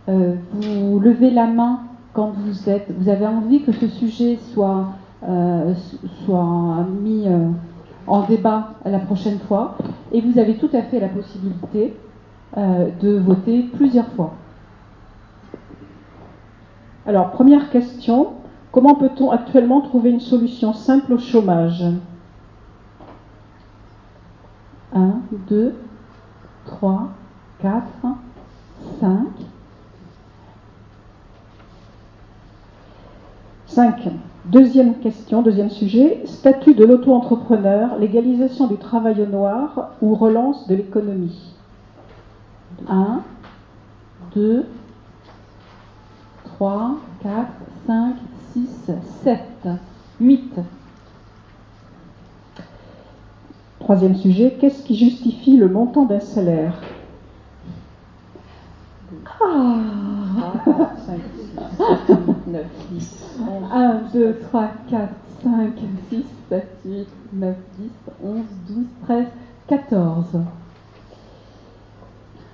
Euh, 0.08 0.34
vous 0.52 1.00
levez 1.00 1.30
la 1.30 1.46
main 1.46 1.80
quand 2.12 2.32
vous, 2.32 3.08
avez 3.08 3.26
envie 3.26 3.62
que 3.62 3.72
ce 3.72 3.88
sujet 3.88 4.38
soit, 4.52 4.86
mis 7.02 7.26
en 8.06 8.22
débat 8.22 8.74
la 8.84 8.98
prochaine 8.98 9.38
fois. 9.40 9.76
Et 10.12 10.20
vous 10.20 10.38
avez 10.38 10.56
tout 10.56 10.70
à 10.72 10.82
fait 10.82 11.00
la 11.00 11.08
possibilité 11.08 11.96
euh, 12.56 12.88
de 13.00 13.18
voter 13.18 13.62
plusieurs 13.74 14.08
fois. 14.08 14.34
Alors, 17.06 17.30
première 17.30 17.70
question, 17.70 18.34
comment 18.72 18.94
peut-on 18.94 19.30
actuellement 19.30 19.80
trouver 19.80 20.10
une 20.10 20.20
solution 20.20 20.72
simple 20.72 21.12
au 21.12 21.18
chômage? 21.18 21.84
1, 24.94 25.12
2, 25.48 25.74
3, 26.64 27.08
4, 27.62 27.82
5. 29.00 29.10
5. 33.66 34.08
Deuxième 34.46 34.98
question, 35.00 35.42
deuxième 35.42 35.70
sujet, 35.70 36.22
statut 36.24 36.74
de 36.74 36.84
l'auto-entrepreneur, 36.84 37.98
légalisation 37.98 38.68
du 38.68 38.76
travail 38.76 39.20
au 39.20 39.26
noir 39.26 39.90
ou 40.00 40.14
relance 40.14 40.68
de 40.68 40.76
l'économie? 40.76 41.52
1, 42.88 43.22
2, 44.36 44.64
3, 46.44 46.94
4, 47.24 47.34
5, 47.88 48.14
6, 48.52 48.92
7, 49.24 49.40
8. 50.20 50.60
Troisième 53.80 54.14
sujet, 54.14 54.56
qu'est-ce 54.60 54.84
qui 54.84 54.96
justifie 54.96 55.56
le 55.56 55.68
montant 55.68 56.04
d'un 56.04 56.20
salaire 56.20 56.80
Ah 56.84 56.84
5, 56.84 56.84
6, 56.84 56.86
7, 56.92 56.92
9, 57.96 57.96
10, 57.96 58.04
11. 58.36 58.42
1, 59.06 59.14
2, 64.12 64.34
3, 64.50 64.68
4, 64.90 65.08
5, 65.42 65.78
6, 66.10 66.24
7, 66.48 66.66
8, 66.84 67.06
9, 67.32 67.56
10, 67.78 67.90
11, 68.24 68.44
12, 68.68 68.86
13, 69.06 69.26
14. 69.68 70.40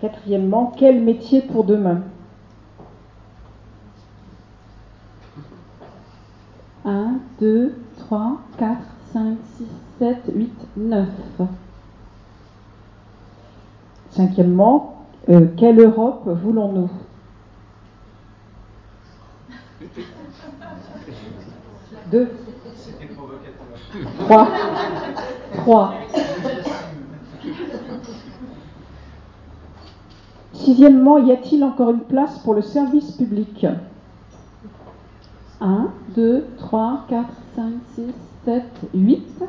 Quatrièmement, 0.00 0.72
quel 0.76 1.02
métier 1.02 1.40
pour 1.42 1.64
demain? 1.64 2.02
1, 6.84 7.14
2, 7.40 7.74
3, 7.98 8.40
4, 8.58 8.78
5, 9.12 9.36
6, 9.56 9.66
7, 10.00 10.16
8, 10.34 10.52
9. 10.76 11.08
Cinquièmement, 14.10 15.01
euh, 15.28 15.47
quelle 15.57 15.81
Europe 15.81 16.27
voulons-nous? 16.27 16.90
Deux. 22.11 22.31
Trois. 24.19 24.49
Trois. 25.57 25.94
Sixièmement, 30.53 31.19
y 31.19 31.32
a-t-il 31.32 31.65
encore 31.65 31.90
une 31.90 32.01
place 32.01 32.39
pour 32.39 32.55
le 32.55 32.62
service 32.62 33.12
public? 33.12 33.66
1, 35.61 35.90
2, 36.16 36.47
3, 36.59 37.07
4, 37.09 37.28
5, 37.57 37.65
6, 37.94 38.03
7, 38.44 38.62
8. 38.94 39.43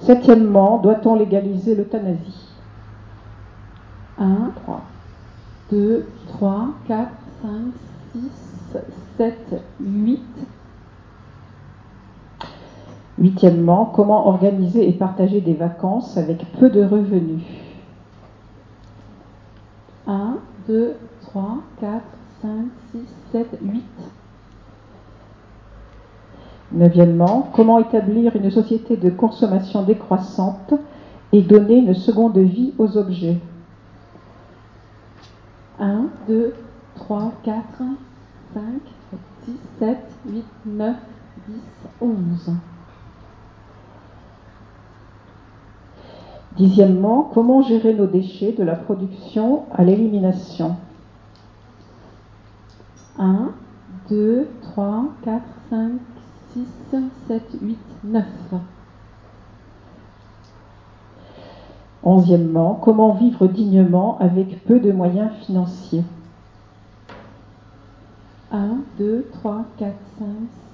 Septièmement, 0.00 0.78
doit-on 0.78 1.14
légaliser 1.14 1.74
l'euthanasie? 1.74 2.48
1, 4.18 4.52
3, 4.64 4.82
2, 5.70 6.06
3, 6.28 6.68
4, 6.88 7.10
5, 7.42 7.50
6, 8.14 8.78
7, 9.18 9.62
8. 9.80 10.22
Huitièmement, 13.18 13.84
comment 13.84 14.28
organiser 14.28 14.88
et 14.88 14.92
partager 14.92 15.42
des 15.42 15.54
vacances 15.54 16.16
avec 16.16 16.50
peu 16.58 16.70
de 16.70 16.82
revenus? 16.82 17.42
1, 20.06 20.38
2, 20.66 20.96
3, 21.22 21.58
4, 21.80 22.02
5, 22.40 22.50
6, 22.92 23.00
7, 23.32 23.58
8. 23.62 23.84
Neuvièmement, 26.72 27.50
comment 27.52 27.80
établir 27.80 28.36
une 28.36 28.50
société 28.50 28.96
de 28.96 29.10
consommation 29.10 29.82
décroissante 29.82 30.74
et 31.32 31.42
donner 31.42 31.78
une 31.78 31.94
seconde 31.94 32.38
vie 32.38 32.72
aux 32.78 32.96
objets? 32.96 33.38
1, 35.80 36.04
2, 36.28 36.54
3, 36.94 37.32
4, 37.42 37.56
5, 38.54 38.62
6, 39.46 39.52
7, 39.80 39.98
8, 40.26 40.44
9, 40.66 40.96
10, 41.48 41.54
11. 42.00 42.52
Dixièmement, 46.56 47.30
comment 47.34 47.62
gérer 47.62 47.94
nos 47.94 48.06
déchets 48.06 48.52
de 48.52 48.62
la 48.62 48.76
production 48.76 49.64
à 49.72 49.82
l'élimination? 49.82 50.76
1, 53.18 53.50
2, 54.08 54.46
3, 54.62 55.04
4, 55.24 55.42
5, 55.70 55.90
6, 56.52 56.66
7, 57.28 57.42
8, 57.62 57.78
9. 58.04 58.24
Onzièmement, 62.02 62.74
comment 62.74 63.14
vivre 63.14 63.46
dignement 63.46 64.18
avec 64.18 64.64
peu 64.64 64.80
de 64.80 64.90
moyens 64.90 65.30
financiers? 65.46 66.04
1, 68.52 68.78
2, 68.98 69.26
3, 69.32 69.64
4, 69.78 69.94
5, 70.18 70.26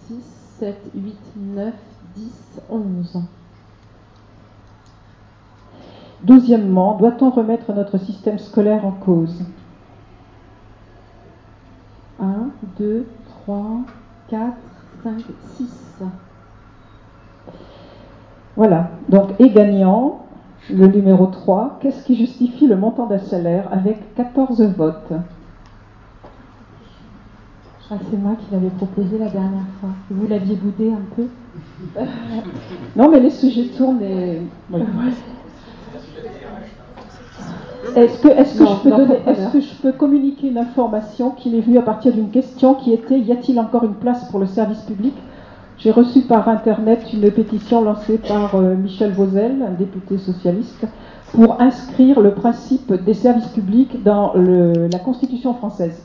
6, 0.09 0.15
7, 0.61 0.77
8, 0.95 1.17
9, 1.37 1.75
10, 2.17 2.61
11. 2.71 3.23
Douzièmement, 6.23 6.97
doit-on 6.97 7.31
remettre 7.31 7.73
notre 7.75 7.99
système 7.99 8.39
scolaire 8.39 8.87
en 8.87 8.93
cause? 8.93 9.45
1, 12.21 12.49
2, 12.79 13.07
3, 13.45 13.81
4, 14.29 14.57
5, 15.07 15.23
6. 15.57 16.03
Voilà, 18.57 18.91
donc 19.09 19.39
et 19.39 19.51
gagnant, 19.51 20.27
le 20.69 20.89
numéro 20.89 21.27
3, 21.27 21.79
qu'est-ce 21.81 22.05
qui 22.05 22.17
justifie 22.17 22.67
le 22.67 22.75
montant 22.75 23.07
d'un 23.07 23.21
salaire 23.21 23.69
avec 23.71 24.17
14 24.17 24.63
votes? 24.77 25.13
Ah, 27.89 27.95
c'est 28.11 28.17
moi 28.17 28.33
qui 28.35 28.53
l'avais 28.53 28.71
proposé 28.71 29.17
la 29.17 29.29
dernière 29.29 29.69
fois. 29.81 29.91
Vous 30.11 30.27
l'aviez 30.27 30.57
boudé 30.57 30.91
un 30.91 31.15
peu? 31.15 31.27
Non, 32.97 33.09
mais 33.09 33.21
les 33.21 33.31
sujets 33.31 33.69
tournent 33.77 34.03
et. 34.03 34.43
Est-ce 37.95 38.59
que, 38.59 38.65
je 38.67 38.83
peux 38.83 38.89
non, 38.91 38.97
donner- 38.99 39.17
pas 39.17 39.31
est-ce 39.33 39.53
que 39.53 39.61
je 39.61 39.75
peux 39.83 39.93
communiquer 39.93 40.49
une 40.49 40.59
information 40.59 41.31
qui 41.31 41.51
m'est 41.51 41.61
venue 41.61 41.79
à 41.79 41.83
partir 41.83 42.13
d'une 42.13 42.31
question 42.31 42.75
qui 42.75 42.93
était 42.93 43.19
y 43.19 43.33
a-t-il 43.33 43.59
encore 43.61 43.85
une 43.85 43.95
place 43.95 44.25
pour 44.31 44.41
le 44.41 44.47
service 44.47 44.81
public? 44.83 45.15
J'ai 45.79 45.91
reçu 45.91 46.23
par 46.23 46.49
internet 46.49 47.13
une 47.13 47.31
pétition 47.31 47.83
lancée 47.83 48.19
par 48.19 48.55
euh, 48.55 48.75
Michel 48.75 49.13
Vauzel, 49.13 49.57
un 49.67 49.73
député 49.73 50.17
socialiste, 50.19 50.87
pour 51.35 51.61
inscrire 51.61 52.21
le 52.21 52.31
principe 52.33 52.93
des 53.05 53.15
services 53.15 53.49
publics 53.49 54.03
dans 54.03 54.33
le- 54.35 54.89
la 54.91 54.99
Constitution 54.99 55.53
française. 55.55 56.03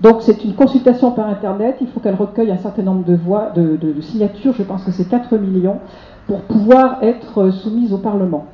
Donc 0.00 0.16
c'est 0.22 0.42
une 0.44 0.54
consultation 0.54 1.10
par 1.12 1.28
internet, 1.28 1.76
il 1.80 1.86
faut 1.88 2.00
qu'elle 2.00 2.14
recueille 2.16 2.50
un 2.50 2.56
certain 2.58 2.82
nombre 2.82 3.04
de 3.04 3.14
voix, 3.14 3.50
de, 3.54 3.76
de- 3.76 3.92
de 3.92 4.00
signatures, 4.00 4.54
je 4.54 4.62
pense 4.62 4.82
que 4.84 4.90
c'est 4.90 5.08
4 5.08 5.36
millions, 5.36 5.78
pour 6.26 6.40
pouvoir 6.40 6.98
être 7.02 7.38
euh, 7.42 7.50
soumise 7.52 7.92
au 7.92 7.98
Parlement. 7.98 8.46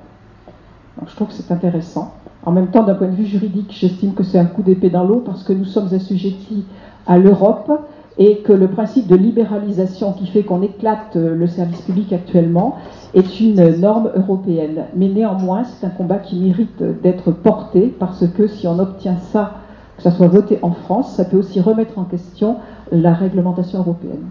Donc, 0.99 1.09
je 1.09 1.15
trouve 1.17 1.29
que 1.29 1.35
c'est 1.35 1.51
intéressant. 1.53 2.13
En 2.45 2.53
même 2.53 2.69
temps, 2.69 2.83
d'un 2.83 2.95
point 2.95 3.09
de 3.09 3.15
vue 3.15 3.27
juridique, 3.27 3.71
j'estime 3.71 4.15
que 4.15 4.23
c'est 4.23 4.39
un 4.39 4.47
coup 4.47 4.63
d'épée 4.63 4.91
dans 4.91 5.05
l'eau 5.05 5.23
parce 5.25 5.43
que 5.43 5.53
nous 5.53 5.67
sommes 5.67 5.93
assujettis 5.93 6.65
à 7.07 7.19
l'Europe 7.19 7.71
et 8.19 8.39
que 8.39 8.53
le 8.53 8.69
principe 8.69 9.07
de 9.07 9.17
libéralisation 9.17 10.13
qui 10.13 10.27
fait 10.27 10.43
qu'on 10.43 10.63
éclate 10.63 11.17
euh, 11.17 11.35
le 11.35 11.47
service 11.47 11.81
public 11.83 12.13
actuellement 12.13 12.77
est 13.15 13.41
une 13.41 13.77
norme 13.77 14.11
européenne. 14.15 14.85
Mais 14.95 15.09
néanmoins, 15.09 15.65
c'est 15.65 15.87
un 15.87 15.91
combat 15.91 16.19
qui 16.19 16.37
mérite 16.37 16.83
d'être 17.03 17.31
porté 17.31 17.95
parce 17.99 18.27
que 18.27 18.47
si 18.47 18.67
on 18.67 18.79
obtient 18.79 19.17
ça 19.33 19.55
que 19.97 20.03
ça 20.03 20.11
soit 20.11 20.29
voté 20.29 20.59
en 20.63 20.73
France, 20.73 21.15
ça 21.15 21.25
peut 21.25 21.37
aussi 21.37 21.61
remettre 21.61 21.99
en 21.99 22.05
question 22.05 22.57
la 22.91 23.13
réglementation 23.13 23.81
européenne. 23.81 24.29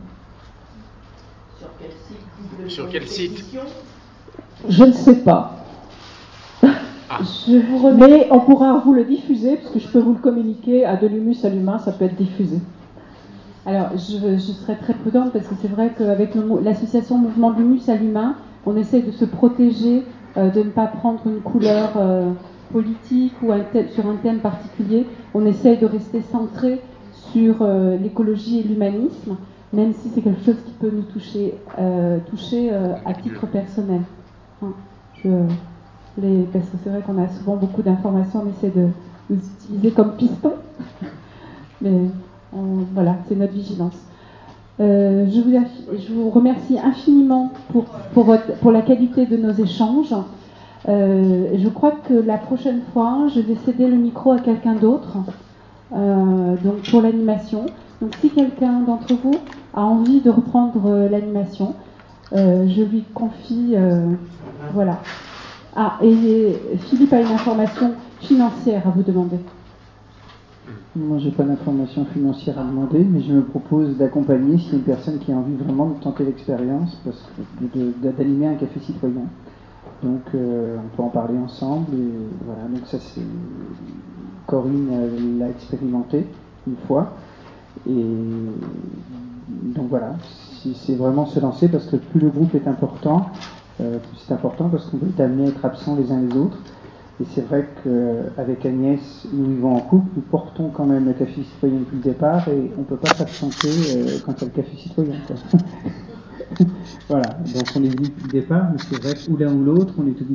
Sur 1.59 1.69
quel 1.79 1.91
site 1.91 2.69
Sur 2.69 2.89
quel 2.89 3.07
site? 3.07 3.55
Je 4.67 4.83
ne 4.83 4.91
sais 4.91 5.15
pas. 5.15 5.55
Je 7.47 7.57
vous 7.57 7.77
remets, 7.79 8.27
on 8.31 8.39
pourra 8.39 8.77
vous 8.79 8.93
le 8.93 9.03
diffuser, 9.03 9.55
parce 9.57 9.73
que 9.73 9.79
je 9.79 9.87
peux 9.87 9.99
vous 9.99 10.13
le 10.13 10.19
communiquer 10.19 10.85
à 10.85 10.95
de 10.95 11.07
l'humus 11.07 11.43
à 11.43 11.49
l'humain, 11.49 11.79
ça 11.79 11.91
peut 11.91 12.05
être 12.05 12.15
diffusé. 12.15 12.59
Alors, 13.65 13.89
je, 13.97 14.17
je 14.37 14.51
serai 14.51 14.75
très 14.77 14.93
prudente 14.93 15.31
parce 15.33 15.47
que 15.47 15.55
c'est 15.61 15.67
vrai 15.67 15.91
qu'avec 15.97 16.35
l'association 16.63 17.17
Mouvement 17.17 17.51
de 17.51 17.57
l'humus 17.57 17.81
à 17.89 17.95
l'humain, 17.95 18.35
on 18.65 18.75
essaie 18.75 19.01
de 19.01 19.11
se 19.11 19.25
protéger, 19.25 20.03
euh, 20.37 20.49
de 20.49 20.59
ne 20.59 20.69
pas 20.69 20.87
prendre 20.87 21.21
une 21.25 21.41
couleur 21.41 21.93
euh, 21.97 22.31
politique 22.71 23.33
ou 23.41 23.51
sur 23.93 24.07
un 24.07 24.15
thème 24.17 24.39
particulier. 24.39 25.05
On 25.33 25.45
essaie 25.45 25.77
de 25.77 25.85
rester 25.85 26.21
centré 26.21 26.79
sur 27.31 27.61
euh, 27.61 27.97
l'écologie 27.97 28.59
et 28.59 28.63
l'humanisme, 28.63 29.35
même 29.73 29.93
si 29.93 30.09
c'est 30.09 30.21
quelque 30.21 30.43
chose 30.43 30.57
qui 30.65 30.71
peut 30.73 30.91
nous 30.93 31.03
toucher, 31.03 31.55
à 33.05 33.13
titre 33.13 33.47
personnel. 33.47 34.01
Hein, 34.61 34.73
je- 35.23 35.29
les- 36.17 36.43
parce 36.51 36.65
que 36.65 36.77
c'est 36.83 36.89
vrai 36.89 37.01
qu'on 37.01 37.21
a 37.21 37.27
souvent 37.29 37.55
beaucoup 37.55 37.81
d'informations, 37.81 38.43
on 38.45 38.49
essaie 38.49 38.75
de 38.75 38.87
nous 39.29 39.37
utiliser 39.37 39.91
comme 39.91 40.15
piston. 40.15 40.53
Mais 41.81 42.09
voilà, 42.93 43.17
c'est 43.27 43.35
notre 43.35 43.53
vigilance. 43.53 43.97
Euh, 44.79 45.25
je, 45.29 46.13
vous, 46.13 46.29
remercie 46.29 46.79
infiniment 46.79 47.51
pour, 48.13 48.71
la 48.71 48.81
qualité 48.81 49.25
de 49.25 49.35
nos 49.35 49.51
échanges. 49.51 50.15
Euh, 50.87 51.57
je 51.57 51.67
crois 51.67 51.91
que 52.07 52.13
la 52.13 52.37
prochaine 52.37 52.81
fois, 52.93 53.27
je 53.33 53.41
vais 53.41 53.55
céder 53.65 53.87
le 53.87 53.97
micro 53.97 54.31
à 54.31 54.39
quelqu'un 54.39 54.75
d'autre 54.75 55.17
euh, 55.93 56.55
donc 56.63 56.89
pour 56.89 57.01
l'animation. 57.01 57.65
Donc 58.01 58.15
si 58.21 58.29
quelqu'un 58.29 58.79
d'entre 58.81 59.13
vous 59.15 59.35
a 59.73 59.81
envie 59.81 60.21
de 60.21 60.29
reprendre 60.29 61.07
l'animation, 61.11 61.75
je 62.31 62.83
lui 62.83 63.03
confie. 63.13 63.75
voilà. 64.73 64.99
Ah, 65.75 65.99
et 66.01 66.55
Philippe 66.89 67.13
a 67.13 67.21
une 67.21 67.27
information 67.27 67.93
financière 68.19 68.87
à 68.87 68.91
vous 68.91 69.03
demander. 69.03 69.39
Moi, 70.95 71.19
j'ai 71.19 71.31
pas 71.31 71.43
d'informations 71.43 72.05
financières 72.05 72.59
à 72.59 72.63
demander, 72.63 73.03
mais 73.03 73.21
je 73.21 73.33
me 73.33 73.43
propose 73.43 73.95
d'accompagner 73.95 74.57
a 74.57 74.73
une 74.73 74.81
personne 74.81 75.19
qui 75.19 75.31
a 75.31 75.35
envie 75.35 75.55
vraiment 75.55 75.89
de 75.89 75.93
tenter 76.01 76.25
l'expérience, 76.25 76.99
parce 77.05 77.29
d'animer 77.61 78.47
un 78.47 78.55
café 78.55 78.79
citoyen. 78.79 79.25
Donc, 80.03 80.21
euh, 80.33 80.77
on 80.77 80.95
peut 80.95 81.03
en 81.03 81.09
parler 81.09 81.37
ensemble. 81.37 81.93
Et 81.93 82.11
voilà. 82.45 82.63
Donc 82.63 82.87
ça, 82.87 82.97
c'est 82.99 83.21
Corinne 84.47 84.89
euh, 84.91 85.39
l'a 85.39 85.49
expérimenté 85.49 86.25
une 86.67 86.77
fois, 86.87 87.13
et 87.87 88.05
donc 89.75 89.89
voilà. 89.89 90.15
Si 90.61 90.73
c'est 90.73 90.95
vraiment 90.95 91.25
se 91.25 91.39
lancer, 91.39 91.67
parce 91.69 91.85
que 91.85 91.95
plus 91.97 92.19
le 92.19 92.29
groupe 92.29 92.53
est 92.55 92.67
important, 92.67 93.27
euh, 93.27 93.58
c'est 93.79 94.33
important 94.33 94.69
parce 94.69 94.85
qu'on 94.85 94.97
peut 94.97 95.07
être 95.07 95.19
amené 95.19 95.45
à 95.45 95.49
être 95.49 95.65
absents 95.65 95.95
les 95.95 96.11
uns 96.11 96.21
les 96.21 96.35
autres. 96.35 96.57
Et 97.21 97.25
c'est 97.35 97.41
vrai 97.41 97.67
qu'avec 97.83 98.65
Agnès, 98.65 99.27
nous 99.33 99.45
vivons 99.47 99.75
en 99.75 99.81
couple, 99.81 100.09
nous 100.15 100.21
portons 100.21 100.69
quand 100.69 100.85
même 100.85 101.05
le 101.05 101.13
café 101.13 101.43
citoyen 101.43 101.79
depuis 101.79 101.97
le 101.97 102.03
départ 102.03 102.47
et 102.47 102.71
on 102.77 102.81
ne 102.81 102.85
peut 102.85 102.95
pas 102.95 103.13
s'absenter 103.13 103.67
euh, 103.67 104.19
quand 104.25 104.41
il 104.41 104.41
y 104.41 104.43
a 104.43 104.53
le 104.55 104.63
café 104.63 104.77
citoyen. 104.77 105.15
voilà, 107.09 107.27
donc 107.53 107.63
on 107.75 107.83
est 107.83 107.89
venu 107.89 108.07
depuis 108.07 108.23
le 108.23 108.31
départ, 108.31 108.69
mais 108.71 108.77
c'est 108.89 109.03
vrai 109.03 109.15
que 109.15 109.29
ou 109.29 109.35
l'un 109.35 109.53
ou 109.53 109.63
l'autre, 109.65 109.93
on 109.97 110.07
est 110.07 110.21